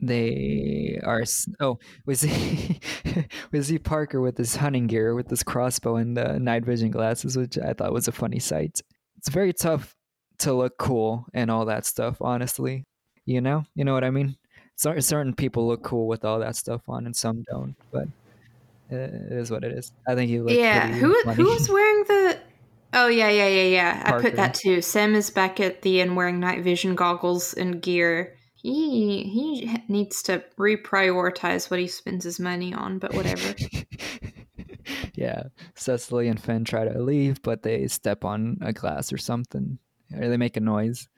they 0.00 1.00
are. 1.02 1.24
Oh, 1.60 1.78
was 2.04 2.22
he? 2.22 2.80
was 3.52 3.68
he 3.68 3.78
Parker 3.78 4.20
with 4.20 4.36
his 4.36 4.56
hunting 4.56 4.86
gear, 4.86 5.14
with 5.14 5.30
his 5.30 5.42
crossbow 5.42 5.96
and 5.96 6.16
the 6.16 6.38
night 6.38 6.64
vision 6.64 6.90
glasses, 6.90 7.36
which 7.36 7.56
I 7.58 7.72
thought 7.72 7.92
was 7.92 8.08
a 8.08 8.12
funny 8.12 8.38
sight. 8.38 8.80
It's 9.16 9.30
very 9.30 9.52
tough 9.52 9.94
to 10.38 10.52
look 10.52 10.76
cool 10.76 11.26
and 11.32 11.50
all 11.50 11.64
that 11.66 11.86
stuff. 11.86 12.18
Honestly, 12.20 12.84
you 13.24 13.40
know, 13.40 13.64
you 13.74 13.84
know 13.84 13.94
what 13.94 14.04
I 14.04 14.10
mean. 14.10 14.36
Cer- 14.76 15.00
certain 15.00 15.34
people 15.34 15.66
look 15.66 15.82
cool 15.82 16.06
with 16.06 16.24
all 16.24 16.40
that 16.40 16.56
stuff 16.56 16.82
on, 16.88 17.06
and 17.06 17.16
some 17.16 17.44
don't. 17.50 17.74
But 17.90 18.08
it 18.90 19.32
is 19.32 19.50
what 19.50 19.64
it 19.64 19.72
is. 19.72 19.92
I 20.06 20.14
think 20.14 20.30
he 20.30 20.40
looked. 20.40 20.52
yeah, 20.52 20.88
who 20.88 21.14
funny. 21.24 21.36
who 21.36 21.44
was 21.44 21.68
wearing 21.68 22.04
the? 22.04 22.38
Oh 22.92 23.08
yeah, 23.08 23.28
yeah, 23.28 23.48
yeah, 23.48 23.62
yeah. 23.62 24.02
I 24.06 24.20
put 24.20 24.36
that 24.36 24.54
too. 24.54 24.80
Sam 24.80 25.14
is 25.14 25.30
back 25.30 25.60
at 25.60 25.82
the 25.82 26.00
end 26.00 26.16
wearing 26.16 26.40
night 26.40 26.62
vision 26.62 26.94
goggles 26.94 27.52
and 27.54 27.82
gear. 27.82 28.36
He 28.54 29.24
he 29.24 29.78
needs 29.88 30.22
to 30.24 30.42
reprioritize 30.58 31.70
what 31.70 31.80
he 31.80 31.86
spends 31.86 32.24
his 32.24 32.40
money 32.40 32.72
on, 32.72 32.98
but 32.98 33.14
whatever. 33.14 33.54
yeah, 35.14 35.44
Cecily 35.74 36.28
and 36.28 36.40
Finn 36.40 36.64
try 36.64 36.84
to 36.84 37.00
leave, 37.00 37.42
but 37.42 37.62
they 37.62 37.86
step 37.88 38.24
on 38.24 38.58
a 38.60 38.72
glass 38.72 39.12
or 39.12 39.18
something, 39.18 39.78
or 40.14 40.28
they 40.28 40.36
make 40.36 40.56
a 40.56 40.60
noise. 40.60 41.08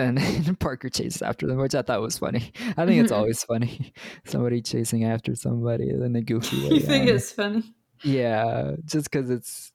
And 0.00 0.58
Parker 0.60 0.88
chases 0.88 1.22
after 1.22 1.46
them, 1.46 1.58
which 1.58 1.74
I 1.74 1.82
thought 1.82 2.00
was 2.00 2.18
funny. 2.18 2.52
I 2.76 2.86
think 2.86 3.00
it's 3.02 3.12
Mhm. 3.12 3.16
always 3.16 3.42
funny. 3.44 3.92
Somebody 4.24 4.62
chasing 4.62 5.04
after 5.04 5.34
somebody 5.34 5.90
in 5.90 6.16
a 6.16 6.22
goofy 6.22 6.56
way. 6.68 6.76
you 6.76 6.80
think 6.80 7.08
it's 7.08 7.32
funny? 7.32 7.74
Yeah, 8.02 8.76
just 8.84 9.10
because 9.10 9.28
it's, 9.30 9.72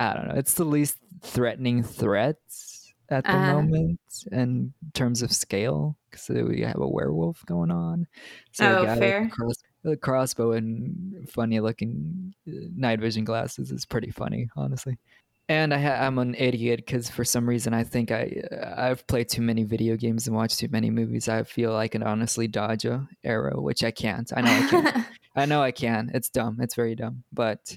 I 0.00 0.14
don't 0.14 0.28
know, 0.28 0.34
it's 0.34 0.54
the 0.54 0.64
least 0.64 0.98
threatening 1.22 1.82
threats 1.84 2.92
at 3.08 3.24
the 3.24 3.30
Uh-huh. 3.30 3.52
moment 3.52 4.00
in 4.32 4.72
terms 4.94 5.22
of 5.22 5.32
scale. 5.32 5.96
Because 6.10 6.28
we 6.28 6.62
have 6.62 6.80
a 6.80 6.88
werewolf 6.88 7.44
going 7.46 7.70
on. 7.70 8.06
So 8.52 8.78
Oh, 8.80 8.86
fair. 8.98 9.20
With 9.22 9.30
a, 9.30 9.34
cross, 9.36 9.54
a 9.84 9.96
crossbow 9.96 10.52
and 10.52 11.28
funny 11.30 11.60
looking 11.60 12.34
uh, 12.48 12.52
night 12.74 12.98
vision 12.98 13.24
glasses 13.24 13.70
is 13.70 13.86
pretty 13.86 14.10
funny, 14.10 14.48
honestly. 14.56 14.98
And 15.50 15.74
I 15.74 15.78
ha- 15.78 16.06
I'm 16.06 16.16
an 16.18 16.36
idiot 16.36 16.78
because 16.86 17.10
for 17.10 17.24
some 17.24 17.48
reason 17.48 17.74
I 17.74 17.82
think 17.82 18.12
I 18.12 18.40
I've 18.76 19.04
played 19.08 19.28
too 19.28 19.42
many 19.42 19.64
video 19.64 19.96
games 19.96 20.28
and 20.28 20.36
watched 20.36 20.60
too 20.60 20.68
many 20.70 20.90
movies. 20.90 21.28
I 21.28 21.42
feel 21.42 21.72
like 21.72 21.90
I 21.90 21.98
can 21.98 22.02
honestly 22.04 22.46
dodge 22.46 22.84
a 22.84 23.08
arrow, 23.24 23.60
which 23.60 23.82
I 23.82 23.90
can't. 23.90 24.30
I 24.36 24.42
know 24.42 24.52
I 24.52 24.68
can't. 24.70 25.06
I 25.36 25.46
know 25.46 25.60
I 25.60 25.72
can. 25.72 26.10
It's 26.14 26.28
dumb. 26.28 26.58
It's 26.60 26.76
very 26.76 26.94
dumb. 26.94 27.24
But 27.32 27.76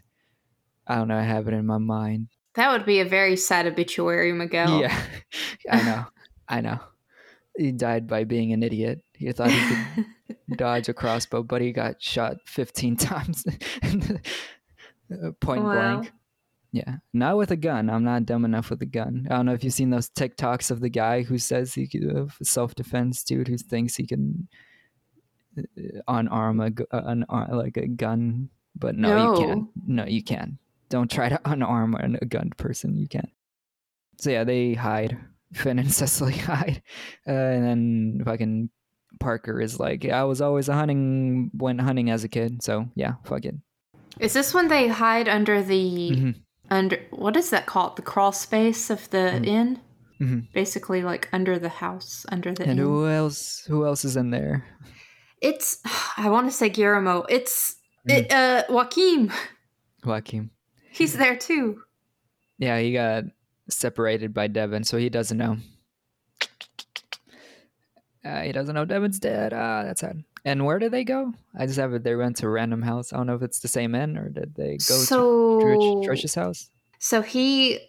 I 0.85 0.95
don't 0.97 1.07
know. 1.07 1.17
I 1.17 1.23
have 1.23 1.47
it 1.47 1.55
in 1.55 1.65
my 1.65 1.79
mind. 1.79 2.27
that 2.53 2.71
would 2.71 2.85
be 2.85 2.99
a 2.99 3.05
very 3.05 3.35
sad 3.35 3.65
obituary, 3.65 4.33
Miguel. 4.33 4.79
Yeah, 4.79 4.95
I 5.71 5.81
know. 5.81 6.05
I 6.47 6.61
know. 6.61 6.79
He 7.57 7.71
died 7.71 8.05
by 8.07 8.23
being 8.23 8.53
an 8.53 8.61
idiot. 8.61 9.01
He 9.13 9.31
thought 9.31 9.49
he 9.49 9.75
could 9.75 10.05
dodge 10.57 10.89
a 10.89 10.93
crossbow, 10.93 11.41
but 11.41 11.61
he 11.61 11.71
got 11.71 11.99
shot 12.01 12.37
15 12.45 12.97
times 12.97 13.45
Uh, 15.11 15.31
point 15.39 15.63
Wow. 15.63 15.73
blank. 15.73 16.11
Yeah, 16.75 16.95
not 17.13 17.37
with 17.37 17.51
a 17.51 17.55
gun. 17.55 17.87
I'm 17.89 18.03
not 18.03 18.25
dumb 18.25 18.45
enough 18.45 18.71
with 18.71 18.81
a 18.81 18.87
gun. 18.87 19.27
I 19.29 19.35
don't 19.35 19.45
know 19.45 19.53
if 19.53 19.63
you've 19.63 19.73
seen 19.75 19.91
those 19.91 20.09
TikToks 20.09 20.71
of 20.71 20.79
the 20.81 20.89
guy 20.89 21.21
who 21.21 21.37
says 21.37 21.71
he 21.75 21.87
could 21.87 22.03
have 22.15 22.35
self 22.41 22.73
defense 22.73 23.23
dude 23.23 23.47
who 23.47 23.57
thinks 23.57 23.95
he 23.95 24.07
can 24.07 24.47
uh, 25.57 25.61
unarm 26.07 26.65
a 26.65 26.71
gu- 26.71 26.87
uh, 26.91 27.15
uh, 27.29 27.45
like 27.55 27.77
a 27.77 27.85
gun, 27.87 28.49
but 28.75 28.95
no, 28.97 29.33
you 29.33 29.39
can't. 29.45 29.67
No, 29.87 30.05
you 30.05 30.23
can't. 30.23 30.53
Don't 30.89 31.11
try 31.11 31.29
to 31.29 31.37
unarm 31.45 31.93
an- 32.03 32.17
a 32.21 32.25
gunned 32.25 32.57
person. 32.57 32.95
You 32.97 33.07
can't. 33.07 33.29
So 34.19 34.31
yeah, 34.31 34.43
they 34.43 34.73
hide. 34.73 35.17
Finn 35.53 35.77
and 35.77 35.93
Cecily 35.93 36.33
hide, 36.37 36.81
uh, 37.27 37.31
and 37.31 37.63
then 37.63 38.21
fucking 38.25 38.71
Parker 39.19 39.61
is 39.61 39.79
like, 39.79 40.03
I 40.09 40.23
was 40.23 40.41
always 40.41 40.67
a 40.69 40.73
hunting 40.73 41.51
went 41.53 41.79
hunting 41.81 42.09
as 42.09 42.23
a 42.23 42.27
kid, 42.27 42.63
so 42.63 42.89
yeah, 42.95 43.13
fuck 43.25 43.45
it. 43.45 43.53
Is 44.19 44.33
this 44.33 44.51
when 44.55 44.67
they 44.69 44.87
hide 44.87 45.29
under 45.29 45.61
the 45.61 46.09
Mhm. 46.11 46.35
Under 46.69 46.97
what 47.11 47.35
is 47.37 47.49
that 47.49 47.65
called? 47.65 47.95
The 47.97 48.01
crawl 48.01 48.31
space 48.31 48.89
of 48.89 49.09
the 49.09 49.17
Mhm. 49.41 49.45
inn? 49.45 49.79
Mhm. 50.19 50.47
Basically 50.53 51.01
like 51.03 51.27
under 51.33 51.59
the 51.59 51.69
house, 51.69 52.25
under 52.29 52.53
the 52.53 52.63
And 52.63 52.71
inn. 52.79 52.85
who 52.85 53.07
else? 53.07 53.63
Who 53.67 53.85
else 53.85 54.05
is 54.05 54.15
in 54.15 54.31
there? 54.31 54.65
It's 55.41 55.79
I 56.17 56.29
want 56.29 56.47
to 56.47 56.51
say 56.55 56.69
Guillermo. 56.69 57.25
It's 57.29 57.75
Mm. 58.07 58.17
it, 58.17 58.31
uh 58.31 58.63
Joaquim. 58.69 59.31
Joaquim. 60.03 60.51
He's 60.91 61.13
there 61.13 61.35
too. 61.37 61.83
Yeah, 62.57 62.79
he 62.79 62.93
got 62.93 63.23
separated 63.69 64.33
by 64.33 64.47
Devon, 64.47 64.83
so 64.83 64.97
he 64.97 65.09
doesn't 65.09 65.37
know. 65.37 65.57
Uh, 68.25 68.41
he 68.41 68.51
doesn't 68.51 68.73
know 68.75 68.85
Devon's 68.85 69.19
dead. 69.19 69.53
Ah, 69.53 69.83
that's 69.83 70.01
sad. 70.01 70.23
And 70.45 70.65
where 70.65 70.79
did 70.79 70.91
they 70.91 71.03
go? 71.03 71.33
I 71.57 71.65
just 71.65 71.77
have 71.79 71.93
it. 71.93 72.03
They 72.03 72.15
went 72.15 72.37
to 72.37 72.47
a 72.47 72.49
random 72.49 72.81
house. 72.81 73.11
I 73.13 73.17
don't 73.17 73.27
know 73.27 73.35
if 73.35 73.41
it's 73.41 73.59
the 73.59 73.67
same 73.67 73.95
inn 73.95 74.17
or 74.17 74.29
did 74.29 74.55
they 74.55 74.71
go 74.77 74.95
so 74.95 75.59
to 75.59 75.65
Trish, 75.65 76.05
Trish's 76.07 76.35
house? 76.35 76.69
so 76.99 77.21
he 77.21 77.79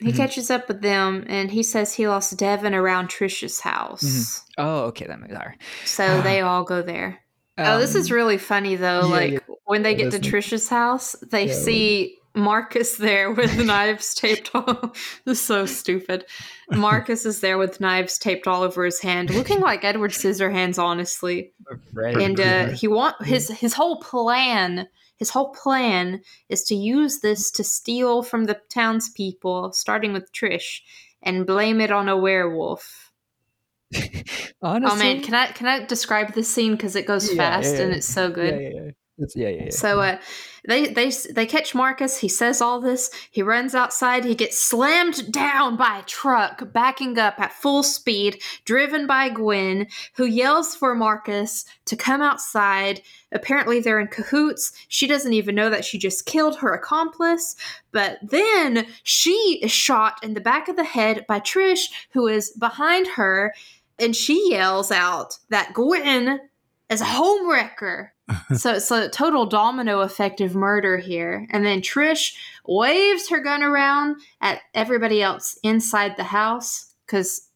he 0.00 0.10
Mhm. 0.12 0.16
catches 0.16 0.50
up 0.50 0.66
with 0.68 0.82
them 0.82 1.24
and 1.28 1.50
he 1.50 1.62
says 1.62 1.94
he 1.94 2.06
lost 2.08 2.36
Devon 2.36 2.74
around 2.74 3.08
Trisha's 3.08 3.60
house. 3.60 4.02
Mhm. 4.02 4.40
Oh, 4.58 4.78
okay, 4.86 5.06
that 5.06 5.20
makes 5.20 5.32
sense. 5.32 5.54
So 5.86 6.20
they 6.22 6.40
all 6.40 6.64
go 6.64 6.82
there. 6.82 7.20
oh, 7.58 7.78
this 7.78 7.94
is 7.94 8.10
Um, 8.10 8.16
really 8.16 8.38
funny 8.38 8.74
though. 8.76 9.02
yeah, 9.06 9.14
like 9.20 9.32
yeah. 9.34 9.38
when 9.64 9.82
they 9.82 9.94
get 9.94 10.10
to 10.10 10.18
is. 10.18 10.22
Trisha's 10.26 10.68
house, 10.68 11.14
they 11.30 11.48
see 11.48 12.18
Marcus 12.34 12.96
there 12.96 13.30
with 13.30 13.56
knives 13.64 14.14
taped 14.14 14.50
all 14.54 14.92
this 15.24 15.38
is 15.38 15.44
so 15.44 15.66
stupid. 15.66 16.24
Marcus 16.70 17.24
is 17.24 17.40
there 17.40 17.58
with 17.58 17.80
knives 17.80 18.18
taped 18.18 18.46
all 18.46 18.62
over 18.62 18.84
his 18.84 19.00
hand, 19.00 19.30
looking 19.30 19.60
like 19.60 19.84
Edward 19.84 20.10
Scissorhands, 20.10 20.78
honestly. 20.78 21.52
Right. 21.92 22.16
and 22.16 22.40
uh, 22.40 22.66
he 22.70 22.88
want 22.88 23.24
his 23.24 23.48
his 23.48 23.74
whole 23.74 24.00
plan 24.00 24.88
his 25.16 25.30
whole 25.30 25.50
plan 25.50 26.20
is 26.48 26.64
to 26.64 26.74
use 26.74 27.20
this 27.20 27.50
to 27.52 27.64
steal 27.64 28.22
from 28.22 28.44
the 28.44 28.60
townspeople 28.68 29.72
starting 29.72 30.12
with 30.12 30.32
trish 30.32 30.80
and 31.22 31.46
blame 31.46 31.80
it 31.80 31.92
on 31.92 32.08
a 32.08 32.16
werewolf 32.16 33.12
Honestly, 34.60 34.90
oh 34.90 34.96
man 34.96 35.22
can 35.22 35.34
i 35.34 35.46
can 35.46 35.66
i 35.66 35.84
describe 35.84 36.34
this 36.34 36.52
scene 36.52 36.72
because 36.72 36.96
it 36.96 37.06
goes 37.06 37.30
Yeah, 37.30 37.36
fast 37.36 37.76
yeah, 37.76 37.82
and 37.82 37.92
it's 37.92 38.06
so 38.08 38.30
good 38.30 38.60
Yeah, 38.60 38.68
yeah, 38.68 38.82
yeah. 38.86 38.90
It's, 39.16 39.36
yeah, 39.36 39.48
yeah, 39.48 39.64
yeah. 39.66 39.70
so 39.70 40.00
uh, 40.00 40.18
they 40.66 40.88
they 40.88 41.10
they 41.30 41.46
catch 41.46 41.72
Marcus. 41.72 42.18
He 42.18 42.28
says 42.28 42.60
all 42.60 42.80
this. 42.80 43.10
He 43.30 43.42
runs 43.42 43.72
outside. 43.72 44.24
He 44.24 44.34
gets 44.34 44.58
slammed 44.58 45.30
down 45.30 45.76
by 45.76 45.98
a 45.98 46.02
truck, 46.02 46.72
backing 46.72 47.16
up 47.16 47.38
at 47.38 47.52
full 47.52 47.84
speed, 47.84 48.42
driven 48.64 49.06
by 49.06 49.28
Gwen, 49.28 49.86
who 50.16 50.24
yells 50.24 50.74
for 50.74 50.96
Marcus 50.96 51.64
to 51.84 51.94
come 51.94 52.22
outside. 52.22 53.02
Apparently, 53.30 53.78
they're 53.78 54.00
in 54.00 54.08
cahoots. 54.08 54.72
She 54.88 55.06
doesn't 55.06 55.32
even 55.32 55.54
know 55.54 55.70
that 55.70 55.84
she 55.84 55.96
just 55.96 56.26
killed 56.26 56.58
her 56.58 56.74
accomplice. 56.74 57.54
But 57.92 58.18
then 58.20 58.84
she 59.04 59.60
is 59.62 59.70
shot 59.70 60.24
in 60.24 60.34
the 60.34 60.40
back 60.40 60.66
of 60.66 60.74
the 60.74 60.82
head 60.82 61.24
by 61.28 61.38
Trish, 61.38 61.84
who 62.10 62.26
is 62.26 62.50
behind 62.50 63.06
her, 63.14 63.54
and 63.96 64.16
she 64.16 64.50
yells 64.50 64.90
out 64.90 65.38
that 65.50 65.72
Gwen 65.72 66.40
is 66.90 67.00
a 67.00 67.04
homewrecker 67.04 68.10
so 68.56 68.72
it's 68.74 68.90
a 68.90 69.08
total 69.08 69.46
domino 69.46 70.00
effect 70.00 70.40
of 70.40 70.54
murder 70.54 70.96
here. 70.98 71.46
And 71.50 71.64
then 71.64 71.80
Trish 71.82 72.34
waves 72.66 73.28
her 73.28 73.40
gun 73.40 73.62
around 73.62 74.16
at 74.40 74.60
everybody 74.72 75.22
else 75.22 75.58
inside 75.62 76.16
the 76.16 76.24
house 76.24 76.94
because, 77.06 77.48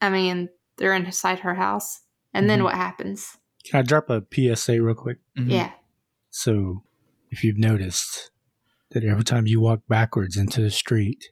I 0.00 0.10
mean, 0.10 0.48
they're 0.76 0.94
inside 0.94 1.40
her 1.40 1.54
house. 1.54 2.00
And 2.34 2.48
then 2.50 2.60
Mhm. 2.60 2.64
what 2.64 2.74
happens? 2.74 3.36
Can 3.64 3.78
I 3.80 3.82
drop 3.82 4.10
a 4.10 4.22
PSA 4.30 4.80
real 4.82 4.94
quick? 4.94 5.18
Mhm. 5.36 5.50
Yeah. 5.50 5.72
So, 6.30 6.82
if 7.30 7.42
you've 7.44 7.58
noticed 7.58 8.30
that 8.90 9.04
every 9.04 9.24
time 9.24 9.46
you 9.46 9.60
walk 9.60 9.80
backwards 9.88 10.36
into 10.36 10.60
the 10.60 10.70
street 10.70 11.30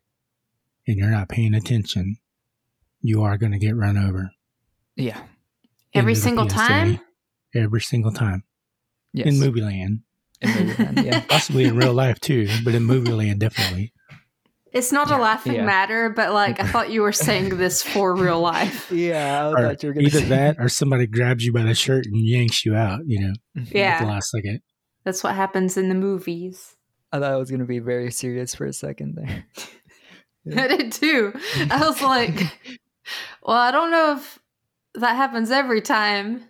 and 0.87 0.97
you're 0.97 1.11
not 1.11 1.29
paying 1.29 1.55
attention, 1.55 2.19
you 3.01 3.23
are 3.23 3.37
going 3.39 3.53
to 3.53 3.59
get 3.59 3.75
run 3.77 3.97
over. 3.97 4.31
Yeah. 4.97 5.21
Every 5.95 6.13
End 6.13 6.17
of 6.17 6.17
the 6.17 6.21
single 6.23 6.49
PSA. 6.49 6.57
time? 6.57 7.01
Every 7.55 7.81
single 7.81 8.13
time. 8.13 8.45
Yes. 9.13 9.27
In 9.29 9.39
movie 9.41 9.63
land. 9.63 10.01
In 10.43 10.51
movie 10.67 10.83
land, 10.85 11.05
yeah. 11.05 11.21
Possibly 11.29 11.65
in 11.65 11.77
real 11.77 11.95
life 11.95 12.21
too, 12.21 12.49
but 12.65 12.75
in 12.75 12.85
movie 12.85 13.13
land, 13.13 13.41
definitely. 13.41 13.93
It's 14.73 14.93
not 14.93 15.09
Yeah, 15.09 15.17
a 15.17 15.21
laughing 15.21 15.55
yeah. 15.55 15.65
matter, 15.65 16.11
but 16.11 16.33
like 16.35 16.61
I 16.61 16.67
thought 16.67 16.91
you 16.91 17.01
were 17.01 17.13
saying 17.13 17.57
this 17.57 17.83
for 17.83 18.15
real 18.15 18.41
life. 18.41 18.91
Yeah, 18.93 19.49
I 19.57 19.63
thought 19.63 19.83
you 19.83 19.89
were 19.89 19.95
gonna 19.95 20.07
either 20.07 20.21
say 20.21 20.29
that 20.29 20.57
or 20.61 20.69
somebody 20.69 21.07
grabs 21.07 21.45
you 21.47 21.53
by 21.53 21.63
the 21.63 21.75
shirt 21.75 22.05
and 22.05 22.15
yanks 22.27 22.67
you 22.67 22.75
out, 22.75 23.01
you 23.07 23.21
know, 23.21 23.33
at 23.57 23.69
the 23.71 23.79
Yeah, 23.79 24.05
last 24.05 24.31
second. 24.31 24.61
that's 25.05 25.25
what 25.25 25.35
happens 25.35 25.79
in 25.79 25.89
the 25.89 25.95
movies. 25.95 26.77
I 27.13 27.21
thought 27.21 27.33
it 27.33 27.39
was 27.39 27.51
gonna 27.51 27.65
be 27.65 27.79
very 27.79 28.11
serious 28.11 28.55
for 28.55 28.67
a 28.67 28.73
second 28.75 29.15
there. 29.15 29.47
Yeah. 30.45 30.63
I 30.63 30.69
did 30.69 30.93
too. 30.93 31.33
I 31.71 31.81
was 31.87 32.03
like, 32.03 32.39
well, 33.43 33.57
I 33.57 33.71
don't 33.71 33.91
know 33.91 34.17
if 34.17 34.39
that 34.95 35.17
happens 35.17 35.51
every 35.51 35.81
time 35.81 36.45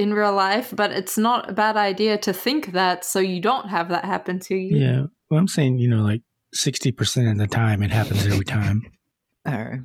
in 0.00 0.14
real 0.14 0.32
life, 0.32 0.72
but 0.74 0.90
it's 0.92 1.18
not 1.18 1.50
a 1.50 1.52
bad 1.52 1.76
idea 1.76 2.16
to 2.16 2.32
think 2.32 2.72
that 2.72 3.04
so 3.04 3.20
you 3.20 3.40
don't 3.40 3.68
have 3.68 3.90
that 3.90 4.04
happen 4.06 4.40
to 4.40 4.56
you. 4.56 4.78
Yeah. 4.78 5.02
Well, 5.28 5.38
I'm 5.38 5.46
saying, 5.46 5.78
you 5.78 5.88
know, 5.88 6.02
like 6.02 6.22
60% 6.56 7.30
of 7.30 7.36
the 7.36 7.46
time 7.46 7.82
it 7.82 7.90
happens 7.90 8.26
every 8.26 8.46
time. 8.46 8.82
All 9.46 9.52
right. 9.52 9.80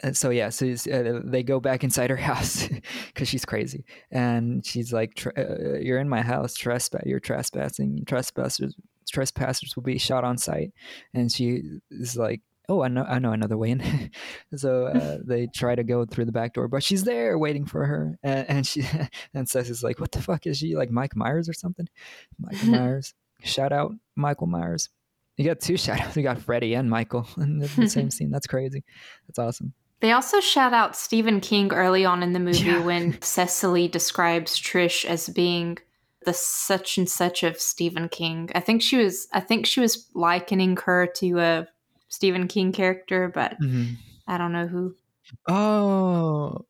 And 0.00 0.16
so 0.16 0.30
yeah, 0.30 0.48
so 0.48 0.66
uh, 0.66 1.20
they 1.24 1.42
go 1.42 1.60
back 1.60 1.84
inside 1.84 2.10
her 2.10 2.16
house 2.30 2.68
because 3.06 3.28
she's 3.28 3.44
crazy, 3.44 3.84
and 4.12 4.64
she's 4.64 4.92
like, 4.92 5.14
"Tr- 5.14 5.36
uh, 5.36 5.78
"You're 5.80 5.98
in 5.98 6.08
my 6.08 6.22
house, 6.22 6.54
trespass. 6.54 7.02
You're 7.04 7.18
trespassing. 7.18 8.04
Trespassers, 8.06 8.76
trespassers 9.10 9.74
will 9.74 9.82
be 9.82 9.98
shot 9.98 10.22
on 10.22 10.38
sight." 10.38 10.70
And 11.14 11.32
she 11.32 11.62
is 11.90 12.16
like, 12.16 12.42
"Oh, 12.68 12.82
I 12.82 12.88
know, 12.88 13.04
I 13.04 13.18
know 13.18 13.32
another 13.32 13.56
way 13.56 13.70
in." 13.70 14.10
so 14.56 14.86
uh, 14.86 15.18
they 15.24 15.46
try 15.46 15.74
to 15.74 15.84
go 15.84 16.04
through 16.04 16.26
the 16.26 16.32
back 16.32 16.54
door, 16.54 16.68
but 16.68 16.82
she's 16.82 17.04
there 17.04 17.38
waiting 17.38 17.64
for 17.66 17.84
her, 17.86 18.18
and, 18.22 18.48
and 18.48 18.66
she 18.66 18.84
and 19.34 19.48
Seth 19.48 19.70
is 19.70 19.82
like, 19.82 20.00
"What 20.00 20.12
the 20.12 20.22
fuck 20.22 20.46
is 20.46 20.58
she 20.58 20.76
like, 20.76 20.90
Mike 20.90 21.16
Myers 21.16 21.48
or 21.48 21.52
something?" 21.52 21.88
Michael 22.38 22.68
Myers. 22.70 23.14
Shout 23.42 23.72
out 23.72 23.92
Michael 24.16 24.46
Myers. 24.48 24.88
You 25.36 25.44
got 25.44 25.60
two 25.60 25.76
shout 25.76 26.00
outs. 26.00 26.16
You 26.16 26.24
got 26.24 26.40
Freddie 26.40 26.74
and 26.74 26.90
Michael 26.90 27.26
in 27.36 27.58
the 27.58 27.68
same 27.88 28.10
scene. 28.10 28.30
That's 28.30 28.48
crazy. 28.48 28.82
That's 29.28 29.38
awesome. 29.38 29.72
They 30.00 30.12
also 30.12 30.40
shout 30.40 30.72
out 30.72 30.96
Stephen 30.96 31.40
King 31.40 31.72
early 31.72 32.04
on 32.04 32.22
in 32.22 32.32
the 32.32 32.40
movie 32.40 32.64
Yeah. 32.64 32.84
when 32.84 33.20
Cecily 33.22 33.86
describes 33.88 34.58
Trish 34.58 35.04
as 35.04 35.28
being 35.28 35.78
the 36.24 36.32
such 36.34 36.98
and 36.98 37.08
such 37.08 37.44
of 37.44 37.60
Stephen 37.60 38.08
King. 38.08 38.50
I 38.54 38.60
think 38.60 38.82
she 38.82 38.96
was 38.96 39.28
I 39.32 39.38
think 39.40 39.66
she 39.66 39.80
was 39.80 40.08
likening 40.14 40.76
her 40.78 41.06
to 41.16 41.38
a 41.38 41.68
Stephen 42.08 42.48
King 42.48 42.72
character, 42.72 43.30
but 43.32 43.56
I 44.26 44.38
don't 44.38 44.52
know 44.52 44.66
who. 44.66 44.94
Oh, 45.48 46.64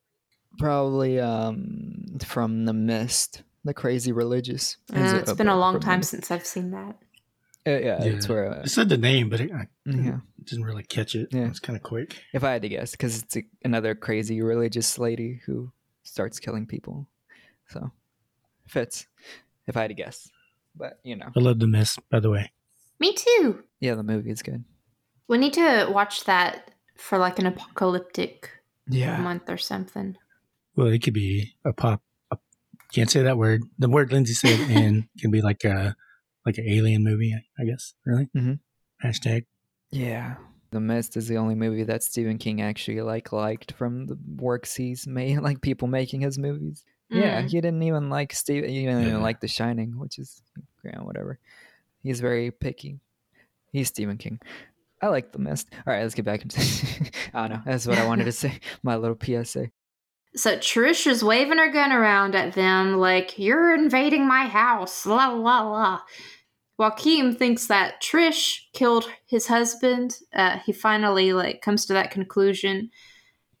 probably 0.57 1.19
um 1.19 2.05
from 2.25 2.65
The 2.65 2.73
Mist, 2.73 3.43
the 3.63 3.73
crazy 3.73 4.11
religious. 4.11 4.77
Is 4.93 5.13
Uh, 5.13 5.15
it 5.17 5.19
it's 5.21 5.31
a 5.31 5.35
been 5.35 5.47
a 5.47 5.57
long 5.57 5.79
time 5.79 6.01
The- 6.01 6.07
since 6.07 6.31
I've 6.31 6.45
seen 6.45 6.71
that. 6.71 6.97
Uh, 7.67 7.71
yeah, 7.71 7.79
Yeah. 7.79 8.03
it's 8.03 8.27
where. 8.29 8.51
Uh, 8.51 8.61
I 8.63 8.67
said 8.67 8.89
the 8.89 8.97
name, 8.97 9.29
but 9.29 9.41
I 9.41 9.67
yeah, 9.85 10.19
didn't 10.43 10.63
really 10.65 10.83
catch 10.83 11.13
it. 11.15 11.29
Yeah. 11.31 11.47
It's 11.47 11.59
kind 11.59 11.75
of 11.77 11.83
quick. 11.83 12.21
if 12.33 12.43
I 12.43 12.51
had 12.53 12.61
to 12.63 12.69
guess, 12.69 12.91
because 12.91 13.21
it's 13.21 13.35
a, 13.37 13.43
another 13.63 13.95
crazy 13.95 14.41
religious 14.41 14.97
lady 14.97 15.41
who 15.45 15.71
starts 16.03 16.39
killing 16.39 16.65
people, 16.65 17.07
so 17.67 17.91
fits. 18.65 19.07
If 19.67 19.77
I 19.77 19.81
had 19.81 19.87
to 19.89 19.93
guess, 19.93 20.29
but 20.75 20.99
you 21.03 21.15
know, 21.17 21.27
I 21.35 21.39
love 21.39 21.59
the 21.59 21.67
mist, 21.67 21.99
by 22.09 22.19
the 22.21 22.29
way. 22.29 22.51
Me 22.99 23.13
too. 23.13 23.63
yeah, 23.79 23.95
the 23.95 24.03
movie 24.03 24.31
is 24.31 24.41
good. 24.41 24.63
We 25.29 25.37
need 25.37 25.53
to 25.53 25.87
watch 25.89 26.25
that 26.25 26.71
for 26.97 27.17
like 27.17 27.39
an 27.39 27.45
apocalyptic 27.45 28.49
Yeah, 28.89 29.21
month 29.21 29.49
or 29.49 29.57
something. 29.57 30.17
Well, 30.75 30.87
it 30.87 30.99
could 31.03 31.13
be 31.13 31.53
a 31.63 31.71
pop. 31.71 32.01
A, 32.31 32.37
can't 32.93 33.09
say 33.09 33.21
that 33.23 33.37
word. 33.37 33.63
The 33.77 33.87
word 33.89 34.09
Lyndsey 34.09 34.33
said 34.33 34.59
and 34.69 35.07
can 35.19 35.31
be 35.31 35.41
like 35.41 35.63
a 35.63 35.95
like 36.45 36.57
an 36.57 36.67
alien 36.67 37.03
movie, 37.03 37.35
I 37.59 37.63
guess. 37.63 37.93
Really? 38.05 38.27
Mhm. 38.35 38.59
Hashtag. 39.03 39.45
yeah. 39.91 40.35
The 40.71 40.79
Mist 40.79 41.17
is 41.17 41.27
the 41.27 41.37
only 41.37 41.55
movie 41.55 41.83
that 41.85 42.03
Stephen 42.03 42.37
King 42.37 42.61
actually 42.61 43.01
like 43.01 43.31
liked 43.31 43.71
from 43.71 44.05
the 44.05 44.19
works 44.37 44.75
he's 44.75 45.07
made, 45.07 45.39
like 45.47 45.61
people 45.61 45.87
making 45.87 46.21
his 46.21 46.37
movies. 46.37 46.83
Yeah, 47.09 47.41
Mm. 47.41 47.49
he 47.49 47.59
didn't 47.61 47.81
even 47.81 48.09
like 48.11 48.33
Steve. 48.33 48.65
He 48.65 48.85
didn't 48.85 49.01
Yeah. 49.01 49.07
even 49.09 49.21
like 49.23 49.39
The 49.41 49.47
Shining, 49.47 49.97
which 49.97 50.19
is 50.19 50.41
yeah, 50.83 50.99
whatever. 51.01 51.39
He's 52.03 52.19
very 52.19 52.51
picky. 52.51 52.99
He's 53.71 53.87
Stephen 53.87 54.17
King. 54.17 54.39
I 55.01 55.07
like 55.07 55.31
The 55.31 55.39
Mist. 55.39 55.69
All 55.85 55.93
right, 55.93 56.01
let's 56.01 56.15
get 56.15 56.25
back 56.25 56.41
into. 56.41 56.59
I 57.33 57.47
don't 57.47 57.57
know. 57.57 57.61
That's 57.65 57.87
what 57.87 57.97
I 57.97 58.05
wanted 58.05 58.25
to 58.25 58.31
say. 58.33 58.59
My 58.83 58.95
little 58.95 59.17
PSA. 59.17 59.71
So 60.35 60.57
Trish 60.57 61.07
is 61.07 61.23
waving 61.23 61.57
her 61.57 61.71
gun 61.71 61.91
around 61.91 62.35
at 62.35 62.53
them 62.53 62.97
like, 62.97 63.39
You're 63.39 63.73
invading 63.73 64.27
my 64.27 64.47
house. 64.47 65.05
La 65.05 65.29
la 65.29 65.61
la. 65.61 66.01
Joaquim 66.77 67.35
thinks 67.35 67.67
that 67.67 68.01
Trish 68.01 68.59
killed 68.73 69.11
his 69.25 69.47
husband. 69.47 70.17
Uh, 70.33 70.59
he 70.59 70.71
finally 70.71 71.33
like 71.33 71.61
comes 71.61 71.85
to 71.85 71.93
that 71.93 72.11
conclusion. 72.11 72.89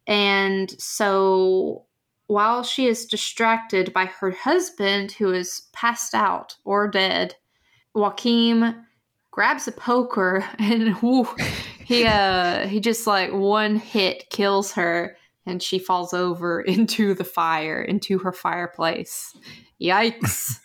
And 0.07 0.71
so 0.79 1.85
while 2.27 2.63
she 2.63 2.87
is 2.87 3.05
distracted 3.05 3.91
by 3.91 4.05
her 4.05 4.31
husband, 4.31 5.11
who 5.11 5.33
is 5.33 5.63
passed 5.73 6.15
out 6.15 6.55
or 6.63 6.87
dead, 6.87 7.35
Joaquim 7.93 8.85
grabs 9.39 9.69
a 9.69 9.71
poker 9.71 10.43
and 10.59 10.95
whoo, 11.01 11.25
he 11.85 12.05
uh 12.05 12.67
he 12.67 12.81
just 12.81 13.07
like 13.07 13.31
one 13.31 13.77
hit 13.77 14.29
kills 14.29 14.73
her 14.73 15.15
and 15.45 15.63
she 15.63 15.79
falls 15.79 16.13
over 16.13 16.59
into 16.75 17.13
the 17.13 17.23
fire, 17.23 17.81
into 17.81 18.19
her 18.19 18.33
fireplace. 18.33 19.33
Yikes. 19.81 20.51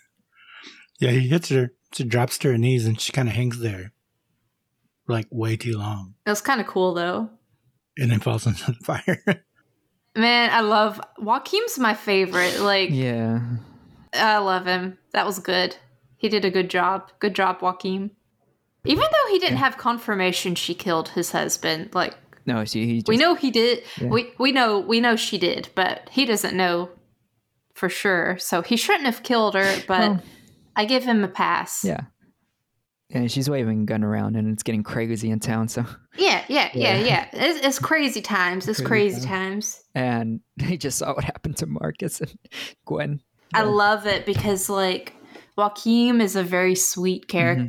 Yeah, 0.99 1.11
he 1.11 1.27
hits 1.27 1.49
her. 1.49 1.71
She 1.93 2.05
drops 2.05 2.37
to 2.37 2.47
her 2.51 2.57
knees 2.57 2.85
and 2.85 2.99
she 2.99 3.11
kind 3.11 3.27
of 3.27 3.35
hangs 3.35 3.59
there, 3.59 3.91
for 5.05 5.11
like 5.13 5.27
way 5.29 5.57
too 5.57 5.77
long, 5.77 6.15
It 6.25 6.29
was 6.29 6.39
kind 6.41 6.61
of 6.61 6.67
cool 6.67 6.93
though. 6.93 7.29
and 7.97 8.09
then 8.11 8.19
falls 8.21 8.45
into 8.47 8.71
the 8.71 8.77
fire. 8.83 9.21
Man, 10.17 10.49
I 10.51 10.61
love 10.61 11.01
Joaquim's 11.19 11.77
my 11.79 11.93
favorite. 11.93 12.59
Like 12.61 12.89
Yeah. 12.91 13.41
I 14.13 14.37
love 14.37 14.65
him. 14.65 14.97
That 15.11 15.25
was 15.25 15.39
good. 15.39 15.75
He 16.17 16.29
did 16.29 16.45
a 16.45 16.49
good 16.51 16.69
job. 16.69 17.11
Good 17.19 17.35
job, 17.35 17.61
Joaquim. 17.61 18.11
Even 18.85 19.03
though 19.03 19.31
he 19.31 19.39
didn't 19.39 19.57
have 19.57 19.77
confirmation 19.77 20.55
she 20.55 20.73
killed 20.73 21.09
his 21.09 21.31
husband, 21.31 21.89
like 21.93 22.15
No, 22.45 22.63
she. 22.65 22.85
He 22.85 22.95
just, 22.97 23.07
we 23.07 23.17
know 23.17 23.35
he 23.35 23.51
did. 23.51 23.83
Yeah. 23.99 24.07
We 24.09 24.31
we 24.37 24.51
know 24.51 24.79
we 24.79 24.99
know 24.99 25.15
she 25.15 25.37
did, 25.37 25.69
but 25.75 26.07
he 26.11 26.25
doesn't 26.25 26.55
know 26.55 26.89
for 27.73 27.89
sure. 27.89 28.37
So 28.39 28.61
he 28.61 28.77
shouldn't 28.77 29.05
have 29.05 29.23
killed 29.23 29.55
her. 29.55 29.75
But 29.87 29.99
Well, 30.11 30.23
I 30.75 30.85
give 30.85 31.03
him 31.03 31.23
a 31.23 31.27
pass. 31.27 31.83
yeah. 31.83 32.01
And 33.11 33.31
she's 33.31 33.47
waving 33.49 33.83
a 33.83 33.85
gun 33.85 34.03
around, 34.03 34.35
and 34.35 34.51
it's 34.51 34.63
getting 34.63 34.81
crazy 34.81 35.29
in 35.29 35.39
town. 35.39 35.67
So, 35.67 35.85
yeah, 36.17 36.43
yeah, 36.47 36.69
yeah, 36.73 36.97
Yeah. 36.97 37.05
yeah. 37.05 37.27
It's, 37.33 37.59
it's 37.65 37.79
crazy 37.79 38.19
times. 38.21 38.67
It's 38.67 38.81
Crazy 38.81 39.15
crazy 39.17 39.27
times. 39.27 39.79
and 39.93 40.39
they 40.57 40.75
just 40.75 40.97
saw 40.97 41.13
what 41.13 41.23
happened 41.23 41.57
to 41.57 41.67
Marcus 41.67 42.19
and 42.19 42.33
Gwen. 42.85 43.21
I 43.53 43.61
love 43.61 44.07
it 44.07 44.25
because 44.25 44.69
like 44.69 45.13
Joaquim 45.55 46.19
is 46.19 46.35
a 46.35 46.43
very 46.43 46.75
sweet 46.75 47.27
Mm-hmm. 47.27 47.67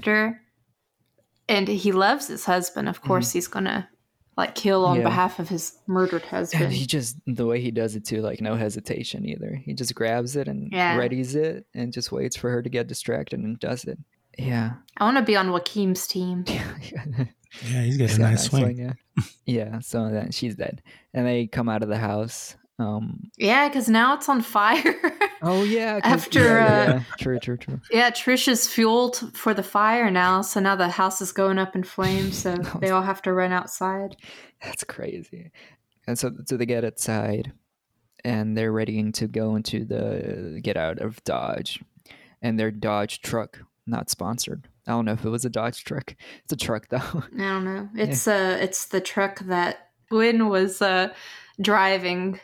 Character, 1.49 1.73
and 1.73 1.79
he 1.79 1.93
loves 1.93 2.29
his 2.29 2.45
husband. 2.45 2.89
Of 2.89 3.03
course, 3.03 3.33
he's 3.33 3.49
gonna 3.49 3.89
like 4.37 4.55
kill 4.55 4.85
on 4.85 4.97
Mm-hmm. 4.97 5.03
Yeah. 5.03 5.09
behalf 5.09 5.39
of 5.39 5.49
his 5.49 5.79
murdered 5.87 6.23
And 6.23 6.31
husband. 6.31 6.73
he 6.73 6.85
just 6.87 7.17
the 7.27 7.47
way 7.47 7.61
he 7.61 7.71
does 7.71 7.97
it 7.97 8.05
too, 8.05 8.21
like 8.21 8.41
no 8.41 8.55
hesitation 8.55 9.25
either. 9.27 9.55
He 9.65 9.73
just 9.75 9.95
grabs 9.95 10.37
it 10.37 10.47
and 10.49 10.71
Yeah. 10.73 10.99
readies 10.99 11.35
it 11.35 11.67
and 11.75 11.93
just 11.93 12.13
waits 12.13 12.37
for 12.37 12.51
her 12.51 12.63
to 12.63 12.69
get 12.69 12.87
distracted 12.87 13.41
and 13.41 13.59
does 13.59 13.85
it. 13.85 13.99
Yeah. 14.39 14.73
I 14.99 15.05
want 15.05 15.17
to 15.17 15.23
be 15.23 15.37
on 15.37 15.51
Joaquim's 15.51 16.07
team. 16.07 16.45
yeah, 16.49 17.83
he's 17.83 17.97
got 17.97 18.09
He's 18.09 18.17
a 18.17 18.19
got 18.19 18.27
a 18.29 18.31
nice 18.33 18.45
swing. 18.45 18.77
yeah. 18.79 18.93
yeah, 19.47 19.81
so 19.81 20.11
then 20.11 20.31
she's 20.33 20.55
dead. 20.57 20.83
And 21.15 21.27
they 21.27 21.47
come 21.47 21.71
out 21.71 21.83
of 21.83 21.89
the 21.89 21.97
house. 21.97 22.57
Um 22.79 23.31
Yeah, 23.39 23.69
because 23.69 23.89
now 23.89 24.15
it's 24.15 24.29
on 24.29 24.43
fire. 24.43 24.95
Oh 25.43 25.65
yeah, 25.65 26.01
After, 26.03 26.41
yeah, 26.41 26.57
yeah, 26.57 26.83
uh, 26.83 26.93
yeah. 26.95 27.03
true, 27.19 27.39
true, 27.39 27.57
true. 27.59 27.81
yeah, 27.93 28.11
Trish 28.11 28.49
is 28.49 28.67
fueled 28.67 29.37
for 29.37 29.53
the 29.53 29.63
fire 29.63 30.11
now, 30.11 30.41
so 30.41 30.61
now 30.61 30.75
the 30.75 30.89
house 30.89 31.21
is 31.21 31.31
going 31.31 31.59
up 31.59 31.77
in 31.77 31.85
flames. 31.85 32.39
So 32.39 32.57
they 32.81 32.89
all 32.91 33.03
have 33.03 33.21
to 33.23 33.33
run 33.35 33.53
outside. 33.53 34.17
That's 34.63 34.83
crazy. 34.83 35.53
And 36.07 36.19
so 36.19 36.33
so 36.47 36.57
they 36.57 36.65
get 36.67 36.85
outside 36.85 37.53
and 38.25 38.57
they're 38.57 38.73
readying 38.73 39.13
to 39.13 39.29
go 39.29 39.57
into 39.57 39.85
the 39.85 40.59
get 40.63 40.77
out 40.77 40.99
of 40.99 41.23
Dodge. 41.25 41.81
And 42.43 42.59
their 42.59 42.71
Dodge 42.71 43.21
truck, 43.21 43.61
not 43.87 44.09
sponsored. 44.11 44.69
I 44.87 44.93
don't 44.93 45.05
know 45.05 45.13
if 45.13 45.25
it 45.25 45.31
was 45.31 45.45
a 45.45 45.51
Dodge 45.51 45.85
truck. 45.85 46.17
It's 46.45 46.53
a 46.53 46.57
truck 46.57 46.89
though. 46.89 47.23
I 47.39 47.39
don't 47.39 47.65
know. 47.65 47.89
It's 47.95 48.27
uh 48.27 48.59
it's 48.61 48.87
the 48.87 49.01
truck 49.03 49.41
that 49.41 49.91
Gwen 50.11 50.49
was 50.49 50.81
uh 50.81 51.13
driving 51.61 52.41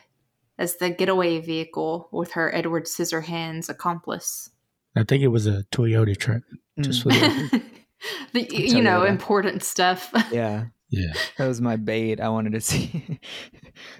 as 0.57 0.77
the 0.77 0.89
getaway 0.89 1.39
vehicle 1.39 2.09
with 2.11 2.33
her 2.33 2.53
Edward 2.53 2.85
Scissorhands 2.85 3.69
accomplice. 3.69 4.49
I 4.95 5.03
think 5.03 5.23
it 5.23 5.29
was 5.29 5.47
a 5.47 5.63
Toyota 5.71 6.15
truck. 6.17 6.43
Just 6.79 7.03
for 7.03 7.09
the, 7.09 7.63
the, 8.33 8.41
you 8.51 8.77
you 8.77 8.81
know, 8.81 9.01
that. 9.01 9.09
important 9.09 9.63
stuff. 9.63 10.11
yeah. 10.31 10.65
yeah. 10.89 11.13
That 11.37 11.47
was 11.47 11.61
my 11.61 11.75
bait. 11.75 12.19
I 12.19 12.29
wanted 12.29 12.53
to 12.53 12.61
see 12.61 13.19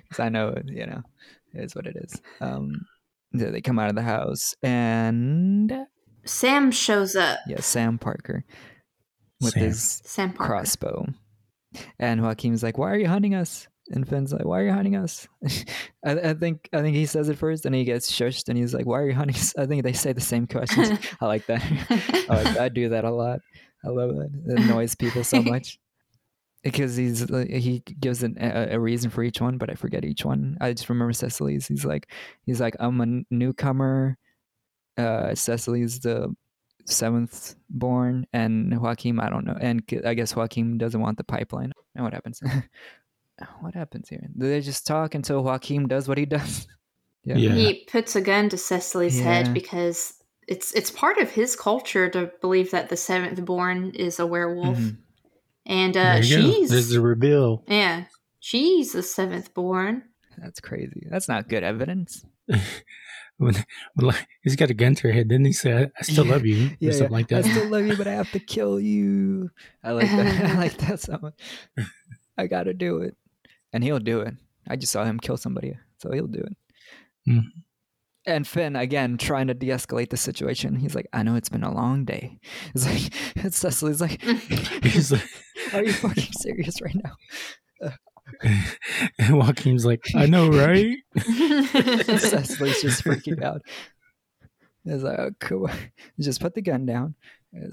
because 0.03 0.19
I 0.19 0.29
know 0.29 0.55
you 0.65 0.85
know 0.85 1.01
it 1.53 1.63
is 1.63 1.75
what 1.75 1.87
it 1.87 1.95
is. 1.97 2.21
Um, 2.41 2.85
so 3.37 3.49
they 3.49 3.61
come 3.61 3.79
out 3.79 3.89
of 3.89 3.95
the 3.95 4.03
house 4.03 4.53
and 4.61 5.87
Sam 6.25 6.71
shows 6.71 7.15
up. 7.15 7.39
yeah, 7.47 7.61
Sam 7.61 7.97
Parker 7.97 8.45
with 9.41 9.53
Sam. 9.53 9.63
his 9.63 10.01
Sam 10.05 10.33
Parker. 10.33 10.53
crossbow. 10.53 11.07
And 11.97 12.21
Joaquim's 12.21 12.61
like, 12.61 12.77
"Why 12.77 12.91
are 12.91 12.99
you 12.99 13.07
hunting 13.07 13.33
us?" 13.33 13.67
And 13.91 14.07
Finn's 14.07 14.31
like, 14.31 14.45
"Why 14.45 14.61
are 14.61 14.65
you 14.65 14.71
hunting 14.71 14.95
us?" 14.95 15.27
I, 16.05 16.11
I 16.11 16.33
think 16.33 16.69
I 16.71 16.81
think 16.81 16.95
he 16.95 17.05
says 17.05 17.29
it 17.29 17.37
first, 17.37 17.65
and 17.65 17.75
he 17.75 17.83
gets 17.83 18.11
shushed, 18.11 18.47
and 18.47 18.57
he's 18.57 18.73
like, 18.73 18.85
"Why 18.85 18.99
are 18.99 19.07
you 19.07 19.15
hunting 19.15 19.35
us?" 19.35 19.53
I 19.57 19.65
think 19.65 19.83
they 19.83 19.93
say 19.93 20.13
the 20.13 20.21
same 20.21 20.47
questions. 20.47 20.97
I 21.21 21.25
like 21.25 21.45
that. 21.47 21.61
I 22.29 22.43
like. 22.43 22.57
I 22.59 22.69
do 22.69 22.89
that 22.89 23.03
a 23.03 23.11
lot. 23.11 23.39
I 23.85 23.89
love 23.89 24.11
it. 24.11 24.31
It 24.47 24.59
annoys 24.59 24.95
people 24.95 25.23
so 25.23 25.41
much 25.41 25.79
because 26.63 26.95
he's 26.95 27.27
he 27.29 27.83
gives 27.99 28.23
an, 28.23 28.37
a, 28.39 28.75
a 28.75 28.79
reason 28.79 29.09
for 29.09 29.21
each 29.21 29.41
one, 29.41 29.57
but 29.57 29.69
I 29.69 29.75
forget 29.75 30.05
each 30.05 30.23
one. 30.23 30.57
I 30.61 30.71
just 30.71 30.87
remember 30.89 31.13
Cecily's. 31.13 31.67
He's 31.67 31.83
like 31.83 32.09
he's 32.45 32.61
like 32.61 32.75
I'm 32.79 33.01
a 33.01 33.23
newcomer. 33.33 34.17
Uh, 34.97 35.35
Cecily's 35.35 35.99
the 35.99 36.33
seventh 36.85 37.55
born, 37.69 38.25
and 38.31 38.79
Joaquim 38.79 39.19
I 39.19 39.29
don't 39.29 39.45
know, 39.45 39.57
and 39.59 39.83
I 40.05 40.13
guess 40.13 40.35
Joaquim 40.35 40.77
doesn't 40.77 41.01
want 41.01 41.17
the 41.17 41.25
pipeline. 41.25 41.73
And 41.95 42.05
what 42.05 42.13
happens? 42.13 42.41
what 43.61 43.73
happens 43.75 44.09
here? 44.09 44.27
Do 44.37 44.47
they 44.47 44.61
just 44.61 44.85
talk 44.87 45.15
until 45.15 45.43
Joaquim 45.43 45.87
does 45.87 46.07
what 46.07 46.17
he 46.17 46.25
does? 46.25 46.67
Yeah. 47.25 47.37
He 47.37 47.85
puts 47.89 48.17
a 48.17 48.21
gun 48.21 48.49
to 48.49 48.57
Cecily's 48.57 49.17
Yeah. 49.17 49.23
head 49.23 49.53
because 49.53 50.15
it's 50.49 50.73
it's 50.73 50.91
part 50.91 51.19
of 51.19 51.31
his 51.31 51.55
culture 51.55 52.09
to 52.09 52.29
believe 52.41 52.71
that 52.71 52.89
the 52.89 52.97
seventh 52.97 53.45
born 53.45 53.91
is 53.91 54.19
a 54.19 54.27
werewolf, 54.27 54.77
Mhm. 54.77 54.97
and 55.65 55.95
uh, 55.95 56.19
you 56.21 56.35
go. 56.35 56.41
she's 56.51 56.69
There's 56.69 56.89
the 56.89 56.99
reveal. 56.99 57.63
yeah, 57.69 58.07
she's 58.41 58.91
the 58.91 59.01
seventh 59.03 59.53
born. 59.53 60.03
That's 60.37 60.59
crazy. 60.59 61.07
That's 61.09 61.29
not 61.29 61.47
good 61.47 61.63
evidence. 61.63 62.25
When, 63.37 63.55
when 63.95 64.15
he's 64.43 64.55
got 64.55 64.69
a 64.69 64.73
gun 64.75 64.93
to 64.95 65.07
her 65.07 65.13
head, 65.13 65.27
didn't 65.27 65.45
he 65.45 65.53
say, 65.53 65.73
"I, 65.73 65.91
I 65.97 66.01
still 66.03 66.25
love 66.25 66.45
you" 66.45 66.67
or 66.67 66.77
Yeah, 66.79 67.07
like 67.09 67.29
that. 67.29 67.45
I 67.45 67.49
still 67.51 67.67
love 67.67 67.85
you, 67.85 67.95
but 67.97 68.07
I 68.07 68.13
have 68.13 68.29
to 68.31 68.39
kill 68.39 68.79
you. 68.79 69.49
I 69.83 69.91
like 69.93 70.07
that. 70.11 70.51
I 70.51 70.57
like 70.57 70.77
that 70.79 70.99
so 70.99 71.17
much. 71.21 71.33
I 72.37 72.45
gotta 72.47 72.73
do 72.75 72.97
it, 72.99 73.15
and 73.73 73.83
he'll 73.83 73.99
do 73.99 74.21
it. 74.21 74.35
I 74.67 74.75
just 74.77 74.91
saw 74.93 75.03
him 75.03 75.19
kill 75.19 75.37
somebody, 75.37 75.77
so 75.97 76.11
he'll 76.11 76.27
do 76.27 76.39
it. 76.39 76.57
Mhm. 77.29 77.43
And 78.25 78.47
Finn 78.47 78.75
again 78.77 79.17
trying 79.17 79.47
to 79.47 79.53
de-escalate 79.53 80.09
the 80.09 80.17
situation. 80.17 80.75
He's 80.77 80.95
like, 80.95 81.07
"I 81.11 81.23
know 81.23 81.35
it's 81.35 81.49
been 81.49 81.63
a 81.63 81.73
long 81.73 82.05
day." 82.05 82.39
It's 82.75 82.85
like 82.85 83.13
it's 83.45 83.57
Cecily's 83.57 83.99
like, 84.01 84.21
He's 84.83 85.11
like, 85.11 85.27
"Are 85.73 85.83
you 85.83 85.93
fucking 85.93 86.31
serious 86.39 86.81
right 86.81 86.95
now?" 87.03 87.91
and 89.19 89.37
Joaquim's 89.37 89.85
like, 89.85 90.05
"I 90.15 90.25
know, 90.25 90.49
right?" 90.49 90.95
Cecily's 91.17 92.81
just 92.81 93.03
freaking 93.03 93.43
out. 93.43 93.61
It's 94.85 95.03
like, 95.03 95.17
oh, 95.19 95.31
cool. 95.39 95.69
Just 96.19 96.41
put 96.41 96.55
the 96.55 96.61
gun 96.61 96.85
down. 96.85 97.15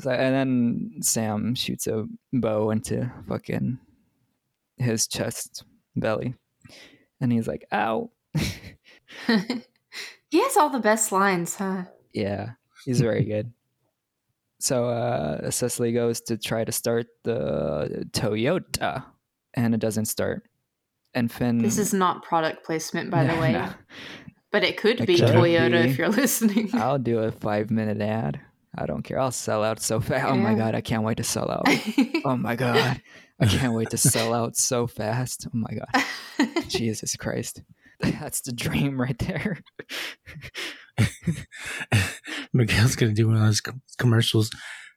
Like, 0.05 0.18
and 0.20 0.35
then 0.35 0.90
Sam 1.02 1.55
shoots 1.56 1.86
a 1.89 2.06
bow 2.32 2.70
into 2.70 3.10
fucking 3.28 3.78
his 4.77 5.06
chest, 5.09 5.64
belly. 5.97 6.35
And 7.21 7.33
he's 7.33 7.47
like, 7.49 7.67
ow. 7.73 8.11
he 9.27 10.41
has 10.43 10.57
all 10.57 10.71
the 10.71 10.79
best 10.81 11.12
lines, 11.12 11.55
huh? 11.57 11.85
Yeah, 12.12 12.51
he's 12.85 13.01
very 13.01 13.25
good. 13.25 13.53
So 14.59 14.89
uh, 14.89 15.51
Cecily 15.51 15.93
goes 15.93 16.21
to 16.23 16.37
try 16.37 16.65
to 16.65 16.73
start 16.73 17.07
the 17.25 18.07
Toyota, 18.12 19.05
and 19.55 19.75
it 19.75 19.81
doesn't 19.81 20.05
start. 20.07 20.45
And 21.15 21.31
Finn. 21.33 21.59
This 21.59 21.79
is 21.79 21.93
not 21.93 22.23
product 22.23 22.65
placement, 22.65 23.11
by 23.11 23.25
the 23.25 23.35
way, 23.41 23.53
no. 23.53 23.69
but 24.53 24.62
it 24.62 24.77
could 24.77 25.01
It 25.01 25.07
be 25.07 25.17
could 25.17 25.29
Toyota 25.29 25.83
be. 25.83 25.91
if 25.91 25.99
you're 25.99 26.09
listening. 26.23 26.71
I'll 26.75 26.99
do 26.99 27.19
a 27.21 27.33
five 27.33 27.71
minute 27.71 28.01
ad. 28.01 28.41
I 28.77 28.87
don't 28.87 29.03
care. 29.03 29.19
I'll 29.19 29.33
sell 29.33 29.65
out 29.65 29.81
so 29.81 30.01
fast. 30.01 30.27
Oh 30.27 30.37
my 30.37 30.55
god, 30.55 30.75
I 30.75 30.81
can't 30.81 31.03
wait 31.03 31.17
to 31.17 31.25
sell 31.25 31.51
out. 31.51 31.67
Oh 32.25 32.37
my 32.37 32.55
god. 32.65 33.01
I 33.41 33.47
can't 33.47 33.75
wait 33.75 33.91
to 33.91 33.97
sell 33.97 34.33
out 34.35 34.57
so 34.57 34.87
fast. 34.87 35.47
Oh 35.49 35.51
my 35.55 35.71
god. 35.75 36.05
Jesus 36.69 37.17
Christ. 37.17 37.63
That's 38.01 38.41
the 38.43 38.53
dream 38.53 39.01
right 39.01 39.19
there. 39.19 39.59
Miguel's 42.53 42.97
gonna 42.97 43.13
do 43.13 43.27
one 43.29 43.37
of 43.37 43.43
those 43.43 43.63
commercials. 43.99 44.51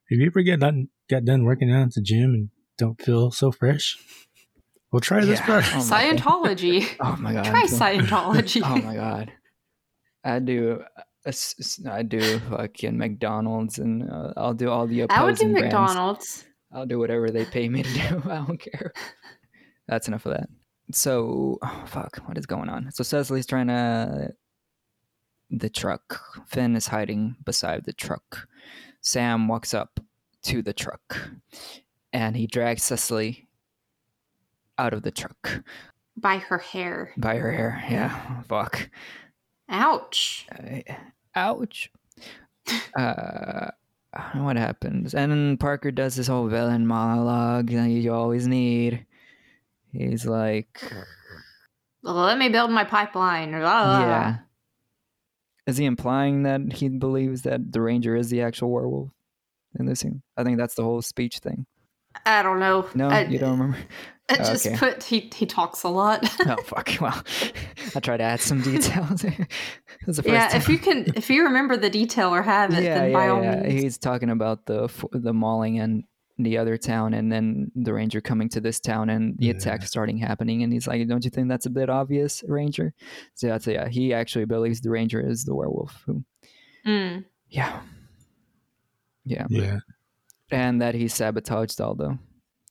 Have 0.10 0.20
you 0.20 0.26
ever 0.28 0.42
get 0.42 0.60
done 0.60 0.90
got 1.10 1.26
done 1.26 1.44
working 1.44 1.72
out 1.72 1.88
at 1.88 1.94
the 1.94 2.02
gym 2.02 2.34
and 2.34 2.50
don't 2.78 3.02
feel 3.02 3.32
so 3.32 3.52
fresh? 3.52 3.98
We'll 4.92 5.00
try 5.00 5.22
this 5.26 5.40
Yeah. 5.40 5.46
product. 5.46 5.70
Oh 5.74 5.86
my 5.86 6.12
God. 6.12 6.20
Scientology. 6.20 6.96
Oh 7.00 7.16
my 7.20 7.34
god. 7.34 7.46
Try 7.46 7.64
Scientology. 7.68 8.62
Oh 8.64 8.76
my 8.86 8.96
god. 8.96 9.32
I 10.24 10.40
do 10.40 10.80
a 10.80 10.84
s- 10.84 10.86
s- 10.98 11.04
I 11.26 12.04
do 12.04 12.40
fucking 12.40 12.98
McDonald's 12.98 13.80
and 13.80 14.10
uh, 14.10 14.34
I'll 14.36 14.54
do 14.54 14.70
all 14.70 14.88
the 14.88 15.02
opposing 15.02 15.22
I 15.22 15.26
would 15.26 15.38
do 15.38 15.44
brands. 15.52 15.64
McDonald's. 15.64 16.46
I'll 16.72 16.86
do 16.86 17.00
whatever 17.00 17.30
they 17.32 17.46
pay 17.46 17.70
me 17.70 17.84
to 17.84 17.94
do. 17.94 18.22
I 18.30 18.38
don't 18.46 18.58
care. 18.60 18.94
That's 19.88 20.08
enough 20.08 20.26
of 20.26 20.34
that. 20.34 20.50
So, 20.92 21.60
oh, 21.64 21.84
fuck, 21.88 22.18
what 22.26 22.38
is 22.38 22.46
going 22.46 22.68
on? 22.70 22.92
So 22.92 23.04
Cecily's 23.04 23.46
trying 23.46 23.68
to 23.68 24.34
the 25.50 25.70
truck. 25.70 26.20
Finn 26.48 26.76
is 26.76 26.88
hiding 26.88 27.36
beside 27.46 27.86
the 27.86 27.94
truck. 27.94 28.48
Sam 29.02 29.48
walks 29.48 29.74
up 29.74 30.00
to 30.44 30.62
the 30.62 30.74
truck, 30.74 31.30
and 32.12 32.36
he 32.36 32.48
drags 32.48 32.84
Cecily 32.84 33.48
out 34.78 34.94
of 34.94 35.04
the 35.04 35.12
truck 35.12 35.64
By 36.18 36.38
her 36.38 36.58
hair. 36.58 37.14
by 37.18 37.38
her 37.38 37.52
hair. 37.52 37.84
Yeah, 37.90 38.42
fuck. 38.44 38.90
Ouch. 39.70 40.48
Uh, 40.52 40.94
ouch. 41.36 41.92
Uh, 42.96 43.72
what 44.36 44.58
happens? 44.58 45.14
And 45.14 45.32
then 45.32 45.58
Parker 45.58 45.92
does 45.92 46.16
this 46.16 46.28
whole 46.28 46.48
villain 46.48 46.86
monologue 46.86 47.70
that 47.70 47.90
you 47.90 48.14
always 48.14 48.48
need. 48.48 49.06
He's 49.92 50.26
like, 50.26 50.82
Well, 52.04 52.16
let 52.16 52.38
me 52.38 52.50
build 52.50 52.72
my 52.72 52.84
pipeline. 52.84 53.52
Yeah. 53.52 54.38
Is 55.66 55.78
he 55.78 55.86
implying 55.86 56.44
that 56.44 56.74
he 56.74 56.90
believes 56.90 57.44
that 57.44 57.72
the 57.72 57.82
ranger 57.82 58.16
is 58.16 58.30
the 58.30 58.42
actual 58.42 58.70
werewolf 58.72 59.12
in 59.80 59.86
this 59.86 60.02
scene? 60.02 60.22
I 60.36 60.44
think 60.44 60.58
that's 60.58 60.76
the 60.76 60.84
whole 60.84 61.02
speech 61.02 61.40
thing. 61.40 61.66
I 62.26 62.44
don't 62.44 62.60
know. 62.60 62.88
No, 62.94 63.10
I, 63.10 63.24
you 63.26 63.40
don't 63.40 63.60
remember? 63.60 63.78
I 64.30 64.36
just 64.38 64.66
Okay. 64.66 64.78
put 64.78 65.04
he 65.04 65.30
he 65.36 65.46
talks 65.46 65.84
a 65.84 65.90
lot. 65.90 66.24
Oh 66.48 66.56
fuck! 66.66 66.90
Well, 67.02 67.22
I 67.96 68.00
try 68.00 68.18
to 68.18 68.24
add 68.24 68.40
some 68.40 68.62
details. 68.62 69.22
The 69.22 70.14
first 70.14 70.28
yeah, 70.28 70.48
time. 70.50 70.58
if 70.62 70.70
you 70.70 70.78
can, 70.78 71.06
if 71.16 71.30
you 71.30 71.44
remember 71.44 71.76
the 71.78 71.90
detail 71.90 72.34
or 72.34 72.42
have 72.42 72.72
it, 72.74 72.84
yeah, 72.84 72.96
then 73.00 73.12
yeah, 73.12 73.14
by 73.18 73.28
all 73.28 73.44
yeah. 73.44 73.62
means. 73.64 73.82
He's 73.82 73.98
talking 73.98 74.30
about 74.30 74.66
the 74.66 74.90
the 75.12 75.34
mauling 75.34 75.80
and 75.80 76.04
the 76.40 76.58
other 76.58 76.78
town, 76.78 77.14
and 77.14 77.32
then 77.32 77.72
the 77.76 77.94
ranger 77.94 78.20
coming 78.22 78.50
to 78.50 78.60
this 78.62 78.80
town, 78.80 79.10
and 79.10 79.38
the 79.38 79.48
Yeah. 79.48 79.52
attack 79.54 79.84
starting 79.84 80.18
happening. 80.18 80.64
And 80.64 80.72
he's 80.74 80.88
like, 80.88 81.06
"Don't 81.08 81.24
you 81.26 81.30
think 81.30 81.48
that's 81.50 81.66
a 81.66 81.70
bit 81.70 81.90
obvious, 81.90 82.44
Ranger?" 82.48 82.94
So 83.36 83.48
that's 83.48 83.68
yeah. 83.68 83.88
He 83.90 84.14
actually 84.14 84.46
believes 84.46 84.82
the 84.82 84.90
ranger 84.90 85.20
is 85.22 85.44
the 85.44 85.54
werewolf. 85.54 86.02
Who, 86.06 86.24
Mm. 86.88 87.26
yeah, 87.50 87.82
yeah, 89.26 89.46
Yeah. 89.50 89.80
and 90.50 90.82
that 90.82 90.96
he 90.96 91.08
sabotaged 91.08 91.80
all 91.82 91.96
the 91.96 92.18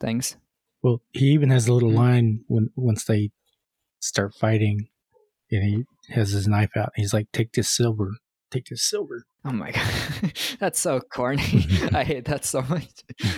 things. 0.01 0.37
Well, 0.83 1.01
he 1.13 1.27
even 1.33 1.51
has 1.51 1.69
a 1.69 1.73
little 1.73 1.91
Mhm. 1.91 1.95
line 1.97 2.45
when 2.49 2.71
once 2.77 3.05
they 3.05 3.31
start 4.01 4.35
fighting, 4.35 4.89
and 5.51 5.63
he 5.63 5.85
has 6.13 6.31
his 6.33 6.49
knife 6.49 6.77
out. 6.77 6.93
He's 6.97 7.15
like, 7.15 7.31
"Take 7.33 7.53
this 7.53 7.69
silver. 7.69 8.11
Take 8.51 8.67
this 8.67 8.83
silver." 8.83 9.25
Oh 9.45 9.53
my 9.53 9.71
god, 9.73 9.83
that's 10.61 10.79
so 10.81 11.01
corny. 11.01 11.43
I 11.93 12.05
hate 12.05 12.25
that 12.27 12.45
so 12.45 12.63
much. 12.63 12.89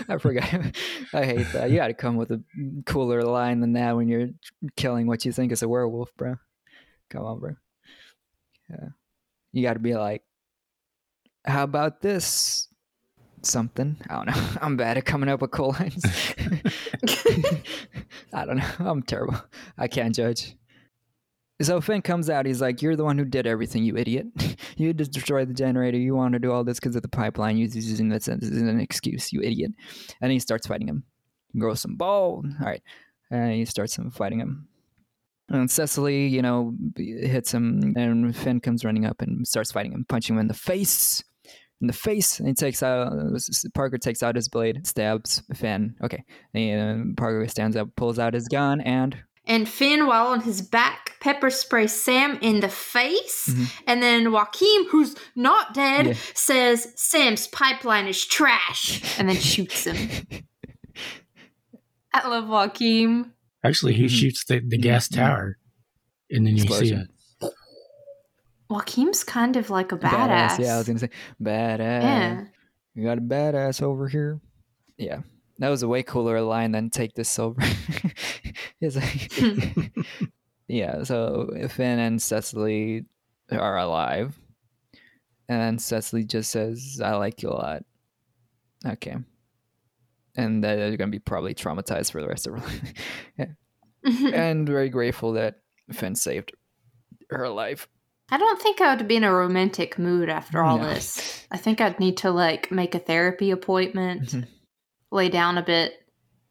I 0.09 0.19
forgot. 0.19 0.45
I 1.13 1.25
hate 1.25 1.47
that. 1.53 1.71
You 1.71 1.77
got 1.77 1.89
to 1.89 1.95
come 1.95 2.17
with 2.17 2.31
a 2.31 2.43
cooler 2.87 3.23
line 3.23 3.61
than 3.61 3.73
that 3.75 3.95
when 3.97 4.09
you're 4.09 4.29
killing 4.77 5.07
what 5.07 5.25
you 5.25 5.33
think 5.33 5.53
is 5.53 5.63
a 5.63 5.69
werewolf, 5.69 6.15
bro. 6.17 6.37
Come 7.11 7.25
on, 7.25 7.41
bro. 7.41 7.55
Yeah, 8.71 8.89
you 9.53 9.63
got 9.63 9.75
to 9.75 9.79
be 9.81 9.95
like, 9.95 10.23
how 11.45 11.65
about 11.65 12.01
this? 12.01 12.69
Something. 13.47 13.97
I 14.09 14.17
don't 14.17 14.27
know. 14.27 14.49
I'm 14.61 14.77
bad 14.77 14.99
at 14.99 15.05
coming 15.05 15.29
up 15.29 15.41
with 15.43 15.51
cool 15.51 15.75
lines. 15.79 16.05
I 18.33 18.45
don't 18.45 18.57
know. 18.57 18.71
I'm 18.81 19.03
terrible. 19.03 19.37
I 19.79 19.89
can't 19.89 20.15
judge. 20.15 20.57
So 21.63 21.81
Finn 21.81 22.03
comes 22.03 22.29
out. 22.29 22.47
He's 22.47 22.61
like, 22.61 22.83
"You're 22.83 22.97
the 22.97 23.05
one 23.05 23.17
who 23.17 23.25
did 23.25 23.47
everything, 23.47 23.85
you 23.85 23.97
idiot. 23.97 24.27
you 24.77 24.93
just 24.93 25.13
destroyed 25.13 25.49
the 25.49 25.55
generator. 25.55 25.99
You 25.99 26.15
want 26.15 26.33
to 26.33 26.41
do 26.41 26.51
all 26.51 26.65
this 26.65 26.81
because 26.81 26.97
of 26.97 27.03
the 27.03 27.09
pipeline. 27.09 27.57
You're 27.57 27.69
using 27.69 28.09
this 28.09 28.29
as 28.29 28.43
an 28.43 28.81
excuse, 28.81 29.33
you 29.33 29.41
idiot." 29.41 29.73
And 30.21 30.33
he 30.33 30.39
starts 30.41 30.67
fighting 30.67 30.89
him. 30.89 31.05
Grow 31.57 31.75
some 31.75 31.95
ball. 31.95 32.43
All 32.61 32.67
right, 32.67 32.83
and 33.31 33.53
he 33.53 33.65
starts 33.65 33.97
him 33.97 34.11
fighting 34.11 34.41
him. 34.41 34.69
And 35.49 35.71
Cecily, 35.71 36.27
you 36.27 36.43
know, 36.43 36.75
hits 36.97 37.53
him, 37.53 37.95
and 37.97 38.35
Finn 38.35 38.61
comes 38.61 38.85
running 38.85 39.05
up 39.05 39.21
and 39.21 39.47
starts 39.47 39.71
fighting 39.71 39.93
him, 39.93 40.07
punching 40.09 40.35
him 40.35 40.41
in 40.41 40.49
the 40.49 40.55
face, 40.55 41.23
in 41.85 41.87
the 41.87 41.93
face. 41.93 42.39
And 42.39 42.49
he 42.49 42.55
takes 42.55 42.83
out 42.83 43.13
Parker 43.75 43.99
takes 43.99 44.23
out 44.23 44.35
his 44.37 44.49
blade, 44.49 44.87
stabs 44.87 45.43
Finn. 45.55 45.95
Okay, 46.03 46.25
and 46.55 47.13
uh, 47.13 47.15
Parker 47.21 47.47
stands 47.49 47.77
up, 47.77 47.95
pulls 47.97 48.19
out 48.19 48.33
his 48.35 48.49
gun, 48.49 48.81
and 48.81 49.17
And 49.47 49.69
Finn, 49.69 50.07
while 50.07 50.29
on 50.29 50.41
his 50.41 50.63
back, 50.63 51.13
pepper 51.21 51.51
sprays 51.51 51.93
Sam 51.93 52.39
in 52.41 52.61
the 52.61 52.69
face. 52.71 53.49
Mhm. 53.51 53.83
And 53.87 54.03
then 54.03 54.33
Joaquim, 54.33 54.87
who's 54.91 55.15
not 55.37 55.75
dead, 55.75 56.07
Yeah. 56.07 56.15
says, 56.33 56.89
Sam's 56.97 57.47
pipeline 57.49 58.07
is 58.09 58.25
trash. 58.25 59.03
And 59.19 59.29
then 59.29 59.37
shoots 59.37 59.85
him. 59.85 59.99
I 62.15 62.27
love 62.29 62.49
Joaquim. 62.49 63.33
Actually, 63.63 63.93
he 63.95 64.05
Mhm. 64.07 64.11
shoots 64.19 64.45
the, 64.47 64.61
the 64.67 64.79
gas 64.79 65.09
Mhm. 65.09 65.17
tower, 65.17 65.59
and 66.31 66.47
then 66.47 66.55
you 66.57 66.61
see 66.61 66.67
Explosion. 66.69 67.01
it. 67.01 67.09
Joaquim's 68.71 69.23
kind 69.25 69.57
of 69.57 69.71
like 69.71 69.93
a 69.93 69.97
badass. 69.99 70.59
Yeah, 70.59 70.75
I 70.75 70.79
was 70.79 70.87
gonna 70.87 70.99
say 70.99 71.11
badass. 71.43 72.03
Yeah. 72.03 72.45
You 72.95 73.05
got 73.05 73.19
a 73.19 73.23
badass 73.23 73.83
over 73.83 74.09
here. 74.09 74.41
Yeah. 74.97 75.21
That 75.59 75.69
was 75.69 75.83
a 75.83 75.89
way 75.89 76.03
cooler 76.03 76.41
line 76.41 76.73
than 76.73 76.91
take 76.91 77.15
this 77.15 77.29
silver. 77.29 77.63
It's 78.81 78.97
like- 78.97 79.93
yeah, 80.69 81.05
so 81.05 81.49
Finn 81.71 81.99
and 81.99 82.21
Cecily 82.21 83.05
are 83.51 83.79
alive. 83.79 84.39
And 85.49 85.61
then 85.61 85.79
Cecily 85.79 86.25
just 86.25 86.51
says, 86.51 87.01
I 87.03 87.15
like 87.17 87.43
you 87.43 87.51
a 87.51 87.55
lot. 87.55 87.83
Okay. 88.87 89.17
And 90.37 90.63
they're 90.63 90.97
going 90.97 91.11
to 91.11 91.17
be 91.17 91.19
probably 91.19 91.55
traumatized 91.55 92.13
for 92.13 92.21
the 92.21 92.29
rest 92.29 92.47
of 92.47 92.55
her 92.59 92.59
life. 93.39 93.49
and 94.35 94.67
very 94.67 94.89
grateful 94.91 95.33
that 95.35 95.61
Finn 95.93 96.15
saved 96.15 96.53
her 97.31 97.49
life. 97.49 97.89
I 98.31 98.39
don't 98.39 98.61
think 98.61 98.81
I 98.81 98.95
would 98.95 99.07
be 99.07 99.17
in 99.17 99.25
a 99.25 99.33
romantic 99.33 99.99
mood 99.99 100.29
after 100.29 100.63
all 100.63 100.79
No. 100.79 100.89
this. 100.89 101.47
I 101.51 101.57
think 101.59 101.81
I'd 101.81 102.01
need 102.01 102.17
to 102.19 102.31
like 102.31 102.71
make 102.71 102.95
a 102.95 102.99
therapy 102.99 103.51
appointment, 103.51 104.23
Mhm. 104.31 104.47
lay 105.11 105.29
down 105.29 105.59
a 105.59 105.63
bit, 105.63 105.93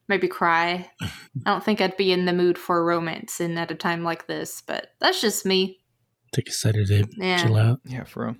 maybe 0.07 0.27
cry. 0.27 0.89
I 1.01 1.09
don't 1.45 1.63
think 1.63 1.81
I'd 1.81 1.97
be 1.97 2.11
in 2.11 2.25
the 2.25 2.33
mood 2.33 2.57
for 2.57 2.85
romance 2.85 3.41
in 3.41 3.57
at 3.57 3.71
a 3.71 3.75
time 3.75 4.03
like 4.03 4.27
this, 4.27 4.61
but 4.61 4.89
that's 4.99 5.19
just 5.19 5.45
me. 5.45 5.79
Take 6.31 6.49
a 6.49 6.51
sedative, 6.51 7.09
Yeah. 7.17 7.37
chill 7.43 7.57
out. 7.57 7.79
Yeah, 7.85 8.03
for 8.03 8.25
real. 8.25 8.35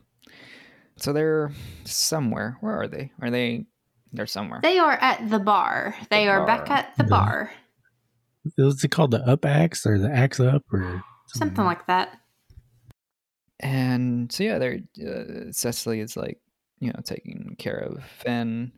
So 0.98 1.12
they're 1.12 1.52
somewhere. 1.86 2.58
Where 2.62 2.80
are 2.82 2.88
they? 2.88 3.12
Are 3.20 3.32
they? 3.32 3.66
They're 4.14 4.28
somewhere. 4.28 4.60
They 4.62 4.78
are 4.78 4.94
at 4.94 5.30
the 5.32 5.40
bar. 5.40 5.96
They 6.12 6.26
The 6.26 6.32
are 6.32 6.46
back 6.46 6.70
at 6.70 6.96
the 6.98 7.04
The- 7.04 7.10
bar. 7.10 7.52
What's 8.58 8.84
it 8.84 8.92
called? 8.92 9.12
The 9.12 9.28
up 9.28 9.44
axe 9.44 9.86
or 9.88 9.98
the 9.98 10.12
axe 10.12 10.40
up 10.40 10.62
or 10.72 11.04
Something 11.28 11.66
like 11.66 11.88
that. 11.88 12.20
And 13.60 14.32
so 14.32 14.44
yeah, 14.44 14.58
they're 14.58 14.80
uh, 15.06 15.52
Cecily 15.52 16.00
is 16.00 16.18
like 16.18 16.40
you 16.80 16.88
know 16.90 17.00
taking 17.04 17.56
care 17.58 17.78
of 17.78 18.04
Finn. 18.20 18.74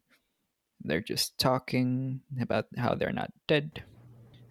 They're 0.82 1.02
just 1.02 1.38
talking 1.40 2.22
about 2.40 2.66
how 2.78 2.94
they're 2.96 3.12
not 3.14 3.32
dead. 3.48 3.84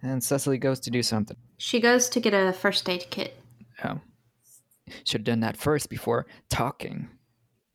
And 0.01 0.23
Cecily 0.23 0.57
goes 0.57 0.79
to 0.81 0.91
do 0.91 1.01
something. 1.01 1.37
She 1.57 1.79
goes 1.79 2.09
to 2.09 2.19
get 2.19 2.33
a 2.33 2.51
first 2.53 2.89
aid 2.89 3.07
kit. 3.09 3.37
Oh, 3.83 4.01
should 5.05 5.21
have 5.21 5.25
done 5.25 5.39
that 5.41 5.57
first 5.57 5.89
before 5.89 6.25
talking. 6.49 7.09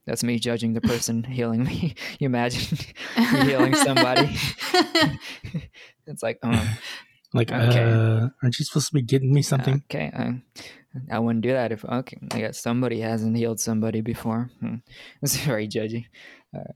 That's 0.06 0.22
me 0.24 0.38
judging 0.38 0.74
the 0.74 0.80
person 0.80 1.22
healing 1.24 1.64
me. 1.64 1.94
You 2.18 2.26
imagine 2.26 2.78
you 3.16 3.24
healing 3.44 3.74
somebody? 3.74 4.36
it's 6.06 6.22
like, 6.22 6.38
oh, 6.42 6.78
like, 7.32 7.50
Okay. 7.52 7.82
uh, 7.92 8.28
aren't 8.42 8.58
you 8.58 8.64
supposed 8.64 8.88
to 8.88 8.94
be 8.94 9.02
getting 9.02 9.32
me 9.32 9.42
something? 9.42 9.82
Okay, 9.90 10.10
I, 10.14 10.42
I 11.10 11.18
wouldn't 11.20 11.42
do 11.42 11.52
that 11.52 11.70
if 11.72 11.84
okay. 11.84 12.18
I 12.32 12.38
guess 12.40 12.58
somebody 12.58 13.00
hasn't 13.00 13.36
healed 13.36 13.60
somebody 13.60 14.00
before. 14.00 14.50
Hmm. 14.60 14.76
It's 15.22 15.36
very 15.36 15.68
judgy. 15.68 16.06
All 16.54 16.60
right. 16.60 16.74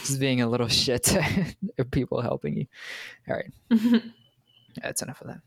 Just 0.00 0.18
being 0.18 0.40
a 0.40 0.48
little 0.48 0.68
shit 0.82 1.14
of 1.78 1.90
people 1.92 2.20
helping 2.20 2.56
you. 2.56 2.66
All 3.28 3.36
right, 3.36 3.52
that's 4.82 5.02
enough 5.02 5.20
of 5.20 5.28
that. 5.28 5.40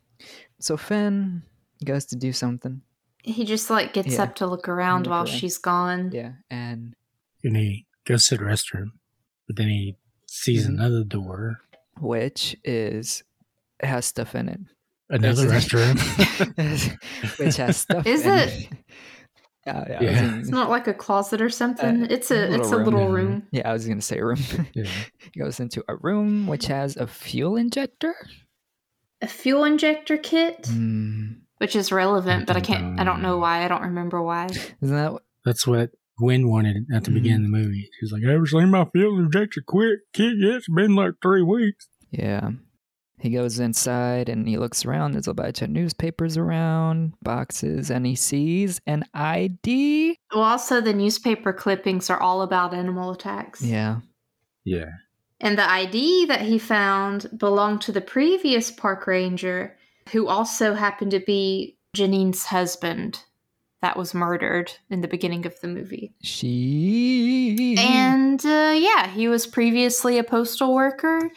So 0.60 0.78
Finn 0.78 1.44
goes 1.84 2.06
to 2.08 2.16
do 2.16 2.32
something. 2.34 2.82
he 3.24 3.44
just 3.44 3.70
like 3.70 3.92
gets 3.94 4.14
Yeah. 4.14 4.24
up 4.24 4.36
to 4.36 4.48
look 4.48 4.70
around 4.70 5.04
Look 5.04 5.12
while 5.12 5.24
around. 5.26 5.38
she's 5.38 5.58
gone. 5.58 6.12
Yeah, 6.14 6.34
and 6.50 6.96
And 7.44 7.58
he 7.58 7.86
goes 8.06 8.28
to 8.28 8.38
the 8.38 8.44
restroom, 8.46 8.92
but 9.46 9.56
then 9.58 9.68
he 9.68 9.98
sees 10.26 10.66
Mhm. 10.66 10.70
another 10.70 11.04
door, 11.04 11.60
which 12.00 12.56
is 12.64 13.24
has 13.82 14.06
stuff 14.06 14.36
in 14.36 14.48
it. 14.50 14.60
Another 15.10 15.48
restroom. 15.48 15.98
which 17.40 17.58
has 17.58 17.78
stuff. 17.78 18.06
Is 18.06 18.26
in 18.26 18.34
it? 18.34 18.70
Yeah, 19.68 19.86
yeah. 19.90 20.02
Yeah. 20.02 20.22
gonna- 20.22 20.38
It's 20.40 20.50
not 20.50 20.70
like 20.70 20.88
a 20.88 20.94
closet 20.94 21.42
or 21.42 21.50
something. 21.50 22.04
Uh, 22.04 22.08
it's 22.10 22.32
a 22.32 22.48
little 22.48 22.56
it's 22.62 22.72
a 22.72 22.76
room. 22.78 22.86
little 22.86 23.00
Yeah. 23.02 23.14
room. 23.16 23.44
yeah, 23.52 23.70
I 23.70 23.74
was 23.74 23.88
gonna 23.88 24.02
say 24.02 24.20
room. 24.22 24.40
yeah. 24.74 24.86
he 25.34 25.40
goes 25.40 25.60
into 25.60 25.84
a 25.88 25.96
room 25.96 26.48
which 26.48 26.66
has 26.68 26.96
a 26.98 27.08
fuel 27.08 27.56
injector. 27.56 28.16
A 29.22 29.28
fuel 29.28 29.66
injector 29.66 30.18
kit, 30.18 30.66
Hmm. 30.68 31.34
which 31.58 31.76
is 31.76 31.92
relevant, 31.92 32.48
but 32.48 32.56
I 32.56 32.62
can't. 32.62 33.00
I 33.00 33.04
don't 33.04 33.22
know 33.22 33.38
why. 33.38 33.66
I 33.66 33.68
don't 33.68 33.82
remember 33.84 34.22
why. 34.24 34.46
Isn't 34.46 34.96
that 34.96 35.14
That's 35.46 35.68
what 35.68 35.92
Gwen 36.18 36.48
wanted 36.50 36.86
at 36.94 37.04
the 37.04 37.12
Mhm. 37.12 37.14
beginning 37.16 37.46
of 37.46 37.52
the 37.52 37.58
movie. 37.58 37.90
She's 38.00 38.12
like, 38.12 38.24
"I 38.26 38.34
"Ever 38.34 38.46
seen 38.46 38.70
my 38.72 38.86
fuel 38.94 39.20
injector 39.20 39.62
quick? 39.66 40.00
Kid, 40.14 40.36
yeah, 40.38 40.56
it's 40.56 40.68
been 40.74 40.96
like 40.96 41.14
three 41.22 41.42
weeks." 41.44 41.88
Yeah. 42.12 42.52
He 43.20 43.30
goes 43.32 43.60
inside 43.60 44.30
and 44.30 44.48
he 44.48 44.58
looks 44.58 44.86
around. 44.86 45.12
There's 45.12 45.28
a 45.28 45.34
bunch 45.34 45.62
of 45.62 45.70
newspapers 45.70 46.38
around, 46.38 47.14
boxes, 47.22 47.92
and 47.92 48.06
he 48.06 48.16
sees 48.16 48.80
an 48.88 49.06
ID. 49.14 50.18
Well, 50.34 50.44
also 50.44 50.80
the 50.82 50.94
newspaper 50.94 51.52
clippings 51.52 52.10
are 52.10 52.20
all 52.20 52.42
about 52.42 52.74
animal 52.74 53.12
attacks. 53.12 53.62
Yeah. 53.62 54.00
Yeah, 54.66 54.92
And 55.40 55.58
the 55.58 55.68
ID 55.68 56.26
that 56.28 56.42
he 56.42 56.60
found 56.60 57.28
belonged 57.38 57.82
to 57.84 57.92
the 57.92 58.02
previous 58.02 58.70
park 58.70 59.08
ranger, 59.08 59.78
who 60.12 60.28
also 60.28 60.74
happened 60.76 61.12
to 61.12 61.20
be 61.20 61.78
Janine's 61.96 62.46
husband 62.46 63.24
that 63.82 63.98
was 63.98 64.14
murdered 64.14 64.74
in 64.90 65.02
the 65.02 65.08
beginning 65.08 65.46
of 65.46 65.60
the 65.62 65.68
movie. 65.68 66.14
She. 66.22 67.76
And 67.80 68.46
uh, 68.46 68.76
yeah, 68.78 69.08
he 69.08 69.28
was 69.28 69.48
previously 69.48 70.18
a 70.18 70.24
postal 70.24 70.76
worker, 70.76 71.32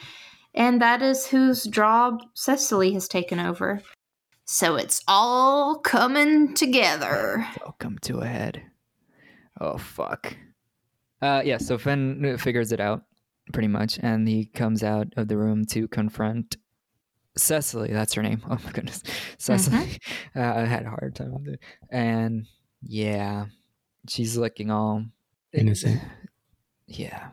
and 0.54 0.80
that 0.80 1.02
is 1.02 1.26
whose 1.26 1.64
job 1.64 2.22
Cecily 2.34 2.92
has 2.92 3.08
taken 3.08 3.38
over. 3.38 3.80
So 4.44 4.76
it's 4.76 5.02
all 5.08 5.78
coming 5.78 6.54
together. 6.54 7.46
Welcome 7.60 7.98
to 8.02 8.18
a 8.18 8.26
head. 8.26 8.62
Oh, 9.60 9.78
fuck. 9.78 10.36
Uh, 11.20 11.42
yeah, 11.44 11.58
so 11.58 11.78
Finn 11.78 12.36
figures 12.38 12.72
it 12.72 12.80
out 12.80 13.04
pretty 13.52 13.68
much, 13.68 13.98
and 14.02 14.26
he 14.26 14.44
comes 14.46 14.82
out 14.82 15.12
of 15.16 15.28
the 15.28 15.36
room 15.36 15.64
to 15.66 15.88
confront 15.88 16.56
Cecily. 17.36 17.92
That's 17.92 18.14
her 18.14 18.22
name. 18.22 18.42
Oh 18.50 18.58
my 18.64 18.72
goodness. 18.72 19.02
Cecily. 19.38 19.98
Uh, 20.36 20.40
I 20.40 20.64
had 20.64 20.84
a 20.86 20.90
hard 20.90 21.14
time 21.14 21.32
with 21.34 21.54
it. 21.54 21.60
And 21.90 22.46
yeah, 22.82 23.46
she's 24.08 24.36
looking 24.36 24.70
all 24.70 25.04
Innocent. 25.52 26.00
Yeah. 26.86 27.28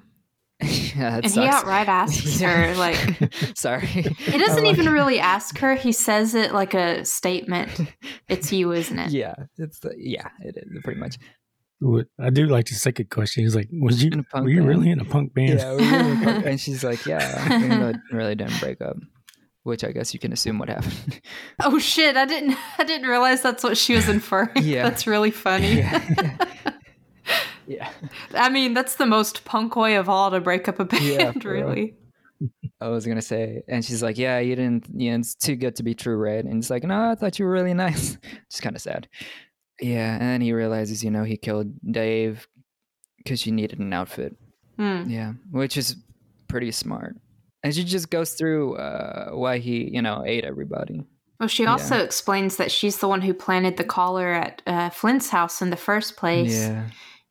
Yeah 0.96 1.10
that 1.22 1.26
and 1.26 1.34
he 1.34 1.46
outright 1.46 1.88
asks 1.88 2.40
her, 2.42 2.74
like, 2.76 2.98
Sorry. 3.56 3.86
he 3.88 4.38
doesn't 4.38 4.66
even 4.66 4.90
really 4.92 5.20
ask 5.20 5.58
her. 5.60 5.76
He 5.76 5.92
says 5.92 6.36
it 6.36 6.54
like 6.54 6.74
a 6.74 7.04
statement. 7.06 7.70
It's 8.28 8.52
you, 8.52 8.72
isn't 8.72 8.98
it? 9.00 9.12
Yeah, 9.12 9.36
it's 9.58 9.80
the, 9.80 9.94
yeah, 9.98 10.28
it 10.42 10.56
is 10.58 10.82
pretty 10.84 11.00
much. 11.00 11.18
I 12.20 12.30
do 12.30 12.46
like 12.48 12.66
the 12.68 12.76
second 12.76 13.10
question. 13.10 13.44
He's 13.44 13.56
like, 13.56 13.70
"Was 13.72 14.04
you 14.04 14.12
In 14.12 14.20
a 14.20 14.24
punk 14.24 14.44
were 14.44 14.50
you 14.50 14.58
band. 14.58 14.68
really 14.70 14.90
in 14.92 15.00
a 15.00 15.06
punk 15.06 15.34
band?" 15.34 15.60
Yeah, 15.60 15.76
we 15.76 15.90
really 15.90 16.16
got- 16.26 16.46
and 16.46 16.60
she's 16.60 16.84
like, 16.84 17.06
yeah, 17.06 17.60
we 17.62 17.68
really- 17.76 18.00
really 18.12 18.36
didn't 18.36 18.60
break 18.60 18.82
up, 18.82 18.98
which 19.64 19.86
I 19.86 19.92
guess 19.94 20.14
you 20.14 20.20
can 20.20 20.34
assume 20.34 20.60
what 20.60 20.68
happened. 20.68 21.22
Oh 21.64 21.80
shit! 21.80 22.18
I 22.18 22.26
didn't. 22.26 22.58
I 22.78 22.84
didn't 22.84 23.08
realize 23.08 23.42
that's 23.42 23.64
what 23.64 23.78
she 23.78 23.96
was 23.96 24.10
inferring. 24.10 24.50
Yeah. 24.58 24.84
that's 24.90 25.08
really 25.08 25.32
funny. 25.32 25.76
yeah. 25.78 26.36
Yeah. 27.70 27.92
I 28.34 28.50
mean, 28.50 28.74
that's 28.74 28.96
the 28.96 29.06
most 29.06 29.46
punk 29.46 29.76
way 29.76 29.96
of 29.96 30.10
all 30.10 30.32
to 30.32 30.42
break 30.42 30.68
up 30.68 30.80
a 30.80 30.86
band. 30.94 31.04
Yeah, 31.04 31.32
real. 31.50 31.68
really. 31.68 31.96
I 32.82 32.88
was 32.88 33.06
gonna 33.06 33.22
say, 33.22 33.64
and 33.68 33.84
she's 33.84 34.02
like, 34.02 34.18
"Yeah, 34.18 34.40
you 34.40 34.56
didn't. 34.56 34.88
Yeah, 34.94 35.16
it's 35.16 35.36
too 35.36 35.56
good 35.56 35.76
to 35.76 35.84
be 35.84 35.94
true, 35.94 36.16
right?" 36.16 36.44
And 36.44 36.58
it's 36.58 36.70
like, 36.70 36.84
"No, 36.84 37.12
I 37.12 37.16
thought 37.16 37.38
you 37.38 37.46
were 37.46 37.52
really 37.52 37.74
nice." 37.86 38.18
Just 38.50 38.62
kind 38.64 38.76
of 38.76 38.82
sad. 38.82 39.08
Yeah, 39.82 40.14
and 40.14 40.22
then 40.24 40.42
he 40.42 40.52
realizes, 40.52 41.04
you 41.04 41.12
know, 41.12 41.24
he 41.24 41.38
killed 41.38 41.72
Dave 41.90 42.48
because 43.18 43.40
she 43.40 43.52
needed 43.52 43.80
an 43.80 43.94
outfit. 43.94 44.36
Hmm. 44.78 45.04
Yeah, 45.08 45.34
which 45.52 45.78
is 45.78 45.96
pretty 46.48 46.72
smart. 46.72 47.16
And 47.64 47.76
she 47.76 47.84
just 47.84 48.10
goes 48.10 48.34
through 48.34 48.76
uh, 48.78 49.32
why 49.32 49.58
he, 49.58 49.90
you 49.94 50.02
know, 50.02 50.24
ate 50.26 50.46
everybody. 50.46 51.04
Well, 51.40 51.50
she 51.50 51.66
also 51.66 51.98
explains 51.98 52.58
that 52.58 52.72
she's 52.72 52.98
the 52.98 53.08
one 53.08 53.22
who 53.22 53.34
planted 53.34 53.78
the 53.78 53.84
collar 53.84 54.34
at 54.34 54.62
uh, 54.66 54.90
Flint's 54.90 55.30
house 55.30 55.62
in 55.62 55.70
the 55.70 55.78
first 55.78 56.18
place. 56.18 56.54
Yeah, 56.54 56.88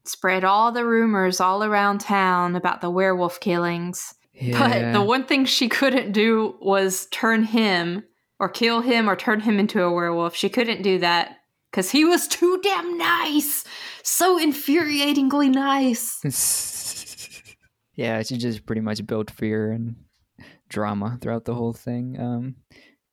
Spread 0.09 0.43
all 0.43 0.73
the 0.73 0.87
rumors 0.87 1.41
all 1.41 1.63
around 1.63 2.01
town 2.01 2.57
about 2.57 2.81
the 2.81 2.91
werewolf 2.91 3.41
killings. 3.41 4.15
yeah. 4.33 4.59
But 4.59 4.93
the 4.93 5.05
one 5.05 5.25
thing 5.25 5.45
she 5.45 5.69
couldn't 5.69 6.13
do 6.13 6.57
was 6.61 7.07
turn 7.11 7.45
him 7.45 8.05
or 8.41 8.49
kill 8.49 8.81
him 8.81 9.09
or 9.09 9.17
turn 9.17 9.41
him 9.41 9.59
into 9.59 9.83
a 9.83 9.93
werewolf. 9.93 10.35
She 10.35 10.49
couldn't 10.49 10.83
do 10.83 10.99
that 11.01 11.37
because 11.71 11.91
he 11.91 12.05
was 12.05 12.29
too 12.29 12.61
damn 12.63 12.97
nice. 12.97 13.65
So 14.03 14.39
infuriatingly 14.39 15.53
nice. 15.53 16.25
yeah, 17.95 18.23
she 18.23 18.37
just 18.37 18.65
pretty 18.65 18.81
much 18.81 19.07
built 19.07 19.31
fear 19.31 19.73
and 19.73 19.97
drama 20.69 21.19
throughout 21.21 21.45
the 21.45 21.55
whole 21.55 21.73
thing. 21.73 22.19
Um, 22.19 22.57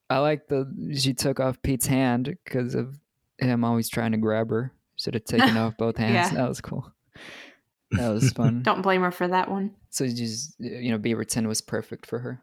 I 0.09 0.19
like 0.19 0.47
the 0.47 0.72
she 0.97 1.13
took 1.13 1.39
off 1.39 1.61
Pete's 1.61 1.88
hand 1.88 2.38
because 2.45 2.76
of 2.76 2.99
him 3.38 3.63
always 3.63 3.89
trying 3.89 4.11
to 4.11 4.17
grab 4.17 4.49
her. 4.49 4.72
Should 5.06 5.14
have 5.14 5.23
taken 5.26 5.56
off 5.64 5.77
both 5.77 5.95
hands. 5.98 6.14
Yeah. 6.34 6.38
That 6.41 6.49
was 6.49 6.60
cool. 6.61 6.91
That 7.91 8.10
was 8.10 8.32
fun. 8.32 8.64
Don't 8.64 8.82
blame 8.82 9.03
her 9.03 9.11
for 9.11 9.27
that 9.27 9.49
one. 9.49 9.72
so 9.91 10.03
you 10.03 10.14
just 10.14 10.56
you 10.60 10.91
know, 10.91 10.98
Beaverton 10.98 11.48
was 11.48 11.61
perfect 11.61 12.06
for 12.07 12.19
her. 12.19 12.41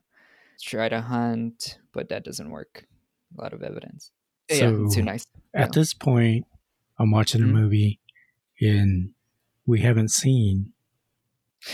try 0.63 0.89
to 0.89 1.01
hunt, 1.01 1.79
but 1.93 2.09
that 2.11 2.25
doesn't 2.25 2.49
work. 2.51 2.87
A 3.37 3.43
lot 3.43 3.53
of 3.53 3.63
evidence. 3.63 4.13
So, 4.51 4.87
yeah, 4.89 4.95
too 4.95 5.03
nice. 5.03 5.27
At 5.53 5.75
No. 5.75 5.81
this 5.81 5.93
point, 5.95 6.47
I'm 6.99 7.11
watching 7.11 7.43
a 7.43 7.45
Mhm. 7.47 7.51
movie 7.53 8.01
and 8.61 9.11
we 9.67 9.81
haven't 9.81 10.11
seen 10.13 10.73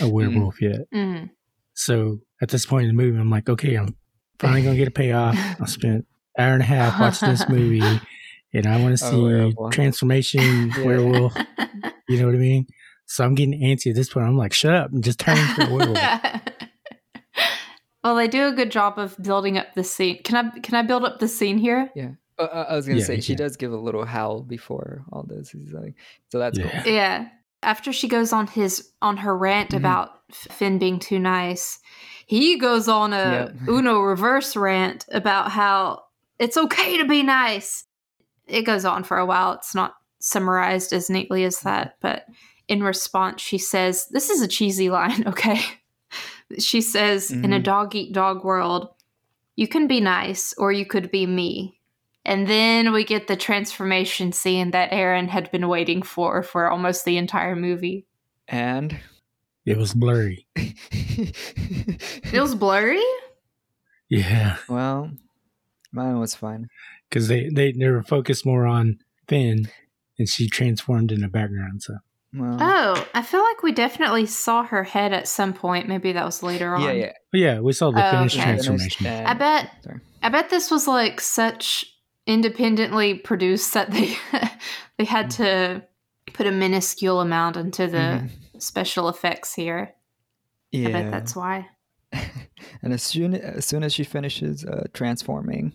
a 0.01 0.09
werewolf 0.09 0.59
yet. 0.61 0.89
Mm. 0.93 1.29
So 1.75 2.21
at 2.41 2.49
this 2.49 2.65
point 2.65 2.89
in 2.89 2.95
the 2.95 3.01
movie, 3.01 3.17
I'm 3.19 3.29
like, 3.29 3.47
okay, 3.47 3.75
I'm 3.75 3.95
finally 4.39 4.63
going 4.63 4.73
to 4.73 4.79
get 4.79 4.87
a 4.87 4.91
payoff. 4.91 5.35
I 5.61 5.65
spent 5.67 6.05
hour 6.37 6.53
and 6.53 6.63
a 6.63 6.65
half 6.65 6.99
watching 6.99 7.29
this 7.29 7.47
movie 7.47 8.01
and 8.53 8.65
I 8.67 8.81
want 8.81 8.97
to 8.97 8.97
see 8.97 9.21
werewolf. 9.21 9.71
transformation 9.73 10.69
Yeah. 10.77 10.83
werewolf. 10.83 11.35
You 12.09 12.19
know 12.19 12.25
what 12.25 12.33
I 12.33 12.39
mean? 12.39 12.65
So 13.05 13.23
I'm 13.23 13.35
getting 13.35 13.59
antsy 13.61 13.91
at 13.91 13.95
this 13.95 14.09
point. 14.11 14.25
I'm 14.25 14.35
like, 14.35 14.51
shut 14.51 14.73
up 14.73 14.91
and 14.91 15.03
just 15.03 15.19
turn 15.19 15.37
into 15.37 15.69
a 15.69 15.73
werewolf. 15.75 15.99
well, 18.03 18.15
they 18.15 18.27
do 18.27 18.47
a 18.47 18.51
good 18.51 18.71
job 18.71 18.97
of 18.97 19.15
building 19.21 19.57
up 19.57 19.73
the 19.75 19.83
scene. 19.83 20.21
Can 20.23 20.35
I 20.55 20.59
can 20.59 20.73
I 20.75 20.81
build 20.81 21.03
up 21.05 21.19
the 21.19 21.27
scene 21.27 21.57
here? 21.57 21.91
Yeah. 21.95 22.11
Uh, 22.39 22.43
uh, 22.43 22.65
I 22.69 22.75
was 22.75 22.87
gonna 22.87 22.99
Yeah, 22.99 23.05
say 23.05 23.19
she 23.19 23.35
can. 23.35 23.43
does 23.45 23.57
give 23.57 23.71
a 23.71 23.77
little 23.77 24.05
howl 24.05 24.41
before 24.41 25.03
all 25.11 25.23
this. 25.23 25.51
He's 25.51 25.71
like, 25.71 25.95
so 26.29 26.39
that's 26.39 26.57
Yeah. 26.57 26.81
cool. 26.83 26.91
Yeah. 26.93 27.27
After 27.61 27.91
she 27.91 28.07
goes 28.07 28.31
on 28.33 28.47
his 28.47 28.89
on 29.01 29.17
her 29.17 29.37
rant 29.37 29.71
Mhm. 29.71 29.77
about 29.77 30.11
Finn 30.31 30.79
being 30.79 30.97
too 30.99 31.19
nice, 31.19 31.79
he 32.25 32.57
goes 32.57 32.87
on 32.87 33.11
a 33.13 33.53
Yep. 33.53 33.55
Uno 33.67 33.99
reverse 33.99 34.55
rant 34.55 35.05
about 35.11 35.51
how 35.51 36.03
it's 36.39 36.55
okay 36.57 36.97
to 36.97 37.05
be 37.05 37.21
nice. 37.21 37.83
It 38.49 38.63
goes 38.63 38.85
on 38.85 39.03
for 39.03 39.17
a 39.17 39.25
while. 39.25 39.53
It's 39.53 39.75
not 39.75 39.95
summarized 40.19 40.91
as 40.93 41.09
neatly 41.09 41.43
as 41.45 41.61
that, 41.61 41.95
but 42.01 42.25
in 42.67 42.83
response, 42.83 43.41
she 43.41 43.57
says, 43.57 44.07
"This 44.11 44.29
is 44.29 44.41
a 44.41 44.47
cheesy 44.47 44.89
line, 44.89 45.23
okay?" 45.27 45.61
she 46.59 46.81
says, 46.81 47.31
"In 47.31 47.53
a 47.53 47.59
Mhm. 47.59 47.63
dog 47.63 47.95
eat 47.95 48.13
dog 48.13 48.43
world, 48.43 48.89
you 49.55 49.67
can 49.67 49.87
be 49.87 49.99
nice 50.01 50.53
or 50.57 50.71
you 50.71 50.85
could 50.85 51.11
be 51.11 51.25
me." 51.25 51.79
And 52.25 52.47
then 52.47 52.91
we 52.91 53.03
get 53.05 53.27
the 53.27 53.35
transformation 53.37 54.31
scene 54.33 54.71
that 54.71 54.91
Aaron 54.91 55.27
had 55.29 55.49
been 55.51 55.67
waiting 55.67 56.01
for 56.01 56.43
for 56.43 56.69
almost 56.69 57.05
the 57.05 57.17
entire 57.17 57.55
movie. 57.55 58.05
And 58.47 58.99
It 59.65 59.77
was 59.77 59.93
blurry. 59.93 60.47
It 60.55 62.41
was 62.41 62.55
blurry. 62.55 63.03
Yeah. 64.09 64.57
well, 64.67 65.11
mine 65.91 66.19
was 66.19 66.33
fine. 66.35 66.67
Because 67.09 67.27
they, 67.27 67.49
they, 67.49 67.71
they 67.71 67.89
were 67.89 68.03
focused 68.03 68.45
more 68.45 68.65
on 68.67 68.99
Finn 69.27 69.67
and 70.17 70.29
she 70.29 70.47
transformed 70.47 71.11
in 71.11 71.21
the 71.21 71.27
background. 71.27 71.81
So 71.81 71.95
Well, 72.33 72.57
Oh, 72.59 73.07
I 73.15 73.21
feel 73.23 73.41
like 73.41 73.63
we 73.63 73.71
definitely 73.71 74.25
saw 74.27 74.63
her 74.63 74.83
head 74.83 75.11
at 75.13 75.27
some 75.27 75.53
point. 75.53 75.87
Maybe 75.87 76.11
that 76.13 76.25
was 76.25 76.43
later 76.43 76.75
on. 76.75 76.81
yeah, 76.83 76.91
yeah. 76.91 77.11
yeah, 77.33 77.59
we 77.59 77.73
saw 77.73 77.91
the 77.91 78.05
Oh, 78.07 78.11
finished 78.11 78.35
okay. 78.37 78.43
transformation. 78.45 79.05
Finished 79.05 79.27
I 79.29 79.33
bet 79.33 79.71
Sorry. 79.83 79.99
I 80.21 80.29
bet 80.29 80.49
this 80.49 80.69
was 80.69 80.87
like 80.87 81.19
such 81.21 81.85
independently 82.27 83.15
produced 83.15 83.73
that 83.73 83.89
they 83.91 84.15
they 84.97 85.05
had 85.05 85.31
to 85.31 85.83
put 86.33 86.45
a 86.45 86.51
minuscule 86.51 87.21
amount 87.21 87.57
into 87.57 87.87
the 87.87 87.97
Mhm. 87.97 88.29
special 88.61 89.09
effects 89.09 89.53
here. 89.55 89.95
Yeah. 90.71 90.89
I 90.89 90.91
bet 90.91 91.11
that's 91.11 91.35
why. 91.35 91.67
and 92.83 92.93
as 92.93 93.01
soon 93.01 93.33
as 93.33 93.65
soon 93.65 93.83
as 93.83 93.93
she 93.93 94.03
finishes 94.03 94.63
uh, 94.65 94.85
transforming, 94.93 95.73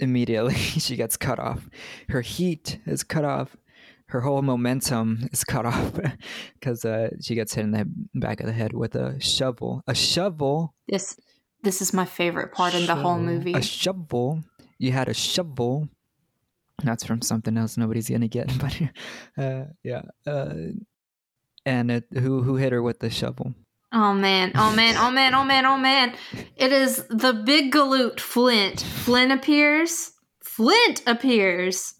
immediately 0.00 0.54
she 0.86 0.96
gets 0.96 1.16
cut 1.16 1.38
off. 1.38 1.68
Her 2.08 2.20
heat 2.20 2.78
is 2.86 3.02
cut 3.02 3.24
off. 3.24 3.56
Her 4.06 4.20
whole 4.20 4.42
momentum 4.42 5.28
is 5.32 5.44
cut 5.44 5.66
off 5.66 5.98
because 6.54 6.84
uh, 6.84 7.10
she 7.20 7.34
gets 7.34 7.54
hit 7.54 7.64
in 7.64 7.70
the 7.72 7.88
back 8.14 8.40
of 8.40 8.46
the 8.46 8.52
head 8.52 8.72
with 8.72 8.94
a 8.94 9.20
shovel. 9.20 9.82
A 9.86 9.94
shovel. 9.94 10.74
This 10.88 11.18
this 11.62 11.80
is 11.80 11.94
my 11.94 12.04
favorite 12.04 12.52
part 12.52 12.74
in 12.74 12.86
the 12.86 12.94
whole 12.94 13.18
movie. 13.18 13.54
A 13.54 13.62
shovel. 13.62 14.42
You 14.78 14.92
had 14.92 15.08
a 15.08 15.14
shovel. 15.14 15.88
That's 16.82 17.04
from 17.04 17.22
something 17.22 17.56
else 17.56 17.76
nobody's 17.76 18.10
gonna 18.10 18.28
get, 18.28 18.50
but 18.58 18.78
uh, 19.42 19.66
yeah. 19.82 20.02
Uh, 20.26 20.54
and 21.64 21.90
it, 21.90 22.04
who 22.12 22.42
who 22.42 22.56
hit 22.56 22.72
her 22.72 22.82
with 22.82 22.98
the 22.98 23.08
shovel? 23.08 23.54
Oh 23.96 24.12
man, 24.12 24.50
oh 24.56 24.74
man, 24.74 24.96
oh 24.96 25.10
man, 25.12 25.34
oh 25.34 25.44
man, 25.44 25.64
oh 25.64 25.78
man. 25.78 26.14
It 26.56 26.72
is 26.72 27.04
the 27.08 27.32
big 27.32 27.72
galoot 27.72 28.18
Flint. 28.18 28.80
Flint 28.80 29.30
appears. 29.30 30.10
Flint 30.42 31.02
appears. 31.06 31.94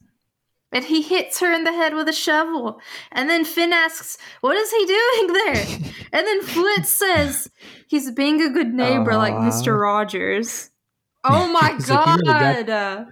And 0.73 0.85
he 0.85 1.03
hits 1.03 1.39
her 1.39 1.53
in 1.53 1.63
the 1.63 1.73
head 1.73 1.95
with 1.95 2.09
a 2.09 2.13
shovel. 2.13 2.81
And 3.13 3.31
then 3.31 3.45
Finn 3.45 3.73
asks, 3.73 4.19
What 4.41 4.57
is 4.57 4.73
he 4.73 4.85
doing 4.87 5.33
there? 5.33 5.67
And 6.13 6.27
then 6.27 6.43
Flint 6.43 6.87
says, 6.87 7.49
He's 7.89 8.11
being 8.11 8.43
a 8.43 8.51
good 8.51 8.75
neighbor 8.75 9.17
like 9.17 9.35
Mr. 9.35 9.81
Rogers. 9.81 10.71
Oh 11.27 11.51
my 11.51 11.73
It's 11.75 11.89
like 11.89 12.07
you 12.07 12.13
really 12.13 12.65
god. 12.65 13.07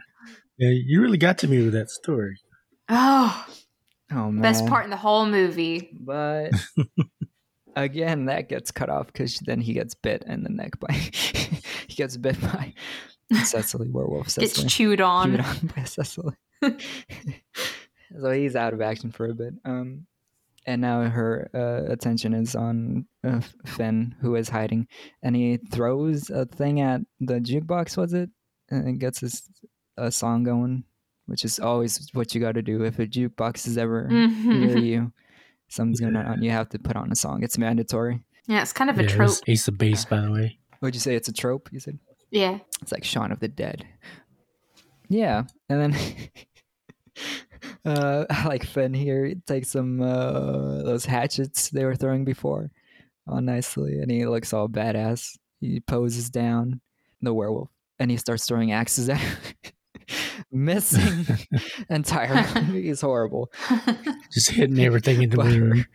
Yeah, 0.58 0.68
you 0.68 1.00
really 1.00 1.16
got 1.16 1.38
to 1.38 1.48
me 1.48 1.62
with 1.64 1.72
that 1.72 1.88
story. 1.88 2.36
oh, 2.90 3.46
Oh 4.12 4.30
man. 4.30 4.42
best 4.42 4.66
part 4.66 4.84
in 4.84 4.90
the 4.90 4.98
whole 4.98 5.24
movie. 5.24 5.96
But 5.98 6.50
again, 7.76 8.26
that 8.26 8.48
gets 8.48 8.70
cut 8.70 8.88
off 8.90 9.06
because 9.06 9.38
then 9.40 9.60
he 9.60 9.72
gets 9.72 9.94
bit 9.94 10.22
in 10.26 10.42
the 10.42 10.50
neck 10.50 10.78
by 10.80 10.92
he 11.88 11.94
gets 11.94 12.16
bit 12.16 12.40
by 12.40 12.72
Cecily 13.44 13.88
werewolf 13.88 14.26
Gets 14.26 14.34
Cecily. 14.34 14.68
chewed 14.68 15.00
on. 15.00 15.30
Chewed 15.30 15.40
on 15.40 15.70
by 15.76 15.84
Cecily. 15.84 16.34
so 18.20 18.30
he's 18.30 18.56
out 18.56 18.74
of 18.74 18.80
action 18.80 19.10
for 19.10 19.26
a 19.30 19.34
bit. 19.34 19.54
Um, 19.64 20.06
and 20.66 20.80
now 20.80 21.08
her 21.08 21.50
uh, 21.54 21.90
attention 21.92 22.34
is 22.34 22.54
on 22.54 23.06
uh, 23.24 23.40
Finn, 23.66 24.14
who 24.20 24.36
is 24.36 24.48
hiding, 24.48 24.86
and 25.22 25.34
he 25.34 25.56
throws 25.56 26.30
a 26.30 26.46
thing 26.46 26.80
at 26.80 27.00
the 27.20 27.40
jukebox. 27.40 27.96
Was 27.96 28.12
it? 28.12 28.30
And 28.70 29.00
gets 29.00 29.20
his 29.20 29.48
a 29.96 30.10
song 30.12 30.44
going, 30.44 30.84
which 31.26 31.44
is 31.44 31.58
always 31.58 32.08
what 32.12 32.34
you 32.34 32.40
got 32.40 32.54
to 32.54 32.62
do 32.62 32.84
if 32.84 32.98
a 32.98 33.06
jukebox 33.06 33.66
is 33.66 33.76
ever 33.76 34.06
near 34.08 34.28
Mhm. 34.76 34.84
you. 34.84 35.12
Something's 35.72 36.00
going 36.00 36.14
on. 36.16 36.42
You 36.42 36.50
have 36.50 36.68
to 36.70 36.78
put 36.78 36.96
on 36.96 37.10
a 37.10 37.14
song. 37.16 37.42
It's 37.42 37.56
mandatory. 37.56 38.20
Yeah, 38.46 38.60
it's 38.62 38.72
kind 38.72 38.90
of 38.90 38.98
a 38.98 39.02
Yeah, 39.02 39.08
it 39.08 39.12
trope. 39.12 39.28
was 39.28 39.42
Ace 39.46 39.68
of 39.68 39.78
Base, 39.78 40.04
by 40.04 40.20
the 40.20 40.30
way. 40.30 40.58
Would 40.82 40.94
you 40.94 41.00
say 41.00 41.14
it's 41.14 41.28
a 41.28 41.32
trope? 41.32 41.70
You 41.72 41.80
said 41.80 41.98
Yeah. 42.30 42.58
it's 42.82 42.92
like 42.92 43.04
Shaun 43.04 43.32
of 43.32 43.40
the 43.40 43.48
Dead. 43.48 43.86
Yeah, 45.08 45.44
and 45.68 45.80
then 45.94 45.96
uh, 47.84 48.24
like 48.46 48.64
Finn 48.64 48.94
here. 48.94 49.34
Takes 49.46 49.68
some 49.68 50.00
uh, 50.02 50.82
those 50.82 51.04
hatchets 51.04 51.70
they 51.70 51.84
were 51.84 51.96
throwing 51.96 52.24
before, 52.24 52.70
all 53.26 53.40
nicely, 53.40 53.98
and 54.00 54.10
he 54.10 54.26
looks 54.26 54.52
all 54.52 54.68
badass. 54.68 55.38
He 55.60 55.80
poses 55.80 56.30
down 56.30 56.80
the 57.20 57.32
werewolf, 57.32 57.70
and 57.98 58.10
he 58.10 58.16
starts 58.16 58.46
throwing 58.46 58.72
axes 58.72 59.08
at 59.08 59.18
her. 59.18 59.38
Missing 60.52 61.26
entirely. 61.90 62.82
He's 62.82 63.00
horrible. 63.00 63.50
Just 64.30 64.50
hitting 64.50 64.78
everything 64.80 65.22
in 65.22 65.30
the 65.30 65.36
Butter. 65.38 65.60
room. 65.60 65.86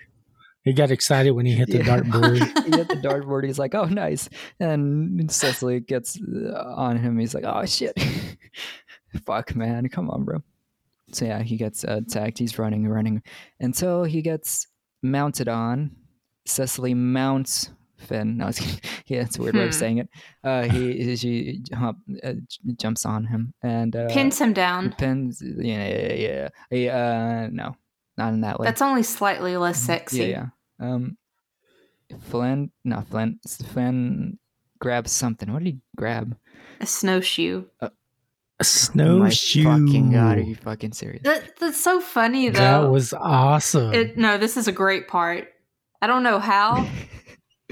He 0.64 0.74
got 0.74 0.92
excited 0.92 1.32
when 1.32 1.46
he 1.46 1.54
hit 1.54 1.70
the 1.70 1.78
Yeah. 1.78 2.00
dartboard. 2.02 2.38
he 2.66 2.76
hit 2.76 2.88
the 2.90 2.96
dartboard. 2.96 3.46
He's 3.46 3.60
like, 3.60 3.74
"Oh, 3.74 3.86
nice!" 3.86 4.28
And 4.60 5.32
Cecily 5.32 5.80
gets 5.80 6.20
uh, 6.20 6.74
on 6.76 6.98
him. 6.98 7.18
He's 7.20 7.34
like, 7.34 7.46
"Oh 7.46 7.66
shit, 7.66 7.98
fuck, 9.26 9.56
man, 9.56 9.88
come 9.90 10.10
on, 10.10 10.26
bro." 10.26 10.44
So 11.14 11.24
yeah, 11.26 11.42
he 11.42 11.56
gets 11.56 11.86
uh, 11.86 12.02
attacked. 12.06 12.38
He's 12.40 12.60
running, 12.60 12.86
running 12.88 13.22
until 13.62 14.04
he 14.04 14.22
gets 14.22 14.68
mounted 15.02 15.48
on. 15.48 15.92
Cecily 16.46 16.94
mounts 16.94 17.70
Finn. 17.98 18.38
No, 18.38 18.46
I 18.46 18.48
was 18.48 18.60
kidding. 18.62 18.80
yeah, 19.08 19.22
it's 19.22 19.38
a 19.38 19.42
weird 19.42 19.56
way 19.56 19.64
of 19.64 19.70
Hmm. 19.70 19.80
saying 19.80 19.98
it. 20.00 20.10
Uh, 20.44 20.64
he 20.64 21.16
she 21.18 21.62
hump, 21.74 22.00
uh, 22.24 22.34
jumps 22.78 23.06
on 23.06 23.26
him 23.26 23.54
and 23.62 23.96
uh, 23.96 24.08
Pins 24.10 24.40
him 24.40 24.54
down. 24.54 24.94
pins. 24.98 25.42
Yeah, 25.42 25.88
yeah, 25.88 26.14
yeah. 26.14 26.50
yeah. 26.72 26.96
Uh, 27.46 27.50
no, 27.52 27.76
not 28.18 28.34
in 28.34 28.42
that 28.42 28.60
way. 28.60 28.66
That's 28.68 28.82
only 28.82 29.04
slightly 29.04 29.58
less 29.58 29.82
sexy. 29.82 30.20
Mm-hmm. 30.20 30.30
Yeah, 30.32 30.46
yeah. 30.80 30.94
Um, 30.94 31.18
Flynn, 32.30 32.72
not 32.86 33.08
Flynn. 33.10 33.40
Flynn 33.48 34.40
grabs 34.80 35.12
something. 35.12 35.52
What 35.52 35.64
did 35.64 35.74
he 35.74 35.80
grab? 35.96 36.38
A 36.80 36.86
snowshoe. 36.86 37.66
A 37.82 37.92
Oh 38.60 38.64
snowshoe. 38.64 39.64
My 39.64 39.78
fucking 39.78 40.12
god, 40.14 40.38
are 40.40 40.42
you 40.42 40.56
fucking 40.56 40.94
serious? 40.94 41.22
That, 41.24 41.58
that's 41.60 41.78
so 41.80 42.02
funny 42.02 42.50
though. 42.50 42.60
That 42.60 42.90
was 42.90 43.14
awesome. 43.14 43.94
it, 43.94 44.18
no, 44.18 44.40
this 44.40 44.58
is 44.58 44.68
a 44.68 44.72
great 44.72 45.08
part. 45.08 45.48
I 46.02 46.08
don't 46.08 46.24
know 46.24 46.40
how. 46.40 46.88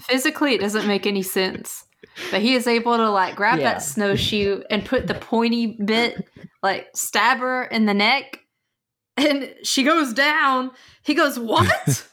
Physically, 0.08 0.54
it 0.56 0.62
doesn't 0.62 0.88
make 0.88 1.06
any 1.08 1.22
sense. 1.22 1.86
But 2.32 2.42
he 2.42 2.54
is 2.56 2.68
able 2.68 2.96
to 2.98 3.10
like 3.10 3.36
grab 3.36 3.60
Yeah. 3.60 3.74
that 3.74 3.84
snowshoe 3.84 4.62
and 4.70 4.86
put 4.86 5.08
the 5.08 5.16
pointy 5.16 5.78
bit, 5.84 6.28
like 6.64 6.88
stab 6.96 7.40
her 7.40 7.64
in 7.66 7.86
the 7.88 7.94
neck, 7.94 8.40
and 9.18 9.54
she 9.64 9.84
goes 9.84 10.14
down. 10.14 10.72
He 11.04 11.14
goes, 11.14 11.38
"What?" 11.40 12.08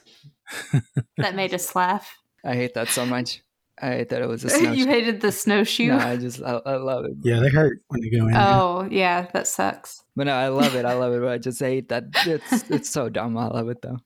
that 1.17 1.35
made 1.35 1.53
us 1.53 1.75
laugh. 1.75 2.17
I 2.43 2.55
hate 2.55 2.73
that 2.73 2.89
so 2.89 3.05
much. 3.05 3.41
I 3.81 3.87
hate 3.87 4.09
that 4.09 4.21
it 4.21 4.27
was 4.27 4.43
a 4.43 4.49
snowshoe 4.49 4.73
you 4.73 4.87
hated 4.87 5.21
the 5.21 5.31
snowshoe. 5.31 5.87
no, 5.87 5.97
I 5.97 6.17
just 6.17 6.41
I, 6.43 6.59
I 6.65 6.75
love 6.75 7.05
it. 7.05 7.13
yeah, 7.23 7.39
they 7.39 7.49
hurt 7.49 7.79
when 7.87 8.01
they 8.01 8.09
go 8.09 8.27
in. 8.27 8.33
oh 8.35 8.87
yeah, 8.91 9.27
that 9.33 9.47
sucks. 9.47 10.03
But 10.15 10.25
no, 10.27 10.33
I 10.33 10.49
love 10.49 10.75
it. 10.75 10.85
I 10.85 10.93
love 10.93 11.13
it. 11.13 11.21
But 11.21 11.29
I 11.29 11.37
just 11.37 11.59
hate 11.59 11.89
that 11.89 12.05
it's 12.25 12.69
it's 12.69 12.89
so 12.89 13.09
dumb. 13.09 13.37
I 13.37 13.47
love 13.47 13.69
it 13.69 13.81
though. 13.81 13.97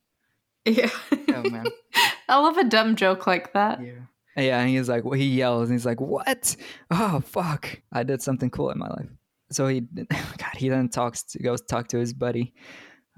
Yeah. 0.68 0.90
Oh 1.34 1.48
man. 1.50 1.66
I 2.28 2.38
love 2.40 2.56
a 2.56 2.64
dumb 2.64 2.96
joke 2.96 3.26
like 3.26 3.52
that. 3.52 3.80
Yeah. 3.80 3.92
Yeah, 4.36 4.60
and 4.60 4.70
he's 4.70 4.88
like, 4.88 5.04
well, 5.04 5.18
he 5.18 5.26
yells 5.26 5.68
and 5.68 5.78
he's 5.78 5.86
like, 5.86 6.00
"What? 6.00 6.56
Oh 6.90 7.20
fuck! 7.20 7.80
I 7.92 8.02
did 8.02 8.22
something 8.22 8.50
cool 8.50 8.70
in 8.70 8.78
my 8.78 8.88
life." 8.88 9.08
So 9.50 9.66
he, 9.66 9.80
God, 10.10 10.56
he 10.56 10.68
then 10.68 10.88
talks 10.88 11.22
to 11.24 11.42
goes 11.42 11.60
talk 11.62 11.88
to 11.88 11.98
his 11.98 12.12
buddy. 12.12 12.54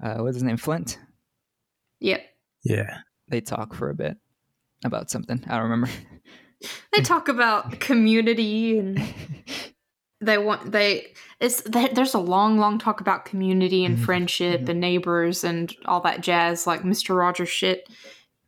Uh, 0.03 0.17
what's 0.17 0.35
his 0.35 0.43
name? 0.43 0.57
Flint. 0.57 0.99
Yep. 1.99 2.21
Yeah. 2.63 2.97
They 3.27 3.41
talk 3.41 3.73
for 3.73 3.89
a 3.89 3.95
bit 3.95 4.17
about 4.83 5.09
something. 5.09 5.43
I 5.47 5.53
don't 5.53 5.69
remember. 5.69 5.89
They 6.93 7.01
talk 7.01 7.27
about 7.27 7.79
community 7.79 8.77
and 8.77 9.01
they 10.21 10.37
want 10.37 10.71
they 10.71 11.13
it's 11.39 11.61
they, 11.63 11.87
there's 11.89 12.13
a 12.13 12.19
long 12.19 12.57
long 12.57 12.77
talk 12.79 13.01
about 13.01 13.25
community 13.25 13.83
and 13.83 13.97
Mhm. 13.97 14.05
friendship 14.05 14.69
and 14.69 14.79
neighbors 14.79 15.43
and 15.43 15.75
all 15.85 16.01
that 16.01 16.21
jazz 16.21 16.67
like 16.67 16.83
Mr. 16.83 17.17
Rogers 17.17 17.49
shit. 17.49 17.89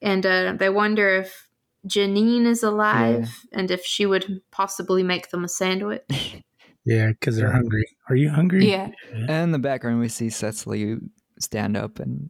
And 0.01 0.25
uh, 0.25 0.53
they 0.57 0.69
wonder 0.69 1.09
if 1.09 1.47
Janine 1.87 2.45
is 2.45 2.61
alive 2.63 3.29
and 3.51 3.71
if 3.71 3.83
she 3.85 4.05
would 4.05 4.41
possibly 4.51 5.03
make 5.03 5.29
them 5.31 5.43
a 5.43 5.47
sandwich. 5.49 6.03
Yeah, 6.85 7.07
because 7.11 7.37
they're 7.37 7.49
hungry. 7.49 7.85
Are 8.09 8.15
you 8.17 8.29
hungry? 8.29 8.69
Yeah. 8.69 8.91
And 9.13 9.29
in 9.29 9.51
the 9.53 9.57
background, 9.59 10.01
we 10.01 10.09
see 10.09 10.29
Cecily 10.29 10.97
stand 11.39 11.77
up 11.77 11.97
and 11.97 12.29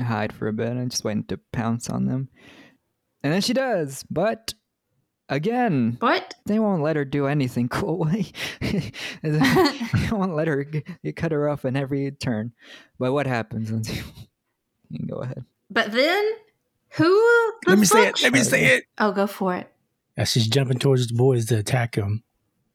hide 0.00 0.32
for 0.32 0.46
a 0.46 0.52
bit 0.52 0.68
and 0.76 0.92
just 0.92 1.02
waiting 1.02 1.24
to 1.24 1.40
pounce 1.50 1.90
on 1.90 2.06
them. 2.06 2.28
And 3.24 3.32
then 3.32 3.40
she 3.40 3.52
does, 3.52 4.04
but 4.08 4.54
again, 5.30 5.96
What? 6.00 6.34
they 6.44 6.58
won't 6.58 6.82
let 6.82 6.96
her 6.96 7.04
do 7.06 7.26
anything 7.26 7.68
cool. 7.70 8.04
they 8.60 8.82
won't 10.12 10.34
let 10.34 10.48
her 10.48 10.66
you 11.02 11.12
cut 11.14 11.32
her 11.32 11.48
off 11.48 11.64
in 11.64 11.76
every 11.76 12.10
turn. 12.10 12.52
But 12.98 13.12
what 13.12 13.26
happens? 13.26 13.70
Lyndsey? 13.70 14.02
you 14.90 14.98
can 14.98 15.06
go 15.08 15.22
ahead. 15.22 15.44
But 15.70 15.92
then 15.92 16.24
who 16.94 17.04
the 17.04 17.70
Let 17.70 17.78
me 17.78 17.86
say 17.86 18.08
it. 18.08 18.22
Let 18.22 18.32
me 18.32 18.42
say 18.42 18.64
it. 18.76 18.84
Oh, 18.98 19.12
go 19.12 19.26
for 19.26 19.54
it. 19.56 19.72
As 20.16 20.30
she's 20.32 20.48
jumping 20.48 20.78
towards 20.78 21.06
the 21.06 21.14
boys 21.14 21.46
to 21.46 21.58
attack 21.58 21.94
them, 21.94 22.24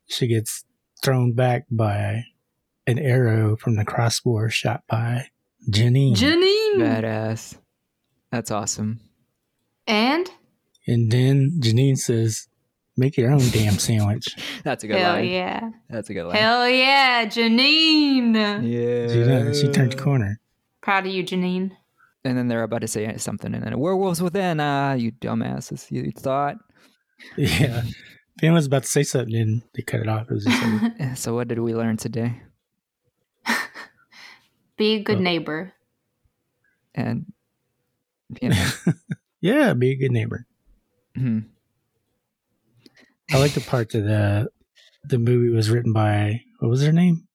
she 0.08 0.26
gets 0.26 0.64
thrown 1.04 1.32
back 1.34 1.66
by 1.70 2.24
an 2.86 2.98
arrow 2.98 3.56
from 3.56 3.76
the 3.76 3.84
crossbow 3.84 4.48
shot 4.48 4.82
by 4.88 5.28
Janine. 5.70 6.16
Janine. 6.16 6.76
Badass. 6.78 7.58
That's 8.32 8.50
awesome. 8.50 9.00
and 9.86 10.28
and 10.86 11.10
then 11.10 11.58
Janine 11.60 11.96
says, 11.98 12.48
Make 12.98 13.16
your 13.18 13.30
own 13.30 13.46
damn 13.50 13.78
sandwich. 13.78 14.24
That's 14.64 14.82
a 14.82 14.86
good 14.86 14.96
hell 14.96 15.12
line. 15.14 15.28
yeah. 15.28 15.70
That's 15.90 16.08
a 16.08 16.14
good 16.14 16.24
line. 16.24 16.36
Hell 16.36 16.68
yeah, 16.68 17.26
Janine. 17.26 18.34
yeah. 18.34 19.12
She, 19.12 19.22
does. 19.24 19.60
she 19.60 19.68
turned 19.68 19.92
the 19.92 19.96
corner. 20.02 20.40
Proud 20.80 21.06
of 21.06 21.12
you, 21.12 21.22
Janine. 21.22 21.72
And 22.24 22.36
then 22.38 22.48
they're 22.48 22.62
about 22.62 22.80
to 22.80 22.88
say 22.88 23.14
something, 23.18 23.54
and 23.54 23.62
then 23.62 23.78
werewolves 23.78 24.20
within. 24.22 24.58
Ah, 24.60 24.94
you 24.94 25.12
dumbasses! 25.12 25.90
You 25.90 26.10
thought. 26.12 26.56
Yeah. 27.36 27.82
Ben 28.42 28.52
was 28.52 28.66
about 28.66 28.82
to 28.82 28.88
say 28.90 29.02
something 29.02 29.34
and 29.34 29.62
they 29.74 29.80
cut 29.82 30.00
it 30.00 30.08
off. 30.08 30.26
It 30.30 30.34
was 30.34 30.44
just 30.44 30.62
like, 30.82 31.16
So 31.16 31.34
what 31.34 31.48
did 31.48 31.58
we 31.60 31.74
learn 31.74 31.96
today? 31.96 32.42
Be 34.76 34.96
a 34.96 35.02
good 35.02 35.18
Oh. 35.18 35.22
neighbor. 35.22 35.72
And 36.94 37.32
you 38.42 38.50
know, 38.50 38.68
yeah, 39.40 39.72
be 39.72 39.92
a 39.92 39.96
good 39.96 40.12
neighbor. 40.12 40.46
Hmm. 41.16 41.40
I 43.32 43.38
like 43.38 43.52
the 43.52 43.60
part 43.60 43.90
that 43.90 44.00
the 44.00 44.48
the 45.04 45.18
movie 45.18 45.54
was 45.54 45.70
written 45.70 45.92
by 45.92 46.42
what 46.60 46.68
was 46.68 46.84
her 46.84 46.92
name? 46.92 47.26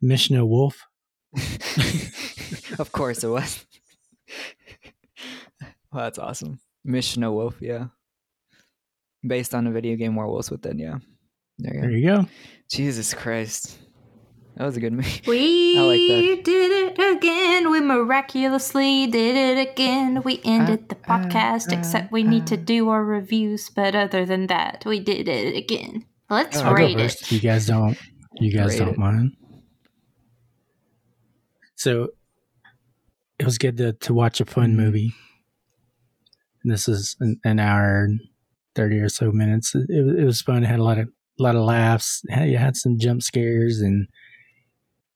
Mishna 0.00 0.44
Wolff. 0.44 0.84
of 2.78 2.90
course 2.92 3.24
it 3.24 3.28
was. 3.28 3.64
well, 5.92 6.04
that's 6.04 6.18
awesome. 6.18 6.60
Mission 6.84 7.30
Wolf, 7.32 7.56
yeah. 7.60 7.86
Based 9.26 9.54
on 9.54 9.66
a 9.66 9.70
video 9.70 9.96
game 9.96 10.14
Werewolves 10.14 10.50
Within, 10.50 10.78
yeah. 10.78 10.98
There 11.58 11.74
you 11.74 11.80
There 11.80 11.90
you 11.90 12.06
go. 12.06 12.26
Jesus 12.70 13.14
Christ. 13.14 13.78
That 14.58 14.64
was 14.66 14.76
a 14.76 14.80
good 14.80 14.92
movie. 14.92 15.22
We 15.26 15.78
like 16.34 16.44
did 16.44 16.70
it 16.98 17.16
again. 17.16 17.70
We 17.70 17.80
miraculously 17.80 19.06
did 19.06 19.36
it 19.36 19.70
again. 19.70 20.22
We 20.24 20.40
ended 20.44 20.88
the 20.88 20.96
Uh, 20.96 21.14
uh, 21.14 21.24
podcast, 21.24 21.72
uh, 21.72 21.78
except 21.78 22.10
we 22.12 22.24
need 22.24 22.48
to 22.48 22.56
uh. 22.56 22.62
do 22.64 22.88
our 22.88 23.04
reviews. 23.04 23.70
But 23.70 23.94
other 23.94 24.26
than 24.26 24.48
that, 24.48 24.82
we 24.84 24.98
did 24.98 25.28
it 25.28 25.56
again. 25.56 26.04
Let's 26.28 26.58
I'll 26.58 26.74
rate 26.74 26.98
it. 26.98 27.30
You 27.30 27.38
guys 27.40 27.66
don't. 27.66 27.96
You 28.40 28.52
guys 28.52 28.70
Rate 28.72 28.78
don't 28.80 28.88
it. 28.94 28.98
mind. 28.98 29.32
So 31.76 32.08
it 33.38 33.44
was 33.44 33.58
good 33.58 33.76
to, 33.78 33.92
to 33.92 34.12
watch 34.14 34.40
a 34.40 34.44
fun 34.44 34.72
Mhm. 34.72 34.76
movie. 34.76 35.12
And 36.64 36.72
this 36.72 36.88
is 36.88 37.16
an, 37.20 37.38
an 37.44 37.60
hour 37.60 38.04
and 38.04 38.20
thirty 38.74 38.98
or 38.98 39.08
so 39.08 39.30
minutes. 39.30 39.74
It, 39.74 39.88
it, 39.90 40.24
was- 40.24 40.42
fun. 40.42 40.64
It 40.64 40.66
had 40.66 40.80
a 40.80 40.84
lot 40.84 40.98
of 40.98 41.08
lot 41.38 41.54
of 41.54 41.62
laughs. 41.62 42.22
It 42.28 42.48
you 42.50 42.58
had 42.58 42.76
some 42.76 42.98
jump 42.98 43.22
scares 43.22 43.80
and 43.80 44.08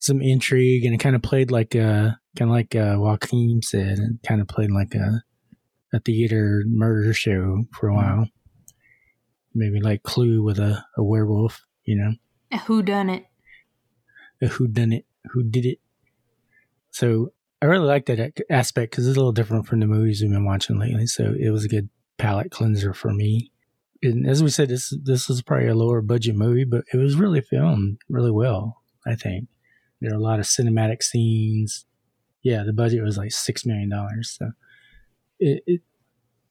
some 0.02 0.20
intrigue, 0.20 0.84
and 0.84 0.94
it 0.94 0.98
kind 0.98 1.14
of 1.14 1.22
played 1.22 1.50
like 1.50 1.74
a 1.74 2.18
kind 2.36 2.50
of 2.50 2.54
like 2.54 2.74
uh, 2.74 2.96
Joaquim 2.98 3.62
said, 3.62 3.98
and 3.98 4.18
kind 4.26 4.40
of 4.40 4.48
played 4.48 4.70
like 4.70 4.94
a 4.94 5.22
a 5.94 6.00
theater 6.00 6.64
murder 6.66 7.12
show 7.14 7.64
for 7.72 7.88
a 7.88 7.94
while. 7.94 8.26
Maybe 9.54 9.80
like 9.80 10.02
Clue 10.02 10.42
with 10.42 10.58
a, 10.58 10.84
a 10.96 11.04
werewolf, 11.04 11.60
you 11.84 11.96
know 11.96 12.58
Who 12.66 12.82
done 12.82 13.10
it? 13.10 13.26
a 14.40 14.46
who 14.46 14.66
done 14.66 14.92
it, 14.92 15.04
who 15.32 15.44
did 15.44 15.64
it. 15.66 15.78
So 16.90 17.32
I 17.60 17.66
really 17.66 17.86
like 17.86 18.06
that 18.06 18.32
aspect 18.50 18.90
because 18.90 19.06
it's 19.06 19.16
a 19.16 19.20
little 19.20 19.32
different 19.32 19.66
from 19.68 19.78
the 19.80 19.86
movies 19.86 20.20
we've 20.20 20.32
been 20.32 20.44
watching 20.44 20.80
lately. 20.80 21.06
So 21.06 21.34
it 21.38 21.50
was 21.50 21.64
a 21.64 21.68
good 21.68 21.88
palate 22.18 22.50
cleanser 22.50 22.92
for 22.92 23.12
me. 23.12 23.52
And 24.02 24.26
as 24.26 24.42
we 24.42 24.50
said, 24.50 24.68
this 24.68 24.92
this 25.04 25.28
was 25.28 25.42
probably 25.42 25.68
a 25.68 25.74
lower 25.76 26.00
budget 26.00 26.34
movie, 26.34 26.64
but 26.64 26.84
it 26.92 26.96
was 26.96 27.14
really 27.14 27.40
filmed 27.40 27.98
really 28.08 28.32
well. 28.32 28.82
I 29.06 29.14
think 29.14 29.48
there 30.02 30.12
are 30.12 30.18
a 30.18 30.22
lot 30.22 30.40
of 30.40 30.46
cinematic 30.46 31.02
scenes. 31.02 31.86
Yeah, 32.42 32.64
the 32.64 32.72
budget 32.72 33.02
was 33.02 33.16
like 33.16 33.30
six 33.30 33.64
million 33.64 33.88
dollars, 33.88 34.36
so 34.36 34.50
it, 35.38 35.62
it 35.66 35.80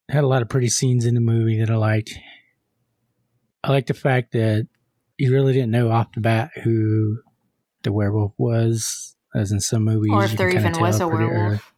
had 0.09 0.23
a 0.23 0.27
lot 0.27 0.41
of 0.41 0.49
pretty 0.49 0.69
scenes 0.69 1.05
in 1.05 1.15
the 1.15 1.21
movie 1.21 1.59
that 1.59 1.69
I 1.69 1.75
liked. 1.75 2.17
I 3.63 3.71
like 3.71 3.87
the 3.87 3.93
fact 3.93 4.31
that 4.31 4.67
you 5.17 5.31
really 5.31 5.53
didn't 5.53 5.71
know 5.71 5.91
off 5.91 6.13
the 6.13 6.21
bat 6.21 6.51
who 6.63 7.17
the 7.83 7.91
werewolf 7.91 8.33
was, 8.37 9.15
as 9.35 9.51
in 9.51 9.59
some 9.59 9.83
movies. 9.83 10.11
Or 10.13 10.23
if 10.23 10.37
there 10.37 10.49
even 10.49 10.79
was 10.79 10.99
a 10.99 11.07
pretty 11.07 11.25
early. 11.25 11.35
werewolf. 11.35 11.73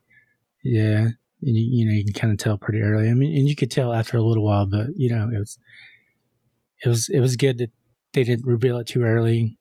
Yeah, 0.64 1.00
and 1.00 1.16
you, 1.42 1.80
you 1.80 1.86
know 1.86 1.94
you 1.94 2.06
can 2.06 2.14
kind 2.14 2.32
of 2.32 2.38
tell 2.38 2.58
pretty 2.58 2.82
early. 2.82 3.10
I 3.10 3.14
mean, 3.14 3.36
and 3.36 3.50
you 3.50 3.56
could 3.56 3.72
tell 3.72 3.94
after 3.94 4.18
a 4.18 4.22
little 4.22 4.46
while, 4.46 4.68
but 4.68 4.88
you 4.96 5.10
know 5.10 5.30
it 5.34 5.40
was 5.40 5.58
it 6.84 6.90
was 6.90 7.10
it 7.10 7.20
was 7.20 7.36
good 7.36 7.58
that 7.58 7.72
they 8.14 8.24
didn't 8.24 8.46
reveal 8.46 8.78
it 8.78 8.88
too 8.88 9.04
early. 9.04 9.58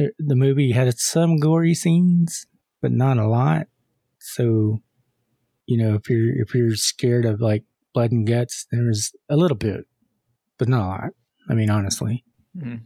Uh, 0.00 0.06
The 0.18 0.36
movie 0.36 0.72
had 0.72 0.98
some 0.98 1.38
gory 1.38 1.74
scenes, 1.74 2.46
but 2.80 2.92
not 2.92 3.18
a 3.18 3.28
lot. 3.28 3.66
So, 4.18 4.82
you 5.66 5.76
know, 5.76 5.94
if 5.94 6.08
you're 6.08 6.40
if 6.40 6.54
you're 6.54 6.76
scared 6.76 7.24
of 7.24 7.40
like 7.40 7.64
blood 7.94 8.12
and 8.12 8.26
guts, 8.26 8.66
there 8.70 8.84
was 8.84 9.12
a 9.28 9.36
little 9.36 9.56
bit, 9.56 9.86
but 10.58 10.68
not 10.68 10.84
a 10.84 10.88
lot. 10.88 11.10
I 11.48 11.54
mean, 11.54 11.70
honestly. 11.70 12.24
Mhm. 12.56 12.82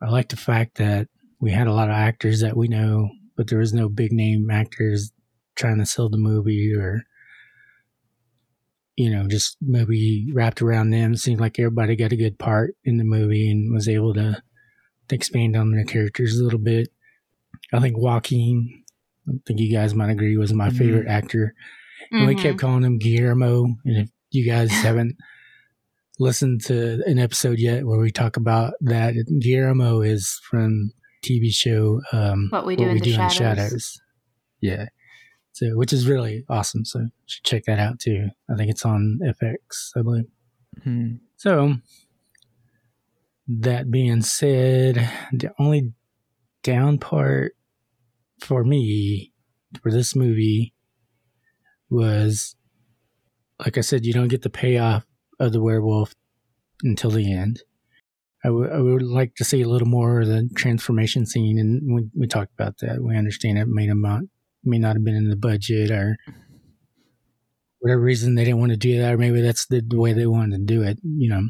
I 0.00 0.10
like 0.10 0.28
the 0.28 0.36
fact 0.36 0.76
that 0.78 1.08
we 1.40 1.50
had 1.52 1.66
a 1.66 1.72
lot 1.72 1.88
of 1.88 1.94
actors 1.94 2.40
that 2.40 2.56
we 2.56 2.68
know, 2.68 3.10
but 3.36 3.48
there 3.48 3.58
was 3.58 3.72
no 3.72 3.88
big 3.88 4.12
name 4.12 4.50
actors 4.50 5.12
trying 5.56 5.78
to 5.78 5.86
sell 5.86 6.08
the 6.08 6.16
movie 6.18 6.72
or, 6.74 7.04
you 8.96 9.10
know, 9.10 9.26
just 9.28 9.56
movie 9.60 10.30
wrapped 10.32 10.62
around 10.62 10.90
them. 10.90 11.16
Seemed 11.16 11.40
like 11.40 11.58
everybody 11.58 11.96
got 11.96 12.12
a 12.12 12.16
good 12.16 12.38
part 12.38 12.74
in 12.84 12.96
the 12.96 13.04
movie 13.04 13.50
and 13.50 13.72
was 13.72 13.88
able 13.88 14.14
to, 14.14 14.42
to 15.10 15.14
expand 15.14 15.56
on 15.56 15.70
their 15.72 15.84
characters 15.84 16.38
a 16.38 16.42
little 16.44 16.58
bit. 16.58 16.88
I 17.72 17.80
think 17.80 17.96
Joaquim, 17.98 18.68
I 19.28 19.32
think 19.46 19.60
you 19.60 19.70
guys 19.72 19.94
might 19.94 20.10
agree, 20.10 20.36
was 20.36 20.52
my 20.52 20.70
Mhm. 20.70 20.78
favorite 20.78 21.08
actor. 21.08 21.54
And 22.10 22.26
we 22.26 22.34
Mhm. 22.34 22.42
kept 22.42 22.58
calling 22.58 22.82
him 22.84 22.98
Guillermo. 22.98 23.64
And 23.84 23.96
if 23.98 24.10
you 24.30 24.44
guys 24.44 24.70
haven't 24.70 25.16
listened 26.18 26.62
to 26.66 27.02
an 27.06 27.18
episode 27.18 27.58
yet 27.58 27.86
where 27.86 27.98
we 28.00 28.10
talk 28.10 28.36
about 28.36 28.74
that, 28.80 29.14
Guillermo 29.40 30.00
is 30.02 30.40
from 30.50 30.92
TV 31.22 31.50
show 31.50 32.00
um, 32.12 32.48
What 32.50 32.66
We 32.66 32.76
Do 32.76 32.88
in 32.88 32.98
the 32.98 33.10
Shadows. 33.30 34.00
Yeah. 34.60 34.86
So, 35.52 35.76
which 35.76 35.92
is 35.92 36.06
really 36.08 36.44
awesome. 36.48 36.84
So, 36.84 37.00
you 37.00 37.08
should 37.26 37.44
check 37.44 37.64
that 37.66 37.78
out 37.78 37.98
too. 37.98 38.28
I 38.50 38.56
think 38.56 38.70
it's 38.70 38.84
on 38.84 39.18
FX, 39.24 39.90
I 39.96 40.02
believe. 40.02 40.24
Hmm. 40.84 41.12
So, 41.36 41.76
that 43.48 43.90
being 43.90 44.22
said, 44.22 45.10
the 45.32 45.50
only 45.58 45.92
down 46.62 46.98
part 46.98 47.52
for 48.40 48.64
me 48.64 49.32
for 49.82 49.90
this 49.90 50.14
movie 50.16 50.74
was, 51.88 52.56
like 53.58 53.76
I 53.78 53.82
said, 53.82 54.06
you 54.06 54.12
don't 54.12 54.28
get 54.28 54.42
the 54.42 54.50
payoff 54.50 55.04
of 55.38 55.52
the 55.52 55.60
werewolf 55.60 56.14
until 56.82 57.10
the 57.10 57.32
end. 57.32 57.62
I 58.44 58.50
would- 58.50 58.70
I 58.70 58.78
would 58.80 59.02
like 59.02 59.34
to 59.36 59.44
see 59.44 59.60
a 59.62 59.68
little 59.68 59.88
more 59.88 60.22
of 60.22 60.28
the 60.28 60.48
transformation 60.54 61.26
scene, 61.26 61.58
and 61.58 61.94
we, 61.94 62.08
we 62.14 62.26
talked 62.26 62.52
about 62.54 62.78
that. 62.78 63.02
We 63.02 63.16
understand 63.16 63.58
it 63.58 63.68
may 63.68 63.86
not 63.86 64.22
may 64.64 64.78
not 64.78 64.96
have 64.96 65.04
been 65.04 65.14
in 65.16 65.28
the 65.30 65.36
budget, 65.36 65.90
or 65.90 66.16
whatever 67.80 68.00
reason 68.00 68.34
they 68.34 68.44
didn't 68.44 68.60
want 68.60 68.72
to 68.72 68.76
do 68.78 68.98
that, 68.98 69.14
or 69.14 69.18
maybe 69.18 69.40
that's 69.42 69.66
the, 69.66 69.82
the 69.86 69.98
way 69.98 70.12
they 70.12 70.26
wanted 70.26 70.56
to 70.58 70.64
do 70.74 70.82
it. 70.82 70.98
You 71.02 71.28
know, 71.30 71.48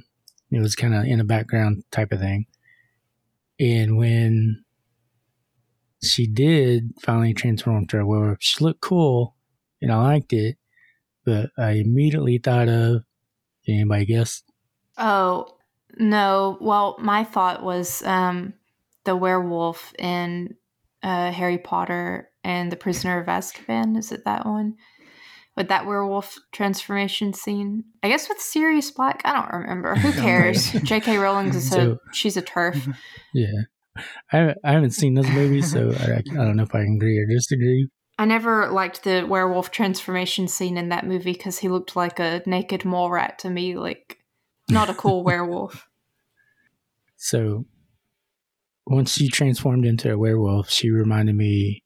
it 0.50 0.60
was 0.60 0.74
kind 0.74 0.94
of 0.94 1.04
in 1.04 1.18
the 1.18 1.24
background 1.24 1.84
type 1.90 2.12
of 2.12 2.20
thing. 2.20 2.46
And 3.58 3.96
when 3.96 4.64
she 6.02 6.26
did 6.26 6.92
finally 7.02 7.34
transform 7.34 7.86
to 7.88 8.00
a 8.00 8.06
werewolf, 8.06 8.38
she 8.40 8.64
looked 8.64 8.80
cool, 8.80 9.36
and 9.82 9.92
I 9.92 9.96
liked 9.96 10.32
it. 10.32 10.56
But 11.24 11.50
I 11.58 11.72
immediately 11.72 12.38
thought 12.38 12.68
of 12.68 13.02
anybody 13.68 14.06
guess? 14.06 14.42
Oh 14.96 15.58
no! 15.98 16.56
Well, 16.60 16.96
my 16.98 17.24
thought 17.24 17.62
was 17.62 18.02
um, 18.02 18.54
the 19.04 19.14
werewolf 19.16 19.92
in 19.98 20.56
uh, 21.02 21.30
Harry 21.30 21.58
Potter 21.58 22.30
and 22.42 22.72
the 22.72 22.76
Prisoner 22.76 23.20
of 23.20 23.26
Azkaban. 23.26 23.96
Is 23.98 24.12
it 24.12 24.24
that 24.24 24.46
one? 24.46 24.76
With 25.60 25.68
that 25.68 25.84
werewolf 25.84 26.38
transformation 26.52 27.34
scene, 27.34 27.84
I 28.02 28.08
guess 28.08 28.30
with 28.30 28.40
Sirius 28.40 28.90
Black. 28.90 29.20
I 29.26 29.34
don't 29.34 29.60
remember. 29.60 29.94
Who 29.94 30.10
cares? 30.22 30.72
J.K. 30.72 31.18
Rowling 31.18 31.48
is 31.48 31.68
So- 31.70 31.92
a 31.92 32.14
she's 32.14 32.38
a 32.38 32.42
TERF. 32.42 32.96
Yeah, 33.34 33.52
I 34.32 34.54
I 34.64 34.72
haven't 34.72 34.92
seen 34.92 35.12
those 35.12 35.28
movies, 35.28 35.70
so 35.70 35.90
I, 35.92 36.12
I 36.20 36.22
don't 36.46 36.56
know 36.56 36.62
if 36.62 36.74
I 36.74 36.80
agree 36.80 37.18
or 37.18 37.26
disagree. 37.26 37.90
I 38.18 38.24
never 38.24 38.70
liked 38.70 39.04
the 39.04 39.26
werewolf 39.28 39.70
transformation 39.70 40.48
scene 40.48 40.78
in 40.78 40.88
that 40.88 41.06
movie 41.06 41.34
because 41.34 41.58
he 41.58 41.68
looked 41.68 41.94
like 41.94 42.18
a 42.18 42.42
naked 42.46 42.86
mole 42.86 43.10
rat 43.10 43.38
to 43.40 43.50
me. 43.50 43.76
Like, 43.76 44.16
not 44.70 44.88
a 44.88 44.94
cool 44.94 45.22
werewolf. 45.24 45.86
So 47.18 47.66
once 48.86 49.12
she 49.12 49.28
transformed 49.28 49.84
into 49.84 50.10
a 50.10 50.16
werewolf, 50.16 50.70
she 50.70 50.88
reminded 50.90 51.34
me 51.36 51.82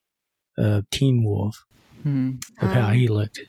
of 0.57 0.89
Teen 0.91 1.25
Wolf 1.25 1.65
Hmm. 2.05 2.35
of 2.61 2.71
how 2.71 2.89
Um, 2.91 2.95
he 2.95 3.09
looked. 3.09 3.41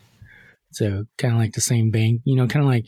So 0.76 1.06
kind 1.18 1.34
of 1.34 1.40
like 1.40 1.54
the 1.54 1.62
same 1.62 1.92
thing, 1.92 2.22
you 2.26 2.36
know, 2.36 2.48
kind 2.48 2.64
of 2.66 2.70
like 2.70 2.86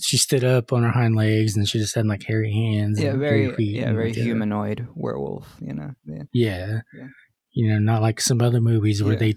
she 0.00 0.16
stood 0.16 0.44
up 0.44 0.72
on 0.72 0.82
her 0.82 0.90
hind 0.90 1.16
legs 1.16 1.56
and 1.56 1.68
she 1.68 1.78
just 1.78 1.94
had 1.94 2.06
like 2.06 2.22
hairy 2.24 2.52
hands. 2.52 3.00
Yeah, 3.00 3.10
and 3.10 3.20
very 3.20 3.44
hairy 3.44 3.54
feet 3.56 3.76
yeah, 3.76 3.88
and, 3.88 3.96
very 3.96 4.10
like, 4.10 4.18
uh, 4.18 4.22
humanoid 4.22 4.88
werewolf. 4.94 5.56
You 5.60 5.74
know. 5.74 5.90
Yeah. 6.06 6.22
Yeah. 6.32 6.80
Yeah. 6.94 7.08
You 7.52 7.68
know, 7.72 7.78
not 7.78 8.02
like 8.02 8.20
some 8.20 8.40
other 8.40 8.60
movies 8.60 9.02
where 9.02 9.14
Yeah. 9.14 9.18
they 9.18 9.34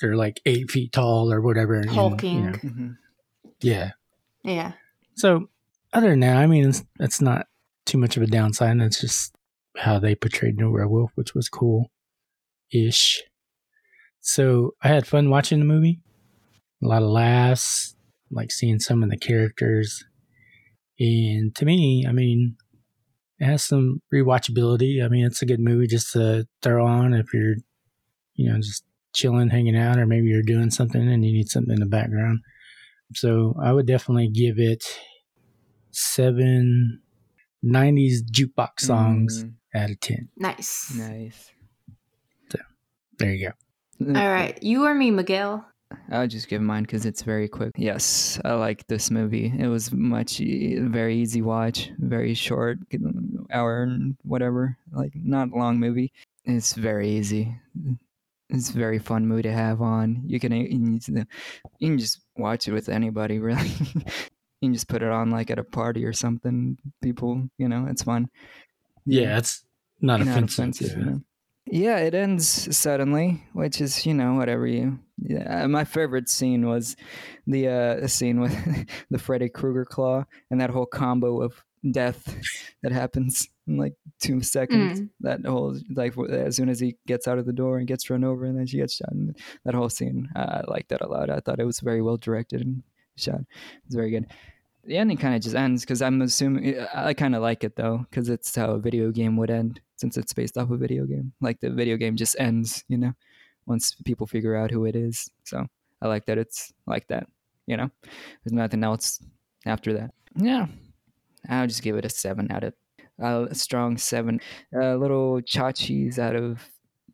they're 0.00 0.16
like 0.16 0.40
eight 0.44 0.70
feet 0.70 0.92
tall 0.92 1.32
or 1.32 1.40
whatever. 1.40 1.74
and, 1.74 1.86
you 1.86 1.92
Hulking. 1.92 2.46
know, 2.46 2.52
hmm 2.52 2.88
yeah. 3.60 3.92
Yeah. 4.44 4.72
So 5.14 5.48
other 5.94 6.10
than 6.10 6.20
that, 6.20 6.36
I 6.36 6.46
mean, 6.46 6.68
it's, 6.68 6.84
that's 6.98 7.22
not 7.22 7.46
too 7.86 7.96
much 7.96 8.16
of 8.18 8.22
a 8.22 8.26
downside. 8.26 8.76
It's 8.80 9.00
just 9.00 9.34
how 9.78 9.98
they 9.98 10.14
portrayed 10.14 10.58
the 10.58 10.68
werewolf, 10.70 11.12
which 11.14 11.34
was 11.34 11.48
cool 11.48 11.90
ish. 12.70 13.22
So 14.20 14.74
I 14.82 14.88
had 14.88 15.06
fun 15.06 15.30
watching 15.30 15.58
the 15.58 15.64
movie. 15.64 16.00
A 16.82 16.86
lot 16.86 17.02
of 17.02 17.08
laughs, 17.08 17.94
like 18.30 18.50
seeing 18.52 18.78
some 18.78 19.02
of 19.02 19.10
the 19.10 19.16
characters. 19.16 20.04
And 20.98 21.54
to 21.56 21.64
me, 21.64 22.04
I 22.08 22.12
mean, 22.12 22.56
it 23.38 23.44
has 23.46 23.64
some 23.64 24.02
rewatchability. 24.12 25.04
I 25.04 25.08
mean, 25.08 25.24
it's 25.26 25.42
a 25.42 25.46
good 25.46 25.60
movie 25.60 25.86
just 25.86 26.12
to 26.12 26.46
throw 26.62 26.86
on 26.86 27.12
if 27.14 27.32
you're, 27.34 27.56
you 28.34 28.50
know, 28.50 28.56
just 28.58 28.84
chilling, 29.14 29.48
hanging 29.50 29.76
out, 29.76 29.98
or 29.98 30.06
maybe 30.06 30.26
you're 30.28 30.42
doing 30.42 30.70
something 30.70 31.00
and 31.00 31.24
you 31.24 31.32
need 31.32 31.48
something 31.48 31.74
in 31.74 31.80
the 31.80 31.86
background. 31.86 32.40
So 33.14 33.54
I 33.62 33.72
would 33.72 33.86
definitely 33.86 34.28
give 34.28 34.58
it 34.58 34.84
seven 35.90 37.00
90s 37.64 38.22
jukebox 38.30 38.80
songs 38.80 39.44
Mm, 39.44 39.54
out 39.74 39.90
of 39.90 40.00
10. 40.00 40.28
Nice. 40.36 40.92
nice. 40.96 41.50
So 42.50 42.58
There 43.18 43.32
you 43.32 43.48
go. 43.48 44.18
All 44.20 44.30
right. 44.30 44.62
You 44.62 44.84
or 44.84 44.94
me, 44.94 45.10
Miguel? 45.10 45.66
I'll 46.10 46.26
just 46.26 46.48
give 46.48 46.62
mine 46.62 46.82
because 46.82 47.04
it's 47.06 47.22
very 47.22 47.48
quick. 47.48 47.72
Yes, 47.76 48.40
I 48.44 48.54
like 48.54 48.86
this 48.86 49.10
movie. 49.10 49.52
It 49.58 49.66
was 49.68 49.92
much 49.92 50.40
e- 50.40 50.78
very 50.78 51.16
easy 51.16 51.42
watch, 51.42 51.90
very 51.98 52.34
short, 52.34 52.78
hour 53.50 53.82
and 53.82 54.16
whatever. 54.22 54.76
Like 54.92 55.12
not 55.14 55.50
long 55.50 55.78
movie. 55.80 56.12
It's 56.44 56.74
very 56.74 57.08
easy. 57.10 57.56
It's 58.50 58.70
a 58.70 58.74
very 58.78 58.98
fun 59.00 59.26
movie 59.26 59.42
to 59.42 59.52
have 59.52 59.82
on. 59.82 60.22
You 60.26 60.38
can 60.38 60.52
you 60.52 61.00
can 61.80 61.98
just 61.98 62.20
watch 62.36 62.68
it 62.68 62.72
with 62.72 62.88
anybody 62.88 63.38
really. 63.40 63.68
you 63.68 64.02
can 64.62 64.72
just 64.74 64.88
put 64.88 65.02
it 65.02 65.10
on 65.10 65.30
like 65.30 65.50
at 65.50 65.58
a 65.58 65.64
party 65.64 66.04
or 66.04 66.12
something. 66.12 66.78
People, 67.02 67.48
you 67.58 67.68
know, 67.68 67.86
it's 67.90 68.02
fun. 68.04 68.28
Yeah, 69.04 69.38
it's 69.38 69.64
not, 70.00 70.20
Not 70.20 70.28
offensive. 70.28 70.58
offensive, 70.58 70.98
you 70.98 71.04
know. 71.04 71.20
Yeah, 71.66 71.98
it 71.98 72.14
ends 72.14 72.76
suddenly, 72.76 73.42
which 73.52 73.80
is 73.80 74.06
you 74.06 74.14
know 74.14 74.34
whatever 74.34 74.66
you. 74.66 74.98
Yeah, 75.18 75.66
my 75.66 75.84
favorite 75.84 76.28
scene 76.28 76.66
was 76.66 76.96
the 77.46 77.68
uh, 77.68 78.06
scene 78.06 78.40
with 78.40 78.88
the 79.10 79.18
Freddy 79.18 79.48
Krueger 79.48 79.84
claw 79.84 80.24
and 80.50 80.60
that 80.60 80.70
whole 80.70 80.86
combo 80.86 81.42
of 81.42 81.64
death 81.90 82.36
that 82.82 82.92
happens 82.92 83.48
in 83.66 83.78
like 83.78 83.94
two 84.20 84.42
seconds. 84.42 85.00
Mm. 85.00 85.08
That 85.20 85.44
whole 85.44 85.76
like 85.94 86.16
as 86.30 86.56
soon 86.56 86.68
as 86.68 86.78
he 86.78 86.96
gets 87.06 87.26
out 87.26 87.38
of 87.38 87.46
the 87.46 87.52
door 87.52 87.78
and 87.78 87.86
gets 87.86 88.08
run 88.10 88.22
over 88.22 88.44
and 88.44 88.56
then 88.56 88.66
she 88.66 88.76
gets 88.76 88.94
shot. 88.94 89.10
And 89.10 89.36
that 89.64 89.74
whole 89.74 89.88
scene, 89.88 90.28
uh, 90.36 90.62
I 90.62 90.70
liked 90.70 90.90
that 90.90 91.00
a 91.00 91.08
lot. 91.08 91.30
I 91.30 91.40
thought 91.40 91.60
it 91.60 91.66
was 91.66 91.80
very 91.80 92.02
well 92.02 92.16
directed 92.16 92.60
and 92.60 92.82
shot. 93.16 93.40
It's 93.86 93.94
very 93.94 94.10
good. 94.10 94.26
The 94.84 94.98
ending 94.98 95.16
kind 95.16 95.34
of 95.34 95.40
just 95.40 95.56
ends 95.56 95.82
because 95.82 96.00
I'm 96.00 96.22
assuming 96.22 96.78
I 96.94 97.12
kind 97.14 97.34
of 97.34 97.42
like 97.42 97.64
it 97.64 97.74
though 97.74 98.06
because 98.08 98.28
it's 98.28 98.54
how 98.54 98.70
a 98.70 98.78
video 98.78 99.10
game 99.10 99.36
would 99.36 99.50
end 99.50 99.80
since 99.96 100.16
it's 100.16 100.32
based 100.32 100.56
off 100.58 100.70
a 100.70 100.76
video 100.76 101.04
game. 101.04 101.32
Like 101.40 101.60
the 101.60 101.70
video 101.70 101.96
game 101.96 102.16
just 102.16 102.36
ends, 102.38 102.84
you 102.88 102.98
know, 102.98 103.12
once 103.66 103.94
people 104.04 104.26
figure 104.26 104.56
out 104.56 104.70
who 104.70 104.84
it 104.84 104.96
is. 104.96 105.30
So 105.44 105.66
I 106.02 106.08
like 106.08 106.26
that 106.26 106.38
it's 106.38 106.72
like 106.86 107.06
that. 107.08 107.26
You 107.66 107.76
know, 107.76 107.90
there's 108.02 108.52
nothing 108.52 108.84
else 108.84 109.20
after 109.64 109.92
that. 109.94 110.12
Yeah, 110.36 110.66
I'll 111.48 111.66
just 111.66 111.82
give 111.82 111.96
it 111.96 112.04
a 112.04 112.08
seven 112.08 112.50
out 112.50 112.64
of 112.64 112.74
uh, 113.22 113.46
a 113.50 113.54
strong 113.54 113.96
seven. 113.96 114.40
A 114.72 114.94
little 114.96 115.40
tchotchkes 115.40 116.18
out 116.18 116.36
of 116.36 116.60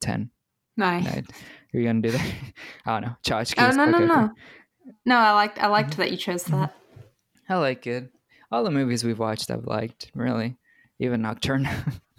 ten. 0.00 0.30
Nice. 0.76 1.06
Right. 1.06 1.26
You're 1.72 1.84
gonna 1.84 2.02
do 2.02 2.10
that? 2.10 2.32
I 2.86 3.00
don't 3.00 3.08
know. 3.08 3.16
Tchotchkes. 3.24 3.54
Oh 3.58 3.76
no 3.76 3.86
no 3.86 3.96
Okay, 3.96 4.04
okay. 4.04 4.06
no. 4.06 4.30
No, 5.06 5.16
I 5.16 5.32
liked 5.32 5.62
I 5.62 5.68
liked 5.68 5.96
that 5.96 6.10
you 6.10 6.16
chose 6.16 6.44
that. 6.44 6.74
I 7.48 7.56
like 7.56 7.86
it. 7.86 8.10
All 8.50 8.64
the 8.64 8.70
movies 8.70 9.04
we've 9.04 9.18
watched, 9.18 9.50
I've 9.50 9.66
liked. 9.66 10.10
Really, 10.14 10.56
even 10.98 11.22
Nocturne, 11.22 11.68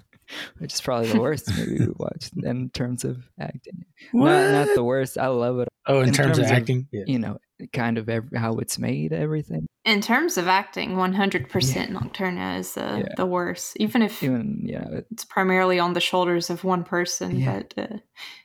which 0.59 0.73
is 0.73 0.81
probably 0.81 1.11
the 1.11 1.19
worst 1.19 1.49
movie 1.57 1.79
we've 1.79 1.99
watched 1.99 2.31
in 2.43 2.69
terms 2.69 3.03
of 3.03 3.17
acting. 3.39 3.85
Not, 4.13 4.51
not 4.51 4.67
the 4.75 4.83
worst. 4.83 5.17
I 5.17 5.27
love 5.27 5.59
it. 5.59 5.67
Oh, 5.85 6.01
in, 6.01 6.09
in 6.09 6.13
terms, 6.13 6.37
of 6.37 6.43
terms 6.45 6.51
of- 6.51 6.57
acting? 6.57 6.87
yeah. 6.91 7.03
You 7.07 7.19
know, 7.19 7.37
kind 7.73 7.97
of 7.97 8.09
ev 8.09 8.25
how 8.35 8.55
it's 8.57 8.77
made. 8.79 9.13
Everything. 9.13 9.67
In 9.85 9.99
terms 10.01 10.37
of 10.37 10.47
acting, 10.47 10.95
one 10.97 11.13
hundred 11.13 11.49
percent 11.49 11.91
Nocturne 11.91 12.37
is 12.37 12.73
the 12.75 13.03
Yeah. 13.05 13.13
the 13.17 13.25
worst. 13.25 13.75
Even 13.79 14.01
if 14.01 14.23
Even 14.23 14.61
you 14.65 14.79
know, 14.79 14.89
it- 14.93 15.07
it's 15.11 15.25
primarily 15.25 15.79
on 15.79 15.93
the 15.93 15.99
shoulders 16.01 16.49
of 16.49 16.63
one 16.63 16.83
person, 16.83 17.39
Yeah. 17.39 17.61
but 17.61 17.73
uh, 17.91 17.97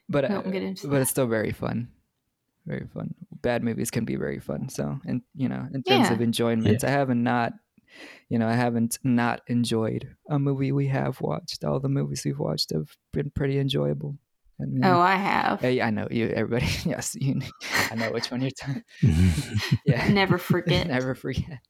but 0.09 0.25
we 0.29 0.35
uh, 0.35 0.41
won't 0.41 0.53
get 0.53 0.63
into 0.63 0.87
but 0.89 0.95
that. 0.95 1.01
it's 1.03 1.11
still 1.11 1.27
very 1.29 1.53
fun. 1.53 1.89
Very 2.67 2.87
fun. 2.93 3.15
Bad 3.41 3.63
movies 3.63 3.91
can 3.91 4.05
be 4.05 4.17
very 4.17 4.41
fun. 4.41 4.69
So, 4.69 5.01
and 5.07 5.23
you 5.35 5.49
know, 5.49 5.67
in 5.73 5.83
terms 5.83 6.09
Yeah. 6.09 6.13
of 6.13 6.21
enjoyment, 6.21 6.85
I 6.85 6.91
haven't 6.91 7.23
not, 7.23 7.53
you 8.29 8.39
know, 8.39 8.49
I 8.49 8.55
haven't 8.55 8.99
not 9.05 9.41
enjoyed 9.47 10.15
a 10.29 10.39
movie 10.39 10.73
we 10.73 10.89
have 10.89 11.21
watched. 11.21 11.65
All 11.65 11.81
the 11.81 11.89
movies 11.89 12.23
we've 12.25 12.39
watched 12.39 12.71
have 12.73 12.97
been 13.13 13.31
pretty 13.31 13.59
enjoyable. 13.59 14.17
I 14.61 14.65
mean, 14.65 14.85
Oh, 14.85 14.99
I 15.01 15.15
have. 15.15 15.61
Hey, 15.61 15.81
I 15.81 15.91
know 15.91 16.09
you. 16.11 16.29
Everybody, 16.29 16.67
yes, 16.85 17.17
you. 17.21 17.41
I 17.91 17.95
know 17.95 18.11
which 18.13 18.31
one 18.31 18.41
you're 18.43 18.51
talking. 18.51 18.83
Yeah, 19.85 20.09
Never 20.09 20.37
forget. 20.39 20.87
never 20.89 21.15
forget. 21.15 21.61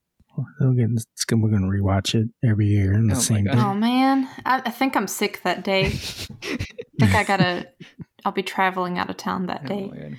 We're 0.61 0.73
gonna- 0.73 0.95
we're 1.32 1.51
going 1.51 1.62
to 1.62 1.69
rewatch 1.69 2.15
it 2.15 2.28
every 2.49 2.66
year 2.66 2.93
in 2.95 3.09
the 3.09 3.16
Oh 3.16 3.19
same 3.19 3.45
day. 3.45 3.51
Oh 3.55 3.74
man, 3.74 4.28
I, 4.47 4.62
I 4.65 4.70
think 4.70 4.97
I'm 4.97 5.09
sick 5.09 5.40
that 5.43 5.65
day. 5.65 5.86
I 5.86 5.90
think 5.90 7.15
I 7.15 7.24
gotta. 7.24 7.69
I'll 8.24 8.32
be 8.32 8.43
traveling 8.45 8.99
out 8.99 9.11
of 9.11 9.16
town 9.16 9.47
that 9.47 9.62
Oh 9.65 9.69
day. 9.69 9.86
my 9.89 9.97
God. 9.97 10.19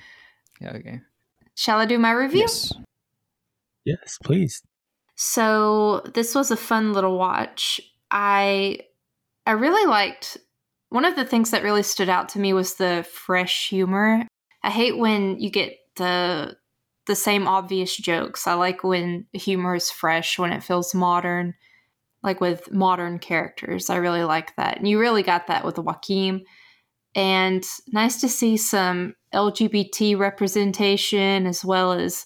Yeah. 0.60 0.72
Okay. 0.76 1.00
Shall 1.56 1.78
I 1.78 1.86
do 1.86 1.98
my 1.98 2.12
review? 2.12 2.40
Yes. 2.40 2.72
Yes, 3.84 4.18
please. 4.22 4.62
So 5.22 6.00
this 6.14 6.34
was 6.34 6.50
a 6.50 6.56
fun 6.56 6.94
little 6.94 7.18
watch. 7.18 7.78
I 8.10 8.78
I 9.44 9.50
really 9.50 9.86
liked 9.86 10.38
one 10.88 11.04
of 11.04 11.14
the 11.14 11.26
things 11.26 11.50
that 11.50 11.62
really 11.62 11.82
stood 11.82 12.08
out 12.08 12.30
to 12.30 12.38
me 12.38 12.54
was 12.54 12.76
the 12.76 13.06
fresh 13.06 13.68
humor. 13.68 14.26
I 14.62 14.70
hate 14.70 14.96
when 14.96 15.38
you 15.38 15.50
get 15.50 15.76
the 15.96 16.56
the 17.04 17.14
same 17.14 17.46
obvious 17.46 17.94
jokes. 17.94 18.46
I 18.46 18.54
like 18.54 18.82
when 18.82 19.26
humor 19.34 19.74
is 19.74 19.90
fresh, 19.90 20.38
when 20.38 20.54
it 20.54 20.64
feels 20.64 20.94
modern, 20.94 21.52
like 22.22 22.40
with 22.40 22.72
modern 22.72 23.18
characters. 23.18 23.90
I 23.90 23.96
really 23.96 24.24
like 24.24 24.56
that. 24.56 24.78
And 24.78 24.88
you 24.88 24.98
really 24.98 25.22
got 25.22 25.48
that 25.48 25.66
with 25.66 25.76
Joaquim. 25.76 26.44
And 27.14 27.62
nice 27.92 28.22
to 28.22 28.28
see 28.28 28.56
some 28.56 29.16
LGBT 29.34 30.18
representation 30.18 31.46
as 31.46 31.62
well 31.62 31.92
as 31.92 32.24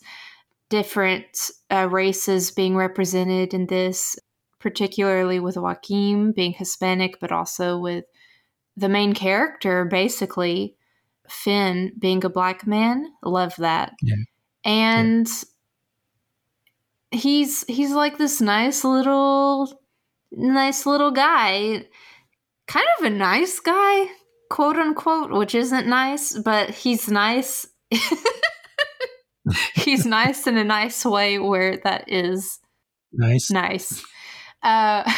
different 0.69 1.51
uh, 1.71 1.89
races 1.91 2.51
being 2.51 2.77
represented 2.77 3.55
in 3.55 3.67
this, 3.67 4.19
particularly 4.59 5.39
with 5.41 5.57
Joaquim 5.57 6.33
being 6.33 6.53
Hispanic, 6.53 7.21
but 7.21 7.33
also 7.33 7.79
with 7.79 8.05
the 8.77 8.89
main 8.89 9.13
character, 9.15 9.85
basically, 9.85 10.77
Finn 11.29 11.93
being 11.99 12.25
a 12.25 12.29
black 12.29 12.67
man. 12.67 13.07
Love 13.23 13.55
that. 13.59 13.93
Yeah. 14.03 14.15
and 14.65 15.29
he's 17.11 17.65
he's 17.69 17.93
like 17.93 18.19
this 18.19 18.41
nice 18.41 18.85
little 18.85 19.81
nice 20.33 20.85
little 20.87 21.13
guy 21.13 21.85
kind 22.67 22.87
of 22.99 23.05
a 23.05 23.11
nice 23.11 23.61
guy 23.61 24.07
quote 24.51 24.77
unquote 24.77 25.31
which 25.31 25.55
isn't 25.55 25.87
nice 25.87 26.37
but 26.39 26.71
he's 26.71 27.09
nice 27.09 27.67
he's 29.75 30.07
nice 30.07 30.47
in 30.47 30.57
a 30.57 30.65
nice 30.65 31.05
way 31.05 31.39
where 31.39 31.77
that 31.85 32.05
is 32.11 32.61
Nice. 33.13 33.51
nice 33.51 34.05
uh 34.63 35.11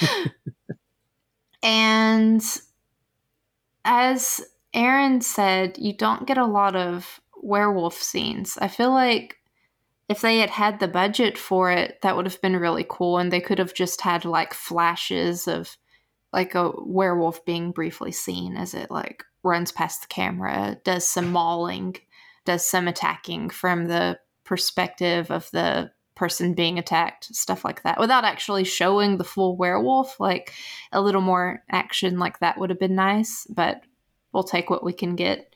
and 1.62 2.42
as 3.84 4.40
Aaron 4.74 5.20
said, 5.20 5.76
you 5.78 5.92
don't 5.92 6.26
get 6.26 6.38
a 6.38 6.46
lot 6.46 6.76
of 6.76 7.20
werewolf 7.42 8.00
scenes. 8.00 8.56
I 8.60 8.68
feel 8.68 8.90
like 8.90 9.36
if 10.08 10.20
they 10.20 10.38
had 10.38 10.50
had 10.50 10.80
the 10.80 10.88
budget 10.88 11.36
for 11.36 11.70
it, 11.70 11.98
that 12.02 12.16
would 12.16 12.26
have 12.26 12.40
been 12.40 12.56
really 12.56 12.86
cool. 12.88 13.18
And 13.18 13.32
they 13.32 13.40
could 13.40 13.58
have 13.58 13.74
just 13.74 14.00
had 14.00 14.24
like 14.24 14.54
flashes 14.54 15.48
of 15.48 15.76
like 16.32 16.54
a 16.54 16.72
werewolf 16.78 17.44
being 17.44 17.72
briefly 17.72 18.12
seen 18.12 18.56
as 18.56 18.74
it 18.74 18.90
like 18.90 19.24
runs 19.42 19.72
past 19.72 20.02
the 20.02 20.08
camera, 20.08 20.78
does 20.84 21.06
some 21.06 21.30
mauling, 21.32 21.96
does 22.44 22.64
some 22.64 22.88
attacking 22.88 23.50
from 23.50 23.86
the 23.86 24.18
perspective 24.44 25.30
of 25.30 25.50
the 25.52 25.90
person 26.14 26.54
being 26.54 26.78
attacked, 26.78 27.34
stuff 27.34 27.64
like 27.64 27.82
that, 27.82 27.98
without 27.98 28.24
actually 28.24 28.64
showing 28.64 29.16
the 29.16 29.24
full 29.24 29.56
werewolf. 29.56 30.20
Like 30.20 30.52
a 30.92 31.00
little 31.00 31.20
more 31.20 31.62
action 31.70 32.18
like 32.18 32.40
that 32.40 32.58
would 32.58 32.70
have 32.70 32.78
been 32.78 32.94
nice, 32.94 33.46
but 33.48 33.82
we'll 34.32 34.42
take 34.42 34.70
what 34.70 34.84
we 34.84 34.92
can 34.92 35.16
get. 35.16 35.54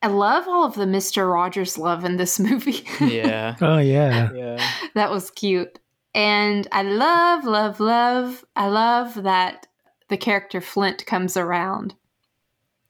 I 0.00 0.08
love 0.08 0.46
all 0.46 0.64
of 0.64 0.74
the 0.74 0.84
Mr. 0.84 1.32
Rogers 1.32 1.76
love 1.76 2.04
in 2.04 2.16
this 2.16 2.38
movie. 2.48 2.84
Yeah. 3.00 3.56
Oh 3.60 3.78
yeah. 3.78 4.32
yeah. 4.32 4.70
that 4.94 5.10
was 5.10 5.30
cute. 5.30 5.78
And 6.14 6.66
I 6.72 6.82
love, 6.82 7.44
love, 7.44 7.80
love, 7.80 8.44
I 8.56 8.68
love 8.68 9.22
that 9.22 9.66
the 10.08 10.16
character 10.16 10.60
Flint 10.60 11.04
comes 11.06 11.36
around 11.36 11.94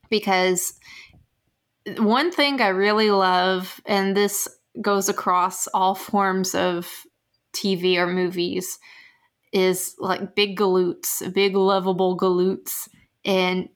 because 0.09 0.75
one 1.99 2.31
thing 2.31 2.61
I 2.61 2.69
really 2.69 3.11
love, 3.11 3.81
and 3.87 4.17
this 4.17 4.49
goes 4.81 5.09
across 5.09 5.67
all 5.69 5.95
forms 5.95 6.55
of 6.55 6.89
TV 7.53 7.97
or 7.97 8.07
movies, 8.07 8.79
is 9.53 9.95
like 9.99 10.35
big 10.35 10.59
galoots, 10.59 11.33
big 11.33 11.57
lovable 11.57 12.17
galoots. 12.17 12.89
And 13.25 13.69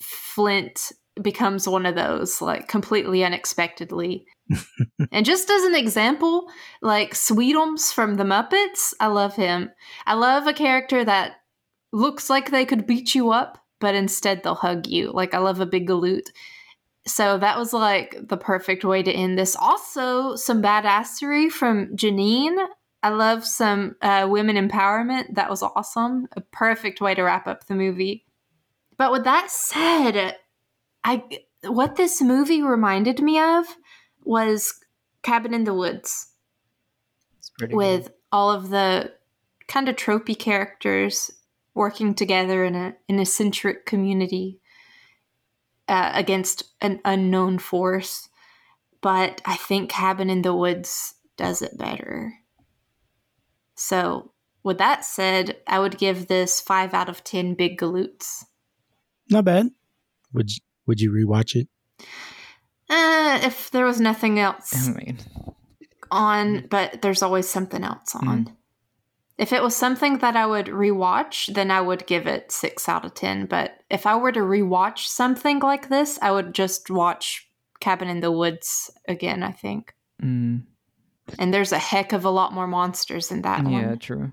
Flint 0.00 0.92
becomes 1.22 1.68
one 1.68 1.86
of 1.86 1.94
those, 1.94 2.42
like 2.42 2.68
completely 2.68 3.24
unexpectedly. 3.24 4.26
and 5.12 5.24
just 5.24 5.48
as 5.50 5.64
an 5.64 5.74
example, 5.74 6.50
like 6.82 7.14
Sweetums 7.14 7.92
from 7.92 8.16
the 8.16 8.24
Muppets, 8.24 8.92
I 9.00 9.06
love 9.06 9.36
him. 9.36 9.70
I 10.06 10.14
love 10.14 10.46
a 10.46 10.52
character 10.52 11.04
that 11.04 11.36
looks 11.92 12.28
like 12.28 12.50
they 12.50 12.64
could 12.64 12.86
beat 12.86 13.14
you 13.14 13.30
up, 13.30 13.58
but 13.80 13.94
instead 13.94 14.42
they'll 14.42 14.54
hug 14.54 14.86
you. 14.86 15.12
Like 15.12 15.34
I 15.34 15.38
love 15.38 15.60
a 15.60 15.66
big 15.66 15.88
galoot. 15.88 16.28
So 17.06 17.38
that 17.38 17.58
was 17.58 17.72
like 17.72 18.16
the 18.28 18.36
perfect 18.36 18.84
way 18.84 19.02
to 19.02 19.12
end 19.12 19.38
this. 19.38 19.56
Also, 19.56 20.36
some 20.36 20.62
badassery 20.62 21.50
from 21.50 21.94
Janine. 21.96 22.66
I 23.02 23.10
love 23.10 23.44
some 23.44 23.96
uh, 24.00 24.26
women 24.30 24.56
empowerment. 24.56 25.34
That 25.34 25.50
was 25.50 25.62
awesome. 25.62 26.26
A 26.36 26.40
perfect 26.40 27.02
way 27.02 27.14
to 27.14 27.22
wrap 27.22 27.46
up 27.46 27.66
the 27.66 27.74
movie. 27.74 28.24
But 28.96 29.12
with 29.12 29.24
that 29.24 29.50
said, 29.50 30.36
I 31.02 31.22
what 31.64 31.96
this 31.96 32.22
movie 32.22 32.62
reminded 32.62 33.20
me 33.20 33.38
of 33.38 33.66
was 34.24 34.72
Cabin 35.22 35.52
in 35.52 35.64
the 35.64 35.74
Woods 35.74 36.28
with 37.70 38.10
all 38.32 38.50
of 38.50 38.70
the 38.70 39.12
kind 39.68 39.88
of 39.88 39.96
tropey 39.96 40.38
characters 40.38 41.30
working 41.74 42.14
together 42.14 42.64
in 42.64 42.74
a 42.74 42.94
in 43.08 43.18
a 43.18 43.26
centric 43.26 43.84
community 43.84 44.60
uh, 45.88 46.12
against 46.14 46.64
an 46.80 47.00
unknown 47.04 47.58
force. 47.58 48.28
But 49.00 49.42
I 49.44 49.56
think 49.56 49.90
Cabin 49.90 50.30
in 50.30 50.42
the 50.42 50.54
Woods 50.54 51.14
does 51.36 51.62
it 51.62 51.76
better. 51.76 52.34
So, 53.74 54.32
with 54.62 54.78
that 54.78 55.04
said, 55.04 55.56
I 55.66 55.78
would 55.78 55.98
give 55.98 56.26
this 56.26 56.60
five 56.60 56.94
out 56.94 57.08
of 57.08 57.22
ten 57.22 57.54
big 57.54 57.78
galoots. 57.78 58.44
Not 59.30 59.44
bad. 59.44 59.70
Would 60.32 60.50
you, 60.50 60.60
Would 60.86 61.00
you 61.00 61.12
rewatch 61.12 61.54
it? 61.54 61.68
Uh, 62.88 63.40
if 63.42 63.70
there 63.70 63.84
was 63.84 64.00
nothing 64.00 64.38
else. 64.38 64.88
I 64.88 64.92
mean, 64.92 65.18
on, 66.10 66.66
but 66.68 67.02
there's 67.02 67.22
always 67.22 67.48
something 67.48 67.82
else 67.82 68.14
on. 68.14 68.56
If 69.36 69.52
it 69.52 69.62
was 69.62 69.74
something 69.74 70.18
that 70.18 70.36
I 70.36 70.46
would 70.46 70.66
rewatch, 70.66 71.52
then 71.54 71.70
I 71.70 71.80
would 71.80 72.06
give 72.06 72.26
it 72.28 72.52
six 72.52 72.88
out 72.88 73.04
of 73.04 73.14
ten. 73.14 73.46
But 73.46 73.72
if 73.90 74.06
I 74.06 74.14
were 74.16 74.30
to 74.32 74.40
rewatch 74.40 75.06
something 75.06 75.58
like 75.58 75.88
this, 75.88 76.18
I 76.22 76.30
would 76.30 76.54
just 76.54 76.88
watch 76.88 77.48
Cabin 77.80 78.08
in 78.08 78.20
the 78.20 78.30
Woods 78.30 78.90
again, 79.08 79.42
I 79.42 79.50
think. 79.50 79.92
mm, 80.22 80.62
And 81.38 81.52
there's 81.52 81.72
a 81.72 81.78
heck 81.78 82.12
of 82.12 82.24
a 82.24 82.30
lot 82.30 82.52
more 82.52 82.68
monsters 82.68 83.32
in 83.32 83.42
that 83.42 83.64
yeah, 83.64 83.70
one. 83.70 83.82
Yeah, 83.82 83.94
true. 83.96 84.32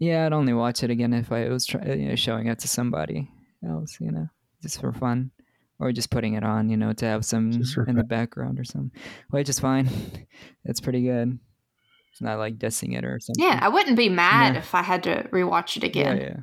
Yeah, 0.00 0.26
I'd 0.26 0.32
only 0.32 0.52
watch 0.52 0.82
it 0.82 0.90
again 0.90 1.12
if 1.12 1.30
I 1.30 1.48
was 1.48 1.64
try- 1.66 1.84
you 1.84 2.08
know, 2.08 2.14
showing 2.16 2.46
it 2.48 2.58
to 2.60 2.68
somebody 2.68 3.30
else, 3.66 3.98
you 4.00 4.10
know, 4.10 4.28
just 4.62 4.80
for 4.80 4.92
fun, 4.92 5.30
or 5.78 5.92
just 5.92 6.10
putting 6.10 6.34
it 6.34 6.44
on, 6.44 6.68
you 6.70 6.76
know, 6.76 6.92
to 6.92 7.04
have 7.04 7.24
some 7.24 7.52
Just 7.52 7.74
for 7.74 7.84
in 7.84 7.96
the 7.96 8.04
background 8.04 8.58
or 8.58 8.64
something. 8.64 8.92
Which 9.30 9.48
is 9.48 9.60
fine. 9.60 9.88
it's 10.64 10.80
pretty 10.80 11.02
good. 11.02 11.38
It's 12.18 12.22
not 12.24 12.38
like 12.40 12.58
dissing 12.58 12.98
it 12.98 13.04
or 13.04 13.20
something. 13.20 13.44
Yeah, 13.44 13.60
I 13.62 13.68
wouldn't 13.68 13.96
be 13.96 14.08
mad 14.08 14.54
Yeah. 14.54 14.58
if 14.58 14.74
I 14.74 14.82
had 14.82 15.04
to 15.04 15.28
rewatch 15.32 15.76
it 15.76 15.84
yeah, 15.84 15.88
again. 16.10 16.16
yeah. 16.18 16.36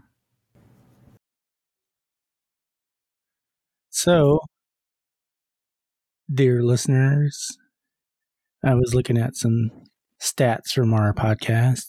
So, 3.90 4.40
dear 6.34 6.64
listeners, 6.64 7.58
I 8.64 8.74
was 8.76 8.96
looking 8.96 9.18
at 9.18 9.36
some 9.36 9.70
stats 10.22 10.70
from 10.74 10.94
our 10.94 11.14
podcast. 11.14 11.88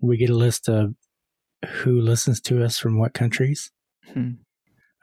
We 0.00 0.16
get 0.16 0.30
a 0.30 0.34
list 0.34 0.68
of 0.68 0.94
who 1.68 2.00
listens 2.00 2.40
to 2.40 2.64
us 2.64 2.76
from 2.76 2.98
what 2.98 3.14
countries. 3.14 3.70
Hmm. 4.12 4.30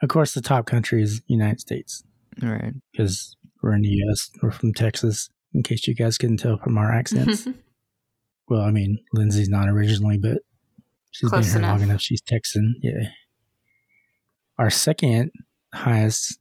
Of 0.02 0.10
course, 0.10 0.34
the 0.34 0.42
top 0.42 0.66
country 0.66 1.02
is 1.02 1.22
United 1.26 1.60
States 1.60 2.02
All 2.42 2.50
right. 2.50 2.74
because 2.92 3.34
we're 3.62 3.74
in 3.74 3.80
the 3.80 3.88
U.S. 3.88 4.30
We're 4.42 4.50
from 4.50 4.74
Texas. 4.74 5.30
In 5.54 5.62
case 5.62 5.88
you 5.88 5.94
guys 5.94 6.18
couldn't 6.18 6.36
tell 6.36 6.58
from 6.58 6.76
our 6.76 6.92
accents. 6.92 7.48
well, 8.48 8.62
I 8.62 8.70
mean, 8.70 8.98
Lyndsey's 9.14 9.48
not 9.48 9.68
originally, 9.68 10.18
but 10.18 10.38
she's 11.10 11.28
Close 11.28 11.52
been 11.52 11.62
here 11.62 11.68
long 11.70 11.78
enough. 11.78 11.88
enough. 11.90 12.00
She's 12.00 12.20
Texan. 12.20 12.76
Yeah. 12.82 13.08
Our 14.58 14.70
second 14.70 15.30
highest 15.74 16.38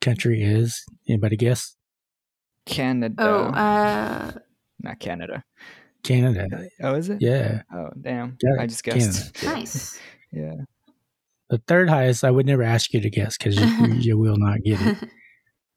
country 0.00 0.42
is 0.42 0.84
anybody 1.08 1.36
guess? 1.36 1.76
Canada. 2.66 3.14
oh, 3.18 3.44
uh, 3.46 4.32
not 4.80 5.00
Canada. 5.00 5.44
Canada. 6.02 6.68
Oh, 6.82 6.94
is 6.94 7.08
it? 7.08 7.20
Yeah. 7.20 7.62
Oh, 7.74 7.88
damn. 8.00 8.36
Yeah, 8.42 8.62
I 8.62 8.66
just 8.66 8.84
guessed. 8.84 9.42
nice. 9.42 9.98
Yeah. 10.32 10.52
The 11.50 11.58
third 11.66 11.88
highest, 11.88 12.24
I 12.24 12.30
would 12.30 12.46
never 12.46 12.62
ask 12.62 12.92
you 12.92 13.00
to 13.00 13.10
guess 13.10 13.36
because 13.36 13.56
you, 13.80 13.94
you 13.94 14.18
will 14.18 14.36
not 14.36 14.62
get 14.62 14.80
it. 14.80 14.96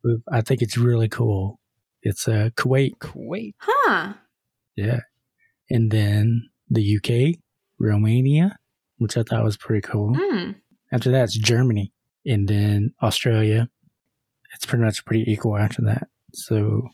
But 0.04 0.16
I 0.32 0.42
think 0.42 0.64
it's 0.64 0.80
really 0.80 1.08
cool. 1.08 1.60
It's 2.02 2.28
uh, 2.28 2.50
Kuwait. 2.56 2.94
Kuwait. 3.00 3.54
huh. 3.60 4.14
Yeah. 4.76 5.02
And 5.72 5.90
then 5.92 6.50
the 6.70 6.98
UK, 6.98 7.40
Romania, 7.80 8.58
which 8.98 9.18
I 9.18 9.24
thought 9.24 9.44
was 9.44 9.58
pretty 9.58 9.82
cool. 9.82 10.16
Hmm. 10.20 10.52
After 10.92 11.12
that, 11.12 11.24
it's 11.24 11.38
Germany. 11.38 11.94
And 12.26 12.48
then 12.48 12.94
Australia. 13.02 13.70
It's 14.54 14.66
pretty 14.66 14.84
much 14.84 15.06
pretty 15.06 15.24
equal 15.32 15.58
after 15.58 15.82
that. 15.84 16.10
So 16.34 16.90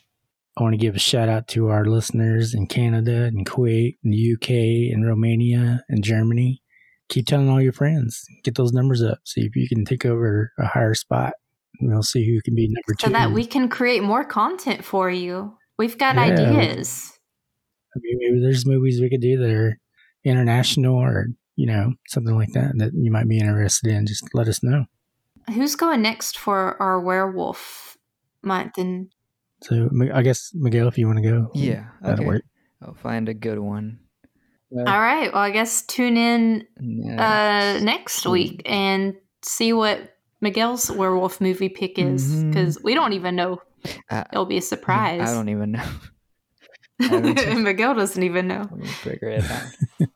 I 0.56 0.62
want 0.62 0.74
to 0.74 0.78
give 0.78 0.94
a 0.94 1.00
shout 1.00 1.28
out 1.28 1.48
to 1.48 1.68
our 1.68 1.84
listeners 1.84 2.54
in 2.54 2.66
Canada 2.68 3.24
and 3.24 3.44
Kuwait 3.44 3.98
and 4.04 4.12
the 4.12 4.32
UK 4.34 4.92
and 4.94 5.06
Romania 5.06 5.84
and 5.88 6.02
Germany. 6.04 6.62
Keep 7.08 7.26
telling 7.26 7.48
all 7.48 7.60
your 7.60 7.72
friends. 7.72 8.24
Get 8.44 8.54
those 8.54 8.72
numbers 8.72 9.02
up. 9.02 9.18
See 9.24 9.40
if 9.40 9.56
you 9.56 9.68
can 9.68 9.84
take 9.84 10.04
over 10.04 10.52
a 10.58 10.66
higher 10.66 10.94
spot. 10.94 11.32
We'll 11.80 12.02
see 12.02 12.26
who 12.26 12.40
can 12.42 12.54
be 12.54 12.68
number 12.68 12.94
two. 12.98 13.06
So 13.06 13.12
that 13.12 13.32
we 13.32 13.44
can 13.44 13.68
create 13.68 14.02
more 14.02 14.24
content 14.24 14.84
for 14.84 15.10
you. 15.10 15.56
We've 15.78 15.98
got 15.98 16.16
Yeah. 16.16 16.22
ideas. 16.22 17.17
I 17.94 17.98
mean, 18.02 18.18
maybe 18.20 18.40
there's 18.40 18.66
movies 18.66 19.00
we 19.00 19.10
could 19.10 19.20
do 19.20 19.38
that 19.38 19.50
are 19.50 19.78
international 20.24 20.94
or, 20.96 21.26
you 21.56 21.66
know, 21.66 21.94
something 22.08 22.34
like 22.36 22.52
that 22.52 22.72
that 22.78 22.92
you 22.94 23.10
might 23.10 23.28
be 23.28 23.38
interested 23.38 23.90
in. 23.90 24.06
Just 24.06 24.24
let 24.34 24.48
us 24.48 24.62
know. 24.62 24.84
Who's 25.54 25.74
going 25.76 26.02
next 26.02 26.38
for 26.38 26.80
our 26.82 27.00
werewolf 27.00 27.96
month? 28.42 28.76
And 28.78 29.10
So 29.62 29.88
I 30.12 30.22
guess, 30.22 30.50
Miguel, 30.54 30.88
if 30.88 30.98
you 30.98 31.06
want 31.06 31.18
to 31.22 31.28
go. 31.28 31.50
Yeah. 31.54 31.86
That'll 32.02 32.20
Okay. 32.20 32.26
work. 32.26 32.42
I'll 32.82 32.94
find 32.94 33.28
a 33.28 33.34
good 33.34 33.58
one. 33.58 34.00
all 34.76 34.84
right, 34.84 35.32
well, 35.32 35.42
I 35.42 35.50
guess 35.50 35.82
tune 35.82 36.16
in 36.18 36.66
Yeah. 36.80 37.78
uh, 37.80 37.82
next 37.82 38.26
week 38.26 38.62
and 38.66 39.14
see 39.42 39.72
what 39.72 40.14
Miguel's 40.42 40.90
werewolf 40.90 41.40
movie 41.40 41.70
pick 41.70 41.98
is 41.98 42.44
because 42.44 42.78
we 42.82 42.94
don't 42.94 43.14
even 43.14 43.34
know 43.34 43.60
Uh, 44.10 44.24
It'll 44.32 44.44
be 44.44 44.58
a 44.58 44.62
surprise. 44.74 45.22
I 45.28 45.32
don't 45.32 45.48
even 45.48 45.72
know. 45.72 45.88
haven't- 47.00 47.62
Miguel 47.62 47.94
doesn't 47.94 48.22
even 48.22 48.48
know. 48.48 48.66
Let 48.70 48.76
me 48.78 48.86
figure 48.86 49.28
it 49.28 49.44
out. 49.50 49.66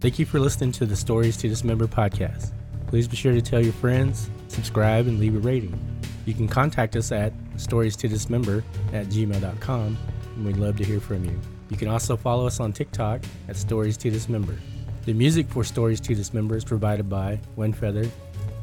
Thank 0.00 0.18
you 0.18 0.24
for 0.26 0.40
listening 0.40 0.72
to 0.72 0.86
the 0.86 0.96
Stories 0.96 1.36
to 1.38 1.48
Dismember 1.48 1.86
podcast. 1.86 2.52
Please 2.86 3.06
be 3.06 3.16
sure 3.16 3.32
to 3.32 3.42
tell 3.42 3.62
your 3.62 3.74
friends, 3.74 4.30
subscribe, 4.48 5.06
and 5.06 5.20
leave 5.20 5.36
a 5.36 5.38
rating. 5.38 5.78
You 6.24 6.34
can 6.34 6.48
contact 6.48 6.96
us 6.96 7.12
at 7.12 7.32
stories 7.56 7.96
to 7.96 8.08
dismember 8.08 8.64
at 8.92 9.06
gmail.com, 9.06 9.98
and 10.36 10.44
we'd 10.46 10.56
love 10.56 10.76
to 10.78 10.84
hear 10.84 11.00
from 11.00 11.24
you. 11.24 11.38
You 11.68 11.76
can 11.76 11.88
also 11.88 12.16
follow 12.16 12.46
us 12.46 12.60
on 12.60 12.72
TikTok 12.72 13.22
at 13.48 13.56
Stories 13.56 13.96
to 13.98 14.10
Dismember. 14.10 14.56
The 15.04 15.12
music 15.12 15.48
for 15.48 15.64
Stories 15.64 16.00
to 16.00 16.14
Dismember 16.14 16.56
is 16.56 16.64
provided 16.64 17.08
by 17.08 17.38
Windfeather, 17.56 18.10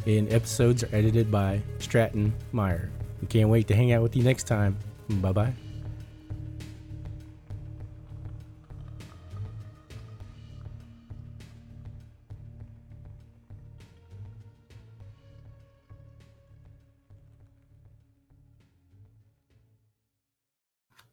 and 0.06 0.32
episodes 0.32 0.84
are 0.84 0.90
edited 0.92 1.32
by 1.32 1.62
Stratton 1.80 2.34
Meyer. 2.52 2.90
We 3.22 3.28
can't 3.28 3.50
wait 3.50 3.68
to 3.68 3.76
hang 3.76 3.92
out 3.92 4.02
with 4.02 4.16
you 4.16 4.24
next 4.24 4.44
time. 4.48 4.78
Bye 5.10 5.32
bye. 5.32 5.54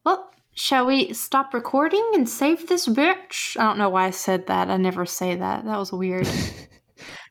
Well, 0.04 0.30
shall 0.54 0.86
we 0.86 1.12
stop 1.12 1.54
recording 1.54 2.04
and 2.14 2.28
save 2.28 2.68
this 2.68 2.88
bitch? 2.88 3.56
I 3.58 3.64
don't 3.64 3.78
know 3.78 3.88
why 3.90 4.06
I 4.06 4.10
said 4.10 4.48
that. 4.48 4.70
I 4.70 4.76
never 4.76 5.06
say 5.06 5.36
that. 5.36 5.64
That 5.64 5.78
was 5.78 5.92
weird. 5.92 6.28